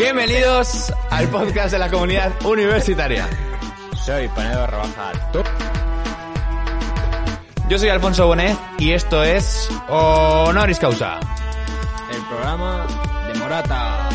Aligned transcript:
Bienvenidos 0.00 0.90
al 1.10 1.28
podcast 1.28 1.72
de 1.72 1.78
la 1.78 1.90
comunidad 1.90 2.32
universitaria. 2.46 3.28
Soy 4.02 4.28
Panedo 4.28 4.66
Rebaja 4.66 5.12
Top. 5.30 5.44
Yo 7.68 7.78
soy 7.78 7.90
Alfonso 7.90 8.26
Bonet 8.26 8.56
y 8.78 8.92
esto 8.92 9.22
es 9.22 9.68
Honoris 9.90 10.78
Causa. 10.78 11.20
El 12.10 12.22
programa 12.22 12.86
de 13.30 13.38
Morata. 13.38 14.08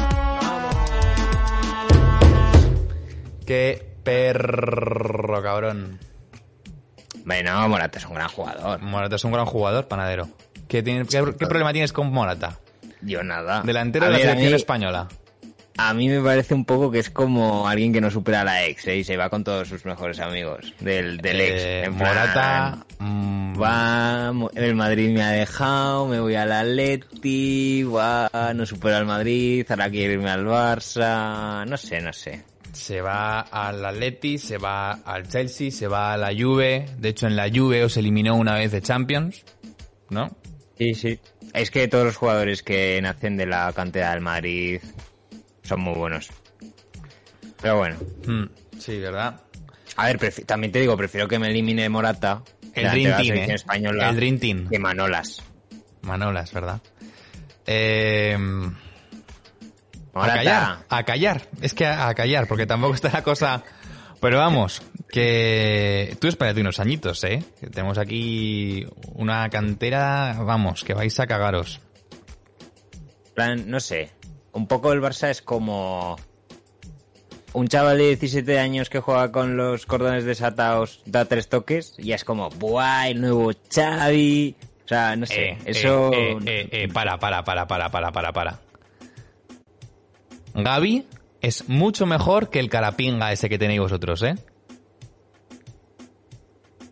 Qué 3.46 3.96
perro, 4.04 5.44
cabrón. 5.44 6.00
Bueno, 7.26 7.70
Morata 7.70 8.00
es 8.00 8.06
un 8.08 8.16
gran 8.16 8.30
jugador. 8.30 8.82
Morata 8.82 9.18
es 9.18 9.24
un 9.24 9.32
gran 9.34 9.46
jugador, 9.46 9.88
panadero. 9.88 10.30
¿Qué, 10.68 10.82
tiene- 10.82 11.06
qué- 11.06 11.36
qué 11.38 11.46
problema 11.46 11.72
tienes 11.74 11.94
con 11.94 12.12
Morata? 12.12 12.58
Yo 13.02 13.22
nada. 13.22 13.62
Delantero 13.62 14.08
de 14.08 14.14
la 14.14 14.18
selección 14.18 14.56
española. 14.56 15.08
A 15.78 15.94
mí 15.94 16.08
me 16.08 16.22
parece 16.22 16.54
un 16.54 16.64
poco 16.64 16.90
que 16.90 16.99
es 16.99 17.10
como 17.10 17.68
alguien 17.68 17.91
que 17.91 17.99
no 17.99 18.10
supera 18.10 18.41
a 18.41 18.44
la 18.46 18.66
ex 18.66 18.88
¿eh? 18.88 18.98
y 18.98 19.04
se 19.04 19.18
va 19.18 19.30
con 19.30 19.44
todos 19.44 19.68
sus 19.68 19.84
mejores 19.86 20.20
amigos 20.20 20.74
del, 20.80 21.18
del 21.18 21.41
ex. 21.41 21.62
Eh, 21.63 21.84
En 21.86 21.94
Morata. 21.96 22.86
mm, 22.99 23.62
Va, 23.62 24.34
el 24.55 24.76
Madrid 24.76 25.10
me 25.14 25.22
ha 25.24 25.32
dejado, 25.32 26.08
me 26.08 26.20
voy 26.20 26.36
al 26.36 26.52
Atleti, 26.52 27.84
va, 27.84 28.30
no 28.55 28.66
supero 28.66 28.98
al 28.98 29.05
Madrid, 29.05 29.66
ahora 29.70 29.90
quiero 29.90 30.14
irme 30.14 30.30
al 30.30 30.46
Barça, 30.46 31.66
no 31.68 31.77
sé, 31.77 32.02
no 32.02 32.12
sé. 32.14 32.44
Se 32.74 33.02
va 33.02 33.40
al 33.42 33.86
Atleti, 33.86 34.38
se 34.38 34.58
va 34.58 34.92
al 34.92 35.27
Chelsea, 35.27 35.71
se 35.71 35.88
va 35.88 36.14
a 36.14 36.18
la 36.18 36.32
Juve. 36.38 36.86
De 36.98 37.10
hecho, 37.10 37.27
en 37.27 37.36
la 37.38 37.49
Juve 37.54 37.84
os 37.86 37.96
eliminó 37.96 38.36
una 38.36 38.55
vez 38.55 38.71
de 38.74 38.82
Champions, 38.82 39.44
¿no? 40.10 40.36
Sí, 40.77 40.94
sí. 40.94 41.20
Es 41.54 41.71
que 41.71 41.88
todos 41.88 42.04
los 42.04 42.18
jugadores 42.18 42.62
que 42.64 42.99
nacen 43.02 43.38
de 43.38 43.46
la 43.46 43.71
cantera 43.74 44.12
del 44.12 44.20
Madrid 44.21 44.82
son 45.66 45.82
muy 45.82 45.94
buenos. 45.96 46.30
Pero 47.62 47.77
bueno. 47.77 47.98
Mm, 48.27 48.46
sí, 48.80 48.99
¿verdad? 48.99 49.41
A 49.98 50.05
ver, 50.08 50.20
también 50.46 50.71
te 50.71 50.80
digo, 50.80 50.96
prefiero 50.98 51.27
que 51.27 51.40
me 51.40 51.48
elimine 51.49 51.88
Morata, 51.90 52.44
El 52.74 52.91
Dream 52.91 53.18
Team, 53.18 53.38
¿eh? 53.38 53.54
española, 53.54 54.10
El 54.10 54.16
Dream 54.16 54.40
Team. 54.40 54.70
que 54.70 54.77
Manolas. 54.80 55.41
Manolas, 56.02 56.52
¿verdad? 56.54 56.82
Eh, 57.66 58.38
a 60.13 60.27
callar, 60.27 60.86
a 60.90 61.04
callar. 61.04 61.49
Es 61.62 61.74
que 61.74 61.86
a, 61.86 62.08
a 62.10 62.13
callar, 62.16 62.48
porque 62.48 62.66
tampoco 62.66 62.93
está 62.96 63.10
la 63.12 63.24
cosa... 63.24 63.63
Pero 64.22 64.38
vamos, 64.40 64.81
que 65.09 66.18
tú 66.19 66.28
espérate 66.28 66.62
unos 66.62 66.80
añitos, 66.80 67.24
¿eh? 67.25 67.44
Que 67.59 67.68
tenemos 67.68 67.97
aquí 67.97 68.86
una 69.13 69.50
cantera, 69.50 70.38
vamos, 70.40 70.84
que 70.84 70.94
vais 70.94 71.19
a 71.19 71.28
cagaros. 71.28 71.80
plan, 73.36 73.69
no 73.69 73.80
sé. 73.80 74.09
Un 74.56 74.68
poco 74.68 74.94
el 74.94 75.02
Barça 75.02 75.30
es 75.30 75.42
como 75.42 76.16
un 77.52 77.68
chaval 77.68 77.98
de 77.98 78.08
17 78.16 78.58
años 78.58 78.90
que 78.90 79.02
juega 79.02 79.30
con 79.31 79.58
los 79.58 79.86
cordones 79.86 80.24
desatados, 80.24 81.02
da 81.06 81.26
tres 81.26 81.50
toques 81.50 81.94
y 81.98 82.14
es 82.14 82.24
como, 82.24 82.50
¡buah! 82.52 83.10
El 83.10 83.20
nuevo 83.20 83.52
Xavi. 83.70 84.56
O 84.86 84.88
sea, 84.88 85.16
no 85.18 85.26
sé. 85.26 85.50
Eh, 85.50 85.58
eso. 85.66 86.12
eh, 86.14 86.38
eh, 86.72 86.88
para, 86.94 87.18
para, 87.20 87.44
para, 87.44 87.68
para, 87.68 87.90
para, 87.90 88.12
para, 88.14 88.32
para. 88.32 88.60
Gaby 90.54 91.06
es 91.42 91.68
mucho 91.68 92.06
mejor 92.06 92.50
que 92.50 92.60
el 92.62 92.70
carapinga 92.70 93.34
ese 93.34 93.50
que 93.50 93.58
tenéis 93.58 93.82
vosotros, 93.82 94.24
¿eh? 94.24 94.36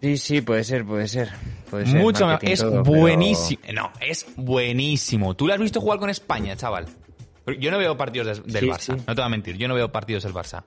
Sí, 0.02 0.18
sí, 0.18 0.42
puede 0.42 0.66
ser, 0.66 0.84
puede 0.86 1.08
ser. 1.08 1.30
Puede 1.70 1.86
ser 1.86 2.02
Mucho 2.02 2.28
mejor. 2.28 2.44
Es 2.50 2.60
todo, 2.60 2.84
pero- 2.84 3.00
buenísimo. 3.00 3.62
No, 3.74 3.90
es 4.02 4.26
buenísimo. 4.36 5.34
¿Tú 5.34 5.48
lo 5.48 5.54
has 5.54 5.60
visto 5.62 5.80
jugar 5.80 6.00
con 6.00 6.10
España, 6.10 6.58
chaval? 6.58 6.88
Yo 7.60 7.72
no 7.72 7.78
veo 7.78 7.98
partidos 7.98 8.44
del 8.46 8.62
Sí, 8.62 8.68
Barça. 8.68 8.80
sí. 8.98 9.04
No 9.08 9.16
te 9.16 9.22
voy 9.22 9.24
a 9.26 9.30
mentir, 9.30 9.58
yo 9.58 9.68
no 9.68 9.76
veo 9.76 9.92
partidos 9.92 10.24
del 10.24 10.34
Barça. 10.34 10.64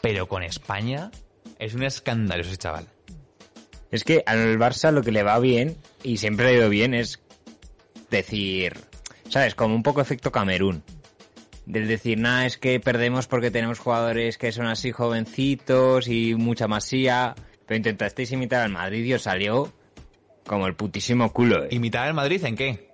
Pero 0.00 0.26
con 0.26 0.42
España 0.42 1.10
es 1.58 1.74
un 1.74 1.82
escándalo 1.82 2.42
ese 2.42 2.56
chaval. 2.56 2.86
Es 3.90 4.04
que 4.04 4.22
al 4.26 4.58
Barça 4.58 4.90
lo 4.90 5.02
que 5.02 5.12
le 5.12 5.22
va 5.22 5.38
bien, 5.38 5.76
y 6.02 6.16
siempre 6.16 6.46
le 6.46 6.52
ha 6.52 6.54
ido 6.56 6.68
bien, 6.70 6.94
es 6.94 7.20
decir, 8.10 8.74
¿sabes? 9.28 9.54
Como 9.54 9.74
un 9.74 9.82
poco 9.82 10.00
efecto 10.00 10.32
Camerún. 10.32 10.82
Del 11.66 11.86
decir, 11.86 12.18
nada, 12.18 12.46
es 12.46 12.58
que 12.58 12.80
perdemos 12.80 13.26
porque 13.28 13.50
tenemos 13.50 13.78
jugadores 13.78 14.36
que 14.38 14.50
son 14.50 14.66
así 14.66 14.90
jovencitos 14.90 16.08
y 16.08 16.34
mucha 16.34 16.66
masía. 16.66 17.34
Pero 17.66 17.76
intentasteis 17.76 18.32
imitar 18.32 18.62
al 18.62 18.70
Madrid 18.70 19.04
y 19.04 19.14
os 19.14 19.22
salió 19.22 19.72
como 20.46 20.66
el 20.66 20.74
putísimo 20.74 21.32
culo. 21.32 21.64
eh. 21.64 21.68
¿Imitar 21.70 22.08
al 22.08 22.14
Madrid 22.14 22.44
en 22.44 22.56
qué? 22.56 22.91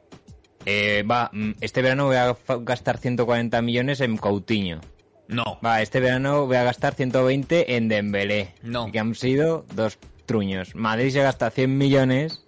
Eh, 0.66 1.02
va, 1.08 1.30
mm, 1.32 1.52
este 1.60 1.82
verano 1.82 2.06
voy 2.06 2.16
a 2.16 2.36
gastar 2.60 2.98
140 2.98 3.62
millones 3.62 4.00
en 4.00 4.16
Coutinho. 4.16 4.80
No. 5.28 5.58
Va, 5.64 5.82
este 5.82 6.00
verano 6.00 6.46
voy 6.46 6.56
a 6.56 6.64
gastar 6.64 6.94
120 6.94 7.76
en 7.76 7.88
Dembélé. 7.88 8.54
No. 8.62 8.90
Que 8.90 8.98
han 8.98 9.14
sido 9.14 9.64
dos 9.74 9.98
truños. 10.26 10.74
Madrid 10.74 11.10
se 11.10 11.22
gasta 11.22 11.50
100 11.50 11.76
millones 11.78 12.44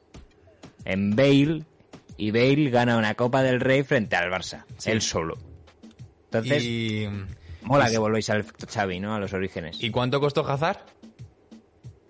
en 0.85 1.15
Bale 1.15 1.65
y 2.17 2.31
Bale 2.31 2.71
gana 2.71 2.97
una 2.97 3.15
Copa 3.15 3.43
del 3.43 3.61
Rey 3.61 3.83
frente 3.83 4.17
al 4.17 4.31
Barça. 4.31 4.65
Él 4.85 5.01
solo. 5.03 5.39
Entonces, 6.25 6.63
Y... 6.63 7.09
mola 7.63 7.91
que 7.91 7.99
volvéis 7.99 8.31
al 8.31 8.41
efecto 8.41 8.67
Xavi, 8.67 9.01
¿no? 9.01 9.15
A 9.15 9.19
los 9.21 9.33
orígenes. 9.33 9.83
¿Y 9.83 9.91
cuánto 9.91 10.21
costó 10.21 10.47
Hazard? 10.47 10.79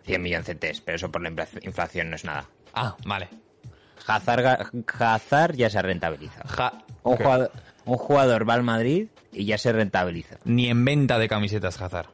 100 0.04 0.22
millones 0.22 0.56
pero 0.84 0.96
eso 0.96 1.10
por 1.10 1.22
la 1.22 1.30
infla- 1.30 1.64
inflación 1.64 2.10
no 2.10 2.16
es 2.16 2.24
nada. 2.24 2.48
Ah, 2.74 2.96
vale. 3.04 3.28
Hazard, 4.06 5.54
ya 5.56 5.70
se 5.70 5.82
rentabiliza. 5.82 6.42
Ja- 6.46 6.84
Un 7.02 7.16
jugador, 7.16 7.50
un 7.84 7.96
jugador 7.96 8.48
va 8.48 8.54
al 8.54 8.62
Madrid 8.62 9.08
y 9.32 9.44
ya 9.46 9.58
se 9.58 9.72
rentabiliza. 9.72 10.36
Ni 10.44 10.68
en 10.68 10.84
venta 10.84 11.18
de 11.18 11.28
camisetas 11.28 11.80
Hazard. 11.80 12.08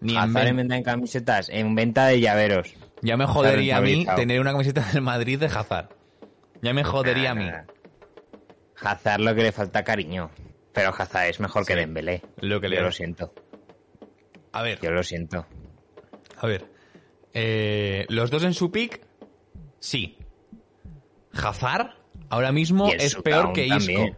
Ni 0.00 0.12
en 0.14 0.18
Hazard 0.18 0.34
ven- 0.34 0.48
en 0.48 0.56
venta 0.56 0.76
en 0.76 0.82
camisetas, 0.82 1.48
en 1.48 1.74
venta 1.74 2.06
de 2.06 2.20
llaveros. 2.20 2.74
Ya 3.02 3.16
me 3.16 3.26
jodería 3.26 3.78
a 3.78 3.80
mí 3.80 4.06
tener 4.16 4.40
una 4.40 4.52
camiseta 4.52 4.80
del 4.92 5.02
Madrid 5.02 5.38
de 5.38 5.46
Hazard. 5.46 5.88
Ya 6.62 6.72
me 6.72 6.84
jodería 6.84 7.32
a 7.32 7.34
mí. 7.34 7.46
Nah. 7.46 7.64
Hazard 8.76 9.20
lo 9.20 9.34
que 9.34 9.42
le 9.42 9.52
falta 9.52 9.82
cariño. 9.84 10.30
Pero 10.72 10.90
Hazard 10.96 11.26
es 11.28 11.40
mejor 11.40 11.66
que 11.66 11.76
Dembélé. 11.76 12.22
Lo 12.40 12.60
que 12.60 12.68
le- 12.68 12.76
Yo 12.76 12.82
lo 12.82 12.92
siento. 12.92 13.34
A 14.52 14.62
ver, 14.62 14.80
Yo 14.80 14.90
lo 14.90 15.02
siento. 15.02 15.46
a 16.40 16.46
ver. 16.46 16.66
Eh, 17.34 18.06
los 18.08 18.30
dos 18.30 18.42
en 18.44 18.54
su 18.54 18.70
pick, 18.70 19.00
sí. 19.80 20.18
Hazard 21.34 21.90
ahora 22.28 22.52
mismo 22.52 22.90
el 22.90 23.00
es 23.00 23.14
peor 23.16 23.52
que 23.52 23.66
Isco. 23.66 23.78
también. 23.78 24.16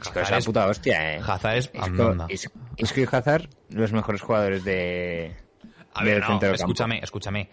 Es 0.00 0.08
que 0.10 0.20
es 0.36 0.44
puta 0.44 0.66
hostia, 0.66 1.14
eh. 1.16 1.20
Hazard 1.26 1.56
es 1.56 1.70
Isco, 1.72 2.52
Isco 2.76 3.00
y 3.00 3.06
Hazard, 3.10 3.48
los 3.70 3.92
mejores 3.92 4.20
jugadores 4.20 4.64
de. 4.64 5.34
A 5.94 6.02
ver, 6.02 6.14
del 6.14 6.20
no, 6.22 6.26
centro 6.28 6.48
del 6.48 6.58
campo. 6.58 6.72
escúchame, 6.72 7.00
escúchame. 7.02 7.50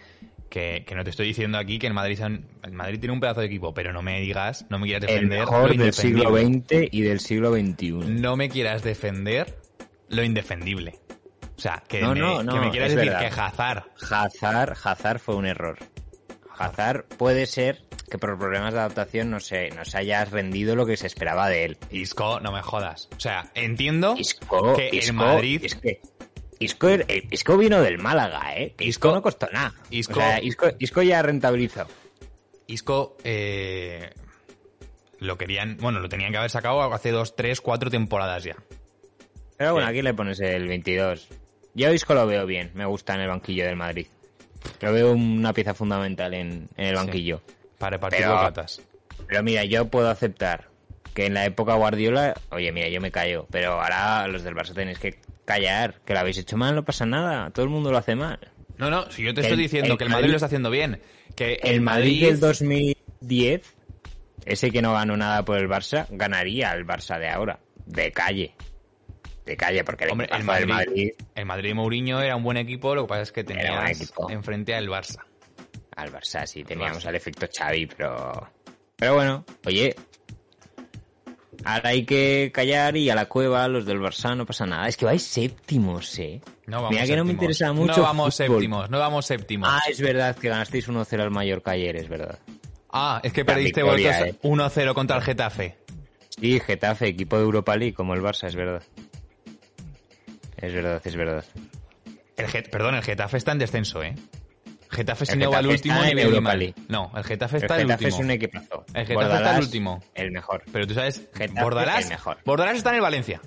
Que, 0.49 0.83
que 0.85 0.95
no 0.95 1.03
te 1.05 1.11
estoy 1.11 1.27
diciendo 1.27 1.57
aquí 1.57 1.79
que 1.79 1.87
el 1.87 1.93
Madrid, 1.93 2.19
el 2.63 2.71
Madrid 2.73 2.99
tiene 2.99 3.13
un 3.13 3.21
pedazo 3.21 3.39
de 3.39 3.45
equipo, 3.45 3.73
pero 3.73 3.93
no 3.93 4.01
me 4.01 4.19
digas, 4.19 4.65
no 4.69 4.79
me 4.79 4.85
quieras 4.87 5.03
El 5.09 5.15
defender 5.29 5.39
mejor 5.39 5.75
lo 5.75 5.83
del 5.83 5.93
siglo. 5.93 6.35
XX 6.37 6.89
y 6.91 7.01
del 7.03 7.19
siglo 7.21 7.53
XXI. 7.53 7.91
No 7.91 8.35
me 8.35 8.49
quieras 8.49 8.83
defender 8.83 9.57
lo 10.09 10.23
indefendible. 10.25 10.99
O 11.55 11.59
sea, 11.61 11.81
que, 11.87 12.01
No, 12.01 12.13
me, 12.13 12.19
no, 12.19 12.43
no, 12.43 12.53
que 12.53 12.59
me 12.59 12.69
quieras 12.71 12.89
decir 12.93 13.11
verdad. 13.11 13.29
que 13.33 13.39
Hazard 13.39 13.83
Hazard, 14.09 14.73
Hazard 14.83 15.19
fue 15.19 15.35
un 15.35 15.45
error. 15.45 15.77
Hazard 16.65 17.05
puede 17.17 17.45
ser 17.45 17.83
que 18.09 18.17
por 18.17 18.37
problemas 18.37 18.73
de 18.73 18.79
adaptación 18.79 19.29
no 19.29 19.39
se, 19.39 19.69
no 19.69 19.85
se 19.85 19.97
haya 19.97 20.23
rendido 20.25 20.75
lo 20.75 20.85
que 20.85 20.97
se 20.97 21.07
esperaba 21.07 21.47
de 21.49 21.65
él. 21.65 21.77
Isco, 21.91 22.39
no 22.41 22.51
me 22.51 22.61
jodas. 22.61 23.07
O 23.15 23.19
sea, 23.19 23.49
entiendo 23.55 24.15
Isco, 24.17 24.73
que 24.75 24.89
Isco, 24.91 25.07
el 25.09 25.13
Madrid... 25.13 25.61
es 25.63 25.75
que 25.75 26.01
Isco, 26.59 26.89
Isco 27.31 27.57
vino 27.57 27.81
del 27.81 27.97
Málaga, 27.97 28.55
¿eh? 28.55 28.73
Que 28.77 28.85
Isco, 28.85 29.07
Isco- 29.09 29.15
no 29.15 29.21
costó 29.21 29.47
nada. 29.51 29.73
Isco- 29.89 30.13
O 30.19 30.21
sea, 30.21 30.41
Isco, 30.43 30.67
Isco 30.79 31.01
ya 31.01 31.21
rentabilizó. 31.21 31.87
Isco 32.67 33.17
eh, 33.23 34.11
lo 35.19 35.37
querían, 35.37 35.77
bueno, 35.77 35.99
lo 35.99 36.09
tenían 36.09 36.31
que 36.31 36.37
haber 36.37 36.49
sacado 36.51 36.81
hace 36.93 37.11
dos, 37.11 37.35
tres, 37.35 37.61
cuatro 37.61 37.89
temporadas 37.89 38.43
ya. 38.43 38.55
Pero 39.57 39.73
bueno, 39.73 39.87
Sí. 39.87 39.91
aquí 39.91 40.01
le 40.01 40.13
pones 40.13 40.39
el 40.39 40.67
22. 40.67 41.27
Yo 41.73 41.87
a 41.89 41.93
Isco 41.93 42.13
lo 42.13 42.27
veo 42.27 42.45
bien, 42.45 42.71
me 42.73 42.85
gusta 42.85 43.15
en 43.15 43.21
el 43.21 43.27
banquillo 43.29 43.65
del 43.65 43.75
Madrid. 43.75 44.07
Lo 44.81 44.93
veo 44.93 45.11
una 45.13 45.53
pieza 45.53 45.73
fundamental 45.73 46.33
en, 46.33 46.67
en 46.77 46.85
el 46.85 46.95
banquillo. 46.95 47.41
Para 47.77 47.97
repartir 47.97 48.25
bocatas. 48.27 48.81
Pero 49.27 49.43
mira, 49.43 49.63
yo 49.65 49.85
puedo 49.87 50.09
aceptar 50.09 50.69
Que 51.13 51.25
en 51.25 51.33
la 51.33 51.45
época 51.45 51.73
Guardiola, 51.75 52.33
oye, 52.51 52.71
mira, 52.71 52.87
yo 52.89 53.01
me 53.01 53.11
callo, 53.11 53.45
pero 53.51 53.81
ahora 53.81 54.27
los 54.27 54.43
del 54.43 54.55
Barça 54.55 54.73
tenéis 54.73 54.97
que 54.99 55.19
callar, 55.45 55.99
que 56.05 56.13
lo 56.13 56.19
habéis 56.19 56.37
hecho 56.37 56.55
mal, 56.57 56.73
no 56.75 56.85
pasa 56.85 57.05
nada, 57.05 57.49
todo 57.51 57.65
el 57.65 57.69
mundo 57.71 57.91
lo 57.91 57.97
hace 57.97 58.15
mal. 58.15 58.39
No, 58.77 58.89
no, 58.89 59.11
si 59.11 59.21
yo 59.23 59.33
te 59.33 59.41
El- 59.41 59.47
estoy 59.47 59.61
diciendo 59.63 59.91
el 59.93 59.97
que 59.97 60.05
el 60.05 60.09
Madrid 60.09 60.21
Madrid- 60.23 60.31
lo 60.31 60.37
está 60.37 60.45
haciendo 60.45 60.69
bien. 60.69 61.01
Que 61.35 61.59
El 61.63 61.81
Madrid 61.81 62.25
del 62.27 62.39
2010, 62.39 63.61
ese 64.45 64.71
que 64.71 64.81
no 64.81 64.93
ganó 64.93 65.17
nada 65.17 65.43
por 65.45 65.57
el 65.57 65.67
Barça, 65.67 66.07
ganaría 66.09 66.71
al 66.71 66.85
Barça 66.85 67.19
de 67.19 67.29
ahora, 67.29 67.59
de 67.85 68.11
calle. 68.11 68.53
De 69.51 69.57
calle, 69.57 69.83
porque 69.83 70.05
el 70.05 70.11
Hombre, 70.11 70.29
Madrid, 70.43 70.67
Madrid 70.67 71.11
el 71.35 71.45
Madrid 71.45 71.73
Mourinho 71.73 72.21
era 72.21 72.37
un 72.37 72.43
buen 72.43 72.55
equipo, 72.55 72.95
lo 72.95 73.03
que 73.03 73.09
pasa 73.09 73.21
es 73.23 73.31
que 73.33 73.43
tenías 73.43 73.99
equipo. 74.01 74.29
enfrente 74.29 74.73
al 74.73 74.87
Barça. 74.87 75.19
Al 75.95 76.09
Barça 76.09 76.45
sí, 76.45 76.63
teníamos 76.63 77.03
Barça. 77.03 77.07
al 77.09 77.15
efecto 77.15 77.47
Xavi, 77.53 77.85
pero... 77.87 78.49
Pero 78.95 79.15
bueno, 79.15 79.45
oye... 79.65 79.93
Ahora 81.65 81.89
hay 81.89 82.05
que 82.05 82.49
callar 82.53 82.95
y 82.97 83.09
a 83.09 83.15
la 83.15 83.25
cueva, 83.25 83.67
los 83.67 83.85
del 83.85 83.99
Barça, 83.99 84.35
no 84.37 84.45
pasa 84.45 84.65
nada. 84.65 84.87
Es 84.87 84.95
que 84.97 85.05
vais 85.05 85.21
séptimos, 85.21 86.17
¿eh? 86.17 86.41
No 86.65 86.77
vamos 86.77 86.91
Mira 86.91 87.05
que 87.05 87.15
no 87.17 87.23
me 87.25 87.31
séptimos. 87.31 87.33
interesa 87.33 87.73
mucho 87.73 87.97
No 87.97 88.03
vamos 88.03 88.35
fútbol. 88.37 88.53
séptimos, 88.61 88.89
no 88.89 88.99
vamos 88.99 89.25
séptimos. 89.25 89.69
Ah, 89.69 89.81
es 89.89 89.99
verdad 90.01 90.35
que 90.35 90.47
ganasteis 90.49 90.87
1-0 90.89 91.19
al 91.21 91.29
Mallorca 91.29 91.71
ayer, 91.71 91.97
es 91.97 92.07
verdad. 92.09 92.39
Ah, 92.89 93.19
es 93.21 93.31
que 93.33 93.43
perdiste 93.45 93.83
vosotros 93.83 94.15
eh. 94.15 94.35
1-0 94.41 94.93
contra 94.93 95.17
el 95.17 95.23
Getafe. 95.23 95.77
Sí, 96.29 96.59
Getafe, 96.61 97.07
equipo 97.09 97.37
de 97.37 97.43
Europa 97.43 97.75
League, 97.75 97.93
como 97.93 98.13
el 98.15 98.21
Barça, 98.21 98.47
es 98.47 98.55
verdad. 98.55 98.81
Es 100.61 100.73
verdad, 100.73 101.01
es 101.03 101.15
verdad. 101.15 101.45
El 102.37 102.47
Get- 102.47 102.69
perdón, 102.69 102.95
el 102.95 103.03
Getafe 103.03 103.37
está 103.37 103.51
en 103.51 103.59
descenso, 103.59 104.01
¿eh? 104.03 104.15
Getafe 104.89 105.25
El 105.31 105.39
no 105.39 105.51
va 105.51 105.59
al 105.59 105.67
último 105.67 105.95
está 105.95 106.05
ni 106.05 106.11
en 106.11 106.19
Europa. 106.19 106.53
League. 106.55 106.75
No, 106.89 107.11
el 107.15 107.23
Getafe 107.23 107.57
El 107.57 107.63
está 107.63 107.75
el 107.77 107.81
Getafe 107.83 108.05
último. 108.05 108.19
es 108.19 108.25
un 108.25 108.31
equipazo. 108.31 108.85
El 108.93 108.93
Getafe 108.93 109.01
está 109.01 109.11
el 109.11 109.15
Bordalás, 109.15 109.59
último. 109.65 110.03
El 110.15 110.31
mejor. 110.31 110.63
Pero 110.71 110.87
tú 110.87 110.93
sabes, 110.93 111.21
Getafe, 111.33 111.61
Bordalás, 111.63 112.03
el 112.03 112.09
mejor. 112.09 112.37
Bordalás 112.45 112.77
está 112.77 112.89
en 112.89 112.95
el 112.95 113.01
Valencia. 113.01 113.41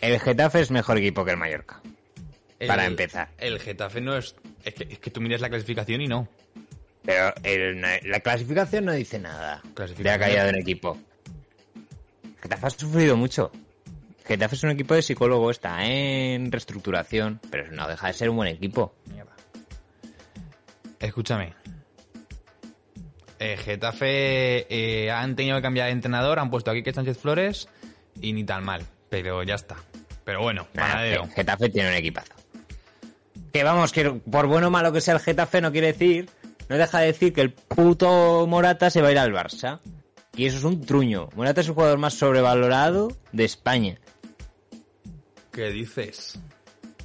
El 0.00 0.20
Getafe 0.20 0.60
es 0.60 0.70
mejor 0.70 0.98
equipo 0.98 1.24
que 1.24 1.32
el 1.32 1.36
Mallorca. 1.36 1.80
Para 2.66 2.84
El- 2.84 2.92
empezar. 2.92 3.28
El 3.38 3.58
Getafe 3.58 4.00
no 4.00 4.16
es... 4.16 4.34
Es 4.64 4.74
que, 4.74 4.84
es 4.90 4.98
que 4.98 5.10
tú 5.10 5.20
miras 5.20 5.40
la 5.40 5.48
clasificación 5.48 6.00
y 6.02 6.06
no. 6.06 6.28
Pero 7.04 7.32
el- 7.42 7.80
la 7.80 8.20
clasificación 8.20 8.84
no 8.84 8.92
dice 8.92 9.18
nada 9.18 9.60
de 9.64 9.74
Clasificación. 9.74 10.20
la 10.20 10.26
caída 10.26 10.44
de 10.44 10.50
un 10.50 10.56
equipo. 10.56 10.98
Getafe 12.42 12.66
ha 12.66 12.70
sufrido 12.70 13.16
mucho. 13.16 13.50
Getafe 14.30 14.54
es 14.54 14.62
un 14.62 14.70
equipo 14.70 14.94
de 14.94 15.02
psicólogo, 15.02 15.50
está 15.50 15.84
en 15.84 16.52
reestructuración, 16.52 17.40
pero 17.50 17.72
no 17.72 17.88
deja 17.88 18.06
de 18.06 18.12
ser 18.12 18.30
un 18.30 18.36
buen 18.36 18.48
equipo. 18.48 18.94
Mierda. 19.06 19.32
Escúchame. 21.00 21.52
Eh, 23.40 23.56
Getafe 23.56 24.68
eh, 24.70 25.10
han 25.10 25.34
tenido 25.34 25.56
que 25.56 25.62
cambiar 25.62 25.86
de 25.86 25.94
entrenador, 25.94 26.38
han 26.38 26.48
puesto 26.48 26.70
aquí 26.70 26.84
que 26.84 26.92
Sánchez 26.92 27.18
Flores 27.18 27.68
y 28.20 28.32
ni 28.32 28.44
tan 28.44 28.62
mal. 28.62 28.86
Pero 29.08 29.42
ya 29.42 29.56
está. 29.56 29.78
Pero 30.22 30.42
bueno, 30.42 30.68
Nah, 30.74 31.26
Getafe 31.34 31.68
tiene 31.68 31.88
un 31.88 31.96
equipazo. 31.96 32.32
Que 33.52 33.64
vamos, 33.64 33.90
que 33.90 34.12
por 34.12 34.46
bueno 34.46 34.68
o 34.68 34.70
malo 34.70 34.92
que 34.92 35.00
sea 35.00 35.14
el 35.14 35.20
Getafe 35.20 35.60
no 35.60 35.72
quiere 35.72 35.88
decir, 35.88 36.30
no 36.68 36.78
deja 36.78 37.00
de 37.00 37.06
decir 37.06 37.32
que 37.32 37.40
el 37.40 37.52
puto 37.52 38.46
Morata 38.46 38.90
se 38.90 39.02
va 39.02 39.08
a 39.08 39.10
ir 39.10 39.18
al 39.18 39.32
Barça. 39.32 39.80
Y 40.36 40.46
eso 40.46 40.58
es 40.58 40.62
un 40.64 40.82
truño. 40.86 41.30
Morata 41.34 41.62
es 41.62 41.66
el 41.66 41.74
jugador 41.74 41.98
más 41.98 42.14
sobrevalorado 42.14 43.08
de 43.32 43.44
España. 43.44 43.98
¿Qué 45.52 45.70
dices? 45.70 46.38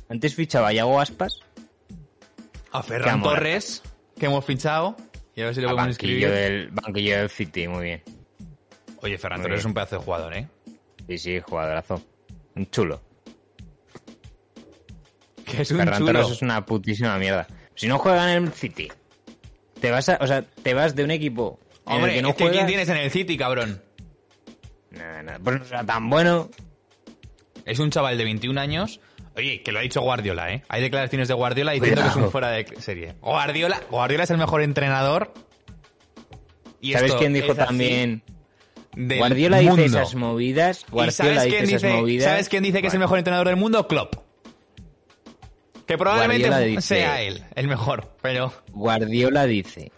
Antes 0.09 0.35
fichaba 0.35 0.69
a 0.69 0.73
Yago 0.73 0.99
Aspas, 0.99 1.39
A 2.71 2.83
Ferran. 2.83 3.21
Torres, 3.23 3.81
que 4.17 4.27
hemos 4.27 4.45
fichado. 4.45 4.95
Y 5.35 5.41
a 5.41 5.45
ver 5.45 5.55
si 5.55 5.61
lo 5.61 5.69
a 5.69 5.71
podemos 5.71 5.97
banquillo 5.97 6.31
del, 6.31 6.69
banquillo 6.71 7.17
del 7.17 7.29
City, 7.29 7.67
muy 7.67 7.83
bien. 7.83 8.03
Oye, 9.01 9.17
Ferran 9.17 9.39
Muy 9.39 9.45
Torres 9.45 9.57
bien. 9.57 9.59
es 9.59 9.65
un 9.65 9.73
pedazo 9.73 9.97
de 9.97 10.03
jugador, 10.03 10.33
¿eh? 10.35 10.47
Sí, 11.07 11.17
sí, 11.17 11.39
jugadorazo. 11.39 12.01
Un 12.55 12.69
chulo. 12.69 13.01
Que 15.45 15.61
es 15.61 15.71
un 15.71 15.77
Ferran 15.77 15.99
chulo. 15.99 16.13
Torres 16.13 16.31
es 16.31 16.41
una 16.41 16.65
putísima 16.65 17.17
mierda. 17.17 17.47
Si 17.75 17.87
no 17.87 17.97
juegan 17.99 18.29
en 18.29 18.43
el 18.45 18.53
City, 18.53 18.91
te 19.81 19.91
vas 19.91 20.07
a, 20.09 20.17
o 20.21 20.27
sea, 20.27 20.41
te 20.43 20.73
vas 20.73 20.95
de 20.95 21.03
un 21.03 21.11
equipo 21.11 21.59
en 21.85 21.91
el 21.91 21.97
Hombre, 21.97 22.13
que 22.15 22.21
no 22.21 22.29
es 22.29 22.35
que 22.35 22.43
juegas. 22.45 22.57
¿quién 22.57 22.67
tienes 22.67 22.89
en 22.89 22.97
el 22.97 23.11
City, 23.11 23.37
cabrón? 23.37 23.81
Nada, 24.91 25.23
nada. 25.23 25.39
Pues 25.43 25.59
no 25.59 25.65
será 25.65 25.83
tan 25.85 26.09
bueno. 26.09 26.49
Es 27.65 27.79
un 27.79 27.89
chaval 27.89 28.17
de 28.17 28.23
21 28.23 28.59
años. 28.59 28.99
Oye, 29.35 29.61
que 29.63 29.71
lo 29.71 29.79
ha 29.79 29.81
dicho 29.81 30.01
Guardiola, 30.01 30.53
¿eh? 30.53 30.63
Hay 30.69 30.81
declaraciones 30.81 31.27
de 31.27 31.33
Guardiola 31.33 31.73
diciendo 31.73 32.01
que 32.03 32.07
es 32.07 32.15
un 32.15 32.31
fuera 32.31 32.49
de 32.51 32.65
serie. 32.79 33.15
Guardiola, 33.21 33.81
Guardiola 33.89 34.23
es 34.23 34.29
el 34.29 34.37
mejor 34.37 34.61
entrenador. 34.61 35.33
Y 36.79 36.93
¿Sabes 36.93 37.15
quién 37.15 37.33
dijo 37.33 37.55
también? 37.55 38.23
Guardiola 38.95 39.59
dice 39.59 39.85
esas 39.85 40.15
movidas. 40.15 40.85
¿Y 40.93 41.11
sabes 41.11 41.43
dice 41.43 41.49
quién 41.49 41.63
esas 41.63 41.81
dice, 41.81 41.93
movidas. 41.93 42.29
¿Sabes 42.29 42.49
quién 42.49 42.63
dice 42.63 42.81
que 42.81 42.87
es 42.87 42.93
el 42.93 42.99
mejor 42.99 43.17
entrenador 43.17 43.47
del 43.47 43.57
mundo? 43.57 43.87
Klopp. 43.87 44.15
Que 45.85 45.97
probablemente 45.97 46.65
dice- 46.65 46.81
sea 46.81 47.21
él, 47.21 47.43
el 47.55 47.67
mejor, 47.67 48.15
pero... 48.21 48.53
Guardiola 48.71 49.45
dice 49.45 49.91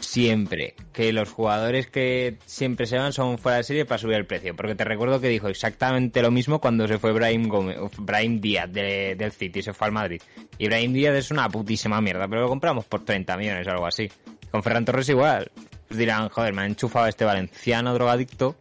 siempre 0.00 0.74
que 0.92 1.12
los 1.12 1.30
jugadores 1.30 1.86
que 1.88 2.38
siempre 2.44 2.86
se 2.86 2.98
van 2.98 3.12
son 3.12 3.38
fuera 3.38 3.58
de 3.58 3.64
serie 3.64 3.84
para 3.84 3.98
subir 3.98 4.16
el 4.16 4.26
precio. 4.26 4.54
Porque 4.54 4.74
te 4.74 4.84
recuerdo 4.84 5.20
que 5.20 5.28
dijo 5.28 5.48
exactamente 5.48 6.22
lo 6.22 6.30
mismo 6.30 6.60
cuando 6.60 6.86
se 6.86 6.98
fue 6.98 7.12
Brahim, 7.12 7.48
Gómez, 7.48 7.78
Brahim 7.98 8.40
Díaz 8.40 8.70
de- 8.72 9.14
del 9.16 9.32
City, 9.32 9.62
se 9.62 9.72
fue 9.72 9.86
al 9.88 9.92
Madrid. 9.92 10.20
Y 10.58 10.66
Brahim 10.66 10.92
Díaz 10.92 11.14
es 11.16 11.30
una 11.30 11.48
putísima 11.48 12.00
mierda, 12.00 12.28
pero 12.28 12.42
lo 12.42 12.48
compramos 12.48 12.84
por 12.84 13.04
30 13.04 13.36
millones 13.36 13.66
o 13.66 13.70
algo 13.70 13.86
así. 13.86 14.10
Con 14.50 14.62
Ferran 14.62 14.84
Torres 14.84 15.08
igual. 15.08 15.50
Pues 15.88 15.98
dirán, 15.98 16.28
joder, 16.28 16.52
me 16.52 16.62
han 16.62 16.68
enchufado 16.68 17.06
este 17.06 17.24
valenciano 17.24 17.92
drogadicto. 17.94 18.56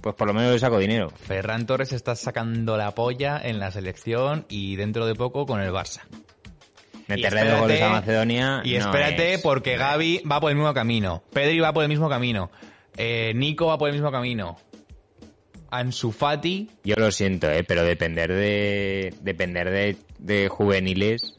Pues 0.00 0.14
por 0.16 0.26
lo 0.26 0.34
menos 0.34 0.52
le 0.52 0.58
saco 0.58 0.78
dinero. 0.78 1.08
Ferran 1.10 1.64
Torres 1.64 1.92
está 1.92 2.14
sacando 2.14 2.76
la 2.76 2.94
polla 2.94 3.40
en 3.42 3.58
la 3.58 3.70
selección 3.70 4.44
y 4.50 4.76
dentro 4.76 5.06
de 5.06 5.14
poco 5.14 5.46
con 5.46 5.60
el 5.62 5.70
Barça. 5.72 6.00
Meterle 7.08 7.28
espérate- 7.28 7.50
dos 7.50 7.60
goles 7.60 7.82
a 7.82 7.88
Macedonia. 7.90 8.60
Y 8.64 8.72
no 8.74 8.78
espérate 8.78 9.34
es- 9.34 9.40
porque 9.42 9.76
Gaby 9.76 10.22
va 10.30 10.40
por 10.40 10.50
el 10.50 10.56
mismo 10.56 10.72
camino. 10.74 11.22
Pedri 11.32 11.60
va 11.60 11.72
por 11.72 11.82
el 11.82 11.88
mismo 11.88 12.08
camino. 12.08 12.50
eh, 12.96 13.32
Nico 13.34 13.66
va 13.66 13.76
por 13.78 13.88
el 13.88 13.94
mismo 13.94 14.10
camino. 14.12 14.56
Ansu 15.70 16.12
Fati. 16.12 16.70
Yo 16.84 16.94
lo 16.96 17.10
siento, 17.10 17.50
eh, 17.50 17.64
pero 17.64 17.82
depender 17.84 18.32
de. 18.32 19.12
Depender 19.20 19.70
de, 19.70 19.96
de 20.18 20.48
juveniles. 20.48 21.36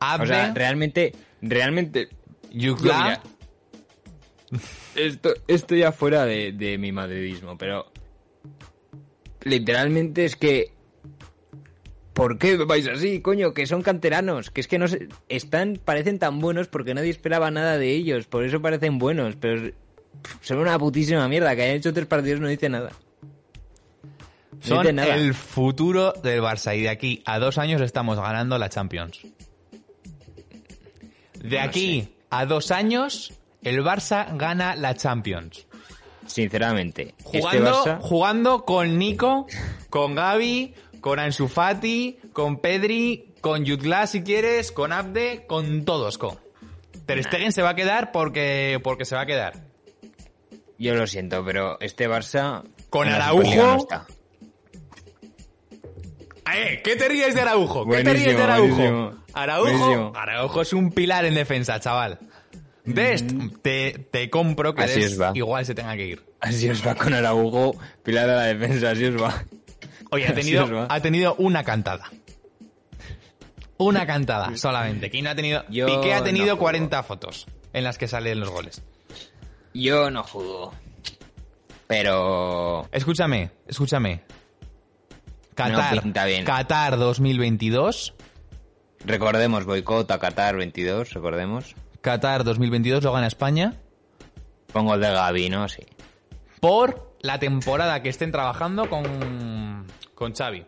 Abde. 0.00 0.24
O 0.24 0.26
sea, 0.26 0.52
realmente. 0.54 1.12
Realmente. 1.42 2.08
Yukla. 2.50 3.20
Esto, 4.94 5.34
esto 5.48 5.74
ya 5.74 5.92
fuera 5.92 6.24
de, 6.24 6.52
de 6.52 6.78
mi 6.78 6.92
madridismo, 6.92 7.58
pero. 7.58 7.92
Literalmente 9.42 10.24
es 10.24 10.36
que. 10.36 10.72
¿Por 12.16 12.38
qué 12.38 12.56
vais 12.56 12.88
así, 12.88 13.20
coño? 13.20 13.52
Que 13.52 13.66
son 13.66 13.82
canteranos. 13.82 14.50
Que 14.50 14.62
es 14.62 14.68
que 14.68 14.78
no 14.78 14.88
se, 14.88 15.08
están, 15.28 15.78
parecen 15.84 16.18
tan 16.18 16.38
buenos 16.40 16.66
porque 16.66 16.94
nadie 16.94 17.10
esperaba 17.10 17.50
nada 17.50 17.76
de 17.76 17.90
ellos. 17.92 18.26
Por 18.26 18.42
eso 18.42 18.62
parecen 18.62 18.98
buenos. 18.98 19.36
Pero 19.36 19.70
pff, 20.22 20.36
son 20.40 20.58
una 20.60 20.78
putísima 20.78 21.28
mierda. 21.28 21.54
Que 21.54 21.62
hayan 21.64 21.76
hecho 21.76 21.92
tres 21.92 22.06
partidos 22.06 22.40
no 22.40 22.48
dice 22.48 22.70
nada. 22.70 22.90
No 24.02 24.62
Son 24.62 24.78
dice 24.80 24.94
nada. 24.94 25.14
el 25.14 25.34
futuro 25.34 26.14
del 26.22 26.40
Barça 26.40 26.74
y 26.74 26.80
de 26.80 26.88
aquí 26.88 27.22
a 27.26 27.38
dos 27.38 27.58
años 27.58 27.82
estamos 27.82 28.16
ganando 28.18 28.56
la 28.56 28.70
Champions. 28.70 29.20
De 31.34 31.58
No 31.58 31.62
aquí 31.62 32.08
a 32.30 32.46
dos 32.46 32.70
años 32.70 33.34
el 33.62 33.82
Barça 33.84 34.34
gana 34.38 34.74
la 34.74 34.94
Champions. 34.94 35.66
Sinceramente. 36.26 37.14
Este 37.18 37.38
Jugando, 37.40 37.70
Barça- 37.84 38.00
jugando 38.00 38.64
con 38.64 38.98
Nico, 38.98 39.46
con 39.90 40.16
Gaby, 40.16 40.74
con 41.06 41.20
Ansu 41.20 41.46
Fati, 41.46 42.18
con 42.32 42.58
Pedri, 42.58 43.32
con 43.40 43.64
Jutla 43.64 44.08
si 44.08 44.24
quieres, 44.24 44.72
con 44.72 44.92
Abde, 44.92 45.44
con 45.46 45.84
todos, 45.84 46.18
con. 46.18 46.36
Ter 47.06 47.22
Stegen 47.22 47.52
se 47.52 47.62
va 47.62 47.68
a 47.68 47.74
quedar 47.76 48.10
porque, 48.10 48.80
porque 48.82 49.04
se 49.04 49.14
va 49.14 49.20
a 49.20 49.26
quedar. 49.26 49.54
Yo 50.80 50.96
lo 50.96 51.06
siento, 51.06 51.44
pero 51.44 51.78
este 51.78 52.08
Barça. 52.08 52.64
Con 52.90 53.06
Araujo. 53.06 53.36
Superliga 53.44 53.66
no 53.66 53.76
está. 53.76 54.06
Eh, 56.56 56.80
¿Qué 56.82 56.96
te 56.96 57.06
ríes 57.08 57.36
de 57.36 57.40
Araujo? 57.40 57.88
¿Qué 57.88 58.02
te 58.02 58.12
ríes 58.12 58.36
de 58.36 58.42
Araujo? 58.42 58.66
buenísimo. 58.74 59.14
Araujo, 59.32 59.62
Buenísimo. 59.62 60.12
Araujo 60.16 60.62
es 60.62 60.72
un 60.72 60.90
pilar 60.90 61.24
en 61.24 61.36
defensa, 61.36 61.78
chaval. 61.78 62.18
¿Ves? 62.84 63.24
Te, 63.62 64.08
te 64.10 64.28
compro 64.28 64.74
que. 64.74 64.82
Así 64.82 65.02
Dest 65.02 65.20
igual 65.34 65.64
se 65.64 65.76
tenga 65.76 65.94
que 65.94 66.04
ir. 66.04 66.26
Así 66.40 66.68
os 66.68 66.84
va 66.84 66.96
con 66.96 67.14
Araujo, 67.14 67.76
pilar 68.02 68.26
de 68.26 68.34
la 68.34 68.42
defensa, 68.42 68.90
así 68.90 69.04
os 69.04 69.22
va. 69.22 69.44
Oye, 70.10 70.26
ha 70.28 70.34
tenido, 70.34 70.86
ha 70.88 71.00
tenido 71.00 71.34
una 71.36 71.64
cantada. 71.64 72.10
Una 73.78 74.06
cantada 74.06 74.56
solamente. 74.56 75.10
¿Quién 75.10 75.26
ha 75.26 75.34
tenido? 75.34 75.64
Yo 75.68 75.86
Piqué 75.86 76.14
ha 76.14 76.18
no 76.18 76.24
tenido 76.24 76.46
juego. 76.46 76.60
40 76.60 77.02
fotos 77.02 77.46
en 77.72 77.84
las 77.84 77.98
que 77.98 78.08
salen 78.08 78.40
los 78.40 78.48
goles. 78.48 78.82
Yo 79.74 80.10
no 80.10 80.22
juego. 80.22 80.72
Pero. 81.86 82.88
Escúchame, 82.90 83.50
escúchame. 83.68 84.22
Qatar, 85.54 86.02
pinta 86.02 86.24
bien. 86.24 86.44
Qatar 86.44 86.96
2022. 86.98 88.14
Recordemos, 89.04 89.64
boicot 89.66 90.10
a 90.10 90.18
Qatar 90.18 90.56
22, 90.56 91.12
recordemos. 91.12 91.74
Qatar 92.00 92.44
2022 92.44 93.04
lo 93.04 93.12
gana 93.12 93.26
España. 93.26 93.74
Pongo 94.72 94.94
el 94.94 95.00
de 95.00 95.10
Gaby, 95.12 95.48
¿no? 95.50 95.68
Sí. 95.68 95.82
por 96.60 97.05
la 97.26 97.38
temporada 97.38 98.02
que 98.02 98.08
estén 98.08 98.32
trabajando 98.32 98.88
con, 98.88 99.86
con 100.14 100.34
Xavi. 100.34 100.64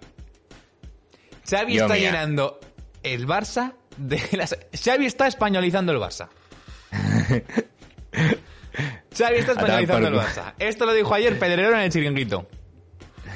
Xavi 1.48 1.78
está 1.78 1.96
llenando 1.96 2.60
el 3.02 3.26
Barça 3.26 3.74
de 3.96 4.20
las... 4.32 4.56
Xavi 4.72 5.06
está 5.06 5.26
españolizando 5.26 5.92
el 5.92 5.98
Barça. 5.98 6.28
Xavi 9.16 9.38
está 9.38 9.52
españolizando 9.52 10.08
el. 10.08 10.14
Barça. 10.14 10.54
Esto 10.58 10.86
lo 10.86 10.92
dijo 10.92 11.14
ayer 11.14 11.38
Pedrero 11.38 11.74
en 11.74 11.80
el 11.80 11.90
chiringuito. 11.90 12.48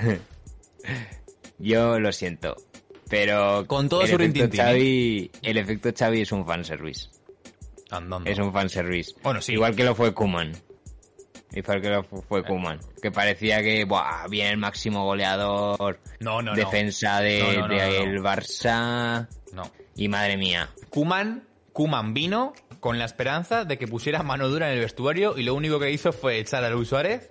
Yo 1.58 1.98
lo 1.98 2.12
siento. 2.12 2.56
Pero 3.08 3.66
Con 3.66 3.88
todo 3.88 4.02
el 4.02 4.08
su 4.08 4.16
efecto 4.16 4.44
¿eh? 4.44 4.50
Xavi, 4.56 5.30
el 5.42 5.56
efecto 5.58 5.90
Xavi 5.96 6.22
es 6.22 6.32
un 6.32 6.46
fanservice. 6.46 7.08
Andando. 7.90 8.30
Es 8.30 8.38
un 8.38 8.52
fanservice. 8.52 9.12
Bueno, 9.22 9.40
sí. 9.42 9.52
Igual 9.52 9.76
que 9.76 9.84
lo 9.84 9.94
fue 9.94 10.14
Kuman. 10.14 10.52
Igual 11.54 11.80
que 11.82 11.90
lo 11.90 12.02
fu- 12.02 12.22
fue 12.22 12.42
Kuman. 12.44 12.80
Que 13.02 13.10
parecía 13.10 13.62
que, 13.62 13.84
buah, 13.84 14.26
viene 14.28 14.50
el 14.50 14.56
máximo 14.56 15.04
goleador. 15.04 16.00
No, 16.20 16.40
no, 16.40 16.52
no. 16.52 16.54
defensa 16.56 17.20
de, 17.20 17.40
No, 17.42 17.68
del 17.68 18.14
no, 18.16 18.22
no. 18.22 18.28
Barça. 18.28 19.28
No. 19.52 19.70
Y 19.94 20.08
madre 20.08 20.36
mía. 20.38 20.70
Kuman, 20.88 21.46
Kuman 21.72 22.14
vino 22.14 22.54
con 22.80 22.98
la 22.98 23.04
esperanza 23.04 23.64
de 23.64 23.76
que 23.78 23.86
pusiera 23.86 24.22
mano 24.22 24.48
dura 24.48 24.68
en 24.68 24.74
el 24.78 24.80
vestuario 24.80 25.36
y 25.36 25.42
lo 25.42 25.54
único 25.54 25.78
que 25.78 25.90
hizo 25.90 26.12
fue 26.12 26.38
echar 26.38 26.64
a 26.64 26.70
Luis 26.70 26.88
Suárez. 26.88 27.30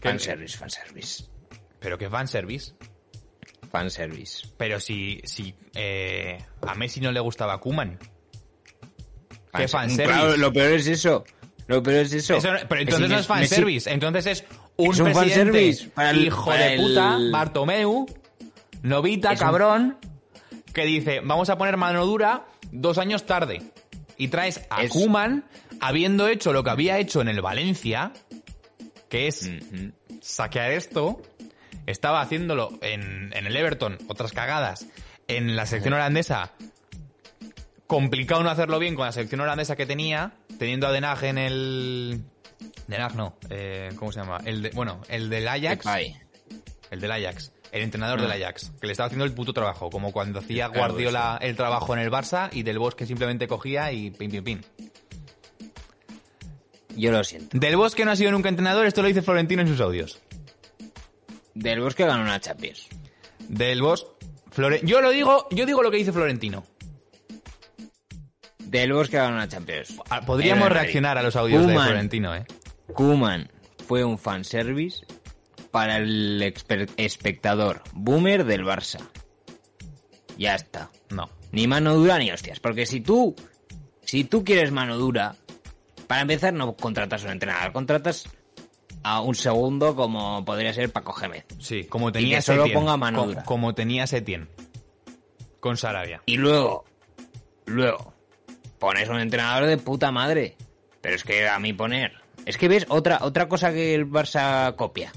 Que- 0.00 0.10
Fanservice, 0.10 0.56
fanservice. 0.56 1.24
Pero 1.80 1.98
que 1.98 2.08
fanservice. 2.08 2.72
Fanservice. 3.70 4.46
Pero 4.56 4.78
si, 4.78 5.20
si 5.24 5.54
eh, 5.74 6.38
a 6.62 6.74
Messi 6.76 7.00
no 7.00 7.10
le 7.10 7.18
gustaba 7.20 7.58
Kuman. 7.58 7.98
¿Qué 9.56 9.68
fanservice? 9.68 10.04
Claro, 10.04 10.36
lo 10.36 10.52
peor 10.52 10.72
es 10.72 10.86
eso. 10.86 11.24
Lo 11.66 11.82
peor 11.82 12.04
es 12.04 12.12
eso. 12.12 12.36
Eso 12.36 12.52
no- 12.52 12.58
pero 12.68 12.80
entonces 12.82 13.08
no 13.08 13.18
es 13.18 13.26
fanservice, 13.26 13.90
entonces 13.90 14.26
es 14.26 14.44
un, 14.76 14.92
Es 14.94 15.00
un 15.00 15.12
presidente 15.12 15.90
para 15.94 16.10
el- 16.10 16.24
hijo 16.26 16.44
para 16.46 16.66
de 16.66 16.76
puta, 16.76 17.18
Bartomeu, 17.30 18.06
novita, 18.82 19.32
Es 19.32 19.40
un- 19.40 19.46
cabrón, 19.46 19.98
que 20.72 20.84
dice, 20.84 21.20
vamos 21.20 21.48
a 21.50 21.56
poner 21.58 21.76
mano 21.76 22.04
dura 22.04 22.46
dos 22.72 22.98
años 22.98 23.24
tarde. 23.26 23.62
Y 24.16 24.28
traes 24.28 24.60
a 24.70 24.82
Es- 24.82 24.90
Kuman 24.92 25.44
habiendo 25.80 26.28
hecho 26.28 26.52
lo 26.52 26.62
que 26.64 26.70
había 26.70 26.98
hecho 26.98 27.20
en 27.20 27.28
el 27.28 27.40
Valencia, 27.40 28.12
que 29.08 29.26
es 29.28 29.50
saquear 30.20 30.70
esto, 30.72 31.20
estaba 31.86 32.20
haciéndolo 32.20 32.78
en, 32.82 33.32
en 33.34 33.46
el 33.46 33.56
Everton, 33.56 33.98
otras 34.08 34.32
cagadas, 34.32 34.86
en 35.28 35.56
la 35.56 35.66
selección 35.66 35.94
holandesa, 35.94 36.52
complicado 37.86 38.42
no 38.42 38.50
hacerlo 38.50 38.78
bien 38.78 38.94
con 38.94 39.06
la 39.06 39.12
selección 39.12 39.40
holandesa 39.40 39.76
que 39.76 39.86
tenía, 39.86 40.32
teniendo 40.58 40.86
a 40.86 40.92
Den 40.92 41.04
Haag 41.04 41.24
en 41.24 41.38
el... 41.38 42.24
Den 42.86 43.00
Haag 43.00 43.14
no, 43.16 43.36
eh, 43.50 43.90
¿cómo 43.96 44.12
se 44.12 44.20
llama? 44.20 44.38
El 44.44 44.62
de, 44.62 44.70
bueno, 44.70 45.00
el 45.08 45.28
del 45.30 45.46
Ajax, 45.48 45.84
Depay. 45.84 46.16
el 46.90 47.00
del 47.00 47.12
Ajax, 47.12 47.52
el 47.72 47.82
entrenador 47.82 48.20
del 48.20 48.30
Ajax, 48.30 48.72
que 48.80 48.86
le 48.86 48.92
estaba 48.92 49.06
haciendo 49.06 49.24
el 49.24 49.32
puto 49.32 49.52
trabajo, 49.52 49.90
como 49.90 50.12
cuando 50.12 50.38
hacía 50.40 50.68
Guardiola 50.68 51.38
el 51.40 51.56
trabajo 51.56 51.92
en 51.94 52.00
el 52.00 52.10
Barça 52.10 52.48
y 52.52 52.62
Del 52.62 52.78
Bosque 52.78 53.06
simplemente 53.06 53.48
cogía 53.48 53.90
y 53.92 54.10
pim 54.10 54.30
pim 54.30 54.44
pim. 54.44 54.60
Yo 56.96 57.10
lo 57.10 57.24
siento. 57.24 57.58
Del 57.58 57.76
Bosque 57.76 58.04
no 58.04 58.12
ha 58.12 58.16
sido 58.16 58.30
nunca 58.30 58.48
entrenador, 58.48 58.86
esto 58.86 59.02
lo 59.02 59.08
dice 59.08 59.22
Florentino 59.22 59.62
en 59.62 59.68
sus 59.68 59.80
audios. 59.80 60.20
Del 61.54 61.80
Bosque 61.80 62.04
ganó 62.04 62.22
una 62.22 62.40
Champions. 62.40 62.88
Del 63.48 63.82
Bosque... 63.82 64.08
Flore- 64.54 64.80
yo 64.84 65.00
lo 65.00 65.10
digo, 65.10 65.48
yo 65.50 65.66
digo 65.66 65.82
lo 65.82 65.90
que 65.90 65.96
dice 65.96 66.12
Florentino. 66.12 66.64
Del 68.74 68.92
Bosque 68.92 69.18
ganó 69.18 69.36
una 69.36 69.46
Champions. 69.46 69.94
Ah, 70.10 70.22
Podríamos 70.22 70.68
reaccionar 70.68 71.16
a 71.16 71.22
los 71.22 71.36
audios 71.36 71.64
de. 71.64 71.74
Florentino, 71.74 72.34
¿eh? 72.34 72.44
Kuman 72.92 73.48
fue 73.86 74.02
un 74.02 74.18
fanservice 74.18 75.06
para 75.70 75.98
el 75.98 76.42
espectador 76.96 77.82
boomer 77.92 78.44
del 78.44 78.64
Barça. 78.64 78.98
Ya 80.36 80.56
está. 80.56 80.90
No. 81.10 81.30
Ni 81.52 81.68
mano 81.68 81.94
dura 81.94 82.18
ni 82.18 82.32
hostias. 82.32 82.58
Porque 82.58 82.84
si 82.84 83.00
tú, 83.00 83.36
si 84.02 84.24
tú 84.24 84.42
quieres 84.42 84.72
mano 84.72 84.98
dura, 84.98 85.36
para 86.08 86.22
empezar 86.22 86.52
no 86.52 86.74
contratas 86.74 87.22
a 87.22 87.26
un 87.26 87.32
entrenador, 87.34 87.70
contratas 87.72 88.24
a 89.04 89.20
un 89.20 89.36
segundo 89.36 89.94
como 89.94 90.44
podría 90.44 90.74
ser 90.74 90.90
Paco 90.90 91.12
Gémez. 91.12 91.44
Sí, 91.60 91.84
como 91.84 92.10
tenía 92.10 92.38
que 92.38 92.42
solo 92.42 92.66
ponga 92.72 92.96
mano 92.96 93.24
dura. 93.24 93.44
Como 93.44 93.72
tenía 93.72 94.08
Setien. 94.08 94.48
Con 95.60 95.76
Sarabia. 95.76 96.22
Y 96.26 96.38
luego, 96.38 96.84
luego, 97.66 98.13
pones 98.84 99.08
un 99.08 99.18
entrenador 99.18 99.66
de 99.66 99.78
puta 99.78 100.12
madre. 100.12 100.56
Pero 101.00 101.16
es 101.16 101.24
que 101.24 101.48
a 101.48 101.58
mí 101.58 101.72
poner... 101.72 102.12
Es 102.44 102.58
que 102.58 102.68
ves 102.68 102.84
otra, 102.88 103.20
otra 103.22 103.48
cosa 103.48 103.72
que 103.72 103.94
el 103.94 104.06
Barça 104.06 104.76
copia 104.76 105.10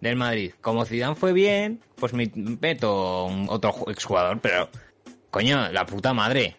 del 0.00 0.16
Madrid. 0.16 0.52
Como 0.60 0.84
Zidane 0.84 1.14
fue 1.14 1.32
bien, 1.32 1.80
pues 1.96 2.12
me 2.12 2.30
meto 2.34 3.24
un 3.24 3.46
otro 3.48 3.72
ju- 3.72 3.90
exjugador, 3.90 4.40
pero... 4.40 4.68
Coño, 5.30 5.72
la 5.72 5.86
puta 5.86 6.12
madre. 6.12 6.56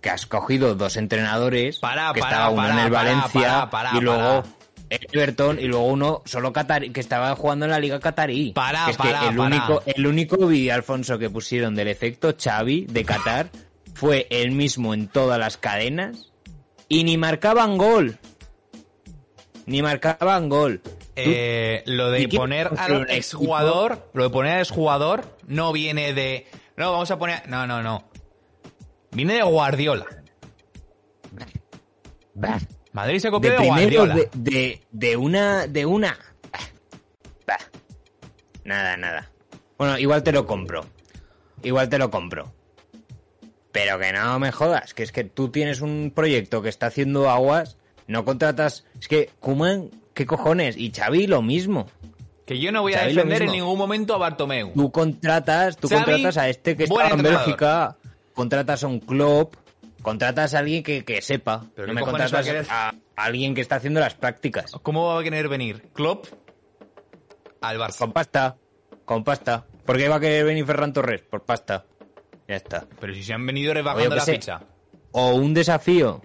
Que 0.00 0.10
has 0.10 0.26
cogido 0.26 0.74
dos 0.74 0.96
entrenadores 0.96 1.78
Para, 1.78 2.12
que 2.12 2.20
para, 2.20 2.32
estaba 2.32 2.50
uno 2.50 2.62
para, 2.62 2.72
en 2.74 2.78
el 2.84 2.90
Valencia 2.90 3.68
para, 3.68 3.70
para, 3.70 3.96
y 3.96 4.00
luego. 4.00 4.42
Everton 4.90 5.58
y 5.58 5.64
luego 5.68 5.86
uno 5.86 6.22
solo 6.26 6.52
Qatar 6.52 6.90
que 6.92 7.00
estaba 7.00 7.34
jugando 7.34 7.64
en 7.64 7.70
la 7.70 7.80
Liga 7.80 7.98
Qatarí. 7.98 8.52
Para, 8.52 8.90
es 8.90 8.96
para, 8.96 9.20
que 9.20 9.28
el 9.28 9.36
para. 9.36 9.48
único 9.48 9.82
el 9.86 10.06
único 10.06 10.36
Alfonso 10.70 11.18
que 11.18 11.30
pusieron 11.30 11.74
del 11.74 11.88
efecto 11.88 12.34
Xavi 12.38 12.86
de 12.90 13.04
Qatar 13.04 13.48
fue 13.94 14.26
el 14.30 14.52
mismo 14.52 14.94
en 14.94 15.08
todas 15.08 15.38
las 15.38 15.56
cadenas 15.56 16.32
y 16.88 17.04
ni 17.04 17.16
marcaban 17.16 17.78
gol. 17.78 18.18
Ni 19.66 19.82
marcaban 19.82 20.48
gol. 20.48 20.82
Eh, 21.14 21.82
lo 21.86 22.10
de 22.10 22.22
¿Y 22.22 22.28
quién 22.28 22.40
poner 22.40 22.70
al 22.76 23.10
exjugador, 23.10 24.10
lo 24.14 24.24
de 24.24 24.30
poner 24.30 24.54
al 24.54 24.60
exjugador 24.60 25.36
no 25.46 25.72
viene 25.72 26.14
de... 26.14 26.46
No, 26.76 26.92
vamos 26.92 27.10
a 27.10 27.18
poner... 27.18 27.48
No, 27.48 27.66
no, 27.66 27.82
no. 27.82 28.08
Viene 29.12 29.34
de 29.34 29.42
Guardiola. 29.42 30.06
Madrid 32.92 33.18
se 33.18 33.30
copió 33.30 33.52
De 33.52 33.66
Guardiola. 33.66 34.14
de, 34.14 34.30
de, 34.32 34.82
de 34.90 35.16
una 35.16 35.66
de 35.66 35.86
una. 35.86 36.18
Nada, 38.64 38.96
nada. 38.96 39.30
Bueno, 39.76 39.98
igual 39.98 40.22
te 40.22 40.32
lo 40.32 40.46
compro. 40.46 40.86
Igual 41.62 41.88
te 41.88 41.98
lo 41.98 42.10
compro. 42.10 42.52
Pero 43.72 43.98
que 43.98 44.12
no 44.12 44.38
me 44.38 44.52
jodas, 44.52 44.94
que 44.94 45.02
es 45.02 45.12
que 45.12 45.24
tú 45.24 45.48
tienes 45.50 45.80
un 45.80 46.12
proyecto 46.14 46.62
que 46.62 46.68
está 46.68 46.86
haciendo 46.86 47.30
aguas, 47.30 47.78
no 48.06 48.24
contratas... 48.24 48.84
Es 49.00 49.08
que, 49.08 49.30
Kuman, 49.40 49.90
¿qué 50.14 50.26
cojones? 50.26 50.76
Y 50.76 50.92
Xavi 50.92 51.26
lo 51.26 51.42
mismo. 51.42 51.86
Que 52.46 52.58
yo 52.58 52.70
no 52.70 52.82
voy 52.82 52.94
a 52.94 52.98
Xavi 52.98 53.14
defender 53.14 53.42
en 53.42 53.52
ningún 53.52 53.78
momento 53.78 54.14
a 54.14 54.18
Bartomeu. 54.18 54.72
Tú 54.74 54.92
contratas, 54.92 55.76
tú 55.76 55.88
Xavi, 55.88 56.04
contratas 56.04 56.36
a 56.36 56.48
este 56.48 56.76
que 56.76 56.84
está 56.84 57.08
en. 57.08 57.22
Bélgica, 57.22 57.96
contratas 58.34 58.84
a 58.84 58.88
un 58.88 59.00
club, 59.00 59.56
contratas 60.02 60.54
a 60.54 60.58
alguien 60.58 60.82
que, 60.82 61.04
que 61.04 61.22
sepa. 61.22 61.64
Pero 61.74 61.86
no 61.86 61.94
¿qué 61.94 62.00
me 62.00 62.02
contratas 62.02 62.68
a 62.68 62.92
alguien 63.16 63.54
que 63.54 63.60
está 63.60 63.76
haciendo 63.76 64.00
las 64.00 64.14
prácticas. 64.14 64.72
¿Cómo 64.82 65.06
va 65.06 65.20
a 65.20 65.22
querer 65.22 65.48
venir 65.48 65.82
Klopp 65.92 66.26
al 67.60 67.78
Barça? 67.78 67.98
Con 67.98 68.12
pasta, 68.12 68.56
con 69.04 69.24
pasta. 69.24 69.64
¿Por 69.84 69.96
qué 69.96 70.08
va 70.08 70.16
a 70.16 70.20
querer 70.20 70.44
venir 70.44 70.64
Ferran 70.64 70.92
Torres? 70.92 71.22
Por 71.22 71.44
pasta. 71.44 71.84
Ya 72.48 72.56
está. 72.56 72.86
Pero 73.00 73.14
si 73.14 73.22
se 73.22 73.32
han 73.32 73.46
venido 73.46 73.72
rebajando 73.74 74.14
la 74.16 74.22
sé. 74.22 74.32
ficha. 74.32 74.60
O 75.12 75.34
un 75.34 75.54
desafío. 75.54 76.20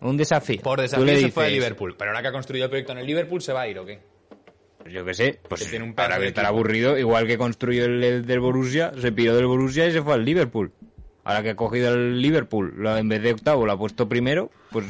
Un 0.00 0.16
desafío. 0.16 0.60
Por 0.62 0.80
desafío 0.80 1.06
se 1.16 1.30
fue 1.30 1.46
a 1.46 1.48
Liverpool. 1.48 1.94
Pero 1.96 2.10
ahora 2.10 2.22
que 2.22 2.28
ha 2.28 2.32
construido 2.32 2.64
el 2.64 2.70
proyecto 2.70 2.92
en 2.92 2.98
el 2.98 3.06
Liverpool, 3.06 3.40
¿se 3.40 3.52
va 3.52 3.62
a 3.62 3.68
ir 3.68 3.78
o 3.78 3.84
qué? 3.86 4.00
pues 4.78 4.92
Yo 4.92 5.04
qué 5.04 5.14
sé, 5.14 5.40
pues 5.48 5.68
tiene 5.70 5.84
un 5.84 5.90
estará 5.90 6.16
equipo. 6.18 6.40
aburrido, 6.40 6.98
igual 6.98 7.26
que 7.28 7.38
construyó 7.38 7.84
el, 7.84 8.02
el 8.02 8.26
del 8.26 8.40
Borussia, 8.40 8.92
se 9.00 9.12
piró 9.12 9.36
del 9.36 9.46
Borussia 9.46 9.86
y 9.86 9.92
se 9.92 10.02
fue 10.02 10.14
al 10.14 10.24
Liverpool. 10.24 10.72
Ahora 11.22 11.42
que 11.44 11.50
ha 11.50 11.54
cogido 11.56 11.94
el 11.94 12.20
Liverpool, 12.20 12.74
lo- 12.76 12.96
en 12.96 13.08
vez 13.08 13.22
de 13.22 13.32
octavo 13.32 13.64
lo 13.64 13.70
ha 13.72 13.78
puesto 13.78 14.08
primero, 14.08 14.50
pues 14.72 14.86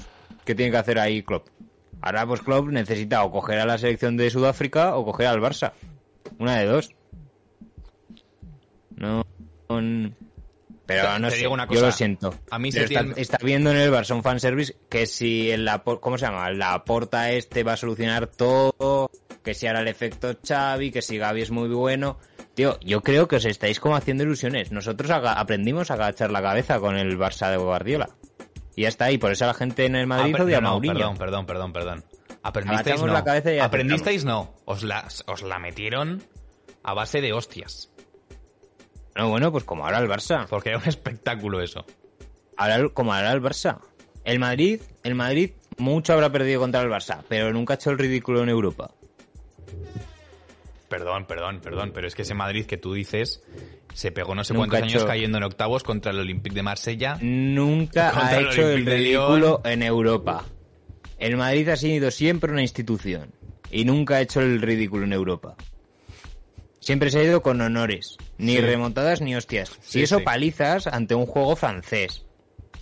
¿qué 0.46 0.54
tiene 0.54 0.70
que 0.72 0.78
hacer 0.78 0.98
ahí 0.98 1.22
Klopp? 1.22 1.48
Ahora 2.00 2.26
pues 2.26 2.40
Klopp 2.40 2.68
necesita 2.68 3.22
o 3.22 3.30
coger 3.30 3.58
a 3.58 3.66
la 3.66 3.76
selección 3.76 4.16
de 4.16 4.30
Sudáfrica 4.30 4.96
o 4.96 5.04
coger 5.04 5.26
al 5.26 5.40
Barça. 5.42 5.72
Una 6.38 6.56
de 6.58 6.64
dos. 6.64 6.88
No... 8.96 9.26
Pero 10.84 11.18
no 11.20 11.28
te 11.28 11.34
sé, 11.34 11.40
digo 11.42 11.52
una 11.54 11.64
yo 11.64 11.68
cosa. 11.70 11.86
lo 11.86 11.92
siento. 11.92 12.34
A 12.50 12.58
mí 12.58 12.70
Pero 12.72 12.86
Setién- 12.88 13.10
está, 13.10 13.20
está 13.20 13.38
viendo 13.42 13.70
en 13.70 13.76
el 13.78 13.90
Barça 13.92 14.14
un 14.14 14.22
fanservice 14.22 14.76
que 14.90 15.06
si 15.06 15.50
el 15.50 15.68
¿cómo 16.00 16.18
se 16.18 16.26
llama? 16.26 16.50
La 16.50 16.84
porta 16.84 17.30
este 17.30 17.62
va 17.62 17.74
a 17.74 17.76
solucionar 17.76 18.26
todo, 18.26 19.10
que 19.44 19.54
si 19.54 19.66
ahora 19.66 19.80
el 19.80 19.88
efecto 19.88 20.36
Xavi, 20.46 20.90
que 20.90 21.00
si 21.00 21.18
Gaby 21.18 21.42
es 21.42 21.50
muy 21.50 21.68
bueno. 21.68 22.18
Tío, 22.54 22.78
yo 22.80 23.00
creo 23.02 23.28
que 23.28 23.36
os 23.36 23.44
estáis 23.44 23.80
como 23.80 23.96
haciendo 23.96 24.24
ilusiones. 24.24 24.72
Nosotros 24.72 25.10
aprendimos 25.10 25.90
a 25.90 25.94
agachar 25.94 26.30
la 26.30 26.42
cabeza 26.42 26.80
con 26.80 26.96
el 26.96 27.16
Barça 27.18 27.50
de 27.50 27.56
Guardiola. 27.56 28.10
Y 28.74 28.82
ya 28.82 28.88
está, 28.88 29.10
y 29.12 29.18
por 29.18 29.30
eso 29.32 29.46
la 29.46 29.54
gente 29.54 29.86
en 29.86 29.96
el 29.96 30.06
Madrid 30.06 30.34
Ah, 30.38 30.42
odia 30.42 30.58
a 30.58 30.60
no, 30.60 30.70
Mourinho. 30.72 30.94
Perdón, 30.94 31.16
perdón, 31.16 31.46
perdón, 31.46 31.72
perdón. 31.72 32.04
Aprendisteis 32.42 32.86
Agachamos 32.94 33.06
no. 33.06 33.12
la 33.12 33.24
cabeza 33.24 33.52
y 33.52 33.58
Aprendisteis 33.60 34.24
no. 34.24 34.54
Os 34.64 34.82
la, 34.82 35.06
os 35.26 35.42
la 35.42 35.58
metieron 35.60 36.22
a 36.82 36.92
base 36.92 37.20
de 37.20 37.32
hostias. 37.32 37.91
No, 39.16 39.28
bueno, 39.28 39.52
pues 39.52 39.64
como 39.64 39.84
ahora 39.84 39.98
el 39.98 40.08
Barça. 40.08 40.46
Porque 40.48 40.70
era 40.70 40.78
un 40.78 40.88
espectáculo 40.88 41.60
eso. 41.60 41.84
Ahora 42.56 42.88
como 42.88 43.12
ahora 43.12 43.32
el 43.32 43.42
Barça. 43.42 43.78
El 44.24 44.38
Madrid, 44.38 44.80
el 45.02 45.14
Madrid 45.14 45.50
mucho 45.78 46.12
habrá 46.12 46.30
perdido 46.30 46.60
contra 46.60 46.80
el 46.80 46.88
Barça, 46.88 47.22
pero 47.28 47.52
nunca 47.52 47.74
ha 47.74 47.76
hecho 47.76 47.90
el 47.90 47.98
ridículo 47.98 48.42
en 48.42 48.48
Europa. 48.48 48.92
Perdón, 50.88 51.26
perdón, 51.26 51.60
perdón, 51.60 51.92
pero 51.94 52.06
es 52.06 52.14
que 52.14 52.22
ese 52.22 52.34
Madrid 52.34 52.66
que 52.66 52.76
tú 52.76 52.92
dices 52.92 53.42
se 53.94 54.12
pegó 54.12 54.34
no 54.34 54.44
sé 54.44 54.54
Nunca 54.54 54.68
cuántos 54.68 54.92
años 54.92 55.04
cayendo 55.04 55.38
en 55.38 55.44
octavos 55.44 55.82
contra 55.82 56.12
el 56.12 56.18
Olympique 56.18 56.54
de 56.54 56.62
Marsella. 56.62 57.18
Nunca 57.20 58.12
ha 58.14 58.38
el 58.38 58.46
hecho 58.46 58.68
el 58.68 58.86
ridículo 58.86 59.60
en 59.64 59.82
Europa. 59.82 60.44
El 61.18 61.36
Madrid 61.36 61.68
ha 61.68 61.76
sido 61.76 62.10
siempre 62.10 62.52
una 62.52 62.62
institución 62.62 63.32
y 63.70 63.84
nunca 63.84 64.16
ha 64.16 64.20
hecho 64.20 64.40
el 64.40 64.60
ridículo 64.60 65.04
en 65.04 65.12
Europa. 65.12 65.56
Siempre 66.80 67.10
se 67.10 67.20
ha 67.20 67.24
ido 67.24 67.42
con 67.42 67.60
honores, 67.60 68.16
ni 68.42 68.56
Sí. 68.56 68.60
remontadas 68.60 69.20
ni 69.20 69.34
hostias. 69.36 69.72
Si 69.80 70.02
eso 70.02 70.18
sí. 70.18 70.24
palizas 70.24 70.86
ante 70.86 71.14
un 71.14 71.26
juego 71.26 71.56
francés, 71.56 72.24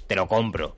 te 0.07 0.17
lo 0.17 0.27
compro. 0.27 0.77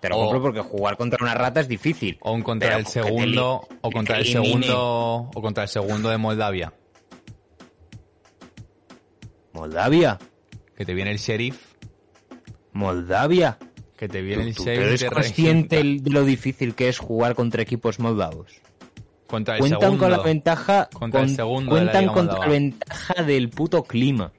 Te 0.00 0.08
lo 0.10 0.18
O- 0.18 0.22
compro 0.24 0.42
porque 0.42 0.60
jugar 0.60 0.96
contra 0.96 1.18
una 1.22 1.34
rata 1.34 1.60
es 1.60 1.68
difícil. 1.68 2.18
O 2.20 2.38
contra 2.42 2.68
Pero 2.68 2.80
el 2.80 2.86
segundo, 2.86 3.66
o 3.80 3.90
contra 3.90 4.18
el 4.18 4.26
segundo, 4.26 5.30
o 5.34 5.40
contra 5.42 5.62
el 5.62 5.68
segundo 5.68 6.10
de 6.10 6.18
Moldavia. 6.18 6.72
Moldavia, 9.52 10.18
Que 10.76 10.84
te 10.84 10.92
viene 10.92 11.10
el 11.12 11.18
sheriff, 11.18 11.72
Moldavia. 12.72 13.56
que 13.96 14.08
te 14.08 14.20
viene 14.20 14.42
el 14.48 14.54
¿Tú 14.54 14.64
sheriff. 14.64 14.82
y 14.82 14.86
eres 14.88 15.00
te 15.00 15.08
consciente 15.08 15.76
de 15.82 16.10
lo 16.10 16.24
difícil 16.24 16.74
que 16.74 16.90
es 16.90 16.98
jugar 16.98 17.34
contra 17.34 17.62
equipos 17.62 17.98
moldavos? 17.98 18.60
Contra 19.26 19.54
el 19.54 19.60
cuentan 19.60 19.80
segundo. 19.80 20.02
con 20.04 20.10
la 20.12 20.18
ventaja 20.22 20.88
Contra 20.92 21.20
el 21.22 21.26
con- 21.28 21.36
segundo 21.36 21.74
de 21.74 21.80
la 21.84 21.92
cuentan 21.92 22.02
Liga 22.02 22.14
contra 22.14 22.38
la 22.38 22.46
ventaja 22.46 23.22
del 23.22 23.48
puto 23.50 23.82
clima 23.84 24.32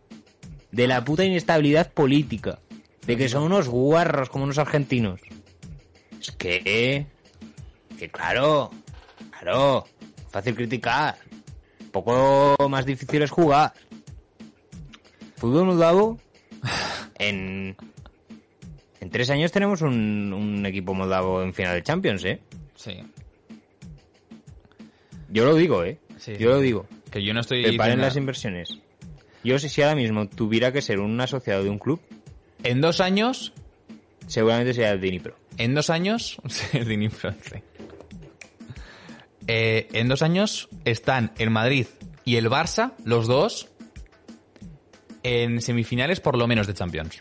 de 0.72 0.88
la 0.88 1.03
puta 1.03 1.24
inestabilidad 1.25 1.91
política 1.91 2.60
de 3.06 3.15
que 3.17 3.29
son 3.29 3.44
unos 3.44 3.67
guarros 3.70 4.29
como 4.29 4.44
unos 4.46 4.58
argentinos 4.58 5.20
es 6.20 6.32
que 6.32 7.06
que 7.98 8.10
claro 8.10 8.70
claro 9.39 9.86
fácil 10.29 10.56
criticar 10.56 11.15
un 11.82 11.89
poco 11.91 12.56
más 12.70 12.86
difícil 12.86 13.22
es 13.22 13.32
jugar 13.32 13.74
fútbol 15.38 15.65
moldavo 15.65 16.17
en 17.17 17.75
en 19.00 19.10
tres 19.10 19.29
años 19.29 19.51
tenemos 19.51 19.82
un, 19.82 20.34
un 20.34 20.65
equipo 20.65 20.94
moldavo 20.94 21.41
en 21.44 21.53
final 21.53 21.75
de 21.75 21.84
Champions 21.84 22.24
eh 22.25 22.39
Sí. 22.75 23.00
Yo 25.30 25.46
lo 25.46 25.56
digo 25.56 25.84
eh 25.84 26.00
Sí, 26.18 26.32
yo 26.34 26.38
sí, 26.38 26.44
lo 26.46 26.60
digo 26.60 26.88
Que 27.12 27.24
yo 27.24 27.34
no 27.34 27.42
estoy. 27.42 27.64
Preparen 27.64 28.02
las 28.02 28.16
inversiones. 28.16 28.80
Yo 29.44 29.60
si 29.60 29.70
si 29.70 29.82
ahora 29.82 29.96
mismo 29.96 30.28
tuviera 30.28 30.72
que 30.72 30.82
ser 30.82 31.00
un 31.00 31.20
asociado 31.22 31.64
de 31.64 31.70
un 31.70 31.80
club, 31.80 32.02
En 32.64 32.82
dos 32.82 33.00
años, 33.02 33.54
seguramente 34.26 34.74
sería 34.74 34.92
el 34.92 35.00
Dinipro. 35.00 35.36
en 35.58 35.76
dos 35.76 35.90
años, 35.90 36.38
el 36.74 36.86
Dnipro, 36.86 37.32
sí. 37.42 37.60
Eh, 39.48 39.88
en 39.94 40.10
dos 40.10 40.22
años 40.22 40.68
están 40.84 41.32
el 41.38 41.50
Madrid 41.50 41.88
y 42.26 42.36
el 42.36 42.50
Barça, 42.50 42.94
los 43.06 43.28
dos, 43.28 43.70
en 45.24 45.62
semifinales 45.62 46.20
por 46.20 46.38
lo 46.38 46.48
menos 46.48 46.68
de 46.68 46.74
Champions. 46.74 47.20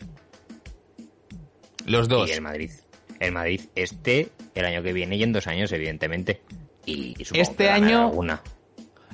Los 1.85 2.09
dos. 2.09 2.29
Y 2.29 2.33
el 2.33 2.41
Madrid. 2.41 2.71
El 3.19 3.31
Madrid 3.31 3.61
este, 3.75 4.29
el 4.55 4.65
año 4.65 4.83
que 4.83 4.91
viene 4.91 5.15
y 5.15 5.23
en 5.23 5.31
dos 5.31 5.47
años, 5.47 5.71
evidentemente. 5.71 6.41
Y, 6.87 7.13
y 7.19 7.25
supongo 7.25 7.43
Este 7.43 7.63
que 7.65 7.69
año- 7.69 8.07
alguna. 8.07 8.41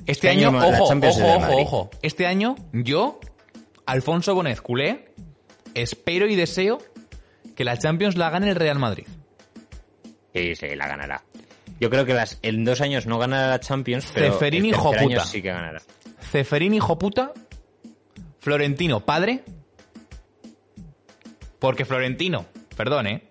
Este, 0.06 0.12
Este 0.12 0.30
año, 0.30 0.48
ojo, 0.48 0.84
ojo, 0.84 0.98
ojo, 1.08 1.56
ojo. 1.60 1.90
Este 2.02 2.26
año, 2.26 2.56
yo, 2.72 3.20
Alfonso 3.86 4.34
Gómez 4.34 4.60
culé, 4.62 5.12
espero 5.74 6.26
y 6.26 6.34
deseo 6.36 6.78
que 7.54 7.64
la 7.64 7.76
Champions 7.78 8.16
la 8.16 8.30
gane 8.30 8.48
el 8.50 8.56
Real 8.56 8.78
Madrid. 8.78 9.06
Sí, 10.34 10.54
sí, 10.56 10.74
la 10.76 10.88
ganará. 10.88 11.22
Yo 11.80 11.90
creo 11.90 12.04
que 12.06 12.14
las, 12.14 12.38
en 12.42 12.64
dos 12.64 12.80
años 12.80 13.06
no 13.06 13.18
ganará 13.18 13.48
la 13.48 13.60
Champions, 13.60 14.10
pero 14.14 14.32
Ceferín, 14.32 14.66
hijo 14.66 14.92
puta. 14.92 15.24
sí 15.24 15.42
que 15.42 15.48
ganará. 15.48 15.80
Ceferín, 16.30 16.74
hijo 16.74 16.98
puta. 16.98 17.32
Florentino, 18.40 19.00
padre. 19.00 19.42
Porque 21.58 21.84
Florentino, 21.84 22.46
perdón, 22.76 23.06
¿eh? 23.06 23.22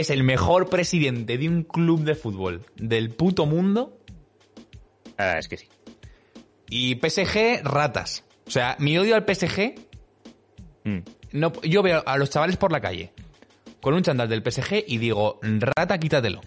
Es 0.00 0.10
el 0.10 0.22
mejor 0.24 0.68
presidente 0.68 1.38
de 1.38 1.48
un 1.48 1.62
club 1.62 2.02
de 2.04 2.14
fútbol 2.14 2.64
del 2.76 3.10
puto 3.10 3.46
mundo. 3.46 3.98
Verdad 5.16 5.38
es 5.38 5.48
que 5.48 5.56
sí. 5.56 5.68
Y 6.68 6.96
PSG, 6.96 7.62
ratas. 7.64 8.24
O 8.46 8.50
sea, 8.50 8.76
mi 8.78 8.98
odio 8.98 9.14
al 9.14 9.24
PSG. 9.24 9.74
Mm. 10.84 10.98
No, 11.32 11.52
yo 11.62 11.82
veo 11.82 12.02
a 12.06 12.16
los 12.18 12.30
chavales 12.30 12.56
por 12.56 12.72
la 12.72 12.80
calle 12.80 13.12
con 13.80 13.94
un 13.94 14.02
chandal 14.02 14.28
del 14.28 14.42
PSG 14.42 14.84
y 14.86 14.98
digo, 14.98 15.38
rata, 15.42 15.98
quítatelo. 15.98 16.40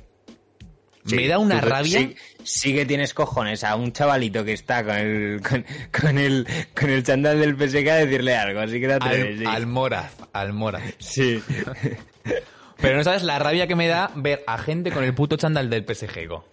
Sí, 1.05 1.15
Me 1.15 1.27
da 1.27 1.39
una 1.39 1.61
tú- 1.61 1.69
rabia. 1.69 1.99
Sí, 1.99 2.15
sí 2.43 2.73
que 2.75 2.85
tienes 2.85 3.13
cojones 3.13 3.63
a 3.63 3.75
un 3.75 3.91
chavalito 3.93 4.43
que 4.45 4.53
está 4.53 4.83
con 4.83 4.95
el, 4.95 5.41
con, 5.41 5.65
con 5.99 6.17
el, 6.17 6.45
con 6.79 6.89
el 6.89 7.03
chandal 7.03 7.39
del 7.39 7.55
PSG 7.55 7.89
a 7.89 7.95
decirle 7.95 8.35
algo, 8.35 8.59
así 8.59 8.79
que 8.79 8.87
te 8.87 8.93
atreves. 8.93 9.27
Al, 9.31 9.39
sí. 9.39 9.45
al 9.45 9.65
Moraz, 9.67 10.13
al 10.33 10.53
Moraz. 10.53 10.83
Sí. 10.99 11.41
Pero 12.81 12.97
no 12.97 13.03
sabes 13.03 13.23
la 13.23 13.39
rabia 13.39 13.67
que 13.67 13.75
me 13.75 13.87
da 13.87 14.11
ver 14.15 14.43
a 14.47 14.57
gente 14.57 14.91
con 14.91 15.03
el 15.03 15.13
puto 15.13 15.35
chándal 15.37 15.69
del 15.69 15.83
PSG. 15.85 16.27
go. 16.27 16.45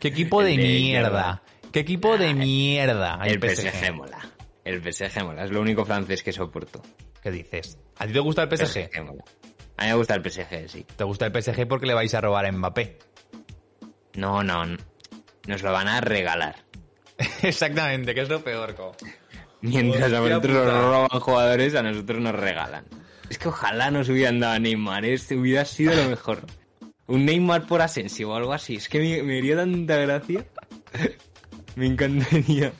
Qué 0.00 0.08
equipo 0.08 0.42
de 0.42 0.50
El 0.54 0.56
de 0.56 0.62
mierda. 0.64 1.42
Qué 1.72 1.80
equipo 1.80 2.16
de 2.18 2.34
mierda. 2.34 3.20
El 3.24 3.40
PSG 3.40 3.92
mola. 3.92 4.18
El 4.64 4.80
PSG 4.82 5.22
mola. 5.24 5.44
Es 5.44 5.50
lo 5.50 5.60
único 5.60 5.84
francés 5.84 6.22
que 6.22 6.32
soporto. 6.32 6.82
¿Qué 7.22 7.30
dices? 7.30 7.78
¿A 7.98 8.06
ti 8.06 8.12
te 8.12 8.20
gusta 8.20 8.42
el 8.42 8.56
PSG? 8.56 9.02
mola. 9.04 9.24
A 9.76 9.82
mí 9.84 9.88
me 9.88 9.94
gusta 9.94 10.14
el 10.14 10.22
PSG, 10.30 10.68
sí. 10.68 10.86
Te 10.96 11.04
gusta 11.04 11.26
el 11.26 11.42
PSG 11.42 11.66
porque 11.66 11.86
le 11.86 11.94
vais 11.94 12.14
a 12.14 12.20
robar 12.20 12.46
a 12.46 12.52
Mbappé. 12.52 12.98
No, 14.14 14.42
no. 14.42 14.64
no. 14.64 14.76
Nos 15.46 15.62
lo 15.62 15.72
van 15.72 15.88
a 15.88 16.00
regalar. 16.00 16.56
Exactamente, 17.42 18.14
que 18.14 18.22
es 18.22 18.28
lo 18.28 18.42
peor, 18.42 18.74
co. 18.74 18.96
Mientras 19.60 20.12
a 20.12 20.20
Hostia 20.20 20.38
nos 20.38 20.40
puta. 20.40 20.80
roban 20.80 21.20
jugadores, 21.20 21.74
a 21.74 21.82
nosotros 21.82 22.20
nos 22.20 22.34
regalan. 22.34 22.84
Es 23.30 23.38
que 23.38 23.48
ojalá 23.48 23.90
nos 23.90 24.08
hubieran 24.08 24.40
dado 24.40 24.54
a 24.54 24.58
Neymar, 24.58 25.04
¿eh? 25.04 25.14
Este 25.14 25.36
hubiera 25.36 25.64
sido 25.64 25.94
lo 25.94 26.08
mejor. 26.08 26.42
Un 27.06 27.24
Neymar 27.26 27.66
por 27.66 27.80
Asensio 27.82 28.30
o 28.30 28.34
algo 28.34 28.52
así. 28.52 28.76
Es 28.76 28.88
que 28.88 28.98
me, 28.98 29.22
me 29.22 29.38
haría 29.38 29.56
tanta 29.56 29.96
gracia. 29.96 30.44
Me 31.76 31.86
encantaría. 31.86 32.72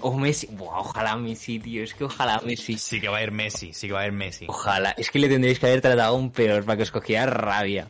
O 0.00 0.16
Messi. 0.18 0.48
Buah, 0.50 0.80
ojalá 0.80 1.14
Messi, 1.16 1.60
tío. 1.60 1.84
Es 1.84 1.94
que 1.94 2.02
ojalá 2.02 2.40
Messi. 2.44 2.76
Sí 2.76 3.00
que 3.00 3.06
va 3.08 3.18
a 3.18 3.22
ir 3.22 3.30
Messi, 3.30 3.72
sí 3.72 3.86
que 3.86 3.92
va 3.92 4.00
a 4.00 4.06
ir 4.06 4.12
Messi. 4.12 4.46
Ojalá. 4.48 4.90
Es 4.98 5.12
que 5.12 5.20
le 5.20 5.28
tendréis 5.28 5.60
que 5.60 5.66
haber 5.66 5.80
tratado 5.80 6.08
aún 6.16 6.32
peor 6.32 6.64
para 6.64 6.76
que 6.76 6.82
os 6.82 6.90
cogiera 6.90 7.26
rabia. 7.26 7.88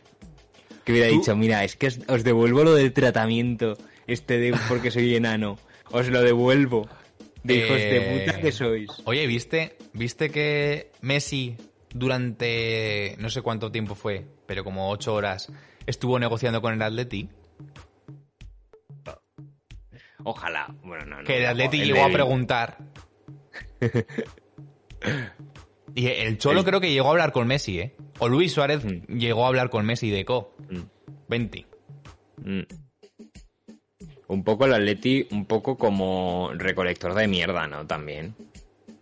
Que 0.85 0.91
hubiera 0.91 1.09
Tú- 1.09 1.15
dicho, 1.19 1.35
mira, 1.35 1.63
es 1.63 1.75
que 1.75 1.87
os, 1.87 1.99
os 2.07 2.23
devuelvo 2.23 2.63
lo 2.63 2.75
del 2.75 2.93
tratamiento. 2.93 3.75
Este 4.05 4.37
de 4.37 4.55
porque 4.69 4.91
soy 4.91 5.15
enano. 5.15 5.57
Os 5.89 6.07
lo 6.09 6.21
devuelvo. 6.21 6.87
De 7.43 7.55
hijos 7.55 7.75
de 7.77 7.97
Eh, 7.97 8.19
puta 8.27 8.39
que 8.39 8.51
sois. 8.51 8.89
Oye, 9.05 9.25
¿viste? 9.25 9.75
¿Viste 9.93 10.29
que 10.29 10.91
Messi 11.01 11.57
durante 11.93 13.15
no 13.19 13.29
sé 13.29 13.41
cuánto 13.41 13.71
tiempo 13.71 13.95
fue, 13.95 14.25
pero 14.45 14.63
como 14.63 14.89
ocho 14.89 15.13
horas, 15.13 15.51
estuvo 15.85 16.19
negociando 16.19 16.61
con 16.61 16.73
el 16.73 16.81
Atleti? 16.81 17.29
Ojalá. 20.25 20.73
Bueno, 20.83 21.05
no, 21.05 21.17
no. 21.17 21.23
Que 21.27 21.37
el 21.39 21.45
Atleti 21.47 21.81
el 21.81 21.87
llegó 21.87 22.05
a 22.05 22.09
preguntar. 22.09 22.77
Y 25.95 26.07
el 26.07 26.39
Cholo 26.39 26.61
El- 26.61 26.65
creo 26.65 26.81
que 26.81 26.91
llegó 26.91 27.09
a 27.09 27.11
hablar 27.11 27.31
con 27.33 27.45
Messi, 27.45 27.79
¿eh? 27.79 27.95
O 28.17 28.27
Luis 28.27 28.51
Suárez 28.53 28.83
Mm. 28.83 29.17
llegó 29.19 29.45
a 29.45 29.47
hablar 29.49 29.69
con 29.69 29.85
Messi 29.85 30.09
de 30.09 30.25
Co. 30.25 30.55
Mm. 30.69 30.79
20. 31.27 31.65
Mm. 32.37 32.61
Un 34.29 34.43
poco 34.43 34.65
el 34.65 34.73
Atleti, 34.73 35.27
un 35.29 35.45
poco 35.45 35.77
como 35.77 36.49
recolector 36.55 37.13
de 37.13 37.27
mierda, 37.27 37.67
¿no? 37.67 37.85
También. 37.85 38.33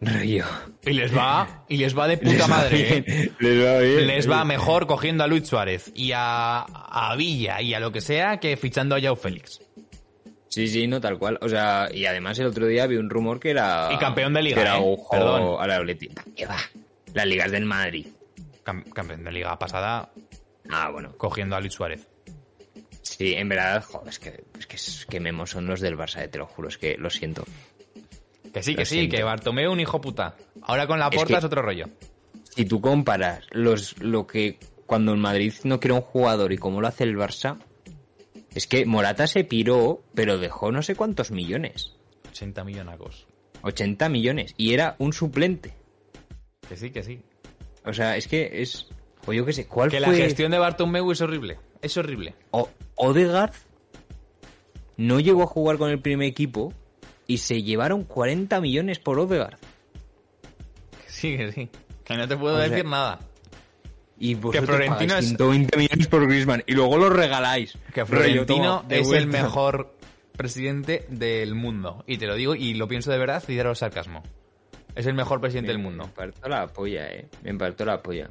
Rollo. 0.02 0.46
Y 0.84 0.94
les 0.94 1.16
va, 1.16 1.64
y 1.70 1.78
les 1.78 1.96
va 1.98 2.08
de 2.08 2.18
puta 2.18 2.48
madre, 2.48 2.98
¿eh? 2.98 3.32
Les 3.40 3.64
va 3.66 3.80
bien. 3.80 4.08
Les 4.08 4.30
va 4.30 4.44
mejor 4.44 4.88
cogiendo 4.88 5.24
a 5.24 5.28
Luis 5.28 5.48
Suárez 5.48 5.92
y 5.94 6.12
a, 6.14 6.62
a 6.62 7.16
Villa 7.16 7.62
y 7.62 7.74
a 7.76 7.80
lo 7.80 7.92
que 7.92 8.02
sea 8.02 8.40
que 8.40 8.58
fichando 8.58 8.96
a 8.96 9.00
Yao 9.00 9.16
Félix. 9.16 9.62
Sí, 10.50 10.68
sí, 10.68 10.88
no, 10.88 11.00
tal 11.00 11.20
cual. 11.20 11.38
O 11.42 11.48
sea, 11.48 11.88
y 11.94 12.06
además 12.08 12.38
el 12.40 12.48
otro 12.48 12.66
día 12.66 12.88
vi 12.88 12.98
un 12.98 13.10
rumor 13.10 13.40
que 13.40 13.52
era... 13.52 13.90
Y 13.94 13.98
campeón 13.98 14.34
de 14.34 14.42
liga, 14.42 14.56
que 14.56 14.62
era 14.64 14.78
¿eh? 14.78 14.82
ojo 14.84 15.10
Perdón. 15.12 15.72
Atleti. 15.72 16.10
¿Qué 16.36 16.46
va? 16.48 16.58
Las 17.14 17.26
ligas 17.28 17.52
del 17.52 17.66
Madrid. 17.66 18.08
Cam- 18.66 18.92
campeón 18.92 19.24
de 19.24 19.32
liga 19.32 19.58
pasada 19.60 20.10
Ah, 20.70 20.90
bueno. 20.90 21.14
cogiendo 21.18 21.56
a 21.56 21.60
Luis 21.62 21.74
Suárez. 21.74 22.08
Sí, 23.04 23.34
en 23.34 23.50
verdad, 23.50 23.84
joder, 23.84 24.10
es 24.10 24.20
que, 24.20 24.44
es 24.60 24.68
que, 24.68 24.76
es 24.76 25.06
que 25.10 25.20
memos 25.20 25.52
son 25.52 25.66
los 25.68 25.80
del 25.80 25.98
Barça, 25.98 26.24
eh, 26.24 26.28
te 26.28 26.38
lo 26.38 26.46
juro, 26.46 26.68
es 26.70 26.78
que 26.78 26.98
lo 26.98 27.10
siento. 27.10 27.44
Que 28.54 28.64
sí, 28.64 28.76
que 28.76 28.86
sí, 28.86 28.96
siento. 28.96 29.18
que 29.18 29.24
Bartomeu 29.24 29.72
un 29.72 29.80
hijo 29.80 30.02
puta. 30.02 30.36
Ahora 30.62 30.88
con 30.88 31.00
la 31.00 31.08
Es 31.08 31.16
porta 31.16 31.38
es, 31.38 31.44
otro 31.44 31.62
rollo. 31.62 31.86
Si 32.56 32.66
tú 32.66 32.82
comparas 32.82 33.46
los, 33.52 33.98
lo 34.00 34.28
que 34.28 34.60
cuando 34.86 35.14
el 35.14 35.20
Madrid 35.20 35.54
no 35.64 35.80
quiere 35.80 35.94
un 35.94 36.02
jugador 36.02 36.52
y 36.52 36.58
cómo 36.58 36.82
lo 36.82 36.88
hace 36.88 37.06
el 37.06 37.16
Barça, 37.16 37.60
es 38.54 38.68
que 38.68 38.86
Morata 38.86 39.28
se 39.28 39.46
piró, 39.46 40.04
pero 40.14 40.38
dejó 40.38 40.72
no 40.72 40.82
sé 40.82 40.96
cuántos 40.96 41.32
millones. 41.32 41.96
80 42.32 42.64
millonacos. 42.66 43.28
80 43.62 44.10
millones. 44.10 44.54
Y 44.58 44.74
era 44.74 44.96
un 45.00 45.14
suplente. 45.14 45.74
Que 46.68 46.76
sí, 46.76 46.92
que 46.92 47.04
sí. 47.04 47.22
O 47.86 47.94
sea, 47.94 48.18
es 48.18 48.28
que 48.28 48.62
es... 48.62 48.88
O 49.26 49.34
yo 49.34 49.46
qué 49.46 49.54
sé, 49.54 49.68
¿cuál 49.68 49.90
Que 49.90 50.00
fue? 50.00 50.08
la 50.08 50.14
gestión 50.14 50.52
de 50.52 50.58
Bartomeu 50.58 51.12
es 51.12 51.22
horrible. 51.22 51.60
Es 51.82 51.96
horrible. 51.96 52.36
O 52.52 52.70
Odegaard 52.96 53.54
no 54.98 55.20
llegó 55.20 55.44
a 55.44 55.48
jugar 55.48 55.78
con 55.78 55.90
el 55.90 56.02
primer 56.02 56.28
equipo 56.28 56.74
y 57.32 57.38
se 57.38 57.64
llevaron 57.64 58.04
40 58.04 58.60
millones 58.62 59.00
por 59.00 59.20
Odegaard. 59.20 59.58
Sí, 61.08 61.38
que 61.38 61.52
sí. 61.52 61.70
Que 62.04 62.18
no 62.18 62.28
te 62.28 62.36
puedo 62.38 62.56
O 62.56 62.60
sea, 62.60 62.68
decir 62.70 62.86
nada. 62.86 63.20
Y 64.20 64.36
vosotros 64.36 64.66
Florentino 64.70 65.16
es- 65.18 65.26
120 65.28 65.78
millones 65.78 66.08
por 66.08 66.28
Griezmann 66.28 66.64
y 66.68 66.74
luego 66.74 66.98
lo 66.98 67.10
regaláis. 67.10 67.78
Que 67.94 68.06
Florentino 68.06 68.84
de 68.88 69.00
es 69.00 69.12
el 69.12 69.28
mejor 69.28 69.96
presidente 70.38 71.06
del 71.10 71.56
mundo. 71.56 72.04
Y 72.08 72.18
te 72.18 72.28
lo 72.28 72.36
digo 72.36 72.56
y 72.56 72.74
lo 72.76 72.88
pienso 72.88 73.12
de 73.12 73.18
verdad 73.18 73.42
y 73.48 73.54
cero 73.56 73.74
sarcasmo. 73.76 74.24
Es 74.96 75.06
el 75.06 75.14
mejor 75.14 75.40
presidente 75.42 75.70
del 75.70 75.78
Me 75.78 75.86
mundo. 75.86 76.10
partó 76.14 76.50
la 76.50 76.68
polla, 76.68 77.08
eh. 77.10 77.28
Me 77.44 77.54
partó 77.56 77.86
la 77.86 78.02
polla. 78.02 78.30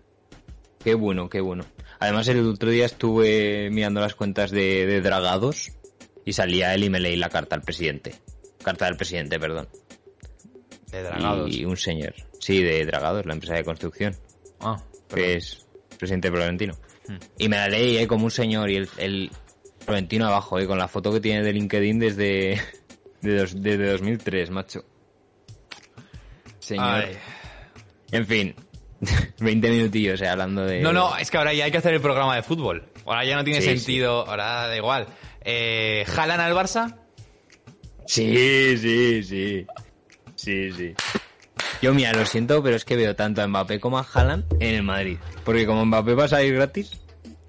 Qué 0.85 0.95
bueno, 0.95 1.29
qué 1.29 1.41
bueno. 1.41 1.65
Además, 1.99 2.29
el 2.29 2.47
otro 2.47 2.71
día 2.71 2.87
estuve 2.87 3.69
mirando 3.71 4.01
las 4.01 4.15
cuentas 4.15 4.51
de, 4.51 4.87
de 4.87 5.01
Dragados 5.01 5.73
y 6.25 6.33
salía 6.33 6.75
él 6.75 6.85
y 6.85 6.91
me 6.91 7.01
leí 7.01 7.17
la 7.17 7.29
carta 7.31 7.57
al 7.57 7.63
presidente. 7.63 8.15
Carta 8.63 8.87
del 8.87 8.97
presidente, 8.97 9.39
perdón. 9.39 9.69
De 10.91 11.03
dragados. 11.03 11.51
Y 11.55 11.65
un 11.65 11.77
señor. 11.77 12.15
Sí, 12.41 12.63
de 12.63 12.85
Dragados, 12.85 13.25
la 13.27 13.35
empresa 13.35 13.55
de 13.55 13.65
construcción. 13.65 14.17
Ah, 14.61 14.83
que 15.15 15.37
es 15.37 15.67
presidente 15.99 16.31
Florentino. 16.31 16.75
Hmm. 17.07 17.17
Y 17.39 17.49
me 17.49 17.57
la 17.57 17.69
leí 17.69 17.99
eh, 17.99 18.07
como 18.07 18.25
un 18.25 18.31
señor 18.31 18.71
y 18.71 18.77
el, 18.77 18.89
el 18.99 19.31
Florentino 19.85 20.27
abajo, 20.27 20.59
eh, 20.59 20.67
con 20.67 20.79
la 20.79 20.89
foto 20.89 21.13
que 21.13 21.21
tiene 21.21 21.43
de 21.43 21.53
LinkedIn 21.53 21.99
desde, 21.99 22.61
de 23.23 23.37
dos- 23.39 23.61
desde 23.61 23.91
2003, 23.91 24.51
macho. 24.51 24.85
Señor. 26.59 26.87
Ay. 26.87 27.17
En 28.13 28.27
fin, 28.27 28.55
20 29.41 29.71
minutillos 29.71 30.21
eh, 30.21 30.29
hablando 30.29 30.65
de... 30.65 30.81
No, 30.81 30.93
no, 30.93 31.17
es 31.17 31.31
que 31.31 31.39
ahora 31.39 31.53
ya 31.55 31.65
hay 31.65 31.71
que 31.71 31.79
hacer 31.79 31.95
el 31.95 32.01
programa 32.01 32.35
de 32.37 32.43
fútbol. 32.43 32.85
Ahora 33.07 33.25
ya 33.25 33.37
no 33.37 33.45
tiene 33.45 33.61
Sí, 33.61 33.69
sentido, 33.69 34.27
ahora 34.27 34.67
da 34.69 34.77
igual. 34.77 35.07
Eh, 35.43 36.05
¿Jalan 36.07 36.41
al 36.41 36.53
Barça? 36.55 36.97
Sí, 38.11 38.77
sí, 38.77 39.23
sí. 39.23 39.67
Sí, 40.35 40.73
sí. 40.73 40.95
Yo, 41.81 41.95
mira, 41.95 42.13
lo 42.13 42.27
siento, 42.27 42.63
pero 42.63 42.75
es 42.77 42.85
que 42.85 42.97
veo 42.97 43.15
tanto 43.15 43.41
a 43.43 43.47
Mbappé 43.47 43.79
como 43.79 43.99
a 43.99 44.07
Haaland 44.13 44.45
en 44.59 44.75
el 44.75 44.83
Madrid. 44.83 45.19
Porque 45.45 45.65
como 45.67 45.85
Mbappé 45.87 46.15
va 46.15 46.25
a 46.25 46.29
salir 46.29 46.55
gratis, 46.55 47.01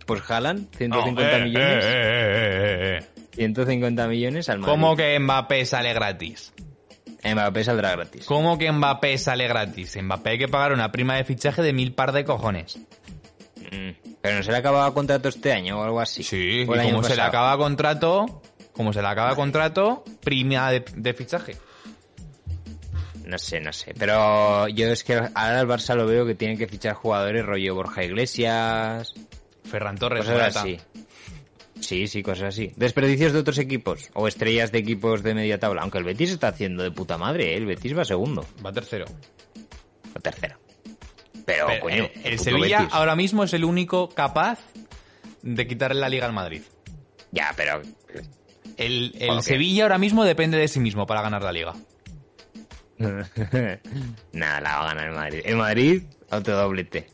pues 0.05 0.21
Haaland, 0.29 0.67
150 0.77 1.21
No, 1.21 1.37
eh, 1.37 1.43
millones. 1.45 1.85
eh, 1.85 1.89
eh, 1.89 2.97
eh, 2.97 2.99
eh. 2.99 3.25
150 3.33 4.07
millones 4.07 4.49
al 4.49 4.59
Madrid. 4.59 4.71
¿Cómo 4.71 4.95
que 4.95 5.17
Mbappé 5.19 5.65
sale 5.65 5.93
gratis? 5.93 6.53
Mbappé 7.23 7.63
saldrá 7.63 7.91
gratis. 7.91 8.25
¿Cómo 8.25 8.57
que 8.57 8.71
Mbappé 8.71 9.17
sale 9.17 9.47
gratis? 9.47 9.97
Mbappé 10.01 10.29
hay 10.31 10.37
que 10.37 10.47
pagar 10.47 10.73
una 10.73 10.91
prima 10.91 11.15
de 11.15 11.23
fichaje 11.23 11.61
de 11.63 11.73
mil 11.73 11.93
par 11.93 12.11
de 12.11 12.23
cojones. 12.23 12.77
Mm, 13.71 13.91
Pero 14.21 14.37
no 14.37 14.43
se 14.43 14.51
le 14.51 14.57
acababa 14.57 14.93
contrato 14.93 15.29
este 15.29 15.53
año 15.53 15.79
o 15.79 15.83
algo 15.83 15.99
así. 16.01 16.23
Sí, 16.23 16.61
y 16.61 16.65
como 16.65 17.03
se 17.03 17.15
le 17.15 17.21
acaba 17.21 17.57
contrato, 17.57 18.41
como 18.73 18.93
se 18.93 19.01
le 19.01 19.07
acaba 19.07 19.35
contrato, 19.35 20.03
prima 20.21 20.71
de, 20.71 20.83
de 20.95 21.13
fichaje. 21.13 21.57
No 23.25 23.37
sé, 23.37 23.59
no 23.61 23.71
sé. 23.71 23.93
Pero 23.97 24.67
yo 24.67 24.87
es 24.87 25.03
que 25.03 25.15
ahora 25.15 25.61
el 25.61 25.67
Barça 25.67 25.95
lo 25.95 26.05
veo 26.05 26.25
que 26.25 26.35
tienen 26.35 26.57
que 26.57 26.67
fichar 26.67 26.93
jugadores 26.95 27.45
rollo 27.45 27.75
Borja 27.75 28.03
Iglesias, 28.03 29.13
Ferran 29.63 29.97
Torres, 29.97 30.25
cosas 30.25 30.57
así. 30.57 30.79
Sí, 31.79 32.07
sí, 32.07 32.21
cosas 32.21 32.49
así. 32.49 32.71
Desperdicios 32.75 33.33
de 33.33 33.39
otros 33.39 33.57
equipos 33.57 34.09
o 34.13 34.27
estrellas 34.27 34.71
de 34.71 34.79
equipos 34.79 35.23
de 35.23 35.33
media 35.33 35.59
tabla. 35.59 35.81
Aunque 35.81 35.97
el 35.97 36.03
Betis 36.03 36.31
está 36.31 36.49
haciendo 36.49 36.83
de 36.83 36.91
puta 36.91 37.17
madre, 37.17 37.53
¿eh? 37.53 37.57
el 37.57 37.65
Betis 37.65 37.97
va 37.97 38.05
segundo 38.05 38.45
Va 38.63 38.71
tercero. 38.71 39.05
o 40.15 40.19
tercero. 40.19 40.57
Pero, 41.45 41.67
Pero, 41.67 41.81
coño, 41.81 42.03
eh, 42.03 42.21
el 42.25 42.39
Sevilla 42.39 42.81
Betis. 42.81 42.93
ahora 42.93 43.15
mismo 43.15 43.43
es 43.43 43.53
el 43.53 43.63
único 43.63 44.09
capaz 44.09 44.59
de 45.41 45.67
quitarle 45.67 45.99
la 46.01 46.09
liga 46.09 46.25
al 46.27 46.33
Madrid. 46.33 46.61
Ya, 47.31 47.53
pero 47.55 47.81
El. 48.77 49.13
Sevilla 49.41 49.83
ahora 49.83 49.97
mismo 49.97 50.23
depende 50.23 50.57
de 50.57 50.67
sí 50.67 50.79
mismo 50.79 51.05
para 51.05 51.21
ganar 51.21 51.43
la 51.43 51.51
liga. 51.51 51.73
Nada, 54.33 54.61
la 54.61 54.77
va 54.77 54.81
a 54.83 54.93
ganar 54.93 55.07
el 55.07 55.15
Madrid. 55.15 55.41
El 55.43 55.55
Madrid, 55.55 56.03
autodoblete. 56.29 57.07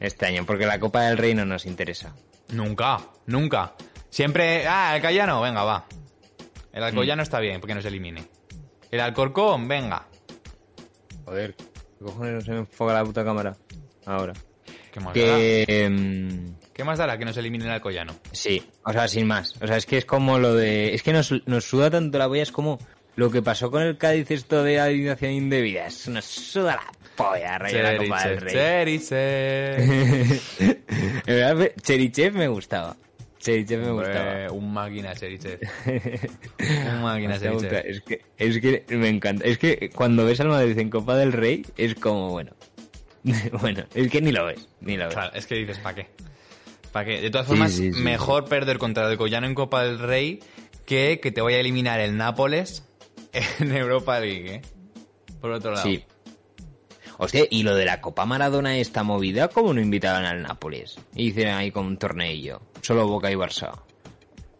Este 0.00 0.26
año, 0.26 0.44
porque 0.44 0.66
la 0.66 0.78
Copa 0.78 1.02
del 1.02 1.16
Rey 1.16 1.34
no 1.34 1.44
nos 1.46 1.64
interesa. 1.64 2.14
Nunca, 2.52 2.98
nunca. 3.26 3.74
Siempre, 4.10 4.66
ah, 4.66 4.94
el 4.96 5.02
Cayano, 5.02 5.40
venga, 5.40 5.64
va. 5.64 5.86
El 6.72 6.82
Mm. 6.82 6.84
Alcoyano 6.84 7.22
está 7.22 7.40
bien, 7.40 7.60
porque 7.60 7.74
nos 7.74 7.84
elimine. 7.86 8.24
El 8.90 9.00
Alcorcón, 9.00 9.66
venga. 9.66 10.06
Joder, 11.24 11.54
¿qué 11.56 12.04
cojones 12.04 12.34
no 12.34 12.40
se 12.42 12.50
me 12.52 12.58
enfoca 12.58 12.92
la 12.92 13.04
puta 13.04 13.24
cámara? 13.24 13.56
Ahora. 14.04 14.34
¿Qué 14.92 15.00
dará? 15.00 15.12
Que... 15.12 16.54
¿Qué 16.76 16.84
más 16.84 16.98
dará 16.98 17.16
que 17.16 17.24
nos 17.24 17.34
elimine 17.38 17.64
el 17.64 17.70
Alcoyano? 17.70 18.14
Sí, 18.32 18.62
o 18.84 18.92
sea, 18.92 19.08
sin 19.08 19.26
más. 19.26 19.54
O 19.62 19.66
sea, 19.66 19.78
es 19.78 19.86
que 19.86 19.96
es 19.96 20.04
como 20.04 20.38
lo 20.38 20.52
de... 20.54 20.92
Es 20.94 21.02
que 21.02 21.14
nos, 21.14 21.32
nos 21.46 21.64
suda 21.64 21.90
tanto 21.90 22.18
la 22.18 22.28
polla, 22.28 22.42
es 22.42 22.52
como 22.52 22.78
lo 23.14 23.30
que 23.30 23.40
pasó 23.40 23.70
con 23.70 23.80
el 23.82 23.96
Cádiz 23.96 24.30
esto 24.30 24.62
de 24.62 24.78
alineación 24.78 25.30
indebida. 25.32 25.86
Es- 25.86 26.06
Nos 26.08 26.26
suda 26.26 26.74
la 26.76 26.92
polla, 27.16 27.56
rey 27.56 27.72
de 27.72 27.82
la 27.82 27.96
Copa 27.96 28.28
del 28.28 28.40
Rey. 28.42 28.52
Cheriche. 28.54 29.76
En 31.26 31.34
verdad, 31.34 31.72
Cherichev 31.80 32.34
me 32.34 32.48
gustaba. 32.48 32.94
Cherichev 33.38 33.80
me 33.80 33.90
gustaba. 33.92 34.42
Eh, 34.44 34.50
un 34.50 34.70
máquina, 34.72 35.14
Cheriche. 35.14 35.58
un 35.86 37.02
máquina, 37.02 37.38
Me 37.38 37.50
gusta, 37.52 37.68
Cheriche. 37.82 37.90
Es 37.90 38.00
que, 38.02 38.22
es 38.36 38.60
que 38.60 38.96
me 38.96 39.08
encanta. 39.08 39.46
Es 39.46 39.56
que 39.56 39.88
cuando 39.94 40.26
ves 40.26 40.40
al 40.40 40.48
Madrid 40.48 40.78
en 40.78 40.90
Copa 40.90 41.16
del 41.16 41.32
Rey, 41.32 41.64
es 41.78 41.94
como, 41.94 42.30
bueno. 42.30 42.52
bueno, 43.60 43.82
es 43.94 44.10
que 44.10 44.20
ni 44.20 44.30
lo 44.30 44.44
ves. 44.44 44.68
Ni 44.82 44.98
lo 44.98 45.06
ves. 45.06 45.14
Claro, 45.14 45.34
es 45.34 45.46
que 45.46 45.54
dices, 45.56 45.78
¿para 45.78 45.94
qué? 45.96 46.06
¿Para 46.96 47.04
qué? 47.04 47.20
De 47.20 47.28
todas 47.28 47.46
formas, 47.46 47.72
sí, 47.72 47.92
sí, 47.92 48.00
mejor 48.00 48.46
perder 48.46 48.78
contra 48.78 49.04
el 49.04 49.10
Alcoyano 49.10 49.46
en 49.46 49.54
Copa 49.54 49.82
del 49.82 49.98
Rey 49.98 50.40
que 50.86 51.20
que 51.20 51.30
te 51.30 51.42
vaya 51.42 51.58
a 51.58 51.60
eliminar 51.60 52.00
el 52.00 52.16
Nápoles 52.16 52.88
en 53.60 53.76
Europa 53.76 54.18
League, 54.18 54.54
¿eh? 54.54 54.62
Por 55.38 55.50
otro 55.50 55.72
lado. 55.72 55.82
Sí. 55.82 56.06
Hostia, 57.18 57.44
y 57.50 57.64
lo 57.64 57.74
de 57.74 57.84
la 57.84 58.00
Copa 58.00 58.24
Maradona 58.24 58.78
esta 58.78 59.02
movida, 59.02 59.48
¿cómo 59.48 59.74
no 59.74 59.82
invitaban 59.82 60.24
al 60.24 60.40
Nápoles? 60.40 60.98
Y 61.14 61.26
hicieron 61.26 61.56
ahí 61.56 61.70
como 61.70 61.86
un 61.86 61.98
torneillo. 61.98 62.62
Solo 62.80 63.06
Boca 63.06 63.30
y 63.30 63.34
Barça. 63.34 63.78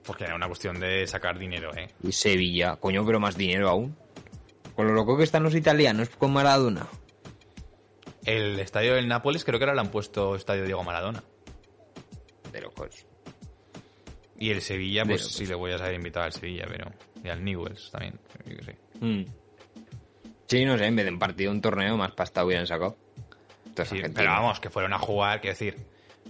Porque 0.04 0.24
era 0.24 0.34
una 0.34 0.46
cuestión 0.46 0.78
de 0.78 1.06
sacar 1.06 1.38
dinero, 1.38 1.74
¿eh? 1.74 1.88
Y 2.02 2.12
Sevilla. 2.12 2.76
Coño, 2.76 3.06
pero 3.06 3.18
más 3.18 3.38
dinero 3.38 3.70
aún. 3.70 3.96
Con 4.74 4.88
lo 4.88 4.92
loco 4.92 5.16
que 5.16 5.24
están 5.24 5.42
los 5.42 5.54
italianos 5.54 6.10
con 6.10 6.34
Maradona. 6.34 6.86
El 8.26 8.60
estadio 8.60 8.92
del 8.92 9.08
Nápoles 9.08 9.42
creo 9.42 9.58
que 9.58 9.64
ahora 9.64 9.74
le 9.74 9.80
han 9.80 9.90
puesto 9.90 10.36
estadio 10.36 10.64
Diego 10.64 10.84
Maradona. 10.84 11.24
De 12.56 12.62
locos. 12.62 13.04
Y 14.38 14.50
el 14.50 14.62
Sevilla, 14.62 15.04
pues 15.04 15.26
sí 15.26 15.44
le 15.44 15.54
voy 15.54 15.72
a 15.72 15.78
saber 15.78 15.94
invitar 15.94 16.22
al 16.22 16.32
Sevilla, 16.32 16.64
pero... 16.66 16.90
Y 17.22 17.28
al 17.28 17.44
Newells 17.44 17.90
también, 17.90 18.18
yo 18.46 18.56
qué 18.56 18.64
sé. 18.64 18.76
Mm. 19.00 19.24
Sí, 20.46 20.64
no 20.64 20.78
sé, 20.78 20.86
en 20.86 20.96
vez 20.96 21.04
de 21.04 21.12
un 21.12 21.18
partido, 21.18 21.50
un 21.50 21.60
torneo, 21.60 21.98
más 21.98 22.12
pasta 22.12 22.44
hubieran 22.44 22.66
sacado. 22.66 22.96
Sí, 23.84 24.00
pero 24.14 24.30
vamos, 24.30 24.58
que 24.58 24.70
fueron 24.70 24.94
a 24.94 24.98
jugar, 24.98 25.42
quiero 25.42 25.52
decir, 25.52 25.76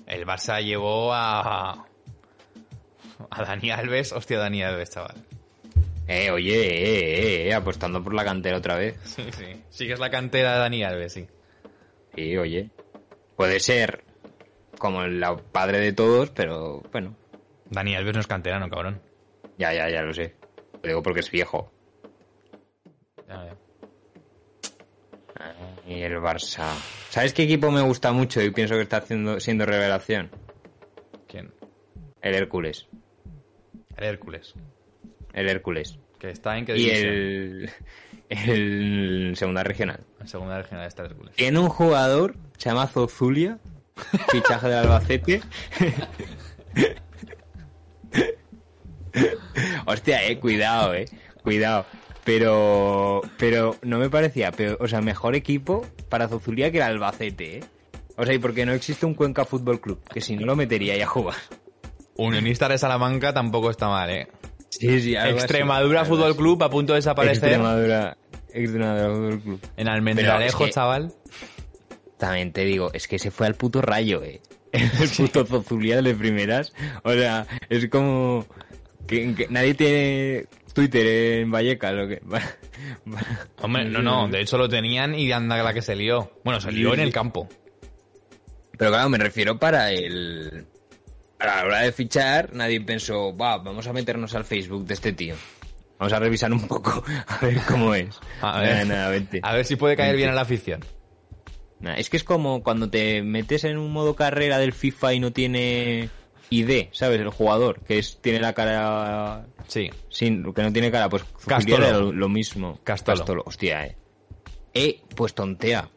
el 0.07 0.27
Barça 0.27 0.61
llevó 0.61 1.15
a... 1.15 1.87
A 3.31 3.45
Dani 3.45 3.71
Alves, 3.71 4.13
hostia, 4.13 4.39
Dani 4.39 4.65
Alves, 4.65 4.91
chaval. 4.91 5.17
Eh, 6.09 6.31
oye, 6.33 6.55
eh, 6.55 7.45
eh, 7.45 7.49
eh, 7.49 7.55
apostando 7.55 8.03
por 8.03 8.15
la 8.15 8.25
cantera 8.25 8.59
otra 8.59 8.77
vez. 8.77 8.99
Sí, 9.05 9.23
sí. 9.31 9.63
Sí 9.71 9.87
que 9.87 9.93
es 9.93 10.01
la 10.01 10.11
cantera 10.11 10.55
de 10.55 10.59
Dani 10.59 10.83
Alves, 10.83 11.13
sí. 11.13 11.27
Sí, 12.17 12.37
oye. 12.37 12.71
Puede 13.37 13.61
ser 13.61 14.06
como 14.79 15.03
el 15.03 15.23
padre 15.53 15.81
de 15.81 15.93
todos, 15.93 16.31
pero 16.31 16.83
bueno. 16.93 17.17
Dani 17.71 17.97
Alves 17.97 18.15
no 18.15 18.21
es 18.21 18.27
canterano, 18.27 18.69
cabrón. 18.69 19.01
Ya, 19.59 19.73
ya, 19.73 19.89
ya 19.89 20.03
lo 20.03 20.13
sé. 20.15 20.35
Lo 20.83 20.89
digo 20.89 21.03
porque 21.03 21.21
es 21.21 21.31
viejo. 21.31 21.73
Ya, 23.29 23.45
ya. 23.47 23.57
Y 25.87 26.03
el 26.03 26.17
Barça. 26.17 26.73
¿Sabes 27.11 27.33
qué 27.33 27.45
equipo 27.45 27.71
me 27.71 27.81
gusta 27.83 28.13
mucho 28.13 28.41
y 28.43 28.51
pienso 28.51 28.75
que 28.75 28.83
está 28.83 28.99
haciendo, 28.99 29.39
siendo 29.41 29.67
revelación? 29.67 30.31
¿Quién? 31.29 31.53
El 32.21 32.35
Hércules. 32.35 32.89
El 33.97 34.05
Hércules. 34.05 34.55
El 35.33 35.49
Hércules. 35.49 35.99
Que 36.19 36.31
está 36.31 36.57
en 36.57 36.65
qué 36.65 36.77
Y 36.77 36.85
división? 36.85 37.13
el, 37.13 37.71
el 38.31 39.37
segunda 39.37 39.63
regional. 39.63 40.01
En 40.21 40.29
segunda 40.29 40.61
regional 40.63 40.87
está 40.87 41.03
el 41.05 41.11
Hércules. 41.13 41.37
Tiene 41.37 41.59
un 41.59 41.69
jugador, 41.69 42.37
se 42.57 42.71
llama 42.71 42.87
Zozulia, 42.87 43.59
fichaje 44.31 44.69
del 44.69 44.79
Albacete. 44.79 45.41
Hostia, 49.87 50.27
eh, 50.29 50.39
cuidado, 50.39 50.95
eh, 50.95 51.07
cuidado. 51.43 51.87
Pero, 52.25 53.23
pero 53.39 53.77
no 53.83 53.99
me 53.99 54.11
parecía, 54.11 54.51
pero, 54.51 54.77
o 54.81 54.89
sea, 54.89 55.01
mejor 55.01 55.37
equipo 55.37 55.87
para 56.09 56.29
Zozulia 56.29 56.71
que 56.73 56.79
el 56.79 56.83
Albacete, 56.85 57.59
eh. 57.59 57.65
O 58.17 58.25
sea, 58.25 58.35
y 58.35 58.39
porque 58.39 58.67
no 58.67 58.73
existe 58.73 59.07
un 59.07 59.15
Cuenca 59.15 59.45
Fútbol 59.45 59.81
Club, 59.81 60.03
que 60.13 60.21
si 60.21 60.37
no 60.37 60.45
lo 60.47 60.57
metería 60.57 60.95
ahí 60.95 61.03
a 61.03 61.07
jugar. 61.07 61.37
Unionista 62.17 62.69
de 62.69 62.79
Salamanca 62.79 63.33
tampoco 63.33 63.71
está 63.71 63.89
mal, 63.89 64.11
¿eh? 64.11 64.29
Sí, 64.71 65.01
sí, 65.01 65.15
así, 65.17 65.31
Extremadura 65.31 66.05
Fútbol. 66.05 66.35
Club 66.37 66.63
a 66.65 66.71
punto 66.71 66.95
de 66.95 66.99
desaparecer. 66.99 67.45
Extremadura, 67.51 68.17
Extremadura 68.53 69.09
Fútbol 69.15 69.41
Club. 69.41 69.61
En 69.77 69.89
Almendralejo, 69.89 70.65
es 70.65 70.69
que- 70.71 70.75
chaval. 70.75 71.13
También 72.19 72.53
te 72.53 72.65
digo, 72.65 72.91
es 72.93 73.09
que 73.09 73.19
se 73.19 73.31
fue 73.31 73.47
al 73.47 73.55
puto 73.55 73.83
rayo, 73.83 74.23
eh. 74.23 74.41
El 74.73 75.09
puto 75.17 75.45
Zozulia 75.45 76.03
de 76.03 76.15
primeras. 76.15 76.73
O 77.03 77.13
sea, 77.13 77.47
es 77.69 77.89
como 77.89 78.47
que, 79.07 79.35
que 79.35 79.47
nadie 79.49 79.75
tiene 79.75 80.47
Twitter 80.73 81.07
en 81.41 81.51
Vallecas, 81.51 81.95
lo 81.95 82.09
que. 82.09 82.21
Hombre, 83.63 83.85
no, 83.87 84.03
no, 84.03 84.29
de 84.29 84.41
hecho 84.41 84.59
lo 84.59 84.69
tenían 84.69 85.15
y 85.15 85.31
anda 85.33 85.63
la 85.63 85.73
que 85.73 85.83
se 85.83 85.97
lió. 85.97 86.33
Bueno, 86.45 86.61
se 86.61 86.73
lió 86.73 86.93
en 86.95 87.01
el 87.01 87.13
campo. 87.13 87.49
Pero 88.77 88.91
claro, 88.91 89.09
me 89.09 89.19
refiero 89.19 89.59
para 89.59 89.91
el. 89.91 90.67
A 91.39 91.47
la 91.47 91.65
hora 91.65 91.81
de 91.81 91.93
fichar, 91.93 92.53
nadie 92.55 92.81
pensó, 92.81 93.37
va, 93.37 93.59
vamos 93.59 93.87
a 93.87 93.93
meternos 93.93 94.35
al 94.35 94.45
Facebook 94.45 94.87
de 94.87 94.95
este 94.95 95.13
tío. 95.13 95.35
Vamos 95.99 96.13
a 96.13 96.19
revisar 96.19 96.53
un 96.53 96.67
poco, 96.67 97.03
a 97.27 97.39
ver 97.39 97.59
cómo 97.69 97.95
es. 97.95 98.19
A 98.41 98.61
ver, 98.61 98.93
a 98.93 99.53
ver 99.55 99.65
si 99.65 99.77
puede 99.77 99.97
caer 99.97 100.17
bien 100.17 100.31
a 100.31 100.35
la 100.35 100.43
afición. 100.43 100.81
Es 101.97 102.09
que 102.11 102.17
es 102.17 102.25
como 102.25 102.63
cuando 102.63 102.89
te 102.91 103.23
metes 103.23 103.65
en 103.65 103.77
un 103.79 103.93
modo 103.93 104.17
carrera 104.17 104.59
del 104.59 104.73
FIFA 104.73 105.15
y 105.15 105.21
no 105.21 105.33
tiene 105.33 106.09
ID, 106.51 106.89
¿sabes? 106.93 107.21
El 107.21 107.29
jugador, 107.29 107.81
que 107.85 107.99
es, 107.99 108.21
tiene 108.23 108.41
la 108.41 108.55
cara 108.55 109.47
Sí. 109.69 109.91
sin, 110.09 110.53
que 110.55 110.63
no 110.63 110.73
tiene 110.73 110.91
cara, 110.91 111.09
pues 111.09 111.25
Castolo. 111.47 111.91
Lo, 112.01 112.13
lo 112.13 112.29
mismo. 112.29 112.81
Castolo. 112.83 113.43
hostia, 113.47 113.85
eh. 113.87 113.97
Eh, 114.75 115.03
pues 115.15 115.35
tontea. 115.35 115.91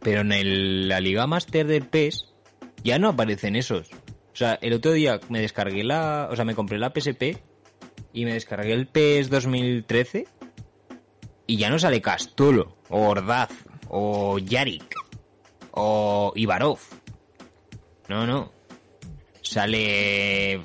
Pero 0.00 0.20
en 0.22 0.32
el- 0.32 0.88
la 0.88 1.00
Liga 1.00 1.26
Master 1.26 1.66
del 1.66 1.84
PES 1.86 2.32
ya 2.84 2.98
no 2.98 3.08
aparecen 3.08 3.56
esos. 3.56 3.90
O 4.32 4.36
sea, 4.38 4.58
el 4.62 4.72
otro 4.72 4.92
día 4.92 5.18
me 5.28 5.40
descargué 5.40 5.82
la, 5.84 6.28
o 6.30 6.36
sea, 6.36 6.44
me 6.44 6.54
compré 6.54 6.78
la 6.78 6.92
PSP 6.94 7.36
y 8.12 8.24
me 8.24 8.32
descargué 8.34 8.72
el 8.72 8.86
PES 8.86 9.28
2013 9.30 10.26
y 11.46 11.56
ya 11.56 11.68
no 11.70 11.78
sale 11.78 12.00
Castolo 12.00 12.76
o 12.88 13.08
Ordaz 13.08 13.50
o 13.88 14.38
Yarik 14.38 14.94
o 15.72 16.32
Ivarov. 16.34 16.78
No, 18.08 18.26
no. 18.26 18.52
Sale 19.42 20.60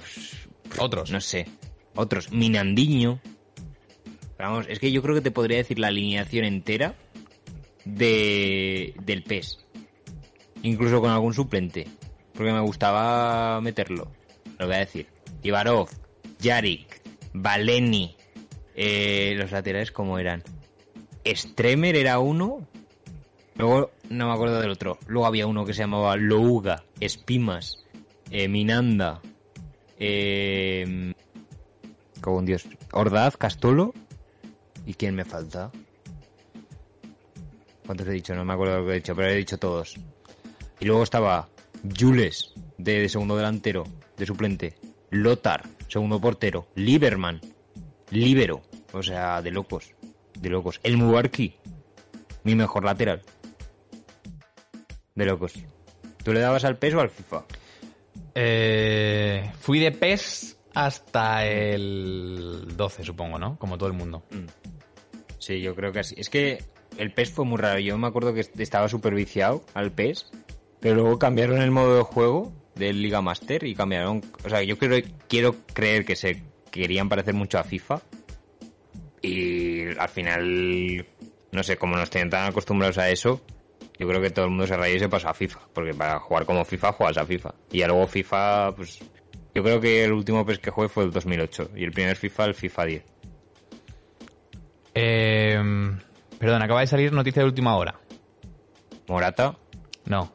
Otros. 0.78 1.12
no 1.12 1.22
sé, 1.22 1.48
otros, 1.96 2.32
Minandiño. 2.32 3.20
Vamos, 4.38 4.66
es 4.68 4.80
que 4.80 4.92
yo 4.92 5.02
creo 5.02 5.16
que 5.16 5.22
te 5.22 5.32
podría 5.32 5.58
decir 5.58 5.80
la 5.80 5.88
alineación 5.88 6.44
entera 6.46 6.96
de 7.86 8.94
del 9.04 9.24
PES. 9.24 9.60
Incluso 10.64 11.00
con 11.02 11.12
algún 11.12 11.34
suplente. 11.34 11.88
Porque 12.34 12.52
me 12.52 12.60
gustaba 12.62 13.62
meterlo. 13.62 14.12
Lo 14.58 14.66
voy 14.66 14.76
a 14.76 14.80
decir. 14.80 15.08
Ivarov, 15.44 15.90
Yarik, 16.40 17.02
Valeni. 17.34 18.16
eh, 18.76 19.36
los 19.38 19.52
laterales 19.52 19.92
como 19.92 20.18
eran. 20.20 20.44
Stremer 21.26 21.96
era 21.96 22.20
uno. 22.20 22.68
Luego 23.56 23.92
no 24.10 24.28
me 24.28 24.34
acuerdo 24.34 24.60
del 24.60 24.72
otro. 24.72 24.98
Luego 25.08 25.28
había 25.28 25.48
uno 25.48 25.66
que 25.66 25.74
se 25.74 25.82
llamaba 25.82 26.16
Louga, 26.16 26.84
Espimas, 27.00 27.86
eh, 28.32 28.48
Minanda. 28.48 29.22
Eh, 30.00 31.13
como 32.22 32.38
un 32.38 32.46
dios. 32.46 32.68
Ordaz, 32.92 33.38
Castolo. 33.38 33.94
¿Y 34.86 34.96
quién 34.96 35.16
me 35.16 35.26
falta? 35.26 35.72
¿Cuántos 37.86 38.08
he 38.08 38.12
dicho? 38.12 38.34
No 38.34 38.46
me 38.46 38.54
acuerdo 38.54 38.80
lo 38.80 38.86
que 38.86 38.92
he 38.94 38.96
dicho, 38.96 39.16
pero 39.16 39.30
he 39.30 39.36
dicho 39.36 39.58
todos. 39.58 39.96
Y 40.80 40.86
luego 40.86 41.04
estaba 41.04 41.50
Jules, 41.98 42.54
de, 42.78 43.08
segundo 43.10 43.36
delantero, 43.36 43.84
de 44.18 44.26
suplente. 44.26 44.76
Lothar, 45.10 45.63
segundo 45.88 46.20
portero. 46.20 46.68
Lieberman, 46.76 47.42
Libero. 48.10 48.62
O 48.94 49.04
sea, 49.04 49.42
de 49.42 49.52
locos. 49.52 49.94
De 50.39 50.50
locos. 50.50 50.80
El 50.84 50.98
Mubarki, 50.98 51.56
mi 52.44 52.56
mejor 52.56 52.86
lateral. 52.86 53.22
De 55.15 55.26
locos. 55.26 55.54
¿Tú 56.23 56.34
le 56.34 56.39
dabas 56.39 56.63
al 56.65 56.78
PES 56.78 56.93
o 56.95 57.02
al 57.02 57.10
FIFA? 57.10 57.45
Eh, 58.36 59.52
fui 59.60 59.80
de 59.80 59.91
PES 59.91 60.58
hasta 60.73 61.45
el 61.45 62.65
12, 62.76 63.04
supongo, 63.04 63.38
¿no? 63.38 63.58
Como 63.60 63.78
todo 63.78 63.88
el 63.88 63.93
mundo. 63.93 64.23
Sí, 65.38 65.62
yo 65.62 65.76
creo 65.76 65.91
que 65.91 65.99
así. 65.99 66.15
Es 66.17 66.30
que 66.30 66.63
el 66.97 67.13
PES 67.13 67.32
fue 67.32 67.45
muy 67.45 67.58
raro. 67.58 67.80
Yo 67.80 67.97
me 67.97 68.08
acuerdo 68.08 68.34
que 68.34 68.41
estaba 68.58 68.88
súper 68.88 69.13
viciado 69.13 69.63
al 69.73 69.91
PES, 69.91 70.32
pero 70.80 70.95
luego 70.95 71.19
cambiaron 71.19 71.62
el 71.62 71.71
modo 71.71 71.97
de 71.97 72.04
juego 72.04 72.54
del 72.76 73.02
Liga 73.02 73.21
Master 73.21 73.63
y 73.65 73.76
cambiaron... 73.76 74.21
O 74.43 74.49
sea, 74.49 74.63
yo 74.63 74.78
creo, 74.78 75.04
quiero 75.28 75.56
creer 75.73 76.06
que 76.06 76.15
se 76.15 76.43
querían 76.71 77.10
parecer 77.10 77.36
mucho 77.36 77.60
a 77.60 77.63
FIFA 77.63 78.02
y 79.21 79.97
al 79.97 80.10
final, 80.10 81.08
no 81.52 81.63
sé, 81.63 81.78
como 81.78 81.95
nos 81.95 82.10
tenían 82.10 82.30
tan 82.30 82.49
acostumbrados 82.49 82.97
a 82.97 83.10
eso, 83.10 83.41
yo 84.04 84.10
creo 84.10 84.22
que 84.22 84.32
todo 84.32 84.44
el 84.44 84.52
mundo 84.52 84.68
se 84.68 84.76
rayó 84.76 84.98
y 84.98 85.00
se 85.00 85.08
pasó 85.08 85.30
a 85.30 85.34
FIFA, 85.34 85.60
porque 85.72 85.94
para 85.94 86.20
jugar 86.20 86.46
como 86.46 86.66
FIFA 86.66 86.92
juegas 86.92 87.18
a 87.18 87.26
FIFA. 87.26 87.56
Y 87.72 87.78
ya 87.80 87.88
luego 87.88 88.06
FIFA, 88.06 88.74
pues... 88.76 89.00
Yo 89.56 89.63
creo 89.63 89.80
que 89.80 90.04
el 90.04 90.12
último 90.12 90.46
PES 90.46 90.60
que 90.60 90.72
jugué 90.72 90.89
fue 90.89 91.06
el 91.06 91.12
2008 91.12 91.70
y 91.78 91.86
el 91.86 91.92
primer 91.94 92.18
FIFA 92.18 92.46
el 92.46 92.54
FIFA 92.54 92.86
10. 92.86 93.04
Eh, 94.94 95.62
perdón, 96.38 96.62
acaba 96.62 96.82
de 96.82 96.88
salir 96.88 97.13
noticia 97.13 97.44
de 97.44 97.48
última 97.48 97.78
hora. 97.78 97.98
Morata 99.08 99.56
No. 100.06 100.34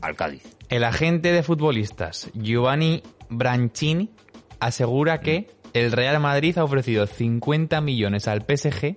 al 0.00 0.16
Cádiz. 0.16 0.56
El 0.70 0.84
agente 0.84 1.32
de 1.32 1.42
futbolistas 1.42 2.30
Giovanni 2.32 3.02
Branchini 3.28 4.10
asegura 4.58 5.20
que 5.20 5.50
el 5.74 5.92
Real 5.92 6.18
Madrid 6.20 6.56
ha 6.56 6.64
ofrecido 6.64 7.06
50 7.06 7.82
millones 7.82 8.26
al 8.26 8.42
PSG 8.42 8.96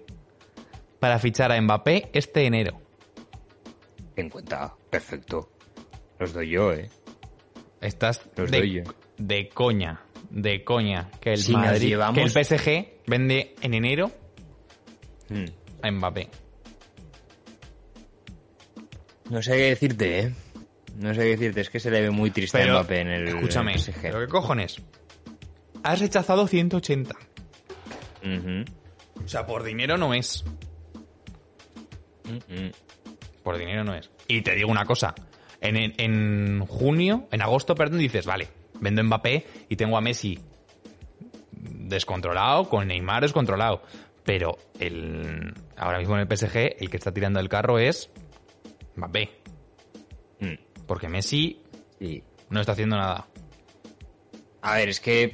para 1.01 1.19
fichar 1.19 1.51
a 1.51 1.59
Mbappé 1.59 2.09
este 2.13 2.45
enero. 2.45 2.79
En 4.19 4.29
cuenta, 4.29 4.73
perfecto. 4.89 5.49
Los 6.19 6.33
doy 6.33 6.49
yo, 6.49 6.73
eh. 6.73 6.89
Estás 7.81 8.21
Los 8.35 8.51
doy 8.51 8.61
de, 8.61 8.69
yo. 8.71 8.83
de 9.17 9.49
coña, 9.49 10.01
de 10.29 10.63
coña, 10.63 11.09
que 11.21 11.31
el 11.33 11.37
Si 11.39 11.53
Madrid, 11.53 11.87
llevamos- 11.89 12.15
que 12.15 12.23
el 12.23 12.29
PSG 12.45 13.01
vende 13.07 13.55
en 13.61 13.73
enero 13.73 14.11
Hmm. 15.29 15.45
a 15.83 15.91
Mbappé. 15.91 16.29
No 19.29 19.41
sé 19.41 19.51
qué 19.51 19.63
decirte, 19.69 20.19
eh. 20.19 20.33
No 20.97 21.13
sé 21.13 21.21
qué 21.21 21.27
decirte, 21.37 21.61
es 21.61 21.69
que 21.69 21.79
se 21.79 21.91
le 21.91 22.01
ve 22.01 22.09
muy 22.09 22.31
triste 22.31 22.61
a 22.61 22.65
Mbappé 22.65 23.01
en 23.01 23.07
el 23.09 23.27
escúchame, 23.27 23.77
PSG. 23.77 24.01
¿pero 24.01 24.19
qué 24.21 24.27
cojones? 24.27 24.77
Has 25.83 25.99
rechazado 25.99 26.47
180. 26.47 27.15
Ujú. 28.23 28.65
O 29.23 29.27
sea, 29.27 29.45
por 29.45 29.63
dinero 29.63 29.97
no 29.97 30.13
es. 30.13 30.43
Mm, 32.25 32.69
Por 33.43 33.57
dinero 33.57 33.83
no 33.83 33.93
es. 33.95 34.09
Y 34.27 34.41
te 34.41 34.55
digo 34.55 34.69
una 34.69 34.85
cosa. 34.85 35.15
En, 35.61 35.75
en- 35.77 35.93
en 35.97 36.65
junio, 36.65 37.27
en 37.31 37.41
agosto, 37.41 37.75
perdón, 37.75 37.99
dices, 37.99 38.25
vale, 38.25 38.47
vendo 38.79 39.03
Mbappé 39.03 39.45
y 39.69 39.75
tengo 39.75 39.97
a 39.97 40.01
Messi 40.01 40.39
descontrolado, 41.51 42.69
con 42.69 42.87
Neymar 42.87 43.21
descontrolado. 43.23 43.81
Pero 44.23 44.57
el, 44.79 45.53
ahora 45.75 45.99
mismo 45.99 46.15
en 46.15 46.21
el 46.21 46.37
PSG, 46.37 46.75
el 46.79 46.89
que 46.89 46.97
está 46.97 47.13
tirando 47.13 47.39
el 47.39 47.49
carro 47.49 47.79
es 47.79 48.09
Mbappé. 48.95 49.29
mm. 50.39 50.53
Porque 50.85 51.09
Messi 51.09 51.61
Sí. 51.99 52.23
no 52.49 52.59
está 52.61 52.71
haciendo 52.73 52.95
nada. 52.95 53.27
A 54.61 54.75
ver, 54.75 54.89
es 54.89 54.99
que. 54.99 55.33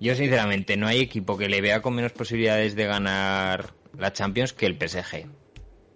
Yo, 0.00 0.14
sinceramente, 0.14 0.76
no 0.76 0.86
hay 0.86 1.00
equipo 1.00 1.36
que 1.36 1.48
le 1.48 1.60
vea 1.60 1.82
con 1.82 1.94
menos 1.94 2.12
posibilidades 2.12 2.74
de 2.74 2.86
ganar 2.86 3.74
la 3.98 4.12
Champions 4.12 4.52
que 4.52 4.66
el 4.66 4.76
PSG. 4.78 5.26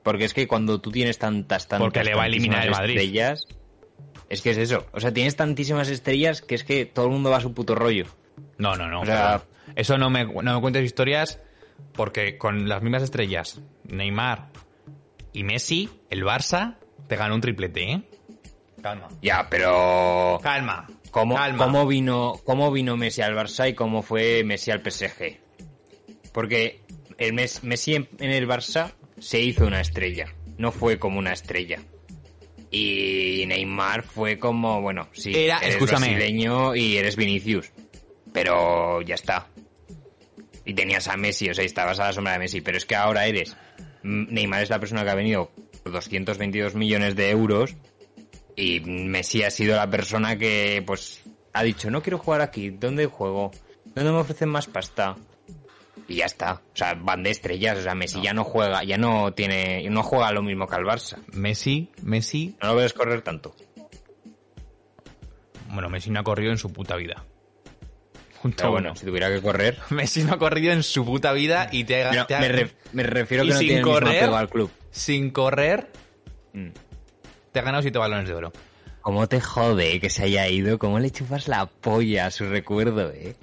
Porque 0.05 0.25
es 0.27 0.33
que 0.35 0.47
cuando 0.47 0.81
tú 0.81 0.93
tienes 0.93 1.19
tantas, 1.19 1.67
tantas. 1.67 1.85
Porque 1.85 2.05
le 2.05 2.15
va 2.15 2.23
a 2.23 2.27
eliminar 2.27 2.65
el 2.65 2.71
Madrid. 2.71 2.97
Estrellas, 2.97 3.47
es 4.29 4.41
que 4.43 4.51
es 4.51 4.59
eso. 4.59 4.87
O 4.93 5.01
sea, 5.01 5.13
tienes 5.13 5.35
tantísimas 5.35 5.89
estrellas 5.89 6.43
que 6.43 6.55
es 6.55 6.63
que 6.63 6.87
todo 6.87 7.07
el 7.07 7.11
mundo 7.11 7.31
va 7.31 7.39
a 7.39 7.41
su 7.41 7.53
puto 7.53 7.75
rollo. 7.75 8.07
No, 8.59 8.77
no, 8.77 8.87
no. 8.87 9.01
O 9.01 9.07
sea- 9.07 9.43
eso 9.75 9.99
no 9.99 10.11
me, 10.11 10.25
no 10.25 10.55
me 10.55 10.61
cuentes 10.61 10.85
historias 10.85 11.41
porque 11.95 12.39
con 12.39 12.69
las 12.69 12.83
mismas 12.83 13.03
estrellas, 13.03 13.61
Neymar 13.85 14.51
y 15.33 15.43
Messi, 15.43 15.89
el 16.11 16.23
Barça 16.25 16.77
te 17.09 17.17
ganó 17.17 17.35
un 17.35 17.41
triplete, 17.41 17.91
¿eh? 17.93 18.03
Calma. 18.83 19.09
Ya, 19.23 19.49
pero. 19.51 20.39
Calma. 20.43 20.87
¿Cómo, 21.11 21.35
calma. 21.37 21.65
cómo 21.65 21.87
vino, 21.87 22.35
¿Cómo 22.45 22.71
vino 22.71 22.97
Messi 22.97 23.23
al 23.23 23.35
Barça 23.35 23.71
y 23.71 23.75
cómo 23.75 24.03
fue 24.03 24.45
Messi 24.45 24.71
al 24.71 24.83
PSG? 24.83 25.39
Porque 26.33 26.81
el 27.19 27.33
Mes- 27.33 27.63
Messi 27.65 27.95
en, 27.95 28.09
en 28.19 28.31
el 28.33 28.47
Barça 28.49 28.93
se 29.25 29.41
hizo 29.41 29.67
una 29.67 29.81
estrella, 29.81 30.27
no 30.59 30.71
fue 30.71 30.99
como 30.99 31.19
una 31.19 31.33
estrella. 31.33 31.81
Y 32.71 33.45
Neymar 33.47 34.03
fue 34.03 34.39
como, 34.39 34.81
bueno, 34.83 35.09
sí, 35.13 35.33
Era- 35.35 35.59
eres 35.59 35.75
escúchame. 35.77 36.09
brasileño 36.09 36.75
y 36.75 36.97
eres 36.99 37.17
Vinicius, 37.17 37.71
pero 38.33 39.01
ya 39.03 39.15
está. 39.15 39.49
Y 40.65 40.75
tenías 40.75 41.09
a 41.09 41.17
Messi, 41.17 41.49
o 41.49 41.55
sea, 41.55 41.65
estabas 41.65 42.01
a 42.01 42.05
la 42.07 42.13
sombra 42.13 42.33
de 42.35 42.41
Messi, 42.41 42.61
pero 42.61 42.77
es 42.77 42.85
que 42.87 42.97
ahora 42.97 43.27
eres... 43.27 43.57
mm, 44.03 44.33
Neymar 44.33 44.63
es 44.63 44.71
la 44.71 44.81
persona 44.81 45.05
que 45.05 45.11
ha 45.11 45.15
venido 45.15 45.51
por 45.83 45.93
222 45.93 46.75
millones 46.75 47.15
de 47.17 47.31
euros 47.31 47.75
y 48.57 48.81
Messi 48.81 49.43
ha 49.43 49.51
sido 49.51 49.77
la 49.77 49.89
persona 49.89 50.37
que, 50.39 50.83
pues, 50.87 51.23
ha 51.53 51.63
dicho, 51.63 51.91
no 51.91 52.03
quiero 52.03 52.19
jugar 52.19 52.41
aquí, 52.41 52.71
¿dónde 52.71 53.07
juego? 53.07 53.51
¿Dónde 53.95 54.11
me 54.11 54.19
ofrecen 54.19 54.49
más 54.49 54.67
pasta? 54.67 55.17
Y 56.09 56.17
ya 56.17 56.27
está. 56.27 56.55
O 56.55 56.77
sea, 56.77 56.95
van 56.95 57.23
de 57.23 57.31
estrellas. 57.31 57.79
O 57.79 57.83
sea, 57.83 57.95
Messi 57.95 58.21
ya 58.23 58.35
no 58.35 58.45
juega, 58.45 58.85
ya 58.85 58.99
no 58.99 59.33
tiene, 59.33 59.89
no 59.91 60.03
juega 60.03 60.33
lo 60.33 60.43
mismo 60.43 60.67
que 60.67 60.75
al 60.77 60.85
Barça. 60.85 61.19
Messi, 61.33 61.91
Messi, 62.03 62.57
No 62.63 62.69
lo 62.69 62.77
ves 62.77 62.93
correr 62.93 63.23
tanto. 63.23 63.55
bueno, 65.71 65.89
Messi 65.89 66.11
no 66.11 66.21
ha 66.21 66.25
corrido 66.25 66.53
en 66.53 66.59
su 66.59 66.73
puta 66.73 66.97
vida. 66.97 67.25
Punto 68.43 68.57
Pero 68.59 68.71
bueno, 68.73 68.89
uno. 68.91 68.97
si 68.97 69.07
tuviera 69.07 69.29
que 69.31 69.41
correr. 69.41 69.79
Messi 69.91 70.23
no 70.25 70.35
ha 70.35 70.39
corrido 70.39 70.73
en 70.73 70.83
su 70.83 71.05
puta 71.05 71.33
vida 71.33 71.69
y 71.73 71.85
te 71.85 72.05
ha, 72.05 72.11
Pero 72.11 72.27
te 72.27 72.35
ha- 72.35 72.41
me, 72.41 72.49
ref- 72.51 72.75
me 72.93 73.03
refiero 73.03 73.45
y 73.45 73.49
que 73.49 73.53
no 73.55 73.59
sin 73.59 73.69
tiene 73.69 73.81
el 73.81 73.85
mismo 73.87 74.01
correr- 74.01 74.19
apego 74.19 74.37
al 74.37 74.49
club. 74.51 74.71
sin 74.91 75.31
correr 75.31 75.91
Mm. 76.53 76.69
te 77.51 77.59
ha 77.59 77.63
ganado 77.63 77.83
siete 77.83 77.99
balones 77.99 78.29
de 78.29 78.35
oro. 78.35 78.53
¿Cómo 79.01 79.27
te 79.29 79.41
jode 79.41 79.99
que 80.01 80.09
se 80.09 80.23
haya 80.25 80.47
ido? 80.49 80.79
¿Cómo 80.79 80.99
le 81.01 81.11
chupas 81.11 81.49
la 81.49 81.67
polla 81.67 82.27
a 82.27 82.31
su 82.31 82.45
recuerdo, 82.49 83.11
eh? 83.11 83.35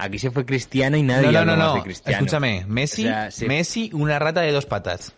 Aquí 0.00 0.18
se 0.18 0.30
fue 0.30 0.46
Cristiano 0.46 0.96
y 0.96 1.02
nadie 1.02 1.26
No, 1.26 1.32
no, 1.32 1.38
habló 1.40 1.56
no, 1.56 1.58
más 1.58 1.72
de 1.74 1.78
no. 1.78 1.84
Cristiano. 1.84 2.16
Escúchame, 2.18 2.64
Messi, 2.66 3.06
O 3.06 3.30
sea. 3.30 3.48
Messi, 3.48 3.90
una 3.92 4.18
rata 4.18 4.40
de 4.40 4.50
dos 4.50 4.64
patas. 4.64 5.14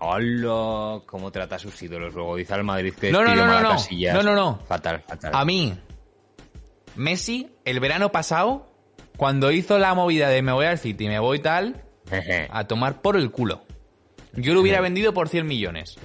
Hola, 0.00 1.02
cómo 1.04 1.30
trata 1.30 1.56
a 1.56 1.58
sus 1.58 1.80
ídolos. 1.82 2.14
Luego 2.14 2.36
dice 2.36 2.54
al 2.54 2.64
Madrid 2.64 2.94
que 2.94 3.12
No, 3.12 3.22
no, 3.22 3.34
no, 3.34 3.46
no, 3.46 3.60
no. 3.60 3.70
Casillas. 3.70 4.14
No, 4.14 4.22
no, 4.22 4.34
no. 4.34 4.60
Fatal, 4.66 5.02
fatal. 5.06 5.32
A 5.34 5.44
mí, 5.44 5.78
Messi, 6.96 7.50
el 7.66 7.80
verano 7.80 8.10
pasado, 8.10 8.70
cuando 9.18 9.50
hizo 9.50 9.78
la 9.78 9.92
movida 9.94 10.28
de 10.30 10.40
me 10.40 10.52
voy 10.52 10.66
al 10.66 10.78
City, 10.78 11.06
me 11.06 11.18
voy 11.18 11.40
tal, 11.40 11.84
a 12.50 12.64
tomar 12.66 13.02
por 13.02 13.16
el 13.16 13.30
culo. 13.30 13.62
Yo 14.34 14.54
lo 14.54 14.60
hubiera 14.60 14.80
vendido 14.80 15.12
por 15.12 15.28
100 15.28 15.46
millones. 15.46 15.98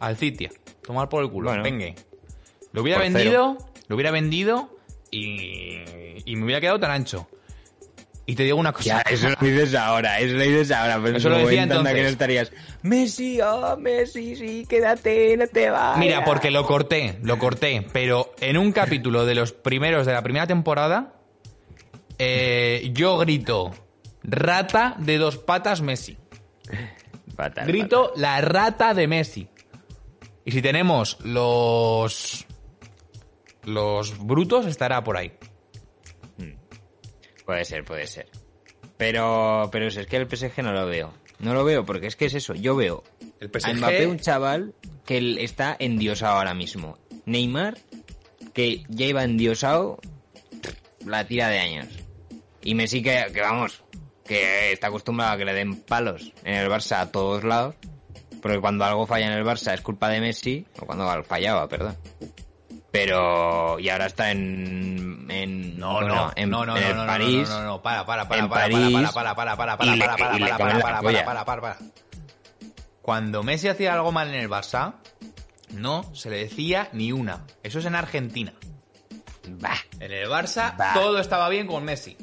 Al 0.00 0.16
City. 0.16 0.48
Tomar 0.82 1.08
por 1.08 1.22
el 1.24 1.30
culo. 1.30 1.48
Bueno. 1.48 1.62
Venga. 1.62 1.94
Lo 2.72 2.82
hubiera 2.82 2.98
vendido, 3.00 3.56
lo 3.86 3.94
hubiera 3.96 4.10
vendido 4.10 4.76
y, 5.10 5.78
y 6.30 6.36
me 6.36 6.44
hubiera 6.44 6.60
quedado 6.60 6.78
tan 6.78 6.90
ancho. 6.90 7.28
Y 8.28 8.34
te 8.34 8.42
digo 8.44 8.58
una 8.58 8.74
cosa. 8.74 8.84
Ya, 8.84 9.00
eso 9.10 9.26
lo 9.30 9.36
dices 9.40 9.74
ahora, 9.74 10.20
eso 10.20 10.34
lo 10.36 10.42
dices 10.42 10.70
ahora. 10.70 10.96
En 10.96 11.16
Eso 11.16 11.30
lo 11.30 11.38
decía 11.38 11.62
anda 11.62 11.76
que 11.76 11.82
no 11.82 11.88
entonces. 11.88 12.12
estarías. 12.12 12.52
Messi, 12.82 13.40
oh, 13.40 13.74
Messi, 13.78 14.36
sí, 14.36 14.66
quédate, 14.68 15.34
no 15.38 15.46
te 15.46 15.70
vayas. 15.70 15.96
Mira, 15.96 16.26
porque 16.26 16.50
lo 16.50 16.66
corté, 16.66 17.18
lo 17.22 17.38
corté, 17.38 17.86
pero 17.90 18.34
en 18.40 18.58
un 18.58 18.72
capítulo 18.72 19.24
de 19.24 19.34
los 19.34 19.52
primeros 19.52 20.04
de 20.04 20.12
la 20.12 20.20
primera 20.22 20.46
temporada, 20.46 21.14
eh, 22.18 22.90
yo 22.92 23.16
grito, 23.16 23.72
rata 24.24 24.94
de 24.98 25.16
dos 25.16 25.38
patas 25.38 25.80
Messi. 25.80 26.18
Fatal, 27.34 27.66
Grito 27.66 28.12
la 28.14 28.42
rata 28.42 28.92
de 28.92 29.06
Messi. 29.06 29.48
Y 30.44 30.50
si 30.50 30.60
tenemos 30.60 31.16
los... 31.24 32.44
Los 33.64 34.18
brutos, 34.18 34.66
estará 34.66 35.02
por 35.02 35.16
ahí. 35.16 35.32
Puede 37.48 37.64
ser, 37.64 37.82
puede 37.82 38.06
ser. 38.06 38.26
Pero, 38.98 39.70
pero 39.72 39.86
es 39.86 40.06
que 40.06 40.16
el 40.18 40.28
PSG 40.28 40.62
no 40.62 40.70
lo 40.74 40.84
veo. 40.84 41.14
No 41.38 41.54
lo 41.54 41.64
veo 41.64 41.86
porque 41.86 42.06
es 42.06 42.14
que 42.14 42.26
es 42.26 42.34
eso. 42.34 42.52
Yo 42.52 42.76
veo 42.76 43.04
El 43.40 43.50
a 43.64 43.72
Mbappé 43.72 44.06
un 44.06 44.18
chaval 44.18 44.74
que 45.06 45.42
está 45.42 45.74
endiosado 45.78 46.36
ahora 46.36 46.52
mismo. 46.52 46.98
Neymar, 47.24 47.78
que 48.52 48.84
ya 48.90 49.06
iba 49.06 49.24
endiosado 49.24 49.98
la 51.06 51.26
tira 51.26 51.48
de 51.48 51.58
años. 51.58 51.88
Y 52.60 52.74
Messi 52.74 53.02
que, 53.02 53.28
que 53.32 53.40
vamos, 53.40 53.82
que 54.26 54.72
está 54.72 54.88
acostumbrado 54.88 55.32
a 55.32 55.38
que 55.38 55.46
le 55.46 55.54
den 55.54 55.80
palos 55.80 56.34
en 56.44 56.52
el 56.52 56.68
Barça 56.68 57.00
a 57.00 57.10
todos 57.10 57.44
lados. 57.44 57.76
Porque 58.42 58.60
cuando 58.60 58.84
algo 58.84 59.06
falla 59.06 59.28
en 59.28 59.32
el 59.32 59.44
Barça 59.46 59.72
es 59.72 59.80
culpa 59.80 60.10
de 60.10 60.20
Messi, 60.20 60.66
o 60.78 60.84
cuando 60.84 61.08
algo 61.08 61.24
fallaba, 61.24 61.66
perdón. 61.66 61.96
Pero, 63.00 63.78
y 63.78 63.88
ahora 63.90 64.06
está 64.06 64.30
en, 64.32 65.26
en 65.30 65.78
No, 65.78 65.92
bueno, 65.94 66.14
no, 66.14 66.32
en, 66.34 66.50
no, 66.50 66.66
no, 66.66 66.76
en 66.76 66.82
no, 66.82 66.88
el 66.90 66.96
no, 66.96 67.02
no, 67.02 67.06
París. 67.06 67.48
no, 67.48 67.58
no, 67.60 67.64
no, 67.66 67.82
para, 67.82 68.04
para, 68.04 68.26
para, 68.28 68.42
en 68.42 68.48
para, 68.48 68.62
París, 68.62 68.92
para, 68.92 69.12
para, 69.12 69.34
para, 69.36 69.56
para, 69.56 69.76
para, 69.76 69.76
para, 69.76 70.16
para, 70.16 70.38
para, 70.38 71.00
para, 71.02 71.24
para, 71.24 71.44
para, 71.44 71.60
para. 71.60 71.78
Cuando 73.02 73.42
Messi 73.42 73.68
hacía 73.68 73.94
algo 73.94 74.10
mal 74.12 74.28
en 74.28 74.34
el 74.34 74.50
Barça, 74.50 74.94
no 75.70 76.12
se 76.14 76.28
le 76.28 76.38
decía 76.38 76.88
ni 76.92 77.12
una. 77.12 77.44
Eso 77.62 77.78
es 77.78 77.84
en 77.84 77.94
Argentina. 77.94 78.52
Bah. 79.48 79.78
En 80.00 80.12
el 80.12 80.28
Barça 80.28 80.76
Bah. 80.76 80.92
todo 80.94 81.20
estaba 81.20 81.48
bien 81.48 81.66
con 81.66 81.84
Messi. 81.84 82.16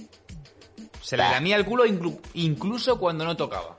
Se 1.02 1.16
le 1.18 1.24
lamía 1.24 1.56
el 1.56 1.66
culo 1.66 1.86
inclu- 1.86 2.20
incluso 2.34 3.00
cuando 3.00 3.24
no 3.26 3.38
tocaba. 3.38 3.78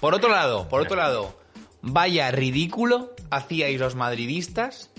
Por 0.00 0.14
otro 0.14 0.30
lado, 0.30 0.68
por 0.68 0.80
otro 0.80 0.96
lado, 0.96 1.38
vaya 1.82 2.30
ridículo 2.30 3.14
hacíais 3.30 3.78
los 3.80 3.94
madridistas 3.96 4.90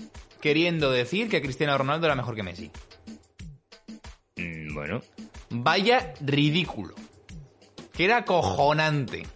queriendo 0.46 0.90
decir 0.92 1.28
que 1.28 1.42
Cristiano 1.42 1.76
Ronaldo 1.76 2.06
era 2.06 2.14
mejor 2.14 2.34
que 2.36 2.42
Messi. 2.44 2.70
Mm, 4.36 4.74
Bueno, 4.74 5.00
Vaya 5.50 6.12
ridículo. 6.20 6.94
Que 7.92 8.04
era 8.04 8.24
cojonante 8.24 9.26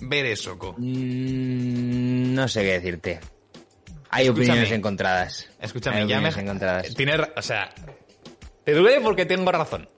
ver 0.00 0.26
eso, 0.26 0.58
Co. 0.58 0.74
Mm, 0.78 2.34
no 2.34 2.48
sé 2.48 2.62
qué 2.62 2.72
decirte. 2.80 3.20
Hay 4.10 4.26
Escúchame. 4.26 4.44
opiniones 4.48 4.70
encontradas. 4.72 5.50
Escúchame, 5.60 5.96
Hay 5.98 6.02
ya 6.08 6.20
me... 6.20 6.28
opiniones 6.28 6.36
encontradas. 6.38 6.94
Tienes 6.94 7.20
o 7.36 7.42
sea, 7.42 7.72
te 8.64 8.72
duele 8.72 9.00
porque 9.00 9.26
tengo 9.26 9.50
razón. 9.50 9.88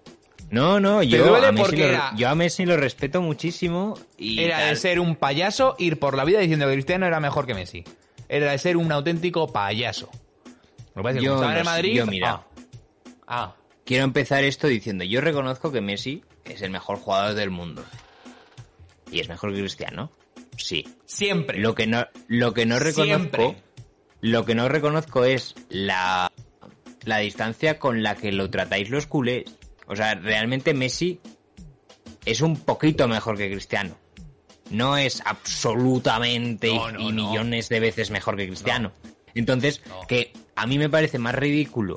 No, 0.50 0.78
no, 0.78 1.02
yo 1.02 1.26
duele 1.26 1.48
a, 1.48 1.52
Messi 1.52 1.64
porque 1.64 1.82
lo, 1.82 1.88
era- 1.88 2.12
yo 2.16 2.28
a 2.28 2.34
Messi 2.36 2.64
lo 2.66 2.76
respeto 2.76 3.20
muchísimo 3.20 3.98
y 4.16 4.44
Era 4.44 4.66
de 4.66 4.76
ser 4.76 5.00
un 5.00 5.16
payaso 5.16 5.74
ir 5.78 5.98
por 5.98 6.16
la 6.16 6.24
vida 6.24 6.38
diciendo 6.38 6.66
que 6.66 6.72
Cristiano 6.74 7.04
era 7.06 7.18
mejor 7.18 7.46
que 7.46 7.54
Messi. 7.54 7.82
Era 8.28 8.52
de 8.52 8.58
ser 8.58 8.76
un 8.76 8.92
auténtico 8.92 9.52
payaso. 9.52 10.08
Lo 10.96 11.02
que 11.02 11.04
pasa 11.04 11.10
es 11.10 11.20
que 11.20 11.24
Yo 11.26 11.32
como 11.36 11.42
estaba 11.44 11.58
en 11.58 11.64
no 11.64 11.70
Madrid... 11.70 11.94
yo 11.94 12.06
mira. 12.06 12.30
ah, 12.32 12.44
ah, 13.28 13.54
Quiero 13.84 14.02
empezar 14.04 14.42
esto 14.42 14.66
diciendo, 14.66 15.04
yo 15.04 15.20
reconozco 15.20 15.70
que 15.70 15.80
Messi 15.80 16.24
es 16.44 16.60
el 16.62 16.70
mejor 16.70 16.96
jugador 16.98 17.34
del 17.34 17.50
mundo. 17.50 17.84
Y 19.12 19.20
es 19.20 19.28
mejor 19.28 19.52
que 19.54 19.60
Cristiano. 19.60 20.10
Sí. 20.56 20.84
siempre. 21.04 21.60
Lo 21.60 21.74
que 21.76 21.86
no, 21.86 22.06
lo 22.26 22.52
que 22.52 22.66
no 22.66 22.78
reconozco, 22.80 23.04
Siempre. 23.04 23.62
lo 24.22 24.44
que 24.44 24.54
no 24.56 24.68
reconozco 24.68 25.24
es 25.24 25.54
la, 25.68 26.32
la 27.04 27.18
distancia 27.18 27.78
con 27.78 28.02
la 28.02 28.16
que 28.16 28.32
lo 28.32 28.50
tratáis 28.50 28.90
los 28.90 29.06
culés. 29.06 29.44
O 29.86 29.94
sea, 29.94 30.14
realmente 30.16 30.74
Messi 30.74 31.20
es 32.24 32.40
un 32.40 32.56
poquito 32.56 33.06
mejor 33.06 33.36
que 33.36 33.48
Cristiano. 33.50 33.96
No 34.70 34.96
es 34.96 35.22
absolutamente 35.24 36.74
No, 36.74 36.90
y- 36.90 36.92
no, 36.92 37.00
y 37.00 37.12
no. 37.12 37.28
millones 37.28 37.68
de 37.68 37.78
veces 37.78 38.10
mejor 38.10 38.36
que 38.36 38.46
Cristiano. 38.48 38.90
Entonces, 39.36 39.82
No. 39.88 40.00
que 40.08 40.32
a 40.56 40.66
mí 40.66 40.78
me 40.78 40.88
parece 40.88 41.18
más 41.18 41.34
ridículo 41.34 41.96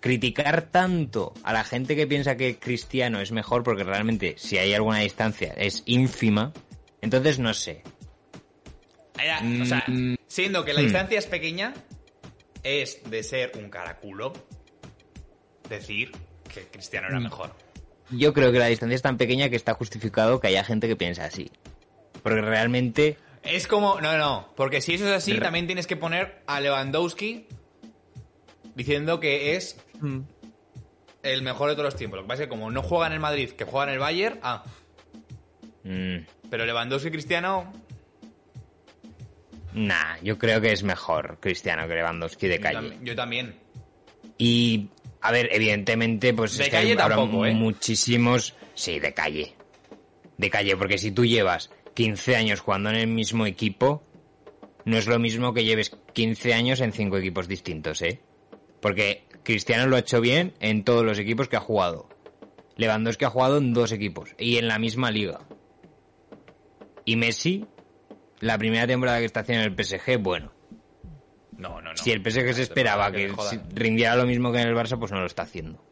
criticar 0.00 0.68
tanto 0.70 1.34
a 1.42 1.52
la 1.52 1.64
gente 1.64 1.96
que 1.96 2.06
piensa 2.06 2.36
que 2.36 2.58
Cristiano 2.58 3.20
es 3.20 3.32
mejor 3.32 3.62
porque 3.64 3.82
realmente 3.84 4.34
si 4.38 4.56
hay 4.58 4.72
alguna 4.74 5.00
distancia 5.00 5.52
es 5.56 5.82
ínfima. 5.86 6.52
Entonces 7.00 7.38
no 7.38 7.52
sé. 7.54 7.82
Era- 9.18 9.40
o 9.62 9.64
sea, 9.64 9.84
Mm, 9.88 10.14
siendo 10.28 10.64
que 10.64 10.72
la 10.74 10.80
hmm. 10.80 10.84
distancia 10.84 11.18
es 11.18 11.26
pequeña, 11.26 11.74
es 12.62 13.00
de 13.10 13.22
ser 13.22 13.52
un 13.56 13.68
caraculo 13.70 14.32
decir 15.68 16.12
que 16.52 16.62
Cristiano 16.68 17.08
Mm. 17.08 17.10
era 17.10 17.20
mejor. 17.20 17.54
Yo 18.10 18.32
creo 18.32 18.52
que 18.52 18.58
la 18.60 18.66
distancia 18.66 18.94
es 18.94 19.02
tan 19.02 19.16
pequeña 19.16 19.48
que 19.48 19.56
está 19.56 19.74
justificado 19.74 20.38
que 20.40 20.46
haya 20.48 20.62
gente 20.62 20.86
que 20.86 20.94
piensa 20.94 21.24
así. 21.24 21.50
Porque 22.22 22.40
realmente 22.40 23.16
Es 23.48 23.66
como... 23.66 24.00
No, 24.00 24.16
no, 24.18 24.52
porque 24.56 24.80
si 24.80 24.94
eso 24.94 25.06
es 25.06 25.12
así, 25.12 25.38
también 25.38 25.66
tienes 25.66 25.86
que 25.86 25.96
poner 25.96 26.42
a 26.46 26.60
Lewandowski 26.60 27.46
diciendo 28.74 29.20
que 29.20 29.54
es 29.56 29.76
el 31.22 31.42
mejor 31.42 31.70
de 31.70 31.74
todos 31.76 31.86
los 31.86 31.96
tiempos. 31.96 32.18
Lo 32.18 32.22
que 32.24 32.28
pasa 32.28 32.42
es 32.42 32.46
que 32.46 32.50
como 32.50 32.70
no 32.70 32.82
juega 32.82 33.06
en 33.08 33.12
el 33.14 33.20
Madrid, 33.20 33.50
que 33.50 33.64
juega 33.64 33.86
en 33.88 33.92
el 33.94 33.98
Bayern, 33.98 34.38
ah, 34.42 34.64
mm, 35.84 36.16
pero 36.50 36.66
Lewandowski 36.66 37.08
y 37.08 37.10
Cristiano... 37.12 37.72
nah, 39.74 40.16
yo 40.22 40.38
creo 40.38 40.60
que 40.60 40.72
es 40.72 40.82
mejor 40.82 41.38
Cristiano 41.40 41.86
que 41.88 41.94
Lewandowski 41.94 42.48
de 42.48 42.56
yo 42.56 42.62
calle. 42.62 42.78
tam- 42.90 43.02
Yo 43.04 43.14
también. 43.16 43.56
Y 44.38 44.88
a 45.20 45.32
ver, 45.32 45.48
evidentemente, 45.52 46.32
pues 46.34 46.56
De 46.56 46.64
es 46.64 46.70
que 46.70 46.76
hay- 46.76 46.96
tampoco, 46.96 47.46
¿eh? 47.46 47.52
muchísimos. 47.54 48.54
Sí, 48.74 48.98
de 49.00 49.14
calle. 49.14 49.54
De 50.36 50.50
calle, 50.50 50.76
porque 50.76 50.98
si 50.98 51.10
tú 51.12 51.24
llevas 51.24 51.70
15 51.96 52.36
años 52.36 52.60
jugando 52.60 52.90
en 52.90 52.96
el 52.96 53.06
mismo 53.08 53.46
equipo, 53.46 54.04
no 54.84 54.96
es 54.96 55.08
lo 55.08 55.18
mismo 55.18 55.52
que 55.52 55.64
lleves 55.64 55.96
15 56.12 56.54
años 56.54 56.80
en 56.80 56.92
cinco 56.92 57.16
equipos 57.18 57.48
distintos, 57.48 58.00
¿eh? 58.02 58.20
Porque 58.80 59.24
Cristiano 59.42 59.86
lo 59.88 59.96
ha 59.96 60.00
hecho 60.00 60.20
bien 60.20 60.52
en 60.60 60.84
todos 60.84 61.04
los 61.04 61.18
equipos 61.18 61.48
que 61.48 61.56
ha 61.56 61.60
jugado. 61.60 62.08
Lewandowski 62.76 63.24
ha 63.24 63.30
jugado 63.30 63.56
en 63.58 63.72
dos 63.72 63.90
equipos 63.90 64.34
y 64.38 64.58
en 64.58 64.68
la 64.68 64.78
misma 64.78 65.10
liga. 65.10 65.40
Y 67.04 67.16
Messi, 67.16 67.64
la 68.40 68.58
primera 68.58 68.86
temporada 68.86 69.18
que 69.18 69.24
está 69.24 69.40
haciendo 69.40 69.64
en 69.64 69.72
el 69.72 69.84
PSG, 69.84 70.18
bueno. 70.18 70.52
No, 71.56 71.80
no, 71.80 71.90
no. 71.92 71.96
Si 71.96 72.10
el 72.12 72.20
PSG 72.22 72.52
se 72.54 72.62
esperaba 72.62 73.10
que 73.10 73.32
rindiera 73.74 74.14
lo 74.14 74.26
mismo 74.26 74.52
que 74.52 74.60
en 74.60 74.68
el 74.68 74.74
Barça, 74.76 74.98
pues 74.98 75.10
no 75.12 75.20
lo 75.20 75.26
está 75.26 75.42
haciendo. 75.42 75.82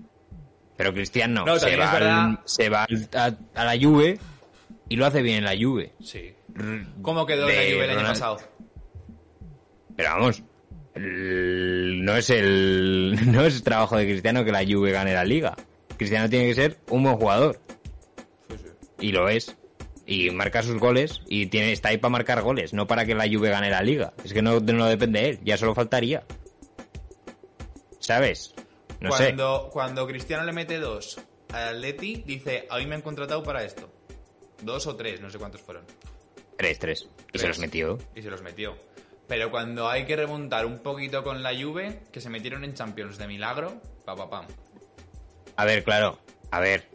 Pero 0.76 0.92
Cristiano 0.92 1.44
No, 1.46 1.56
se, 1.58 1.76
va 1.76 1.92
al- 1.92 2.40
se 2.44 2.68
va 2.68 2.84
al- 2.84 3.08
a, 3.14 3.60
a 3.60 3.64
la 3.64 3.80
Juve 3.82 4.18
y 4.94 4.96
lo 4.96 5.06
hace 5.06 5.22
bien 5.22 5.38
en 5.38 5.44
la 5.44 5.56
Juve. 5.60 5.92
Sí. 6.00 6.32
¿Cómo 7.02 7.26
quedó 7.26 7.48
la 7.48 7.52
Juve 7.54 7.84
el 7.84 7.90
año 7.90 7.98
Ronald- 8.00 8.06
pasado? 8.08 8.38
Pero 9.96 10.10
vamos, 10.10 10.42
el- 10.94 12.04
no 12.04 12.16
es 12.16 12.30
el 12.30 13.18
no 13.32 13.44
es 13.44 13.62
trabajo 13.64 13.96
de 13.96 14.04
Cristiano 14.06 14.44
que 14.44 14.52
la 14.52 14.64
Juve 14.64 14.92
gane 14.92 15.12
la 15.12 15.24
liga. 15.24 15.56
Cristiano 15.96 16.28
tiene 16.30 16.46
que 16.46 16.54
ser 16.54 16.78
un 16.90 17.02
buen 17.02 17.16
jugador. 17.16 17.58
y 19.00 19.10
lo 19.12 19.28
es. 19.28 19.56
Y 20.06 20.30
marca 20.30 20.62
sus 20.62 20.78
goles 20.78 21.22
y 21.28 21.46
tiene, 21.46 21.72
está 21.72 21.88
ahí 21.88 21.96
para 21.98 22.10
marcar 22.12 22.42
goles, 22.42 22.72
no 22.74 22.86
para 22.86 23.04
que 23.06 23.14
la 23.14 23.24
Juve 23.26 23.48
gane 23.48 23.70
la 23.70 23.82
liga. 23.82 24.12
Es 24.22 24.32
que 24.34 24.42
no, 24.42 24.60
no 24.60 24.86
depende 24.86 25.20
de 25.20 25.28
él, 25.30 25.38
ya 25.44 25.56
solo 25.56 25.74
faltaría. 25.74 26.22
¿Sabes? 27.98 28.54
No 29.00 29.10
sé. 29.12 29.24
cuando, 29.34 29.70
cuando 29.72 30.06
Cristiano 30.06 30.44
le 30.44 30.52
mete 30.52 30.78
dos 30.78 31.18
al 31.52 31.76
Atleti, 31.76 32.22
dice, 32.26 32.66
a 32.70 32.78
mí 32.78 32.86
me 32.86 32.96
han 32.96 33.02
contratado 33.02 33.42
para 33.42 33.64
esto. 33.64 33.90
Dos 34.62 34.86
o 34.86 34.96
tres, 34.96 35.20
no 35.20 35.30
sé 35.30 35.38
cuántos 35.38 35.60
fueron. 35.60 35.84
Tres, 36.56 36.78
tres. 36.78 37.02
Y 37.02 37.32
Tres. 37.32 37.42
se 37.42 37.48
los 37.48 37.58
metió. 37.58 37.98
Y 38.14 38.22
se 38.22 38.30
los 38.30 38.42
metió. 38.42 38.76
Pero 39.26 39.50
cuando 39.50 39.88
hay 39.88 40.04
que 40.06 40.16
remontar 40.16 40.66
un 40.66 40.78
poquito 40.80 41.24
con 41.24 41.42
la 41.42 41.50
Juve, 41.58 42.02
que 42.12 42.20
se 42.20 42.30
metieron 42.30 42.62
en 42.64 42.74
Champions 42.74 43.18
de 43.18 43.26
milagro, 43.26 43.80
pa 44.04 44.14
pa 44.14 44.28
pam. 44.30 44.46
A 45.56 45.64
ver, 45.64 45.82
claro. 45.84 46.18
A 46.50 46.60
ver. 46.60 46.88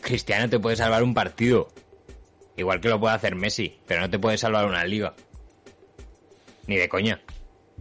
Cristiano 0.00 0.48
te 0.50 0.58
puede 0.60 0.76
salvar 0.76 1.02
un 1.02 1.14
partido. 1.14 1.68
Igual 2.56 2.80
que 2.80 2.88
lo 2.88 3.00
puede 3.00 3.14
hacer 3.14 3.34
Messi, 3.34 3.80
pero 3.86 4.00
no 4.02 4.10
te 4.10 4.18
puede 4.18 4.36
salvar 4.38 4.66
una 4.66 4.84
liga. 4.84 5.14
Ni 6.66 6.76
de 6.76 6.88
coña. 6.88 7.20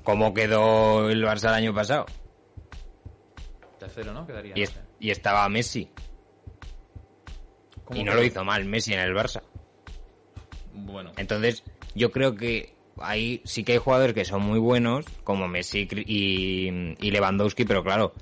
¿Cómo 0.04 0.34
quedó 0.34 1.10
el 1.10 1.24
Barça 1.24 1.50
el 1.50 1.54
año 1.56 1.74
pasado? 1.74 2.06
Tercero, 3.80 4.14
¿no? 4.14 4.26
Quedaría. 4.26 4.54
Y, 4.58 4.64
es- 4.64 4.74
y 5.00 5.12
estaba 5.12 5.48
Messi. 5.50 5.90
¿Cómo 7.94 8.02
Y 8.02 8.04
no 8.06 8.14
lo 8.16 8.24
hizo 8.24 8.44
mal 8.44 8.66
Messi 8.66 8.94
en 8.94 9.00
el 9.00 9.14
Barça. 9.14 9.42
Bueno, 10.74 11.12
Entonces, 11.18 11.64
yo 11.96 12.12
creo 12.12 12.36
que 12.36 12.76
ahí 12.98 13.42
sí 13.46 13.64
que 13.64 13.74
hay 13.74 13.78
jugadores 13.78 14.14
que 14.14 14.26
son 14.26 14.42
muy 14.42 14.60
buenos, 14.60 15.06
como 15.24 15.48
Messi 15.48 15.88
y, 15.92 16.96
y 17.00 17.12
Lewandowski, 17.12 17.66
pero 17.66 17.84
claro, 17.84 18.14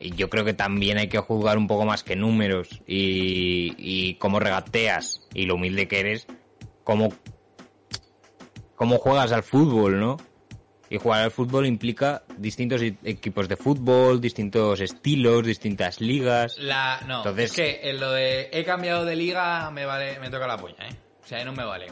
yo 0.00 0.30
creo 0.30 0.44
que 0.44 0.54
también 0.54 0.98
hay 0.98 1.08
que 1.08 1.18
juzgar 1.18 1.58
un 1.58 1.66
poco 1.66 1.84
más 1.84 2.04
que 2.04 2.16
números 2.16 2.82
y, 2.86 3.74
y 3.78 4.14
cómo 4.14 4.38
regateas 4.38 5.26
y 5.34 5.46
lo 5.46 5.56
humilde 5.56 5.88
que 5.88 6.00
eres, 6.00 6.26
cómo, 6.84 7.12
cómo 8.76 8.98
juegas 8.98 9.32
al 9.32 9.42
fútbol, 9.42 9.98
¿no? 9.98 10.16
Y 10.90 10.96
jugar 10.96 11.22
al 11.24 11.30
fútbol 11.30 11.66
implica 11.66 12.22
distintos 12.38 12.80
e- 12.82 12.96
equipos 13.04 13.48
de 13.48 13.56
fútbol, 13.56 14.20
distintos 14.20 14.80
estilos, 14.80 15.44
distintas 15.46 16.00
ligas. 16.00 16.56
La, 16.58 17.00
no, 17.06 17.18
Entonces- 17.18 17.50
es 17.50 17.52
que 17.52 17.90
en 17.90 18.00
lo 18.00 18.12
de 18.12 18.48
he 18.52 18.64
cambiado 18.64 19.04
de 19.04 19.14
liga 19.16 19.70
me 19.70 19.84
vale, 19.84 20.18
me 20.20 20.30
toca 20.30 20.46
la 20.46 20.56
polla, 20.56 20.88
¿eh? 20.88 20.94
O 21.22 21.26
sea, 21.26 21.44
no 21.44 21.52
me 21.52 21.64
vale. 21.64 21.86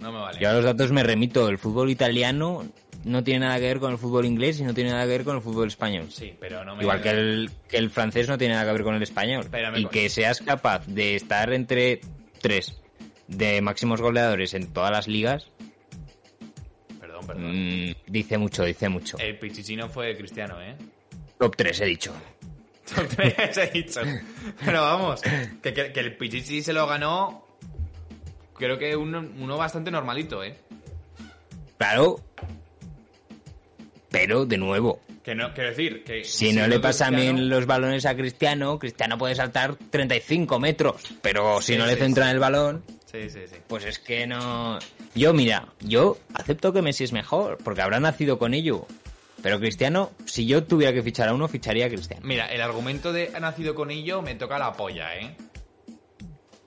No 0.00 0.10
me 0.10 0.18
vale. 0.18 0.38
Yo 0.40 0.48
a 0.48 0.52
los 0.54 0.64
datos 0.64 0.90
me 0.90 1.02
remito. 1.02 1.48
El 1.48 1.58
fútbol 1.58 1.90
italiano 1.90 2.66
no 3.04 3.22
tiene 3.22 3.46
nada 3.46 3.56
que 3.58 3.66
ver 3.66 3.78
con 3.78 3.92
el 3.92 3.98
fútbol 3.98 4.24
inglés 4.26 4.58
y 4.58 4.64
no 4.64 4.74
tiene 4.74 4.90
nada 4.90 5.04
que 5.04 5.10
ver 5.10 5.24
con 5.24 5.36
el 5.36 5.42
fútbol 5.42 5.68
español. 5.68 6.06
Sí, 6.10 6.34
pero 6.40 6.64
no 6.64 6.74
me 6.74 6.82
Igual 6.82 7.02
que 7.02 7.10
el, 7.10 7.50
que 7.68 7.76
el 7.76 7.90
francés 7.90 8.28
no 8.28 8.36
tiene 8.36 8.54
nada 8.54 8.66
que 8.66 8.72
ver 8.72 8.82
con 8.82 8.94
el 8.94 9.02
español. 9.02 9.46
Pero 9.50 9.70
me 9.70 9.80
y 9.80 9.86
que 9.86 10.08
seas 10.08 10.40
capaz 10.40 10.86
de 10.86 11.14
estar 11.16 11.52
entre 11.52 12.00
tres 12.40 12.80
de 13.28 13.60
máximos 13.60 14.00
goleadores 14.00 14.54
en 14.54 14.72
todas 14.72 14.90
las 14.90 15.06
ligas, 15.06 15.48
Perdón, 17.34 17.88
mm, 17.90 17.94
dice 18.06 18.38
mucho, 18.38 18.64
dice 18.64 18.88
mucho. 18.88 19.18
El 19.18 19.38
pichichino 19.38 19.88
fue 19.88 20.16
cristiano, 20.16 20.60
¿eh? 20.60 20.76
Top 21.38 21.54
3 21.56 21.80
he 21.80 21.84
dicho. 21.86 22.12
Top 22.94 23.06
tres 23.06 23.56
he 23.56 23.66
dicho. 23.70 24.00
Pero 24.64 24.82
vamos, 24.82 25.20
que, 25.62 25.72
que- 25.72 25.92
que 25.92 26.00
el 26.00 26.16
Pichichi 26.16 26.60
se 26.60 26.72
lo 26.72 26.86
ganó, 26.88 27.46
creo 28.54 28.76
que 28.78 28.96
uno, 28.96 29.20
uno 29.38 29.56
bastante 29.56 29.92
normalito, 29.92 30.42
¿eh? 30.42 30.56
Claro. 31.78 32.20
Pero, 34.10 34.44
de 34.44 34.58
nuevo, 34.58 35.00
Que 35.22 35.36
no, 35.36 35.54
quiero 35.54 35.70
decir, 35.70 36.02
que... 36.02 36.24
si 36.24 36.46
no 36.46 36.50
siendo 36.52 36.66
le 36.68 36.80
pasan 36.80 37.14
bien 37.14 37.48
los 37.48 37.64
balones 37.66 38.04
a 38.06 38.16
Cristiano, 38.16 38.76
Cristiano 38.78 39.16
puede 39.16 39.36
saltar 39.36 39.76
35 39.76 40.58
metros. 40.58 41.02
Pero 41.22 41.60
si 41.62 41.74
Sí, 41.74 41.78
no 41.78 41.86
le 41.86 41.94
centran 41.94 42.28
sí. 42.28 42.34
el 42.34 42.40
balón, 42.40 42.82
Sí, 43.10 43.28
sí, 43.28 43.40
sí. 43.48 43.56
Pues 43.66 43.84
es 43.84 43.98
que 43.98 44.26
no. 44.26 44.78
Yo, 45.14 45.32
mira, 45.32 45.66
yo 45.80 46.18
acepto 46.34 46.72
que 46.72 46.82
Messi 46.82 47.04
es 47.04 47.12
mejor, 47.12 47.58
porque 47.64 47.82
habrá 47.82 47.98
nacido 47.98 48.38
con 48.38 48.54
ello. 48.54 48.86
Pero 49.42 49.58
Cristiano, 49.58 50.12
si 50.26 50.46
yo 50.46 50.64
tuviera 50.64 50.92
que 50.92 51.02
fichar 51.02 51.28
a 51.28 51.34
uno, 51.34 51.48
ficharía 51.48 51.86
a 51.86 51.88
Cristiano. 51.88 52.22
Mira, 52.24 52.46
el 52.52 52.60
argumento 52.60 53.12
de 53.12 53.32
ha 53.34 53.40
nacido 53.40 53.74
con 53.74 53.90
ello 53.90 54.20
me 54.22 54.34
toca 54.34 54.58
la 54.58 54.72
polla, 54.74 55.16
¿eh? 55.16 55.34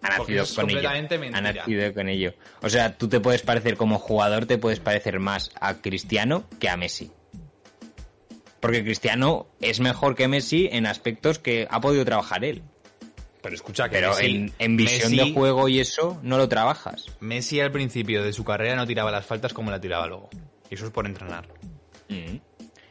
Ha 0.01 0.17
porque 0.17 0.33
nacido 0.33 0.43
es 0.43 0.53
con 0.53 0.65
ello. 0.65 0.79
completamente 0.81 1.15
Ha 1.15 1.19
mentira. 1.19 1.53
nacido 1.53 1.93
con 1.93 2.09
ello. 2.09 2.33
O 2.61 2.69
sea, 2.69 2.97
tú 2.97 3.07
te 3.07 3.19
puedes 3.19 3.41
parecer 3.43 3.77
como 3.77 3.99
jugador, 3.99 4.45
te 4.47 4.57
puedes 4.57 4.79
parecer 4.79 5.19
más 5.19 5.51
a 5.61 5.75
Cristiano 5.81 6.45
que 6.59 6.67
a 6.67 6.75
Messi. 6.75 7.11
Porque 8.59 8.83
Cristiano 8.83 9.47
es 9.61 9.79
mejor 9.79 10.15
que 10.15 10.27
Messi 10.27 10.67
en 10.71 10.87
aspectos 10.87 11.37
que 11.39 11.67
ha 11.69 11.79
podido 11.79 12.03
trabajar 12.05 12.43
él. 12.43 12.63
Pero 13.43 13.53
escucha 13.55 13.89
que 13.89 13.97
Pero 13.97 14.13
Messi- 14.13 14.25
en, 14.35 14.53
en 14.57 14.77
visión 14.77 15.11
Messi- 15.11 15.27
de 15.27 15.33
juego 15.33 15.67
y 15.69 15.79
eso, 15.79 16.17
no 16.23 16.37
lo 16.37 16.47
trabajas. 16.49 17.05
Messi 17.19 17.59
al 17.59 17.71
principio 17.71 18.23
de 18.23 18.33
su 18.33 18.43
carrera 18.43 18.75
no 18.75 18.87
tiraba 18.87 19.11
las 19.11 19.25
faltas 19.25 19.53
como 19.53 19.69
la 19.69 19.79
tiraba 19.81 20.07
luego. 20.07 20.29
Y 20.71 20.75
eso 20.75 20.85
es 20.85 20.91
por 20.91 21.05
entrenar. 21.05 21.47
Mm. 22.09 22.37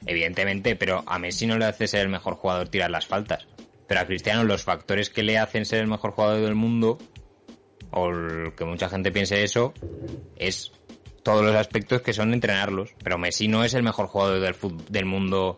Evidentemente, 0.07 0.77
pero 0.77 1.03
a 1.07 1.19
Messi 1.19 1.47
no 1.47 1.59
le 1.59 1.65
hace 1.65 1.87
ser 1.89 2.03
el 2.03 2.09
mejor 2.09 2.35
jugador 2.35 2.69
tirar 2.69 2.91
las 2.91 3.07
faltas. 3.07 3.47
Pero 3.87 4.01
a 4.01 4.07
Cristiano 4.07 4.45
los 4.45 4.63
factores 4.63 5.11
que 5.11 5.23
le 5.23 5.39
hacen 5.39 5.65
ser 5.65 5.81
el 5.81 5.87
mejor 5.89 6.13
jugador 6.13 6.43
del 6.43 6.55
mundo, 6.55 6.99
o 7.91 8.09
el 8.11 8.55
que 8.55 8.65
mucha 8.65 8.89
gente 8.89 9.11
piense 9.13 9.43
eso, 9.45 9.73
es 10.37 10.73
todos 11.23 11.45
los 11.45 11.55
aspectos 11.55 12.03
que 12.03 12.13
son 12.13 12.33
entrenarlos. 12.35 12.91
Pero 13.03 13.17
Messi 13.19 13.49
no 13.49 13.65
es 13.65 13.75
el 13.75 13.83
mejor 13.83 14.07
jugador 14.07 14.41
del, 14.41 14.55
del 14.89 15.05
mundo 15.07 15.57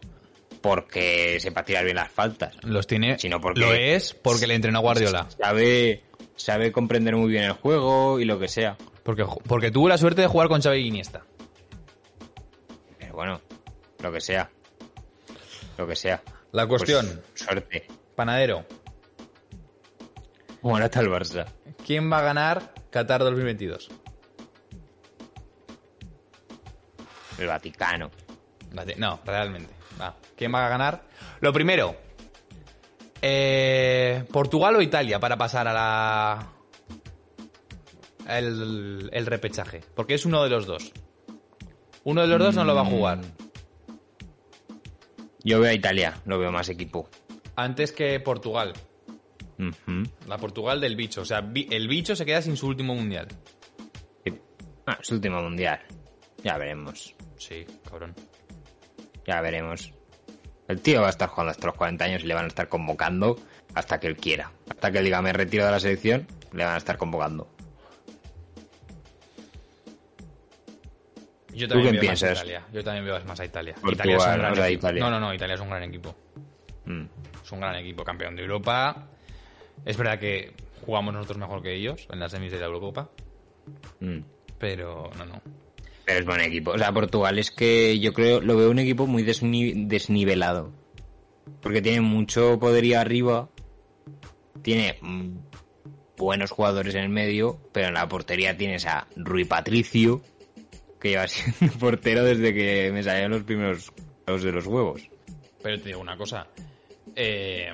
porque 0.65 1.39
sepa 1.41 1.63
tirar 1.63 1.85
bien 1.85 1.97
las 1.97 2.11
faltas. 2.11 2.55
Los 2.63 2.87
tiene... 2.87 3.19
Sino 3.19 3.39
porque- 3.39 3.61
Lo 3.61 3.75
es 3.75 4.15
porque 4.15 4.47
le 4.47 4.55
entrenó 4.55 4.79
a 4.79 4.81
Guardiola. 4.81 5.29
Sabe, 5.39 6.05
sabe 6.37 6.73
comprender 6.73 7.15
muy 7.17 7.29
bien 7.31 7.45
el 7.45 7.53
juego 7.53 8.19
y 8.19 8.25
lo 8.25 8.39
que 8.39 8.49
sea. 8.49 8.79
Porque, 9.03 9.27
porque 9.47 9.71
tuvo 9.71 9.91
la 9.91 9.99
suerte 9.99 10.23
de 10.23 10.27
jugar 10.27 10.49
con 10.49 10.63
Xavi 10.63 10.79
y 10.79 10.87
Iniesta. 10.87 11.23
Pero 12.99 13.13
bueno, 13.15 13.43
lo 14.03 14.11
que 14.11 14.23
sea. 14.23 14.49
Lo 15.77 15.87
que 15.87 15.97
sea. 15.97 16.23
La 16.53 16.67
Pues, 16.67 16.81
cuestión, 16.83 17.21
suerte. 17.35 17.87
Panadero, 18.15 18.65
Bueno, 20.63 20.87
hasta 20.87 21.01
el 21.01 21.09
Barça. 21.11 21.45
¿quién 21.85 22.11
va 22.11 22.21
a 22.21 22.23
ganar 22.23 22.73
Qatar 22.91 23.21
2022? 23.21 23.91
El 27.39 27.47
Vaticano. 27.49 28.11
No, 28.97 29.21
realmente. 29.27 29.75
Va. 30.01 30.17
¿Quién 30.37 30.53
va 30.55 30.67
a 30.67 30.69
ganar? 30.69 31.05
Lo 31.41 31.53
primero, 31.53 31.97
eh, 33.23 34.25
¿Portugal 34.31 34.77
o 34.77 34.83
Italia 34.83 35.19
para 35.19 35.37
pasar 35.37 35.67
a 35.69 35.73
la... 35.73 36.49
El, 38.29 39.11
el 39.13 39.27
repechaje? 39.27 39.83
Porque 39.95 40.15
es 40.15 40.25
uno 40.27 40.43
de 40.45 40.51
los 40.51 40.67
dos. 40.67 40.93
Uno 42.05 42.23
de 42.23 42.27
los 42.27 42.39
dos 42.39 42.55
no 42.55 42.65
lo 42.65 42.75
va 42.75 42.83
a 42.83 42.87
jugar. 42.87 43.21
Yo 45.43 45.61
veo 45.61 45.71
a 45.71 45.75
Italia, 45.75 46.21
lo 46.25 46.39
veo 46.39 46.51
más 46.51 46.69
equipo. 46.69 47.09
Antes 47.57 47.93
que 47.93 48.19
Portugal. 48.21 48.73
La 50.27 50.39
Portugal 50.39 50.81
del 50.81 50.97
bicho. 50.97 51.23
O 51.23 51.25
sea, 51.25 51.39
el 51.71 51.89
bicho 51.89 52.17
se 52.17 52.27
queda 52.27 52.43
sin 52.43 52.57
su 52.57 52.67
último 52.67 52.95
mundial. 52.95 53.29
Sí. 54.25 54.35
Ah, 54.87 54.99
su 55.01 55.15
último 55.15 55.41
mundial. 55.41 55.81
Ya 56.43 56.59
veremos. 56.59 57.15
Sí, 57.39 57.65
cabrón. 57.89 58.15
Ya 59.27 59.41
veremos. 59.41 59.93
El 60.69 60.81
tío 60.81 61.01
va 61.03 61.09
a 61.09 61.11
estar 61.11 61.29
jugando 61.29 61.51
hasta 61.51 61.67
los 61.67 61.77
40 61.77 62.05
años 62.05 62.25
y 62.25 62.27
le 62.27 62.35
van 62.35 62.45
a 62.45 62.49
estar 62.49 62.69
convocando 62.69 63.39
hasta 63.75 64.01
que 64.01 64.07
él 64.07 64.17
quiera. 64.17 64.51
Hasta 64.71 64.91
que 64.91 64.99
él 64.99 65.05
diga 65.05 65.21
me 65.23 65.33
retiro 65.33 65.65
de 65.65 65.71
la 65.71 65.81
selección, 65.81 66.27
le 66.53 66.65
van 66.65 66.75
a 66.75 66.79
estar 66.79 66.97
convocando. 66.97 67.49
Yo 71.53 71.69
¿Tú 71.69 71.75
también 71.75 71.95
qué 71.95 72.01
veo 72.01 72.11
más 72.11 72.23
a 72.23 72.27
piensas? 72.27 72.39
Italia. 72.39 72.67
Yo 72.73 72.85
también 72.85 73.05
veo 73.05 73.25
más 73.25 73.41
a 73.41 73.45
Italia. 73.45 73.75
Portugal, 73.81 73.95
Italia 73.95 74.17
es 74.17 74.25
un 74.27 74.39
gran 74.39 74.53
o 74.53 74.57
sea, 74.57 74.67
equipo. 74.69 74.87
Italia. 74.87 75.05
No, 75.05 75.11
no, 75.11 75.21
no, 75.21 75.35
Italia 75.35 75.55
es 75.55 75.61
un 75.61 75.71
gran 75.71 75.83
equipo. 75.85 76.15
Mm. 76.87 77.05
Es 77.45 77.53
un 77.53 77.61
gran 77.61 77.75
equipo, 77.77 78.05
campeón 78.05 78.35
de 78.37 78.43
Europa. 78.43 79.07
Es 79.85 79.97
verdad 79.97 80.19
que 80.19 80.53
jugamos 80.85 81.15
nosotros 81.15 81.39
mejor 81.39 81.63
que 81.63 81.73
ellos 81.75 82.09
en 82.11 82.19
las 82.21 82.33
semis 82.33 82.51
de 82.53 82.59
la 82.59 82.67
Eurocopa, 82.67 83.11
Mm. 84.01 84.19
pero 84.59 85.11
no, 85.17 85.25
no. 85.27 85.41
Pero 86.05 86.19
es 86.21 86.27
buen 86.27 86.41
equipo. 86.41 86.73
O 86.73 86.79
sea, 86.79 86.93
Portugal 86.93 87.39
es 87.39 87.51
que 87.51 87.99
yo 87.99 88.13
creo, 88.13 88.41
lo 88.41 88.57
veo 88.57 88.71
un 88.71 88.79
equipo 88.79 89.07
muy 89.07 89.23
desni- 89.25 89.87
desnivelado. 89.87 90.73
Porque 91.63 91.81
tiene 91.83 92.01
mucho 92.03 92.59
poderío 92.59 93.01
arriba. 93.01 93.49
Tiene 94.63 94.99
buenos 96.17 96.51
jugadores 96.51 96.95
en 96.95 97.03
el 97.05 97.09
medio. 97.09 97.59
Pero 97.73 97.89
en 97.89 97.95
la 97.95 98.07
portería 98.09 98.57
tienes 98.57 98.87
a 98.87 99.07
Rui 99.17 99.45
Patricio. 99.45 100.21
Que 101.01 101.11
lleva 101.11 101.27
siendo 101.29 101.77
portero 101.79 102.23
desde 102.25 102.53
que 102.55 102.91
me 102.93 103.03
salieron 103.03 103.33
los 103.33 103.43
primeros 103.45 103.93
los 104.27 104.43
de 104.43 104.53
los 104.53 104.67
huevos. 104.67 105.03
Pero 105.63 105.79
te 105.81 105.89
digo 105.89 106.01
una 106.01 106.17
cosa. 106.19 106.47
Eh, 107.17 107.69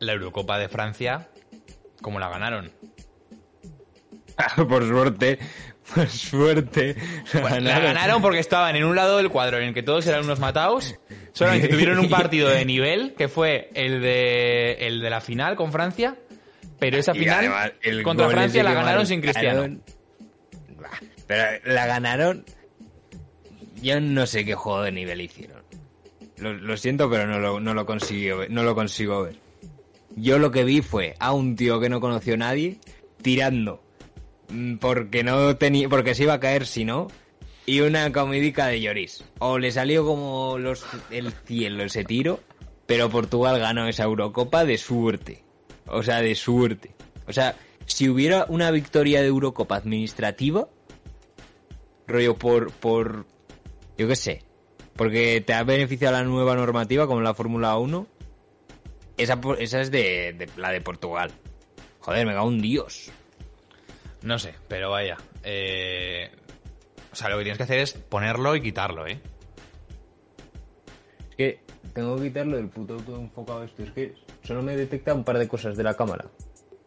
la 0.00 0.12
Eurocopa 0.12 0.58
de 0.58 0.68
Francia, 0.68 1.28
¿cómo 2.02 2.18
la 2.18 2.28
ganaron? 2.28 2.70
por 4.68 4.86
suerte, 4.88 5.38
por 5.94 6.08
suerte. 6.08 6.96
La 7.60 7.80
ganaron 7.80 8.22
porque 8.22 8.38
estaban 8.38 8.76
en 8.76 8.84
un 8.84 8.94
lado 8.96 9.16
del 9.18 9.28
cuadro 9.30 9.58
en 9.58 9.64
el 9.68 9.74
que 9.74 9.82
todos 9.82 10.06
eran 10.06 10.24
unos 10.24 10.38
mataos. 10.40 10.94
Solamente 11.32 11.68
tuvieron 11.68 11.98
un 11.98 12.08
partido 12.08 12.48
de 12.48 12.64
nivel, 12.64 13.14
que 13.16 13.28
fue 13.28 13.70
el 13.74 14.00
de, 14.02 14.72
el 14.80 15.00
de 15.00 15.10
la 15.10 15.20
final 15.20 15.56
con 15.56 15.72
Francia. 15.72 16.16
Pero 16.78 16.96
esa 16.98 17.12
final 17.14 17.38
además, 17.40 17.72
el 17.82 18.02
contra 18.02 18.28
Francia 18.30 18.62
la 18.62 18.72
ganaron 18.72 19.06
sin 19.06 19.20
Cristiano. 19.20 19.78
Pero 21.26 21.44
la 21.64 21.86
ganaron. 21.86 22.44
Yo 23.82 24.00
no 24.00 24.26
sé 24.26 24.44
qué 24.44 24.54
juego 24.54 24.82
de 24.82 24.92
nivel 24.92 25.20
hicieron. 25.20 25.62
Lo, 26.38 26.52
lo 26.54 26.76
siento, 26.76 27.10
pero 27.10 27.26
no 27.26 27.38
lo, 27.38 27.60
no 27.60 27.74
lo 27.74 27.84
consiguió 27.86 28.38
ver- 28.38 28.50
no 28.50 28.62
lo 28.62 28.74
consigo 28.74 29.22
ver. 29.22 29.36
Yo 30.16 30.38
lo 30.38 30.50
que 30.50 30.64
vi 30.64 30.80
fue 30.82 31.14
a 31.20 31.32
un 31.32 31.54
tío 31.54 31.80
que 31.80 31.88
no 31.88 32.00
conoció 32.00 32.34
a 32.34 32.38
nadie 32.38 32.78
tirando 33.22 33.82
porque 34.80 35.24
no 35.24 35.56
tenía 35.56 35.88
porque 35.88 36.14
se 36.14 36.24
iba 36.24 36.34
a 36.34 36.40
caer 36.40 36.66
si 36.66 36.84
no 36.84 37.08
y 37.66 37.80
una 37.80 38.10
comédica 38.12 38.66
de 38.66 38.80
Lloris. 38.80 39.24
O 39.38 39.58
le 39.58 39.70
salió 39.70 40.04
como 40.04 40.58
los 40.58 40.84
el 41.10 41.32
cielo 41.32 41.84
ese 41.84 42.04
tiro, 42.04 42.40
pero 42.86 43.10
Portugal 43.10 43.58
ganó 43.58 43.86
esa 43.86 44.04
Eurocopa 44.04 44.64
de 44.64 44.78
suerte. 44.78 45.44
O 45.86 46.02
sea, 46.02 46.20
de 46.20 46.34
suerte. 46.34 46.94
O 47.26 47.32
sea, 47.32 47.56
si 47.86 48.08
hubiera 48.08 48.46
una 48.48 48.70
victoria 48.70 49.20
de 49.20 49.28
Eurocopa 49.28 49.76
administrativa, 49.76 50.68
rollo 52.06 52.36
por 52.36 52.72
por 52.72 53.26
yo 53.96 54.08
qué 54.08 54.16
sé, 54.16 54.42
porque 54.96 55.40
te 55.40 55.52
ha 55.54 55.62
beneficiado 55.62 56.16
la 56.16 56.24
nueva 56.24 56.56
normativa 56.56 57.06
como 57.06 57.20
la 57.20 57.34
Fórmula 57.34 57.76
1, 57.78 58.06
esa, 59.16 59.40
esa 59.58 59.80
es 59.80 59.90
de, 59.90 60.34
de 60.36 60.48
la 60.56 60.72
de 60.72 60.80
Portugal. 60.80 61.30
Joder, 62.00 62.26
me 62.26 62.32
cago 62.32 62.48
un 62.48 62.60
dios. 62.62 63.12
No 64.22 64.38
sé, 64.38 64.54
pero 64.68 64.90
vaya. 64.90 65.16
eh, 65.42 66.30
O 67.12 67.16
sea, 67.16 67.28
lo 67.28 67.38
que 67.38 67.44
tienes 67.44 67.56
que 67.58 67.64
hacer 67.64 67.78
es 67.80 67.92
ponerlo 67.94 68.54
y 68.56 68.60
quitarlo, 68.62 69.06
¿eh? 69.06 69.20
Es 71.30 71.36
que 71.36 71.60
tengo 71.94 72.16
que 72.16 72.24
quitarlo 72.24 72.56
del 72.56 72.68
puto 72.68 72.96
todo 72.98 73.16
enfocado 73.20 73.64
esto. 73.64 73.82
Es 73.82 73.90
que 73.92 74.14
solo 74.44 74.62
me 74.62 74.76
detecta 74.76 75.14
un 75.14 75.24
par 75.24 75.38
de 75.38 75.48
cosas 75.48 75.76
de 75.76 75.82
la 75.82 75.94
cámara. 75.94 76.26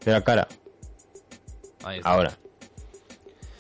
De 0.05 0.11
la 0.11 0.21
cara. 0.23 0.47
Ahí 1.83 1.97
está. 1.97 2.09
Ahora. 2.09 2.37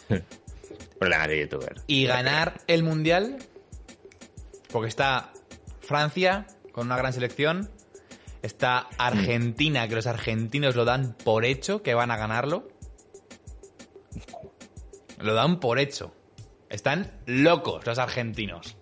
Problemas 0.99 1.27
de 1.27 1.39
youtuber. 1.41 1.75
Y 1.87 2.05
ganar 2.05 2.61
el 2.67 2.83
mundial, 2.83 3.37
porque 4.71 4.87
está 4.89 5.33
Francia 5.81 6.45
con 6.71 6.85
una 6.87 6.95
gran 6.97 7.11
selección, 7.11 7.69
está 8.41 8.87
Argentina, 8.97 9.87
que 9.87 9.95
los 9.95 10.07
argentinos 10.07 10.75
lo 10.75 10.85
dan 10.85 11.13
por 11.23 11.43
hecho 11.45 11.81
que 11.83 11.93
van 11.93 12.11
a 12.11 12.17
ganarlo. 12.17 12.67
Lo 15.23 15.33
dan 15.33 15.61
por 15.61 15.79
hecho. 15.79 16.13
Están 16.69 17.09
locos 17.25 17.85
los 17.85 17.97
argentinos. 17.97 18.75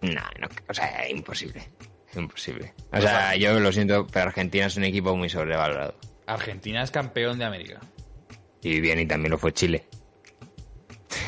No, 0.00 0.22
no, 0.40 0.48
o 0.68 0.72
sea, 0.72 1.06
imposible. 1.10 1.68
Imposible. 2.14 2.72
O 2.92 3.00
sea, 3.00 3.36
yo 3.36 3.60
lo 3.60 3.70
siento, 3.72 4.06
pero 4.06 4.28
Argentina 4.28 4.66
es 4.66 4.76
un 4.76 4.84
equipo 4.84 5.14
muy 5.14 5.28
sobrevalorado. 5.28 5.94
Argentina 6.26 6.82
es 6.82 6.90
campeón 6.90 7.38
de 7.38 7.44
América. 7.44 7.80
Y 8.62 8.80
bien, 8.80 8.98
y 9.00 9.06
también 9.06 9.32
lo 9.32 9.38
fue 9.38 9.52
Chile. 9.52 9.86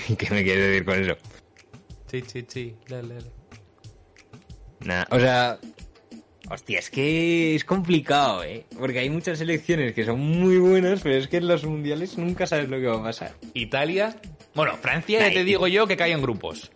¿Y 0.09 0.17
qué 0.17 0.31
me 0.31 0.43
quieres 0.43 0.69
decir 0.69 0.85
con 0.87 1.03
eso? 1.03 1.17
Sí, 2.07 2.25
sí, 2.27 2.47
sí. 2.49 2.77
Le, 2.87 3.03
le, 3.03 3.21
le. 3.21 3.31
Nada, 4.81 5.07
o 5.11 5.21
sea... 5.21 5.59
Hostia, 6.51 6.81
es 6.81 6.91
que 6.91 7.55
es 7.55 7.65
complicado, 7.65 8.43
¿eh? 8.43 8.67
Porque 8.77 8.99
hay 8.99 9.09
muchas 9.09 9.39
selecciones 9.39 9.93
que 9.95 10.05
son 10.05 10.19
muy 10.19 10.59
buenas, 10.59 11.01
pero 11.01 11.15
es 11.15 11.29
que 11.29 11.37
en 11.37 11.47
los 11.47 11.65
mundiales 11.65 12.19
nunca 12.19 12.45
sabes 12.45 12.69
lo 12.69 12.79
que 12.79 12.87
va 12.89 12.97
a 12.97 13.03
pasar. 13.05 13.35
Italia. 13.55 14.17
Bueno, 14.55 14.77
Francia, 14.77 15.21
ya 15.21 15.33
te 15.33 15.45
digo 15.45 15.69
yo 15.69 15.87
que 15.87 15.97
cae 15.97 16.11
en 16.11 16.21
grupos. 16.21 16.73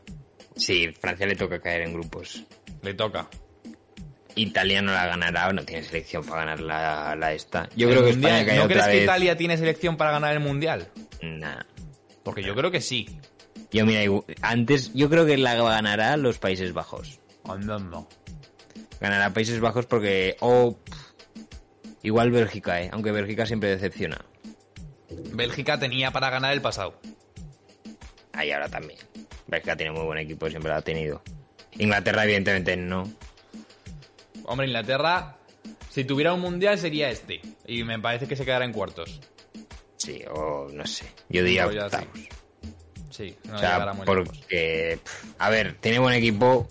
Sí, 0.54 0.92
Francia 0.92 1.26
le 1.26 1.34
toca 1.34 1.58
caer 1.58 1.82
en 1.82 1.92
grupos. 1.92 2.44
Le 2.82 2.94
toca. 2.94 3.28
Italia 4.36 4.80
no 4.80 4.92
la 4.92 5.06
ganará 5.06 5.48
o 5.48 5.52
no 5.52 5.64
tiene 5.64 5.82
selección 5.82 6.24
para 6.24 6.44
ganar 6.44 6.60
la, 6.60 7.16
la 7.16 7.32
esta. 7.32 7.68
Yo 7.74 7.88
El 7.88 7.94
creo 7.94 8.04
que 8.06 8.12
Mundial, 8.12 8.32
España 8.32 8.46
cae 8.46 8.58
¿No 8.58 8.64
otra 8.66 8.82
crees 8.84 8.98
que. 8.98 9.02
Italia 9.02 9.36
tiene 9.36 9.56
selección 9.56 9.96
para 9.96 10.12
ganar 10.12 10.34
el 10.34 10.40
mundial? 10.40 10.88
Nah. 11.20 11.62
Porque 12.22 12.44
yo 12.44 12.54
creo 12.54 12.70
que 12.70 12.80
sí. 12.80 13.08
Yo 13.72 13.84
mira, 13.84 14.02
antes 14.40 14.94
yo 14.94 15.10
creo 15.10 15.26
que 15.26 15.36
la 15.36 15.56
ganará 15.56 16.16
los 16.16 16.38
Países 16.38 16.72
Bajos. 16.72 17.18
Andando. 17.44 18.08
Ganará 19.04 19.34
Países 19.34 19.60
Bajos 19.60 19.84
porque 19.84 20.34
o 20.40 20.78
pff, 20.78 21.12
igual 22.02 22.30
Bélgica, 22.30 22.80
eh, 22.80 22.88
aunque 22.90 23.12
Bélgica 23.12 23.44
siempre 23.44 23.68
decepciona. 23.68 24.24
Bélgica 25.10 25.78
tenía 25.78 26.10
para 26.10 26.30
ganar 26.30 26.54
el 26.54 26.62
pasado. 26.62 26.98
Ahí 28.32 28.50
ahora 28.50 28.70
también. 28.70 28.98
Bélgica 29.46 29.76
tiene 29.76 29.92
muy 29.92 30.04
buen 30.04 30.20
equipo, 30.20 30.48
siempre 30.48 30.72
lo 30.72 30.78
ha 30.78 30.80
tenido. 30.80 31.22
Inglaterra 31.72 32.24
evidentemente 32.24 32.78
no. 32.78 33.12
Hombre, 34.44 34.68
Inglaterra, 34.68 35.36
si 35.90 36.04
tuviera 36.04 36.32
un 36.32 36.40
mundial 36.40 36.78
sería 36.78 37.10
este. 37.10 37.42
Y 37.66 37.84
me 37.84 37.98
parece 37.98 38.26
que 38.26 38.36
se 38.36 38.46
quedará 38.46 38.64
en 38.64 38.72
cuartos. 38.72 39.20
Sí, 39.98 40.24
o 40.34 40.70
no 40.72 40.86
sé. 40.86 41.04
Yo 41.28 41.44
diría 41.44 41.66
octavos. 41.66 42.08
sí. 42.14 42.28
Sí, 43.10 43.36
no 43.44 43.54
o 43.54 43.58
sea, 43.58 43.92
porque 44.04 44.98
pff, 45.04 45.24
a 45.38 45.50
ver, 45.50 45.74
tiene 45.74 46.00
buen 46.00 46.14
equipo, 46.14 46.68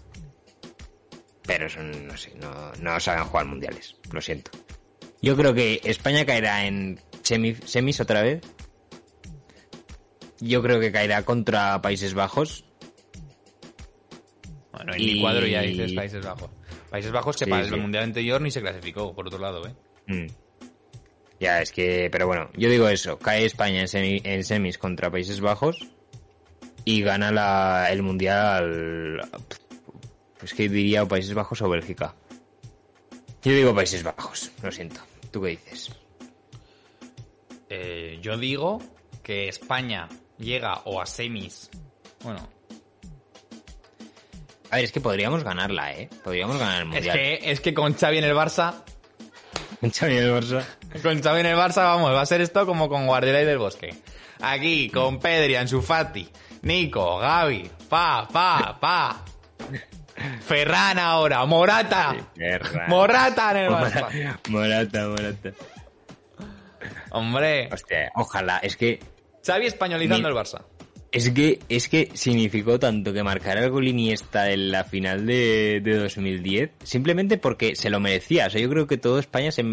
pero 1.45 1.69
son, 1.69 2.07
no 2.07 2.17
sé, 2.17 2.33
no, 2.35 2.71
no 2.81 2.99
saben 2.99 3.23
jugar 3.25 3.45
mundiales. 3.45 3.95
Lo 4.11 4.21
siento. 4.21 4.51
Yo 5.21 5.35
creo 5.37 5.53
que 5.53 5.79
España 5.83 6.25
caerá 6.25 6.65
en 6.65 6.99
semi- 7.23 7.61
semis 7.65 7.99
otra 7.99 8.21
vez. 8.21 8.41
Yo 10.39 10.61
creo 10.61 10.79
que 10.79 10.91
caerá 10.91 11.23
contra 11.23 11.81
Países 11.81 12.13
Bajos. 12.13 12.65
Bueno, 14.71 14.93
en 14.93 15.01
y- 15.01 15.13
mi 15.13 15.21
cuadro 15.21 15.45
ya 15.47 15.61
dices 15.61 15.93
Países 15.93 16.25
Bajos. 16.25 16.49
Países 16.89 17.11
Bajos 17.11 17.37
que 17.37 17.45
Sí, 17.45 17.51
para 17.51 17.63
sí. 17.65 17.73
el 17.73 17.79
mundial 17.81 18.03
anterior 18.03 18.41
ni 18.41 18.51
se 18.51 18.61
clasificó, 18.61 19.13
por 19.15 19.27
otro 19.27 19.39
lado, 19.39 19.65
¿eh? 19.67 19.73
Mm. 20.07 20.27
Ya, 21.39 21.61
es 21.61 21.71
que, 21.71 22.09
pero 22.11 22.27
bueno, 22.27 22.49
yo 22.55 22.69
digo 22.69 22.87
eso, 22.87 23.17
cae 23.19 23.45
España 23.45 23.81
en, 23.81 23.87
semi- 23.87 24.21
en 24.23 24.43
semis 24.43 24.77
contra 24.77 25.09
Países 25.11 25.41
Bajos 25.41 25.77
y 26.85 27.01
gana 27.01 27.31
la, 27.31 27.87
el 27.91 28.01
Mundial, 28.03 29.21
pues 30.43 30.53
que 30.53 30.67
diría 30.67 31.03
o 31.03 31.07
Países 31.07 31.33
Bajos 31.33 31.61
o 31.61 31.69
Bélgica. 31.69 32.13
Yo 33.43 33.53
digo 33.53 33.73
Países 33.73 34.03
Bajos, 34.03 34.51
lo 34.61 34.73
siento. 34.73 34.99
¿Tú 35.31 35.41
qué 35.41 35.51
dices? 35.51 35.89
Eh, 37.69 38.19
yo 38.21 38.37
digo 38.37 38.81
que 39.23 39.47
España 39.47 40.09
llega 40.37 40.81
o 40.83 40.99
a 40.99 41.05
semis. 41.05 41.69
Bueno, 42.25 42.45
A 44.69 44.75
ver, 44.75 44.83
es 44.83 44.91
que 44.91 44.99
podríamos 44.99 45.45
ganarla, 45.45 45.93
¿eh? 45.93 46.09
Podríamos 46.25 46.57
ganar 46.57 46.81
el 46.81 46.87
es 46.89 46.93
Mundial. 46.93 47.17
que, 47.17 47.39
es 47.49 47.61
que 47.61 47.73
con 47.73 47.93
Xavi 47.93 48.17
en 48.17 48.25
el 48.25 48.35
Barça, 48.35 48.83
Xavi 49.81 50.15
del 50.15 50.33
Barça. 50.33 50.65
con 51.01 51.21
Xavi 51.23 51.39
en 51.39 51.45
el 51.45 51.55
Barça, 51.55 51.85
vamos, 51.85 52.11
va 52.11 52.19
a 52.19 52.25
ser 52.25 52.41
esto 52.41 52.65
como 52.65 52.89
con 52.89 53.07
Guardiola 53.07 53.43
y 53.43 53.45
del 53.45 53.59
Bosque. 53.59 53.95
Aquí, 54.41 54.89
con 54.89 55.21
Pedri, 55.21 55.55
Ansu 55.55 55.81
Fati, 55.81 56.27
Nico, 56.63 57.17
Gavi, 57.17 57.71
pa, 57.87 58.27
pa, 58.29 58.77
pa. 58.77 59.23
Ferran 60.41 60.99
ahora, 60.99 61.45
Morata. 61.45 62.15
Morata 62.87 63.51
en 63.51 63.57
el 63.57 63.69
Barça. 63.71 64.39
Morata, 64.49 65.07
Morata. 65.07 65.51
Hombre, 67.11 67.69
Hostia, 67.71 68.11
ojalá, 68.15 68.57
es 68.57 68.75
que 68.75 68.99
Xavi 69.45 69.65
españolizando 69.67 70.27
Mi- 70.29 70.35
el 70.35 70.39
Barça. 70.39 70.61
Es 71.11 71.29
que, 71.29 71.59
es 71.69 71.89
que 71.89 72.09
significó 72.15 72.79
tanto 72.79 73.13
que 73.13 73.21
marcara 73.21 73.63
el 73.63 73.69
gol 73.69 73.87
Iniesta 73.87 74.49
en 74.49 74.71
la 74.71 74.83
final 74.83 75.27
de, 75.27 75.79
de 75.83 75.97
2010, 75.99 76.71
simplemente 76.83 77.37
porque 77.37 77.75
se 77.75 77.91
lo 77.91 77.99
merecía. 77.99 78.47
O 78.47 78.49
sea, 78.49 78.59
yo 78.59 78.67
creo 78.69 78.87
que 78.87 78.97
todo 78.97 79.19
España 79.19 79.51
se 79.51 79.63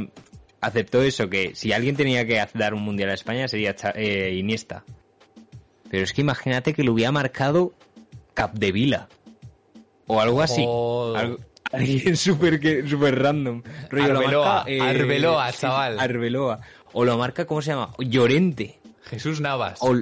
aceptó 0.60 1.00
eso, 1.02 1.30
que 1.30 1.54
si 1.54 1.72
alguien 1.72 1.96
tenía 1.96 2.26
que 2.26 2.44
dar 2.54 2.74
un 2.74 2.82
mundial 2.82 3.08
a 3.08 3.14
España 3.14 3.48
sería 3.48 3.74
eh, 3.94 4.34
Iniesta. 4.36 4.84
Pero 5.90 6.04
es 6.04 6.12
que 6.12 6.20
imagínate 6.20 6.74
que 6.74 6.84
lo 6.84 6.92
hubiera 6.92 7.10
marcado 7.10 7.72
Capdevila. 8.34 9.08
O 10.10 10.20
algo 10.20 10.42
así. 10.42 10.64
Joder. 10.64 11.20
Algo- 11.24 11.38
alguien 11.72 12.16
súper 12.16 12.88
súper 12.88 13.22
random. 13.22 13.62
Rollo, 13.90 14.12
lo 14.12 14.18
Arbeloa, 14.20 14.54
marca, 14.54 14.70
eh, 14.70 14.80
Arbeloa, 14.80 15.52
chaval. 15.52 16.00
Arbeloa. 16.00 16.60
O 16.92 17.04
lo 17.04 17.16
marca, 17.16 17.44
¿cómo 17.46 17.62
se 17.62 17.70
llama? 17.70 17.92
Llorente. 17.98 18.80
Jesús 19.04 19.40
Navas. 19.40 19.78
O, 19.82 19.94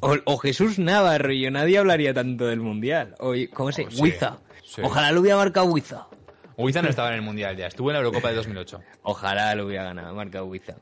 o, 0.00 0.16
o 0.24 0.38
Jesús 0.38 0.78
Navarro, 0.78 1.32
yo 1.32 1.50
nadie 1.50 1.78
hablaría 1.78 2.14
tanto 2.14 2.46
del 2.46 2.60
mundial. 2.60 3.14
O, 3.18 3.32
¿Cómo 3.52 3.72
se 3.72 3.86
Oh, 3.86 3.90
sí, 3.90 4.12
sí. 4.64 4.80
Ojalá 4.84 5.10
lo 5.12 5.20
hubiera 5.20 5.36
marcado 5.36 5.66
Huiza. 5.66 6.06
Huiza 6.56 6.82
no 6.82 6.88
estaba 6.88 7.08
en 7.10 7.14
el 7.16 7.22
Mundial 7.22 7.56
ya, 7.56 7.68
estuvo 7.68 7.90
en 7.90 7.94
la 7.94 8.00
Eurocopa 8.00 8.30
de 8.30 8.34
2008. 8.34 8.80
Ojalá 9.02 9.54
lo 9.54 9.66
hubiera 9.66 9.84
ganado, 9.84 10.12
marcado 10.14 10.46
Huiza. 10.46 10.74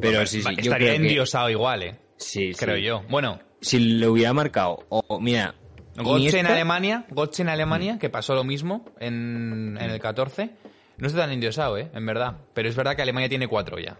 Pero 0.00 0.24
sí, 0.26 0.42
sí, 0.42 0.48
Estaría 0.58 0.90
que- 0.90 0.94
endiosado 0.96 1.50
igual, 1.50 1.82
¿eh? 1.82 1.96
Sí, 2.16 2.52
sí. 2.54 2.58
Creo 2.64 2.76
yo. 2.76 3.02
Bueno, 3.08 3.40
Si 3.60 3.78
lo 3.98 4.12
hubiera 4.12 4.32
marcado, 4.32 4.84
o, 4.88 5.20
mira, 5.20 5.54
Götze 5.96 6.38
en 6.38 6.46
Alemania, 6.46 7.04
Götze 7.10 7.42
en 7.42 7.48
Alemania, 7.48 7.98
que 7.98 8.08
pasó 8.08 8.34
lo 8.34 8.44
mismo 8.44 8.84
en, 8.98 9.76
en 9.80 9.90
el 9.90 10.00
14. 10.00 10.50
No 10.98 11.06
está 11.06 11.20
tan 11.20 11.32
endiosado, 11.32 11.78
¿eh? 11.78 11.90
En 11.94 12.06
verdad. 12.06 12.36
Pero 12.54 12.68
es 12.68 12.76
verdad 12.76 12.96
que 12.96 13.02
Alemania 13.02 13.28
tiene 13.28 13.48
cuatro 13.48 13.78
ya. 13.78 13.98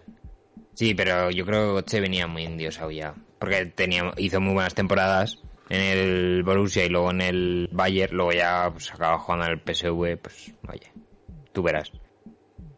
Sí, 0.73 0.95
pero 0.95 1.29
yo 1.29 1.45
creo 1.45 1.67
que 1.67 1.81
Götze 1.81 2.01
venía 2.01 2.27
muy 2.27 2.45
endiosado 2.45 2.91
ya. 2.91 3.13
Porque 3.39 3.65
tenía, 3.67 4.11
hizo 4.17 4.41
muy 4.41 4.53
buenas 4.53 4.73
temporadas 4.73 5.39
en 5.69 5.81
el 5.81 6.43
Borussia 6.43 6.85
y 6.85 6.89
luego 6.89 7.11
en 7.11 7.21
el 7.21 7.69
Bayern. 7.71 8.15
Luego 8.15 8.31
ya 8.31 8.69
pues, 8.71 8.91
acaba 8.91 9.19
jugando 9.19 9.45
en 9.45 9.51
el 9.51 9.59
PSV. 9.59 10.17
Pues 10.17 10.53
vaya, 10.63 10.91
tú 11.51 11.61
verás. 11.61 11.91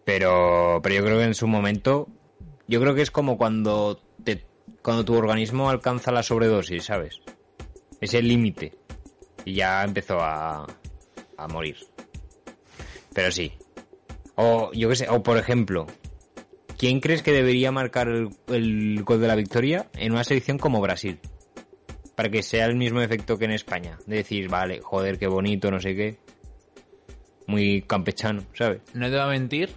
Pero, 0.03 0.79
pero 0.83 0.95
yo 0.95 1.03
creo 1.03 1.17
que 1.17 1.23
en 1.25 1.33
su 1.33 1.47
momento, 1.47 2.07
yo 2.67 2.79
creo 2.81 2.93
que 2.93 3.01
es 3.01 3.11
como 3.11 3.37
cuando 3.37 3.99
te, 4.23 4.45
cuando 4.81 5.03
tu 5.05 5.15
organismo 5.15 5.69
alcanza 5.69 6.11
la 6.11 6.21
sobredosis, 6.21 6.85
¿sabes? 6.85 7.21
Es 8.01 8.13
el 8.13 8.27
límite. 8.27 8.73
Y 9.45 9.53
ya 9.53 9.83
empezó 9.83 10.19
a, 10.19 10.67
a 11.37 11.47
morir. 11.47 11.77
Pero 13.13 13.31
sí. 13.31 13.53
O 14.35 14.71
yo 14.73 14.89
qué 14.89 14.95
sé, 14.97 15.09
o 15.09 15.23
por 15.23 15.37
ejemplo, 15.37 15.87
¿quién 16.77 16.99
crees 16.99 17.21
que 17.21 17.31
debería 17.31 17.71
marcar 17.71 18.09
el, 18.09 19.03
gol 19.03 19.21
de 19.21 19.27
la 19.27 19.35
victoria 19.35 19.87
en 19.93 20.11
una 20.11 20.23
selección 20.23 20.57
como 20.57 20.81
Brasil? 20.81 21.19
Para 22.15 22.29
que 22.29 22.43
sea 22.43 22.65
el 22.65 22.75
mismo 22.75 23.01
efecto 23.01 23.37
que 23.37 23.45
en 23.45 23.51
España. 23.51 23.97
De 24.05 24.17
decir, 24.17 24.49
vale, 24.49 24.81
joder, 24.81 25.17
qué 25.17 25.27
bonito, 25.27 25.71
no 25.71 25.79
sé 25.79 25.95
qué. 25.95 26.17
Muy 27.47 27.83
campechano, 27.83 28.43
¿sabes? 28.53 28.81
No 28.93 29.05
te 29.05 29.11
voy 29.11 29.21
a 29.21 29.27
mentir, 29.27 29.69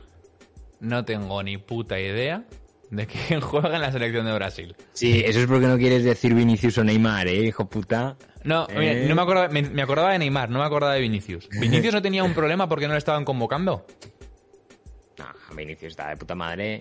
no 0.80 1.04
tengo 1.04 1.42
ni 1.42 1.58
puta 1.58 2.00
idea 2.00 2.44
de 2.90 3.06
quién 3.06 3.40
juega 3.42 3.74
en 3.76 3.82
la 3.82 3.92
selección 3.92 4.26
de 4.26 4.32
Brasil. 4.32 4.74
Sí, 4.92 5.22
eso 5.24 5.40
es 5.40 5.46
porque 5.46 5.66
no 5.66 5.76
quieres 5.78 6.04
decir 6.04 6.34
Vinicius 6.34 6.78
o 6.78 6.84
Neymar, 6.84 7.28
¿eh, 7.28 7.44
hijo 7.46 7.68
puta? 7.68 8.16
No, 8.44 8.66
mira, 8.70 8.92
Eh. 8.92 9.06
no 9.08 9.14
me, 9.14 9.22
acordaba, 9.22 9.48
me, 9.48 9.62
me 9.62 9.82
acordaba 9.82 10.12
de 10.12 10.18
Neymar, 10.20 10.48
no 10.50 10.58
me 10.60 10.64
acordaba 10.64 10.94
de 10.94 11.00
Vinicius. 11.00 11.48
¿Vinicius 11.50 11.94
no 11.94 12.02
tenía 12.02 12.24
un 12.24 12.34
problema 12.34 12.68
porque 12.68 12.86
no 12.86 12.92
le 12.94 12.98
estaban 12.98 13.24
convocando? 13.24 13.86
Nah, 15.18 15.32
Vinicius 15.56 15.90
está 15.90 16.10
de 16.10 16.16
puta 16.16 16.36
madre 16.36 16.78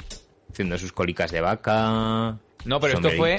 haciendo 0.51 0.77
sus 0.77 0.91
cólicas 0.91 1.31
de 1.31 1.41
vaca. 1.41 2.37
No, 2.65 2.79
pero 2.79 2.93
esto 2.93 3.09
fue... 3.11 3.35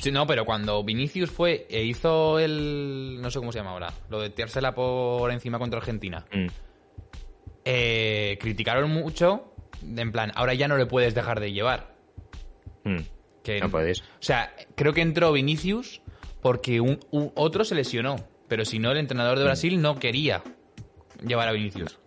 Sí, 0.00 0.12
no, 0.12 0.24
pero 0.24 0.44
cuando 0.44 0.84
Vinicius 0.84 1.30
fue 1.32 1.66
e 1.68 1.82
hizo 1.82 2.38
el... 2.38 3.18
No 3.20 3.28
sé 3.30 3.40
cómo 3.40 3.50
se 3.50 3.58
llama 3.58 3.72
ahora. 3.72 3.92
Lo 4.08 4.20
de 4.20 4.30
tirársela 4.30 4.72
por 4.72 5.32
encima 5.32 5.58
contra 5.58 5.80
Argentina. 5.80 6.24
Mm. 6.32 6.46
Eh, 7.64 8.38
criticaron 8.40 8.90
mucho, 8.90 9.52
en 9.82 10.12
plan, 10.12 10.30
ahora 10.36 10.54
ya 10.54 10.68
no 10.68 10.76
le 10.76 10.86
puedes 10.86 11.14
dejar 11.14 11.40
de 11.40 11.52
llevar. 11.52 11.95
Mm. 12.86 12.98
Que, 13.42 13.60
No 13.60 13.70
puedes. 13.70 14.00
O 14.00 14.04
sea, 14.20 14.52
creo 14.74 14.92
que 14.92 15.02
entró 15.02 15.32
Vinicius 15.32 16.00
porque 16.42 16.80
un, 16.80 16.98
un- 17.10 17.32
otro 17.34 17.64
se 17.64 17.74
lesionó. 17.74 18.16
Pero 18.48 18.64
si 18.64 18.78
no, 18.78 18.92
el 18.92 18.98
entrenador 18.98 19.38
de 19.38 19.44
Mm. 19.44 19.46
Brasil 19.46 19.80
no 19.82 19.98
quería 19.98 20.42
llevar 21.26 21.48
a 21.48 21.52
Vinicius. 21.52 21.98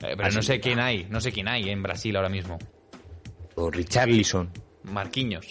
Eh, 0.00 0.14
pero 0.16 0.26
Así 0.26 0.36
no 0.36 0.42
sé 0.42 0.60
quién 0.60 0.78
hay, 0.80 1.06
no 1.10 1.20
sé 1.20 1.32
quién 1.32 1.48
hay 1.48 1.70
en 1.70 1.82
Brasil 1.82 2.14
ahora 2.16 2.28
mismo. 2.28 2.58
O 3.56 3.70
Richarlison. 3.70 4.50
Marquinhos. 4.84 5.48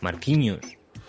Marquinhos. 0.00 0.60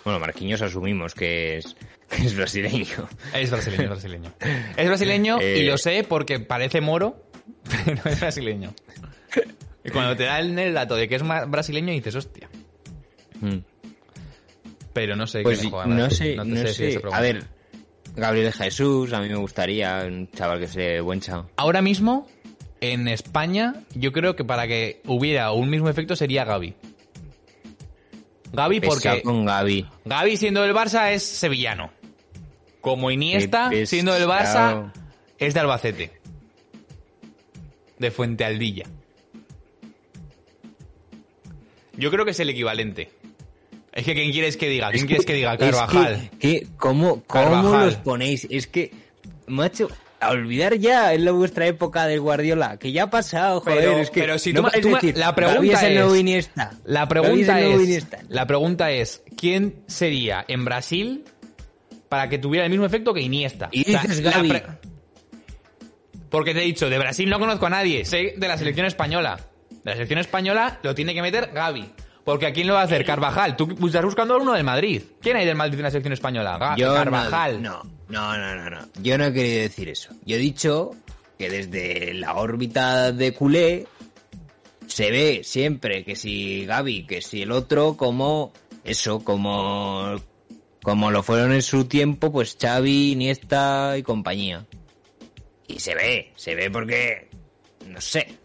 Bueno, 0.04 0.20
Marquinhos 0.20 0.62
asumimos 0.62 1.14
que 1.16 1.58
es, 1.58 1.76
que 2.10 2.24
es 2.26 2.36
brasileño. 2.36 3.08
Es 3.34 3.50
brasileño, 3.52 3.84
es 3.84 3.90
brasileño. 3.90 4.34
Es 4.76 4.88
brasileño 4.88 5.38
y 5.42 5.44
Eh. 5.44 5.64
lo 5.66 5.78
sé 5.78 6.04
porque 6.08 6.40
parece 6.40 6.82
moro, 6.82 7.24
pero 7.86 8.02
es 8.06 8.20
brasileño. 8.20 8.74
Y 9.84 9.90
cuando 9.92 10.16
te 10.16 10.24
dan 10.24 10.58
el 10.60 10.74
dato 10.74 10.96
de 10.96 11.08
que 11.08 11.16
es 11.16 11.24
brasileño 11.48 11.94
dices, 11.94 12.16
hostia. 12.16 12.50
Mm. 13.46 13.64
Pero 14.93 15.16
no 15.16 15.28
sé 15.28 15.41
Pues 15.41 15.60
quién 15.60 15.72
juega 15.72 15.86
en 15.86 15.98
no 15.98 16.10
sé, 16.10 16.36
no 16.36 16.46
decir 16.46 17.02
sé. 17.02 17.08
A 17.12 17.22
ver, 17.22 17.43
Gabriel 18.16 18.54
Jesús, 18.54 19.12
a 19.14 19.22
mí 19.22 19.28
me 19.28 19.36
gustaría, 19.36 20.04
un 20.08 20.30
chaval 20.32 20.60
que 20.60 20.68
se 20.68 21.02
buen 21.02 21.20
chao. 21.20 21.50
Ahora 21.58 21.82
mismo, 21.82 22.28
en 22.80 23.08
España, 23.08 23.76
yo 23.93 24.12
creo 24.12 24.36
que 24.36 24.46
para 24.46 24.68
que 24.68 25.02
hubiera 25.06 25.52
un 25.52 25.70
mismo 25.70 25.89
efecto 25.89 26.16
sería 26.16 26.46
Gaby. 26.46 26.76
Gaby 28.54 28.80
porque 28.80 29.22
con 29.22 29.46
Gaby. 29.46 29.86
Gaby 30.06 30.38
siendo 30.38 30.62
del 30.62 30.74
Barça 30.74 31.12
es 31.12 31.24
sevillano. 31.24 31.91
Como 32.80 33.10
Iniesta 33.12 33.68
Qué 33.70 33.86
siendo 33.86 34.14
del 34.14 34.28
Barça 34.28 34.93
es 35.38 35.54
de 35.54 35.60
Albacete. 35.60 36.12
De 38.00 38.12
Fuente 38.12 38.46
Aldilla. 38.46 38.86
Yo 41.98 42.12
creo 42.12 42.26
que 42.26 42.32
es 42.32 42.39
el 42.39 42.50
equivalente. 42.50 43.10
Es 43.96 44.04
que 44.06 44.14
¿quién 44.14 44.32
quieres 44.32 44.58
que 44.58 44.68
diga? 44.70 44.91
¿Quién 44.91 45.08
quieres 45.08 45.26
que 45.26 45.34
diga? 45.34 45.54
Es 45.54 45.60
Carvajal. 45.60 46.30
que, 46.38 46.60
que- 46.60 46.68
¿cómo, 46.78 47.24
cómo 47.26 47.43
Carvajal. 47.46 47.86
los 47.88 47.96
ponéis? 47.96 48.46
Es 48.52 48.68
que, 48.68 48.91
macho, 49.48 49.88
a 50.20 50.32
olvidar 50.32 50.76
ya 50.76 51.14
en 51.14 51.24
la 51.26 51.32
vuestra 51.32 51.66
época 51.66 52.06
del 52.06 52.20
Guardiola, 52.20 52.78
que 52.78 52.91
ya 52.91 53.04
ha 53.04 53.10
pasado, 53.10 53.62
joder. 53.62 53.80
Pero- 53.80 53.98
es 54.00 54.10
que 54.12 54.20
pero 54.22 54.38
si 54.38 54.52
no 54.54 54.70
tú 54.70 54.89
ma- 54.89 55.00
decir, 55.00 55.18
la 55.18 55.34
pregunta 55.34 55.88
es 55.88 55.98
es- 56.14 56.20
Iniesta. 56.20 56.72
La 56.84 57.08
pregunta 57.08 57.62
es, 57.62 58.08
la 58.30 58.46
pregunta 58.48 58.91
es, 58.91 59.24
¿quién 59.38 59.76
sería 59.88 60.43
en 60.48 60.66
Brasil 60.66 61.24
para 62.10 62.28
que 62.28 62.38
tuviera 62.38 62.66
el 62.66 62.72
mismo 62.72 62.86
efecto 62.86 63.14
que 63.14 63.22
Iniesta? 63.22 63.70
Y 63.72 63.86
dices 63.86 64.22
la 64.22 64.32
Gavi. 64.32 64.62
Porque 66.30 66.54
te 66.54 66.62
he 66.62 66.66
dicho, 66.66 66.89
de 66.89 66.98
Brasil 66.98 67.30
no 67.30 67.39
conozco 67.39 67.66
a 67.68 67.70
nadie, 67.70 68.04
sé 68.04 68.34
de 68.36 68.48
la 68.48 68.58
selección 68.58 68.86
española. 68.86 69.39
De 69.70 69.91
la 69.91 69.93
selección 69.93 70.20
española 70.20 70.80
lo 70.84 70.93
tiene 70.96 71.14
que 71.14 71.22
meter 71.22 71.52
Gaby. 71.54 71.86
Porque 72.26 72.48
¿a 72.48 72.52
quién 72.54 72.66
lo 72.68 72.74
va 72.74 72.82
a 72.82 72.86
hacer? 72.86 73.06
Carvajal. 73.06 73.56
Tú 73.56 73.78
estás 73.86 74.04
buscando 74.04 74.34
a 74.34 74.38
uno 74.38 74.54
del 74.54 74.64
Madrid. 74.64 75.02
¿Quién 75.22 75.38
hay 75.38 75.46
del 75.46 75.56
Madrid 75.56 75.76
en 75.76 75.84
la 75.84 75.92
selección 75.92 76.12
española? 76.14 76.58
Ga- 76.60 76.76
Yo 76.78 76.94
Carvajal. 76.94 77.62
No, 77.62 77.84
no, 78.10 78.38
no, 78.38 78.56
no, 78.56 78.70
no. 78.72 78.80
Yo 79.02 79.18
no 79.20 79.26
he 79.26 79.34
querido 79.34 79.62
decir 79.62 79.90
eso. 79.90 80.10
Yo 80.26 80.36
he 80.36 80.40
dicho 80.40 80.92
que 81.38 81.50
desde 81.52 82.14
la 82.16 82.34
órbita 82.36 83.12
de 83.12 83.34
culé 83.34 83.86
se 84.88 85.12
ve 85.12 85.42
siempre 85.44 86.04
que 86.04 86.16
si 86.16 86.66
Gaby, 86.66 87.06
que 87.06 87.22
si 87.22 87.44
el 87.44 87.52
otro, 87.52 87.96
como 87.96 88.52
eso, 88.84 89.24
como 89.24 90.16
como 90.84 91.10
lo 91.12 91.24
fueron 91.24 91.52
en 91.54 91.62
su 91.64 91.86
tiempo, 91.86 92.32
pues 92.32 92.58
Xavi, 92.60 93.12
Iniesta 93.14 93.96
y 93.98 94.04
compañía. 94.04 94.66
Y 95.68 95.80
se 95.80 95.96
ve, 95.96 96.32
se 96.36 96.54
ve 96.56 96.70
porque 96.70 97.28
no 97.88 98.00
sé, 98.02 98.38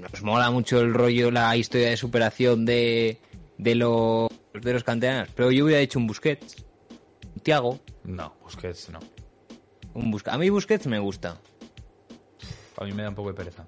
nos 0.00 0.22
mola 0.22 0.50
mucho 0.50 0.80
el 0.80 0.92
rollo, 0.94 1.30
la 1.30 1.56
historia 1.56 1.90
de 1.90 1.96
superación 1.96 2.64
de 2.64 3.18
de 3.58 3.74
los 3.74 4.28
de 4.52 4.72
los 4.72 4.84
canteranos, 4.84 5.28
pero 5.34 5.50
yo 5.50 5.64
hubiera 5.64 5.80
dicho 5.80 5.98
un 5.98 6.06
Busquets, 6.06 6.64
un 7.34 7.40
Thiago, 7.42 7.78
No, 8.04 8.34
Busquets 8.42 8.90
no. 8.90 8.98
un 9.94 10.10
Busquets. 10.10 10.34
A 10.34 10.38
mí 10.38 10.48
Busquets 10.50 10.86
me 10.86 10.98
gusta. 10.98 11.38
A 12.78 12.84
mí 12.84 12.92
me 12.92 13.02
da 13.02 13.08
un 13.10 13.14
poco 13.14 13.28
de 13.30 13.34
pereza. 13.34 13.66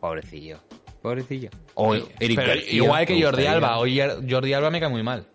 Pobrecillo. 0.00 0.58
Pobrecillo. 1.02 1.50
O 1.74 1.94
Eric 1.94 2.10
Pero 2.36 2.48
García, 2.48 2.72
igual 2.72 3.06
que 3.06 3.22
Jordi. 3.22 3.46
Alba. 3.46 3.78
Hoy 3.78 3.98
Jordi 4.28 4.52
Alba 4.52 4.70
me 4.70 4.80
cae 4.80 4.88
muy 4.90 5.02
mal. 5.02 5.26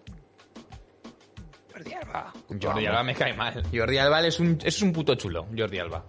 Jordi 1.73 1.93
Alba. 1.93 2.34
Jordi 2.47 2.65
Vamos. 2.65 2.86
Alba 2.88 3.03
me 3.03 3.15
cae 3.15 3.34
mal. 3.34 3.63
Jordi 3.73 3.97
Alba 3.97 4.25
es 4.27 4.39
un, 4.39 4.57
es 4.63 4.82
un 4.82 4.91
puto 4.93 5.15
chulo, 5.15 5.47
Jordi 5.57 5.79
Alba. 5.79 6.05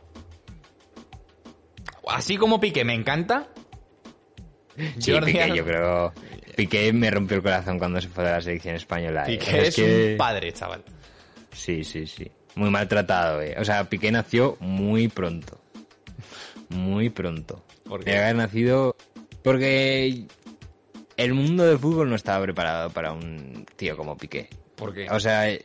Así 2.09 2.37
como 2.37 2.61
Piqué 2.61 2.85
me 2.85 2.95
encanta. 2.95 3.49
Sí, 4.99 5.13
Jordi 5.13 5.33
Piqué, 5.33 5.53
yo 5.57 5.65
creo. 5.65 6.13
Piqué 6.57 6.93
me 6.93 7.11
rompió 7.11 7.37
el 7.39 7.43
corazón 7.43 7.79
cuando 7.79 8.01
se 8.01 8.09
fue 8.09 8.25
de 8.25 8.31
la 8.31 8.41
selección 8.41 8.75
española. 8.77 9.25
eh. 9.25 9.39
Piqué 9.39 9.69
es, 9.69 9.75
que- 9.77 10.13
un 10.13 10.17
padre, 10.19 10.53
chaval. 10.53 10.83
Sí, 11.53 11.85
sí, 11.85 12.07
sí. 12.07 12.31
Muy 12.55 12.71
maltratado, 12.71 13.41
eh. 13.43 13.55
O 13.59 13.65
sea, 13.65 13.89
Piqué 13.89 14.11
nació 14.13 14.57
muy 14.61 15.09
pronto. 15.09 15.61
Muy 16.69 17.11
pronto. 17.11 17.65
¿Por 17.85 18.05
qué? 18.05 18.17
Haber 18.17 18.37
nacido. 18.37 18.97
Porque 19.43 20.27
el 21.17 21.35
mundo 21.35 21.65
del 21.67 21.79
fútbol 21.79 22.09
no 22.09 22.17
estaba 22.17 22.43
preparado 22.45 22.91
para 22.91 23.13
un 23.13 23.67
tío 23.77 23.97
como 23.97 24.17
Piqué. 24.17 24.49
¿Por 24.77 24.95
qué? 24.95 25.09
O 25.11 25.21
sea, 25.21 25.51
eh, 25.51 25.63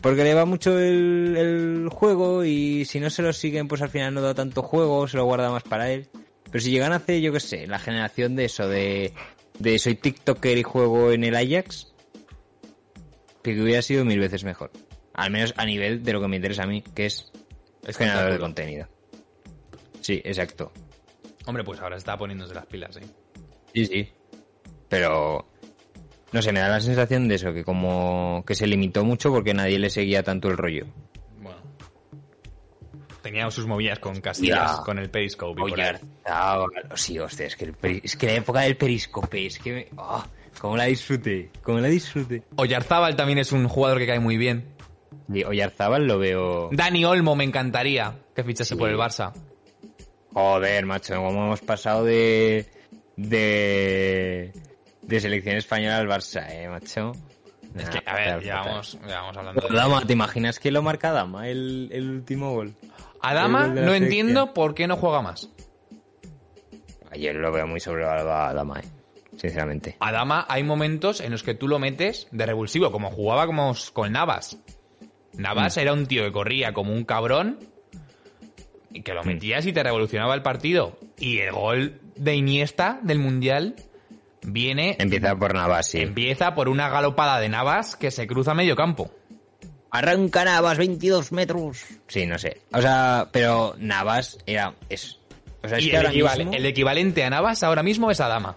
porque 0.00 0.24
le 0.24 0.34
va 0.34 0.44
mucho 0.44 0.78
el, 0.78 1.36
el 1.36 1.88
juego 1.90 2.44
y 2.44 2.84
si 2.84 3.00
no 3.00 3.10
se 3.10 3.22
lo 3.22 3.32
siguen, 3.32 3.66
pues 3.68 3.82
al 3.82 3.88
final 3.88 4.14
no 4.14 4.20
da 4.20 4.34
tanto 4.34 4.62
juego, 4.62 5.06
se 5.08 5.16
lo 5.16 5.24
guarda 5.24 5.50
más 5.50 5.62
para 5.62 5.90
él. 5.90 6.08
Pero 6.52 6.62
si 6.62 6.70
llegan 6.70 6.92
a 6.92 6.96
hacer, 6.96 7.20
yo 7.22 7.32
qué 7.32 7.40
sé, 7.40 7.66
la 7.66 7.78
generación 7.78 8.36
de 8.36 8.44
eso, 8.44 8.68
de, 8.68 9.14
de 9.58 9.78
soy 9.78 9.94
TikToker 9.94 10.58
y 10.58 10.62
juego 10.62 11.10
en 11.10 11.24
el 11.24 11.34
Ajax, 11.34 11.94
que 13.42 13.60
hubiera 13.60 13.80
sido 13.80 14.04
mil 14.04 14.20
veces 14.20 14.44
mejor. 14.44 14.70
Al 15.14 15.30
menos 15.30 15.54
a 15.56 15.64
nivel 15.64 16.02
de 16.02 16.12
lo 16.12 16.20
que 16.20 16.28
me 16.28 16.36
interesa 16.36 16.64
a 16.64 16.66
mí, 16.66 16.82
que 16.82 17.06
es, 17.06 17.32
es 17.86 17.96
generador 17.96 18.32
de 18.32 18.38
contenido. 18.38 18.86
Sí, 20.02 20.20
exacto. 20.24 20.70
Hombre, 21.46 21.64
pues 21.64 21.80
ahora 21.80 21.96
está 21.96 22.18
poniéndose 22.18 22.54
las 22.54 22.66
pilas, 22.66 22.98
¿eh? 22.98 23.04
Sí, 23.74 23.86
sí. 23.86 24.08
Pero 24.90 25.48
no 26.32 26.42
sé, 26.42 26.52
me 26.52 26.60
da 26.60 26.68
la 26.68 26.80
sensación 26.80 27.28
de 27.28 27.36
eso, 27.36 27.54
que 27.54 27.64
como 27.64 28.44
que 28.46 28.54
se 28.54 28.66
limitó 28.66 29.04
mucho 29.04 29.30
porque 29.30 29.54
nadie 29.54 29.78
le 29.78 29.88
seguía 29.88 30.22
tanto 30.22 30.48
el 30.48 30.58
rollo. 30.58 30.86
Tenía 33.22 33.50
sus 33.50 33.66
movidas 33.66 33.98
con 34.00 34.20
Casillas, 34.20 34.78
Ya. 34.78 34.82
con 34.84 34.98
el 34.98 35.08
Periscope 35.08 35.62
Oye, 35.62 36.00
ah, 36.26 36.66
sí, 36.96 37.18
hostia, 37.18 37.46
es 37.46 37.56
que, 37.56 37.66
el 37.66 37.76
peri- 37.78 38.00
es 38.02 38.16
que 38.16 38.26
la 38.26 38.32
época 38.34 38.60
del 38.62 38.76
periscope, 38.76 39.46
es 39.46 39.58
que 39.60 39.72
me... 39.72 39.88
ah, 39.96 40.26
cómo 40.60 40.76
la 40.76 40.84
disfruté, 40.84 41.50
cómo 41.62 41.78
la 41.78 41.88
disfruté. 41.88 42.42
Oyarzábal 42.56 43.14
también 43.14 43.38
es 43.38 43.52
un 43.52 43.68
jugador 43.68 43.98
que 43.98 44.06
cae 44.08 44.18
muy 44.20 44.36
bien. 44.36 44.64
Y 45.32 45.44
Oyarzábal 45.44 46.06
lo 46.06 46.18
veo... 46.18 46.68
Dani 46.72 47.04
Olmo 47.04 47.36
me 47.36 47.44
encantaría 47.44 48.12
que 48.34 48.42
fichase 48.42 48.74
Sí. 48.74 48.78
por 48.78 48.90
el 48.90 48.96
Barça. 48.96 49.32
Joder, 50.32 50.84
macho, 50.86 51.14
cómo 51.14 51.44
hemos 51.46 51.60
pasado 51.60 52.04
de... 52.04 52.66
de... 53.16 54.52
de 55.02 55.20
selección 55.20 55.56
española 55.56 55.98
al 55.98 56.08
Barça, 56.08 56.46
eh, 56.50 56.68
macho. 56.68 57.12
Es 57.76 57.88
que, 57.88 58.02
a 58.04 58.14
ver, 58.14 58.24
fatal. 58.26 58.42
llevamos, 58.42 58.98
llevamos 59.06 59.36
hablando 59.36 59.60
de... 59.68 59.74
Dama, 59.74 60.02
¿te 60.06 60.12
imaginas 60.12 60.58
que 60.58 60.70
lo 60.70 60.82
marca 60.82 61.10
Dama 61.12 61.48
el, 61.48 61.88
el 61.92 62.10
último 62.10 62.52
gol? 62.52 62.74
Adama 63.22 63.68
no 63.68 63.94
entiendo 63.94 64.52
por 64.52 64.74
qué 64.74 64.86
no 64.86 64.96
juega 64.96 65.22
más. 65.22 65.48
Yo 67.16 67.32
lo 67.34 67.52
veo 67.52 67.66
muy 67.66 67.80
sobrevalorado 67.80 68.32
a 68.32 68.48
Adama, 68.48 68.80
eh, 68.80 68.84
sinceramente. 69.36 69.96
Adama 70.00 70.46
hay 70.48 70.64
momentos 70.64 71.20
en 71.20 71.30
los 71.30 71.42
que 71.42 71.54
tú 71.54 71.68
lo 71.68 71.78
metes 71.78 72.26
de 72.30 72.46
revulsivo, 72.46 72.90
como 72.90 73.10
jugaba 73.10 73.46
como 73.46 73.74
con 73.92 74.12
Navas. 74.12 74.58
Navas 75.34 75.76
era 75.76 75.92
un 75.92 76.06
tío 76.06 76.24
que 76.24 76.32
corría 76.32 76.72
como 76.72 76.92
un 76.92 77.04
cabrón 77.04 77.58
y 78.90 79.02
que 79.02 79.14
lo 79.14 79.24
metías 79.24 79.66
y 79.66 79.72
te 79.72 79.82
revolucionaba 79.82 80.34
el 80.34 80.42
partido. 80.42 80.98
Y 81.18 81.38
el 81.38 81.52
gol 81.52 82.00
de 82.16 82.34
Iniesta 82.34 83.00
del 83.02 83.18
Mundial 83.18 83.76
viene... 84.42 84.96
Empieza 84.98 85.36
por 85.36 85.54
Navas, 85.54 85.86
sí. 85.86 86.00
Empieza 86.00 86.54
por 86.54 86.68
una 86.68 86.88
galopada 86.88 87.40
de 87.40 87.48
Navas 87.48 87.96
que 87.96 88.10
se 88.10 88.26
cruza 88.26 88.54
medio 88.54 88.76
campo. 88.76 89.10
Arranca 89.94 90.44
Navas, 90.44 90.78
22 90.78 91.32
metros. 91.32 91.84
Sí, 92.08 92.26
no 92.26 92.38
sé. 92.38 92.62
O 92.72 92.80
sea, 92.80 93.28
pero 93.30 93.74
Navas 93.78 94.38
era... 94.46 94.74
Es, 94.88 95.18
o 95.62 95.68
sea, 95.68 95.76
es 95.78 95.84
y 95.84 95.90
que 95.90 95.96
el, 95.98 96.08
mismo- 96.08 96.52
el 96.54 96.66
equivalente 96.66 97.22
a 97.24 97.30
Navas 97.30 97.62
ahora 97.62 97.82
mismo 97.82 98.10
es 98.10 98.18
Adama. 98.20 98.56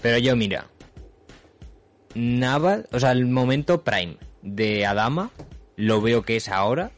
Pero 0.00 0.18
yo, 0.18 0.34
mira. 0.36 0.66
Navas, 2.14 2.84
o 2.92 3.00
sea, 3.00 3.12
el 3.12 3.26
momento 3.26 3.82
prime 3.82 4.16
de 4.42 4.86
Adama 4.86 5.30
lo 5.76 6.00
veo 6.00 6.22
que 6.22 6.36
es 6.36 6.48
ahora. 6.48 6.90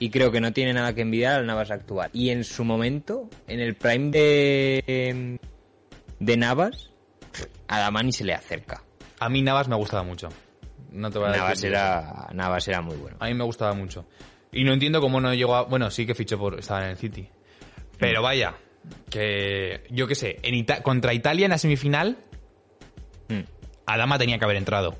Y 0.00 0.10
creo 0.10 0.32
que 0.32 0.40
no 0.40 0.52
tiene 0.52 0.72
nada 0.72 0.92
que 0.94 1.02
envidiar 1.02 1.34
al 1.36 1.46
Navas 1.46 1.70
actual. 1.70 2.10
Y 2.12 2.30
en 2.30 2.42
su 2.44 2.64
momento, 2.64 3.28
en 3.46 3.60
el 3.60 3.74
prime 3.76 4.10
de. 4.10 5.38
de 6.18 6.36
Navas, 6.36 6.90
Adama 7.68 8.02
ni 8.02 8.12
se 8.12 8.24
le 8.24 8.34
acerca. 8.34 8.82
A 9.20 9.28
mí 9.28 9.40
Navas 9.42 9.68
me 9.68 9.76
gustaba 9.76 10.02
mucho. 10.02 10.28
No 10.94 11.10
te 11.10 11.18
voy 11.18 11.28
a 11.28 11.32
Navas 11.36 11.62
era, 11.64 12.28
Navas 12.32 12.68
era 12.68 12.80
muy 12.80 12.96
bueno. 12.96 13.16
A 13.20 13.26
mí 13.26 13.34
me 13.34 13.44
gustaba 13.44 13.74
mucho. 13.74 14.06
Y 14.52 14.62
no 14.64 14.72
entiendo 14.72 15.00
cómo 15.00 15.20
no 15.20 15.34
llegó 15.34 15.56
a... 15.56 15.62
Bueno, 15.64 15.90
sí 15.90 16.06
que 16.06 16.14
fichó 16.14 16.38
por... 16.38 16.58
Estaba 16.58 16.84
en 16.84 16.90
el 16.90 16.96
City. 16.96 17.28
Pero 17.98 18.22
vaya, 18.22 18.54
que... 19.10 19.84
Yo 19.90 20.06
qué 20.06 20.14
sé, 20.14 20.38
en 20.42 20.54
Ita- 20.54 20.82
contra 20.82 21.12
Italia 21.12 21.46
en 21.46 21.50
la 21.50 21.58
semifinal, 21.58 22.18
Mm, 23.28 23.40
Adama 23.86 24.18
tenía 24.18 24.38
que 24.38 24.44
haber 24.44 24.58
entrado. 24.58 24.96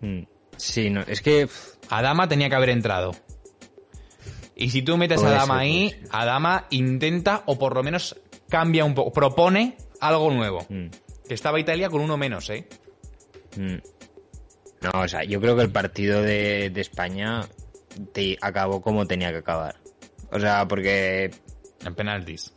mm. 0.00 0.22
Sí, 0.56 0.88
no, 0.88 1.02
es 1.02 1.20
que. 1.20 1.48
Adama 1.90 2.28
tenía 2.28 2.48
que 2.48 2.54
haber 2.56 2.70
entrado. 2.70 3.12
Y 4.56 4.70
si 4.70 4.80
tú 4.80 4.96
metes 4.96 5.22
a 5.22 5.28
Adama 5.28 5.58
ahí. 5.58 5.94
Adama 6.10 6.66
intenta 6.70 7.42
o 7.46 7.58
por 7.58 7.74
lo 7.74 7.82
menos 7.82 8.18
cambia 8.48 8.86
un 8.86 8.94
poco, 8.94 9.12
propone 9.12 9.76
algo 10.00 10.30
nuevo. 10.30 10.64
mm, 10.68 10.86
Que 11.28 11.34
estaba 11.34 11.60
Italia 11.60 11.90
con 11.90 12.00
uno 12.00 12.16
menos, 12.16 12.48
¿eh? 12.48 12.66
Mm. 13.56 13.76
No, 14.82 15.00
o 15.00 15.08
sea, 15.08 15.24
yo 15.24 15.40
creo 15.40 15.56
que 15.56 15.62
el 15.62 15.70
partido 15.70 16.22
de, 16.22 16.70
de 16.70 16.80
España 16.80 17.40
te 18.12 18.36
acabó 18.40 18.82
como 18.82 19.06
tenía 19.06 19.30
que 19.32 19.38
acabar. 19.38 19.76
O 20.30 20.38
sea, 20.38 20.66
porque 20.68 21.30
En 21.84 21.94
penaltis. 21.94 22.52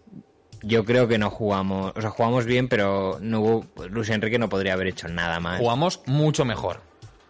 Yo 0.62 0.84
creo 0.84 1.08
que 1.08 1.18
no 1.18 1.30
jugamos, 1.30 1.94
o 1.96 2.02
sea, 2.02 2.10
jugamos 2.10 2.46
bien, 2.46 2.68
pero 2.68 3.18
no 3.22 3.40
hubo, 3.40 3.66
Luis 3.90 4.10
Enrique 4.10 4.38
no 4.38 4.50
podría 4.50 4.74
haber 4.74 4.88
hecho 4.88 5.08
nada 5.08 5.40
más. 5.40 5.60
Jugamos 5.60 6.02
mucho 6.06 6.44
mejor. 6.44 6.82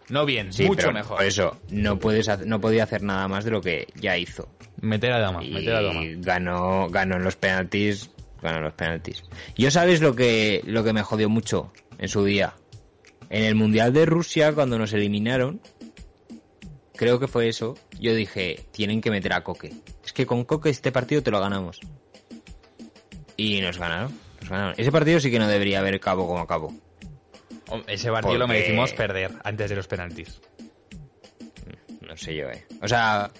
No 0.08 0.26
bien, 0.26 0.52
Sí, 0.52 0.64
mucho 0.66 0.80
pero 0.88 0.92
mejor. 0.92 1.18
Por 1.18 1.26
eso, 1.26 1.56
no 1.70 2.00
puedes 2.00 2.28
hacer- 2.28 2.48
no 2.48 2.60
podía 2.60 2.82
hacer 2.82 3.02
nada 3.02 3.28
más 3.28 3.44
de 3.44 3.52
lo 3.52 3.60
que 3.60 3.86
ya 3.94 4.16
hizo. 4.18 4.48
Meter 4.80 5.12
a 5.12 5.16
Adama, 5.18 5.44
Y 5.44 5.52
meter 5.52 5.74
a 5.76 5.78
Adama. 5.78 6.00
ganó, 6.16 6.88
ganó 6.90 7.16
en 7.16 7.22
los 7.22 7.36
penaltis, 7.36 8.10
ganó 8.42 8.56
en 8.58 8.64
los 8.64 8.72
penaltis. 8.72 9.22
Yo 9.56 9.70
sabes 9.70 10.00
lo 10.00 10.16
que, 10.16 10.62
lo 10.66 10.82
que 10.82 10.92
me 10.92 11.02
jodió 11.04 11.28
mucho 11.28 11.72
en 11.98 12.08
su 12.08 12.24
día. 12.24 12.54
En 13.30 13.44
el 13.44 13.54
Mundial 13.54 13.92
de 13.92 14.06
Rusia, 14.06 14.52
cuando 14.52 14.76
nos 14.76 14.92
eliminaron, 14.92 15.60
creo 16.96 17.20
que 17.20 17.28
fue 17.28 17.48
eso, 17.48 17.78
yo 17.98 18.12
dije, 18.12 18.66
tienen 18.72 19.00
que 19.00 19.10
meter 19.10 19.32
a 19.32 19.44
Coque. 19.44 19.72
Es 20.04 20.12
que 20.12 20.26
con 20.26 20.44
Coque 20.44 20.68
este 20.68 20.90
partido 20.90 21.22
te 21.22 21.30
lo 21.30 21.40
ganamos. 21.40 21.80
Y 23.36 23.60
nos 23.60 23.78
ganaron. 23.78 24.12
nos 24.40 24.50
ganaron. 24.50 24.74
Ese 24.76 24.90
partido 24.90 25.20
sí 25.20 25.30
que 25.30 25.38
no 25.38 25.46
debería 25.46 25.78
haber 25.78 25.98
cabo 26.00 26.26
como 26.26 26.40
acabó. 26.40 26.74
Oh, 27.68 27.80
Ese 27.86 28.10
partido 28.10 28.36
lo 28.36 28.48
merecimos 28.48 28.92
perder 28.92 29.30
antes 29.44 29.70
de 29.70 29.76
los 29.76 29.86
penaltis. 29.86 30.40
No 32.00 32.16
sé 32.16 32.34
yo, 32.34 32.50
eh. 32.50 32.66
O 32.82 32.88
sea, 32.88 33.30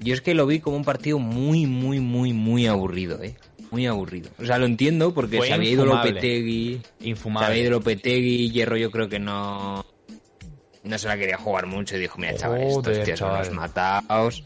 yo 0.00 0.12
es 0.12 0.20
que 0.20 0.34
lo 0.34 0.44
vi 0.44 0.58
como 0.58 0.76
un 0.76 0.84
partido 0.84 1.20
muy, 1.20 1.66
muy, 1.66 2.00
muy, 2.00 2.32
muy 2.32 2.66
aburrido, 2.66 3.22
eh. 3.22 3.36
Muy 3.70 3.86
aburrido. 3.86 4.30
O 4.38 4.44
sea, 4.44 4.58
lo 4.58 4.66
entiendo 4.66 5.14
porque 5.14 5.38
Fue 5.38 5.46
se 5.48 5.52
había 5.54 5.70
ido 5.70 5.84
infumable. 5.84 6.10
Lopetegui. 6.10 6.80
Se 7.00 7.08
Infumable. 7.08 7.46
había 7.48 7.62
ido 7.62 7.70
Lopetegui, 7.72 8.50
Hierro 8.50 8.76
yo 8.76 8.90
creo 8.90 9.08
que 9.08 9.18
no... 9.18 9.84
No 10.82 10.98
se 10.98 11.08
la 11.08 11.16
quería 11.16 11.36
jugar 11.36 11.66
mucho 11.66 11.96
y 11.96 12.00
dijo, 12.00 12.18
mira, 12.18 12.34
chavales, 12.34 12.74
estos 12.74 13.02
tíos 13.04 13.18
son 13.18 13.28
chaval. 13.28 13.46
los 13.46 13.54
matados. 13.54 14.44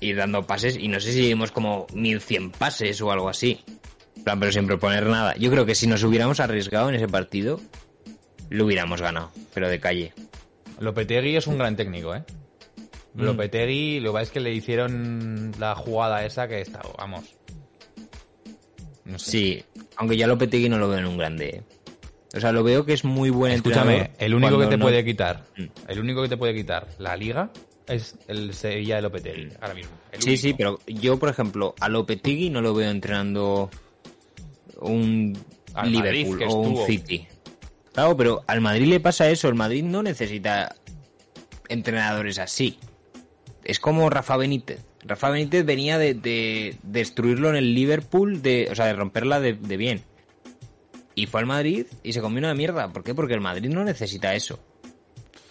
Ir 0.00 0.16
dando 0.16 0.44
pases 0.46 0.76
y 0.76 0.88
no 0.88 0.98
sé 1.00 1.12
si 1.12 1.20
dimos 1.22 1.52
como 1.52 1.86
1100 1.94 2.50
pases 2.50 3.00
o 3.00 3.10
algo 3.12 3.28
así. 3.28 3.60
Plan, 4.24 4.40
pero 4.40 4.50
sin 4.52 4.66
proponer 4.66 5.06
nada. 5.06 5.34
Yo 5.36 5.50
creo 5.50 5.64
que 5.64 5.74
si 5.76 5.86
nos 5.86 6.02
hubiéramos 6.02 6.40
arriesgado 6.40 6.88
en 6.88 6.96
ese 6.96 7.06
partido, 7.08 7.60
lo 8.50 8.64
hubiéramos 8.66 9.00
ganado, 9.00 9.30
pero 9.54 9.68
de 9.68 9.78
calle. 9.78 10.12
Lopetegui 10.80 11.36
es 11.36 11.46
un 11.46 11.58
gran 11.58 11.76
técnico, 11.76 12.14
¿eh? 12.14 12.24
Mm. 13.14 13.22
Lopetegui, 13.22 14.00
lo 14.00 14.12
que 14.14 14.22
es 14.22 14.30
que 14.30 14.40
le 14.40 14.52
hicieron 14.52 15.52
la 15.58 15.74
jugada 15.76 16.24
esa 16.24 16.48
que 16.48 16.60
está, 16.60 16.82
vamos. 16.98 17.37
No 19.08 19.18
sé. 19.18 19.30
Sí, 19.30 19.64
aunque 19.96 20.16
ya 20.16 20.26
Lopetegui 20.28 20.68
no 20.68 20.78
lo 20.78 20.88
veo 20.88 20.98
en 20.98 21.06
un 21.06 21.16
grande. 21.18 21.48
¿eh? 21.48 21.62
O 22.36 22.40
sea, 22.40 22.52
lo 22.52 22.62
veo 22.62 22.84
que 22.84 22.92
es 22.92 23.04
muy 23.04 23.30
buen 23.30 23.52
Escúchame, 23.52 23.94
entrenador 23.96 24.22
el 24.22 24.34
único 24.34 24.58
que 24.60 24.66
te 24.66 24.76
no- 24.76 24.84
puede 24.84 25.04
quitar, 25.04 25.44
Mm. 25.56 25.64
el 25.88 25.98
único 26.00 26.22
que 26.22 26.28
te 26.28 26.36
puede 26.36 26.54
quitar 26.54 26.86
la 26.98 27.16
liga 27.16 27.50
es 27.86 28.16
el 28.28 28.52
Sevilla 28.54 28.96
de 28.96 29.02
Lopetegui, 29.02 29.48
ahora 29.60 29.74
mismo. 29.74 29.92
El 30.12 30.20
Sí, 30.22 30.28
único. 30.30 30.42
sí, 30.42 30.54
pero 30.54 30.78
yo, 30.86 31.18
por 31.18 31.30
ejemplo, 31.30 31.74
a 31.80 31.88
Lopetegui 31.88 32.50
no 32.50 32.60
lo 32.60 32.74
veo 32.74 32.90
entrenando 32.90 33.70
un 34.80 35.36
Al 35.74 35.90
Liverpool 35.90 36.42
o 36.48 36.54
un. 36.56 36.86
City. 36.86 37.26
Claro, 37.94 38.14
pero 38.16 38.44
al 38.46 38.60
Madrid 38.60 38.86
le 38.86 39.00
pasa 39.00 39.28
eso. 39.30 39.48
El 39.48 39.54
Madrid 39.54 39.82
no 39.82 40.02
necesita 40.02 40.74
entrenadores 41.68 42.38
así. 42.38 42.78
Es 43.68 43.78
como 43.78 44.08
Rafa 44.08 44.38
Benítez. 44.38 44.80
Rafa 45.04 45.28
Benítez 45.28 45.64
venía 45.64 45.98
de, 45.98 46.14
de 46.14 46.76
destruirlo 46.82 47.50
en 47.50 47.56
el 47.56 47.74
Liverpool, 47.74 48.40
de, 48.40 48.66
o 48.70 48.74
sea, 48.74 48.86
de 48.86 48.94
romperla 48.94 49.40
de, 49.40 49.52
de 49.52 49.76
bien. 49.76 50.02
Y 51.14 51.26
fue 51.26 51.40
al 51.40 51.46
Madrid 51.46 51.86
y 52.02 52.14
se 52.14 52.22
comió 52.22 52.38
una 52.38 52.54
mierda. 52.54 52.90
¿Por 52.90 53.04
qué? 53.04 53.14
Porque 53.14 53.34
el 53.34 53.42
Madrid 53.42 53.68
no 53.68 53.84
necesita 53.84 54.34
eso. 54.34 54.58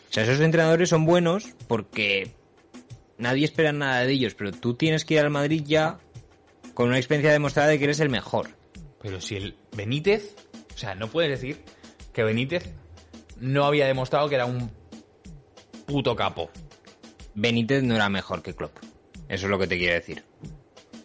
O 0.09 0.13
sea, 0.13 0.23
esos 0.23 0.39
entrenadores 0.39 0.89
son 0.89 1.05
buenos 1.05 1.53
porque 1.67 2.31
nadie 3.19 3.45
espera 3.45 3.71
nada 3.71 4.03
de 4.03 4.11
ellos, 4.13 4.33
pero 4.33 4.51
tú 4.51 4.73
tienes 4.73 5.05
que 5.05 5.13
ir 5.13 5.19
al 5.19 5.29
Madrid 5.29 5.63
ya 5.63 5.99
con 6.73 6.87
una 6.87 6.97
experiencia 6.97 7.31
demostrada 7.31 7.69
de 7.69 7.77
que 7.77 7.83
eres 7.83 7.99
el 7.99 8.09
mejor. 8.09 8.49
Pero 8.99 9.21
si 9.21 9.35
el 9.35 9.55
Benítez, 9.75 10.35
o 10.73 10.77
sea, 10.77 10.95
no 10.95 11.07
puedes 11.07 11.29
decir 11.29 11.61
que 12.13 12.23
Benítez 12.23 12.73
no 13.39 13.65
había 13.65 13.85
demostrado 13.85 14.27
que 14.27 14.35
era 14.35 14.47
un 14.47 14.71
puto 15.85 16.15
capo. 16.15 16.49
Benítez 17.37 17.83
no 17.83 17.95
era 17.95 18.09
mejor 18.09 18.41
que 18.41 18.55
Klopp. 18.55 18.75
Eso 19.29 19.45
es 19.45 19.49
lo 19.51 19.59
que 19.59 19.67
te 19.67 19.77
quiero 19.77 19.93
decir. 19.93 20.23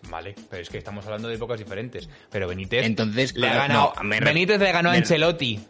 Vale, 0.08 0.34
pero 0.48 0.62
es 0.62 0.70
que 0.70 0.78
estamos 0.78 1.04
hablando 1.04 1.28
de 1.28 1.34
épocas 1.34 1.58
diferentes. 1.58 2.08
Pero 2.30 2.48
Benítez 2.48 2.86
Entonces, 2.86 3.34
le 3.36 3.48
ha 3.48 3.54
ganado. 3.54 3.92
no, 3.96 4.02
me 4.04 4.18
Benítez 4.18 4.58
le 4.58 4.72
ganó 4.72 4.90
a 4.90 4.94
Ancelotti. 4.94 5.60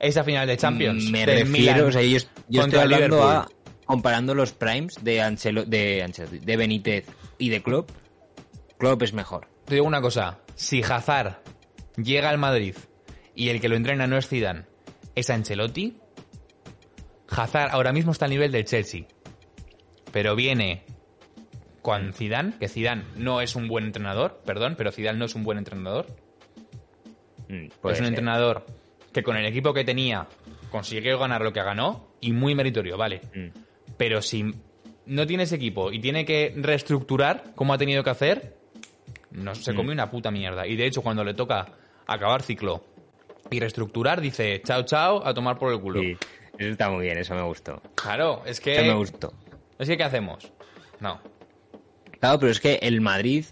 Esa 0.00 0.24
final 0.24 0.48
de 0.48 0.56
Champions. 0.56 1.08
Me 1.10 1.24
refiero, 1.24 1.50
Milan 1.50 1.80
o 1.82 1.92
sea, 1.92 2.02
yo, 2.02 2.18
yo 2.48 2.62
estoy 2.62 2.80
hablando 2.80 3.16
Liverpool. 3.16 3.30
a 3.30 3.48
comparando 3.84 4.34
los 4.34 4.52
primes 4.52 4.94
de 5.02 5.20
Ancelo, 5.20 5.64
de 5.64 6.02
Ancelotti, 6.02 6.40
de 6.40 6.56
Benítez 6.56 7.06
y 7.38 7.50
de 7.50 7.62
Klopp. 7.62 7.90
Klopp 8.76 9.02
es 9.02 9.12
mejor. 9.12 9.46
Te 9.66 9.74
digo 9.74 9.86
una 9.86 10.00
cosa. 10.00 10.40
Si 10.56 10.82
Hazard 10.82 11.38
llega 11.96 12.28
al 12.28 12.38
Madrid 12.38 12.74
y 13.36 13.50
el 13.50 13.60
que 13.60 13.68
lo 13.68 13.76
entrena 13.76 14.08
no 14.08 14.18
es 14.18 14.26
Zidane, 14.26 14.64
es 15.14 15.30
Ancelotti, 15.30 15.96
Hazard 17.28 17.70
ahora 17.70 17.92
mismo 17.92 18.10
está 18.10 18.24
al 18.24 18.32
nivel 18.32 18.50
del 18.50 18.64
Chelsea. 18.64 19.06
Pero 20.12 20.36
viene 20.36 20.84
con 21.82 22.12
Zidane, 22.12 22.54
que 22.58 22.68
Zidane 22.68 23.04
no 23.16 23.40
es 23.40 23.56
un 23.56 23.66
buen 23.66 23.84
entrenador, 23.84 24.40
perdón, 24.44 24.74
pero 24.78 24.92
Zidane 24.92 25.18
no 25.18 25.24
es 25.24 25.34
un 25.34 25.42
buen 25.42 25.58
entrenador. 25.58 26.06
Mm, 27.48 27.64
es 27.64 27.72
un 27.82 27.94
ser. 27.94 28.06
entrenador 28.06 28.66
que 29.12 29.22
con 29.22 29.36
el 29.36 29.44
equipo 29.44 29.74
que 29.74 29.84
tenía 29.84 30.26
consiguió 30.70 31.18
ganar 31.18 31.42
lo 31.42 31.52
que 31.52 31.62
ganó 31.62 32.08
y 32.20 32.32
muy 32.32 32.54
meritorio, 32.54 32.96
vale. 32.96 33.20
Mm. 33.34 33.48
Pero 33.96 34.22
si 34.22 34.54
no 35.06 35.26
tienes 35.26 35.52
equipo 35.52 35.92
y 35.92 36.00
tiene 36.00 36.24
que 36.24 36.54
reestructurar 36.56 37.52
como 37.54 37.74
ha 37.74 37.78
tenido 37.78 38.04
que 38.04 38.10
hacer, 38.10 38.56
no 39.30 39.54
se 39.54 39.74
come 39.74 39.92
una 39.92 40.10
puta 40.10 40.30
mierda. 40.30 40.66
Y 40.66 40.76
de 40.76 40.86
hecho, 40.86 41.02
cuando 41.02 41.24
le 41.24 41.34
toca 41.34 41.66
acabar 42.06 42.42
ciclo 42.42 42.84
y 43.50 43.60
reestructurar, 43.60 44.20
dice 44.20 44.62
chao, 44.64 44.84
chao, 44.84 45.26
a 45.26 45.34
tomar 45.34 45.58
por 45.58 45.72
el 45.72 45.80
culo. 45.80 46.00
Sí, 46.00 46.16
eso 46.58 46.70
está 46.70 46.90
muy 46.90 47.04
bien, 47.04 47.18
eso 47.18 47.34
me 47.34 47.42
gustó. 47.42 47.82
Claro, 47.94 48.42
es 48.46 48.60
que. 48.60 48.74
Eso 48.74 48.84
me 48.84 48.94
gustó. 48.94 49.32
Es 49.78 49.88
que, 49.88 49.96
¿qué 49.96 50.04
hacemos? 50.04 50.52
No. 51.00 51.20
Claro, 52.20 52.38
pero 52.38 52.52
es 52.52 52.60
que 52.60 52.74
el 52.82 53.00
Madrid. 53.00 53.44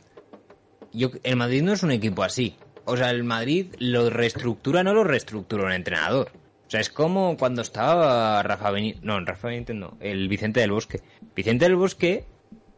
Yo, 0.92 1.10
el 1.22 1.36
Madrid 1.36 1.62
no 1.62 1.72
es 1.72 1.82
un 1.82 1.90
equipo 1.90 2.22
así. 2.22 2.56
O 2.84 2.96
sea, 2.96 3.10
el 3.10 3.24
Madrid 3.24 3.74
lo 3.78 4.10
reestructura, 4.10 4.82
no 4.82 4.94
lo 4.94 5.04
reestructura 5.04 5.64
un 5.64 5.72
entrenador. 5.72 6.32
O 6.66 6.70
sea, 6.70 6.80
es 6.80 6.90
como 6.90 7.36
cuando 7.36 7.62
estaba 7.62 8.42
Rafa 8.42 8.70
Benítez. 8.70 9.02
No, 9.02 9.18
Rafa 9.24 9.48
Benítez 9.48 9.76
no. 9.76 9.96
El 10.00 10.28
Vicente 10.28 10.60
del 10.60 10.70
Bosque. 10.70 11.00
Vicente 11.34 11.64
del 11.64 11.76
Bosque 11.76 12.24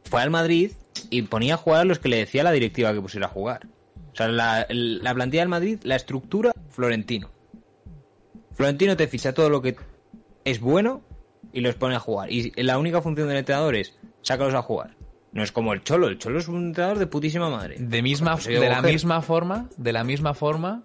fue 0.04 0.22
al 0.22 0.30
Madrid 0.30 0.72
y 1.10 1.22
ponía 1.22 1.54
a 1.54 1.58
jugar 1.58 1.82
a 1.82 1.84
los 1.84 1.98
que 1.98 2.08
le 2.08 2.16
decía 2.16 2.42
la 2.42 2.52
directiva 2.52 2.92
que 2.92 3.00
pusiera 3.00 3.26
a 3.26 3.30
jugar. 3.30 3.66
O 4.12 4.16
sea, 4.16 4.28
la, 4.28 4.66
la 4.68 5.14
plantilla 5.14 5.42
del 5.42 5.48
Madrid, 5.48 5.78
la 5.82 5.96
estructura, 5.96 6.52
Florentino. 6.70 7.30
Florentino 8.52 8.96
te 8.96 9.08
ficha 9.08 9.32
todo 9.32 9.50
lo 9.50 9.62
que 9.62 9.76
es 10.44 10.60
bueno 10.60 11.02
y 11.52 11.60
los 11.60 11.74
pone 11.74 11.96
a 11.96 12.00
jugar. 12.00 12.30
Y 12.30 12.50
la 12.62 12.78
única 12.78 13.02
función 13.02 13.28
del 13.28 13.38
entrenador 13.38 13.76
es 13.76 13.96
sácalos 14.22 14.54
a 14.54 14.62
jugar. 14.62 14.96
No 15.32 15.42
es 15.42 15.50
como 15.50 15.72
el 15.72 15.82
Cholo, 15.82 16.08
el 16.08 16.18
Cholo 16.18 16.38
es 16.38 16.48
un 16.48 16.66
entrenador 16.66 16.98
de 16.98 17.06
putísima 17.06 17.48
madre. 17.48 17.76
De, 17.78 18.02
misma, 18.02 18.34
Pues 18.34 18.46
de 18.46 18.68
la 18.68 18.82
misma 18.82 19.22
forma, 19.22 19.68
de 19.76 19.92
la 19.92 20.04
misma 20.04 20.34
forma 20.34 20.82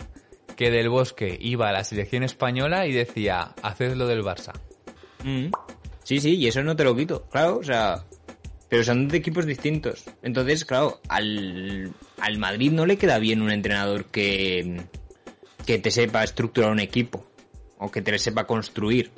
que 0.55 0.71
Del 0.71 0.89
Bosque 0.89 1.37
iba 1.39 1.69
a 1.69 1.71
la 1.71 1.83
selección 1.83 2.23
española 2.23 2.87
y 2.87 2.93
decía, 2.93 3.53
haced 3.61 3.95
lo 3.95 4.07
del 4.07 4.23
Barça. 4.23 4.53
Mm. 5.23 5.51
Sí, 6.03 6.19
sí, 6.21 6.35
y 6.35 6.47
eso 6.47 6.63
no 6.63 6.75
te 6.75 6.85
lo 6.85 6.95
quito, 6.95 7.25
claro, 7.29 7.57
o 7.57 7.63
sea, 7.63 8.05
pero 8.69 8.83
son 8.83 9.07
de 9.09 9.17
equipos 9.17 9.45
distintos. 9.45 10.05
Entonces, 10.21 10.63
claro, 10.63 11.01
al, 11.09 11.91
al 12.19 12.37
Madrid 12.37 12.71
no 12.71 12.85
le 12.85 12.97
queda 12.97 13.19
bien 13.19 13.41
un 13.41 13.51
entrenador 13.51 14.05
que, 14.05 14.81
que 15.65 15.79
te 15.79 15.91
sepa 15.91 16.23
estructurar 16.23 16.71
un 16.71 16.79
equipo 16.79 17.25
o 17.77 17.91
que 17.91 18.01
te 18.01 18.17
sepa 18.17 18.45
construir. 18.45 19.11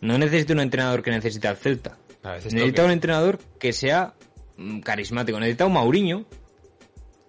No 0.00 0.18
necesita 0.18 0.52
un 0.52 0.60
entrenador 0.60 1.02
que 1.02 1.10
necesite 1.10 1.48
al 1.48 1.56
Celta. 1.56 1.98
Necesita 2.22 2.84
un 2.84 2.90
entrenador 2.90 3.38
que 3.58 3.72
sea 3.72 4.14
mm, 4.56 4.80
carismático. 4.80 5.38
Necesita 5.38 5.66
un 5.66 5.74
Mauriño. 5.74 6.26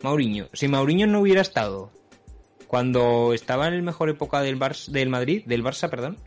Mauriño. 0.02 0.50
Si 0.54 0.68
Mauriño 0.68 1.08
no 1.08 1.22
hubiera 1.22 1.42
estado 1.42 1.92
cuando 2.68 3.34
estaba 3.34 3.68
en 3.68 3.74
el 3.74 3.84
mejor 3.84 4.10
época 4.10 4.42
del 4.42 4.58
Barça, 4.58 4.88
del 4.88 5.10
Madrid, 5.10 5.44
del 5.46 5.64
Barça, 5.64 5.90
perdón, 5.90 6.18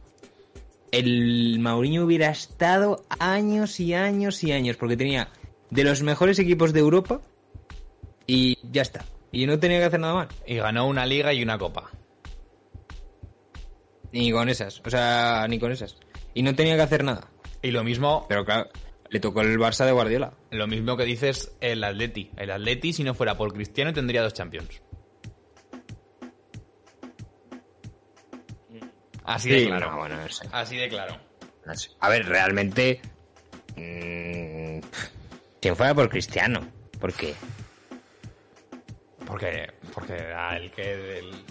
el 0.92 1.58
Mauriño 1.58 2.04
hubiera 2.04 2.30
estado 2.30 3.04
años 3.18 3.80
y 3.80 3.94
años 3.94 4.44
y 4.44 4.52
años 4.52 4.76
porque 4.76 4.96
tenía 4.96 5.30
de 5.70 5.84
los 5.84 6.02
mejores 6.02 6.38
equipos 6.38 6.72
de 6.72 6.80
Europa 6.80 7.20
y 8.26 8.58
ya 8.70 8.82
está. 8.82 9.04
Y 9.32 9.46
no 9.46 9.58
tenía 9.58 9.78
que 9.78 9.86
hacer 9.86 10.00
nada 10.00 10.14
más. 10.14 10.28
Y 10.46 10.56
ganó 10.56 10.86
una 10.86 11.04
liga 11.04 11.32
y 11.32 11.42
una 11.42 11.58
copa. 11.58 11.90
Ni 14.12 14.30
con 14.30 14.48
esas. 14.48 14.80
O 14.84 14.90
sea, 14.90 15.46
ni 15.48 15.58
con 15.58 15.72
esas. 15.72 15.96
Y 16.34 16.42
no 16.42 16.54
tenía 16.54 16.76
que 16.76 16.82
hacer 16.82 17.04
nada. 17.04 17.28
Y 17.62 17.70
lo 17.70 17.82
mismo, 17.84 18.26
Pero 18.28 18.44
claro, 18.44 18.68
le 19.08 19.20
tocó 19.20 19.40
el 19.42 19.58
Barça 19.58 19.86
de 19.86 19.92
Guardiola. 19.92 20.34
lo 20.50 20.66
mismo 20.66 20.96
que 20.96 21.04
dices 21.04 21.56
el 21.60 21.82
Atleti. 21.84 22.30
El 22.36 22.50
Atleti, 22.50 22.92
si 22.92 23.04
no 23.04 23.14
fuera 23.14 23.36
por 23.36 23.52
Cristiano, 23.52 23.92
tendría 23.92 24.22
dos 24.22 24.34
Champions. 24.34 24.82
Así 29.24 29.48
de 29.48 29.66
claro. 29.66 29.90
no, 29.90 29.98
bueno, 29.98 30.16
no 30.16 30.28
sé. 30.28 30.46
Así 30.52 30.76
de 30.76 30.88
claro. 30.88 31.16
No 31.64 31.74
sé. 31.74 31.90
A 32.00 32.08
ver, 32.10 32.26
realmente. 32.26 33.00
mm, 33.76 34.80
si 35.62 35.70
fuera 35.70 35.94
por 35.94 36.08
Cristiano. 36.10 36.60
¿Por 37.00 37.12
qué? 37.14 37.34
Porque, 39.26 39.72
porque 39.94 40.14
el 40.56 40.70
que... 40.70 41.18
el- 41.20 41.44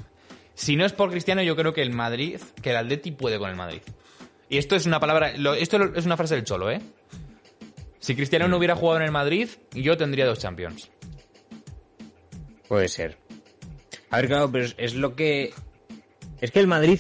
Si 0.53 0.75
no 0.75 0.86
es 0.86 0.93
por 0.93 1.09
Cristiano, 1.09 1.41
yo 1.41 1.55
creo 1.55 1.73
que 1.73 1.81
el 1.81 1.91
Madrid, 1.91 2.39
que 2.61 2.69
el 2.69 2.77
Atleti 2.77 3.11
puede 3.11 3.39
con 3.39 3.49
el 3.49 3.55
Madrid. 3.55 3.81
Y 4.49 4.57
esto 4.57 4.75
es 4.75 4.85
una 4.85 4.99
palabra, 4.99 5.31
esto 5.57 5.93
es 5.95 6.05
una 6.05 6.17
frase 6.17 6.35
del 6.35 6.43
Cholo, 6.43 6.69
¿eh? 6.69 6.81
Si 7.99 8.15
Cristiano 8.15 8.47
no 8.47 8.57
hubiera 8.57 8.75
jugado 8.75 8.97
en 8.99 9.05
el 9.05 9.11
Madrid, 9.11 9.47
yo 9.73 9.97
tendría 9.97 10.25
dos 10.25 10.39
Champions. 10.39 10.91
Puede 12.67 12.87
ser. 12.89 13.17
A 14.09 14.17
ver, 14.17 14.27
claro, 14.27 14.51
pero 14.51 14.67
es, 14.77 14.93
lo 14.95 15.15
que. 15.15 15.53
Es 16.41 16.51
que 16.51 16.59
el 16.59 16.67
Madrid, 16.67 16.99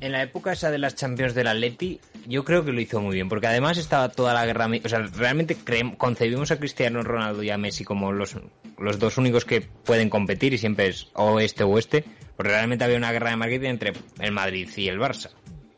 en 0.00 0.12
la 0.12 0.22
época 0.22 0.52
esa 0.52 0.70
de 0.70 0.78
las 0.78 0.94
Champions 0.94 1.34
del 1.34 1.48
Atleti, 1.48 2.00
yo 2.26 2.44
creo 2.44 2.64
que 2.64 2.72
lo 2.72 2.80
hizo 2.80 3.00
muy 3.00 3.14
bien, 3.14 3.28
porque 3.28 3.48
además 3.48 3.78
estaba 3.78 4.10
toda 4.10 4.32
la 4.32 4.46
guerra. 4.46 4.68
O 4.84 4.88
sea, 4.88 5.00
realmente 5.00 5.56
creem- 5.56 5.96
concebimos 5.96 6.50
a 6.52 6.58
Cristiano 6.58 7.02
Ronaldo 7.02 7.42
y 7.42 7.50
a 7.50 7.58
Messi 7.58 7.84
como 7.84 8.12
los, 8.12 8.36
los 8.78 8.98
dos 8.98 9.18
únicos 9.18 9.44
que 9.44 9.60
pueden 9.60 10.08
competir 10.08 10.54
y 10.54 10.58
siempre 10.58 10.86
es 10.86 11.08
o 11.14 11.40
este 11.40 11.64
o 11.64 11.78
este, 11.78 12.04
porque 12.36 12.52
realmente 12.52 12.84
había 12.84 12.96
una 12.96 13.12
guerra 13.12 13.30
de 13.30 13.36
marketing 13.36 13.68
entre 13.70 13.92
el 14.20 14.32
Madrid 14.32 14.68
y 14.76 14.88
el 14.88 14.98
Barça. 15.00 15.30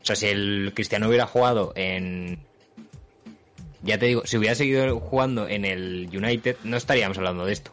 O 0.03 0.05
sea, 0.05 0.17
si 0.17 0.27
el 0.27 0.73
Cristiano 0.75 1.09
hubiera 1.09 1.27
jugado 1.27 1.73
en. 1.77 2.41
Ya 3.83 3.99
te 3.99 4.07
digo, 4.07 4.23
si 4.27 4.37
hubiera 4.37 4.55
seguido 4.55 4.99
jugando 5.01 5.49
en 5.49 5.65
el 5.65 6.09
United, 6.13 6.57
no 6.65 6.77
estaríamos 6.77 7.17
hablando 7.19 7.47
de 7.47 7.53
esto. 7.53 7.73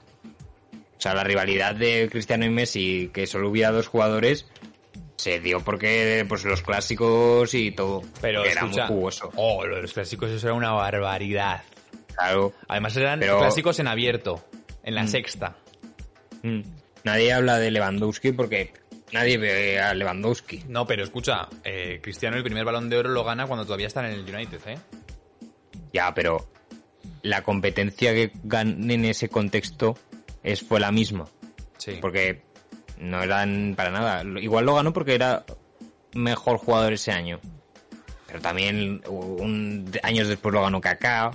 O 0.73 1.01
sea, 1.01 1.13
la 1.13 1.23
rivalidad 1.23 1.75
de 1.75 2.07
Cristiano 2.11 2.45
y 2.45 2.49
Messi, 2.49 3.11
que 3.13 3.27
solo 3.27 3.49
hubiera 3.49 3.71
dos 3.71 3.87
jugadores, 3.87 4.47
se 5.17 5.39
dio 5.39 5.59
porque 5.61 6.25
pues 6.27 6.43
los 6.45 6.61
clásicos 6.61 7.53
y 7.53 7.71
todo. 7.71 8.03
Pero 8.21 8.43
era 8.45 8.61
escucha, 8.61 8.87
muy 8.87 8.95
jugoso. 8.95 9.31
Oh, 9.35 9.65
los 9.65 9.93
clásicos 9.93 10.31
eso 10.31 10.47
era 10.47 10.53
una 10.53 10.71
barbaridad. 10.71 11.63
Claro. 12.15 12.53
Además 12.67 12.95
eran 12.97 13.19
Pero- 13.19 13.39
clásicos 13.39 13.79
en 13.79 13.87
abierto, 13.87 14.43
en 14.83 14.95
la 14.95 15.07
sexta. 15.07 15.55
Mm. 16.41 16.61
Nadie 17.03 17.31
habla 17.33 17.59
de 17.59 17.69
Lewandowski 17.71 18.31
porque 18.31 18.73
nadie 19.11 19.37
ve 19.37 19.79
a 19.79 19.93
Lewandowski. 19.93 20.65
No, 20.67 20.85
pero 20.85 21.03
escucha, 21.03 21.47
eh, 21.63 21.99
Cristiano 22.01 22.37
el 22.37 22.43
primer 22.43 22.65
balón 22.65 22.89
de 22.89 22.97
oro 22.97 23.09
lo 23.09 23.23
gana 23.23 23.47
cuando 23.47 23.65
todavía 23.65 23.87
está 23.87 24.07
en 24.07 24.13
el 24.13 24.35
United, 24.35 24.59
¿eh? 24.67 24.77
Ya, 25.93 26.13
pero 26.13 26.49
la 27.21 27.43
competencia 27.43 28.13
que 28.13 28.31
gané 28.43 28.93
en 28.93 29.05
ese 29.05 29.29
contexto 29.29 29.97
es, 30.43 30.61
fue 30.61 30.79
la 30.79 30.91
misma. 30.91 31.25
Sí. 31.77 31.97
Porque 32.01 32.41
no 32.99 33.21
eran 33.21 33.73
para 33.75 33.91
nada. 33.91 34.23
Igual 34.39 34.65
lo 34.65 34.75
ganó 34.75 34.93
porque 34.93 35.15
era 35.15 35.45
mejor 36.13 36.57
jugador 36.57 36.93
ese 36.93 37.11
año. 37.11 37.39
Pero 38.27 38.41
también 38.41 39.01
un, 39.07 39.89
años 40.03 40.27
después 40.27 40.53
lo 40.53 40.61
ganó 40.61 40.81
Kaká. 40.81 41.31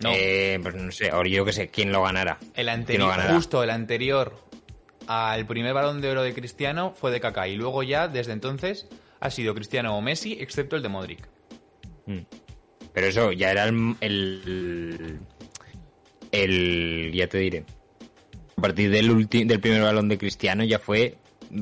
No. 0.00 0.10
Eh, 0.12 0.58
pues 0.62 0.74
no 0.74 0.92
sé, 0.92 1.10
ahora 1.10 1.28
yo 1.28 1.44
que 1.44 1.52
sé 1.52 1.68
quién 1.68 1.92
lo 1.92 2.02
ganará. 2.02 2.38
El 2.40 2.46
¿Quién 2.54 2.66
lo 2.66 2.72
anterior, 2.72 3.10
ganará? 3.10 3.34
justo 3.34 3.62
el 3.62 3.70
anterior 3.70 4.47
al 5.08 5.46
primer 5.46 5.74
balón 5.74 6.00
de 6.00 6.10
oro 6.10 6.22
de 6.22 6.34
Cristiano 6.34 6.94
fue 6.96 7.10
de 7.10 7.18
Kaká 7.20 7.48
y 7.48 7.56
luego 7.56 7.82
ya 7.82 8.06
desde 8.08 8.32
entonces 8.32 8.86
ha 9.20 9.30
sido 9.30 9.54
Cristiano 9.54 9.96
o 9.96 10.00
Messi 10.02 10.36
excepto 10.40 10.76
el 10.76 10.82
de 10.82 10.88
Modric. 10.88 11.26
Mm. 12.06 12.18
Pero 12.92 13.06
eso 13.06 13.32
ya 13.32 13.50
era 13.50 13.64
el, 13.64 13.96
el, 14.00 15.18
el- 16.32 17.10
ya 17.14 17.26
te 17.26 17.38
diré. 17.38 17.64
A 18.56 18.60
partir 18.60 18.90
del 18.90 19.10
ulti- 19.10 19.46
del 19.46 19.60
primer 19.60 19.82
balón 19.82 20.08
de 20.08 20.18
Cristiano 20.18 20.64
ya 20.64 20.78
fue 20.78 21.16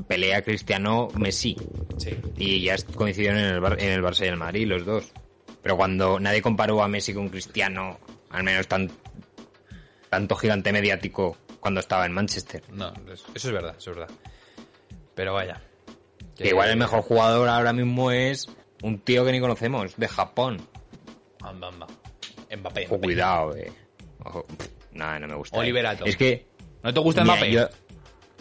pelea 0.08 0.42
Cristiano 0.42 1.08
Messi. 1.16 1.56
Sí. 1.98 2.10
Y 2.36 2.62
ya 2.62 2.76
coincidieron 2.94 3.38
en 3.38 3.46
el, 3.46 3.60
Bar- 3.60 3.80
en 3.80 3.90
el 3.92 4.02
Barça 4.02 4.24
y 4.24 4.28
el 4.28 4.36
Madrid 4.36 4.66
los 4.66 4.84
dos. 4.84 5.12
Pero 5.62 5.76
cuando 5.76 6.18
nadie 6.20 6.42
comparó 6.42 6.82
a 6.82 6.88
Messi 6.88 7.12
con 7.12 7.28
Cristiano, 7.28 7.98
al 8.30 8.42
menos 8.44 8.66
tan, 8.66 8.90
tanto 10.10 10.36
gigante 10.36 10.72
mediático 10.72 11.36
cuando 11.66 11.80
estaba 11.80 12.06
en 12.06 12.12
Manchester. 12.12 12.62
No, 12.70 12.92
es- 13.12 13.24
eso 13.34 13.48
es 13.48 13.52
verdad, 13.52 13.74
eso 13.76 13.90
es 13.90 13.96
verdad. 13.96 14.14
Pero 15.16 15.34
vaya. 15.34 15.60
Que 16.36 16.46
igual 16.50 16.70
el 16.70 16.76
mejor 16.76 17.02
jugador 17.02 17.48
ahora 17.48 17.72
mismo 17.72 18.12
es 18.12 18.46
un 18.84 19.00
tío 19.00 19.24
que 19.24 19.32
ni 19.32 19.40
conocemos, 19.40 19.96
de 19.96 20.06
Japón. 20.06 20.60
Amba, 21.42 21.66
amba. 21.66 21.86
Mbappé. 22.56 22.84
Ojo, 22.86 22.94
Mbappé. 22.98 23.00
cuidado, 23.00 23.56
eh. 23.56 23.72
Ojo, 24.24 24.46
nada, 24.92 25.18
no 25.18 25.26
me 25.26 25.34
gusta. 25.34 25.56
eh. 25.56 25.60
Oliverato. 25.60 26.04
Es 26.04 26.16
que 26.16 26.46
¿No 26.84 26.94
te 26.94 27.00
gusta 27.00 27.22
Mira, 27.22 27.34
Mbappé? 27.34 27.50
yo- 27.50 27.68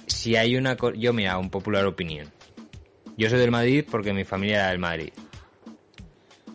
si 0.06 0.36
hay 0.36 0.56
una 0.56 0.78
yo 0.96 1.12
mira, 1.12 1.40
un 1.40 1.50
popular 1.50 1.84
opinión. 1.88 2.32
Yo 3.18 3.28
soy 3.28 3.40
del 3.40 3.50
Madrid 3.50 3.86
porque 3.90 4.14
mi 4.14 4.24
familia 4.24 4.58
era 4.58 4.70
del 4.70 4.78
Madrid. 4.78 5.10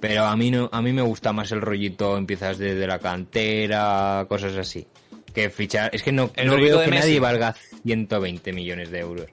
Pero 0.01 0.25
a 0.25 0.37
mí 0.37 0.53
no, 0.53 0.69
a 0.73 0.81
mí 0.83 0.93
me 0.93 1.03
gusta 1.03 1.33
más 1.33 1.51
el 1.51 1.63
rollito, 1.63 2.17
empiezas 2.17 2.59
desde 2.59 2.87
la 2.87 3.01
cantera, 3.01 4.25
cosas 4.29 4.57
así. 4.57 4.87
Que 5.35 5.51
fichar, 5.51 5.91
es 5.95 6.03
que 6.03 6.13
no, 6.13 6.31
El 6.35 6.49
no 6.49 6.57
veo 6.57 6.81
que 6.81 6.91
Messi. 6.91 7.01
nadie 7.09 7.21
valga 7.21 7.55
120 7.85 8.53
millones 8.53 8.91
de 8.91 8.99
euros. 9.01 9.27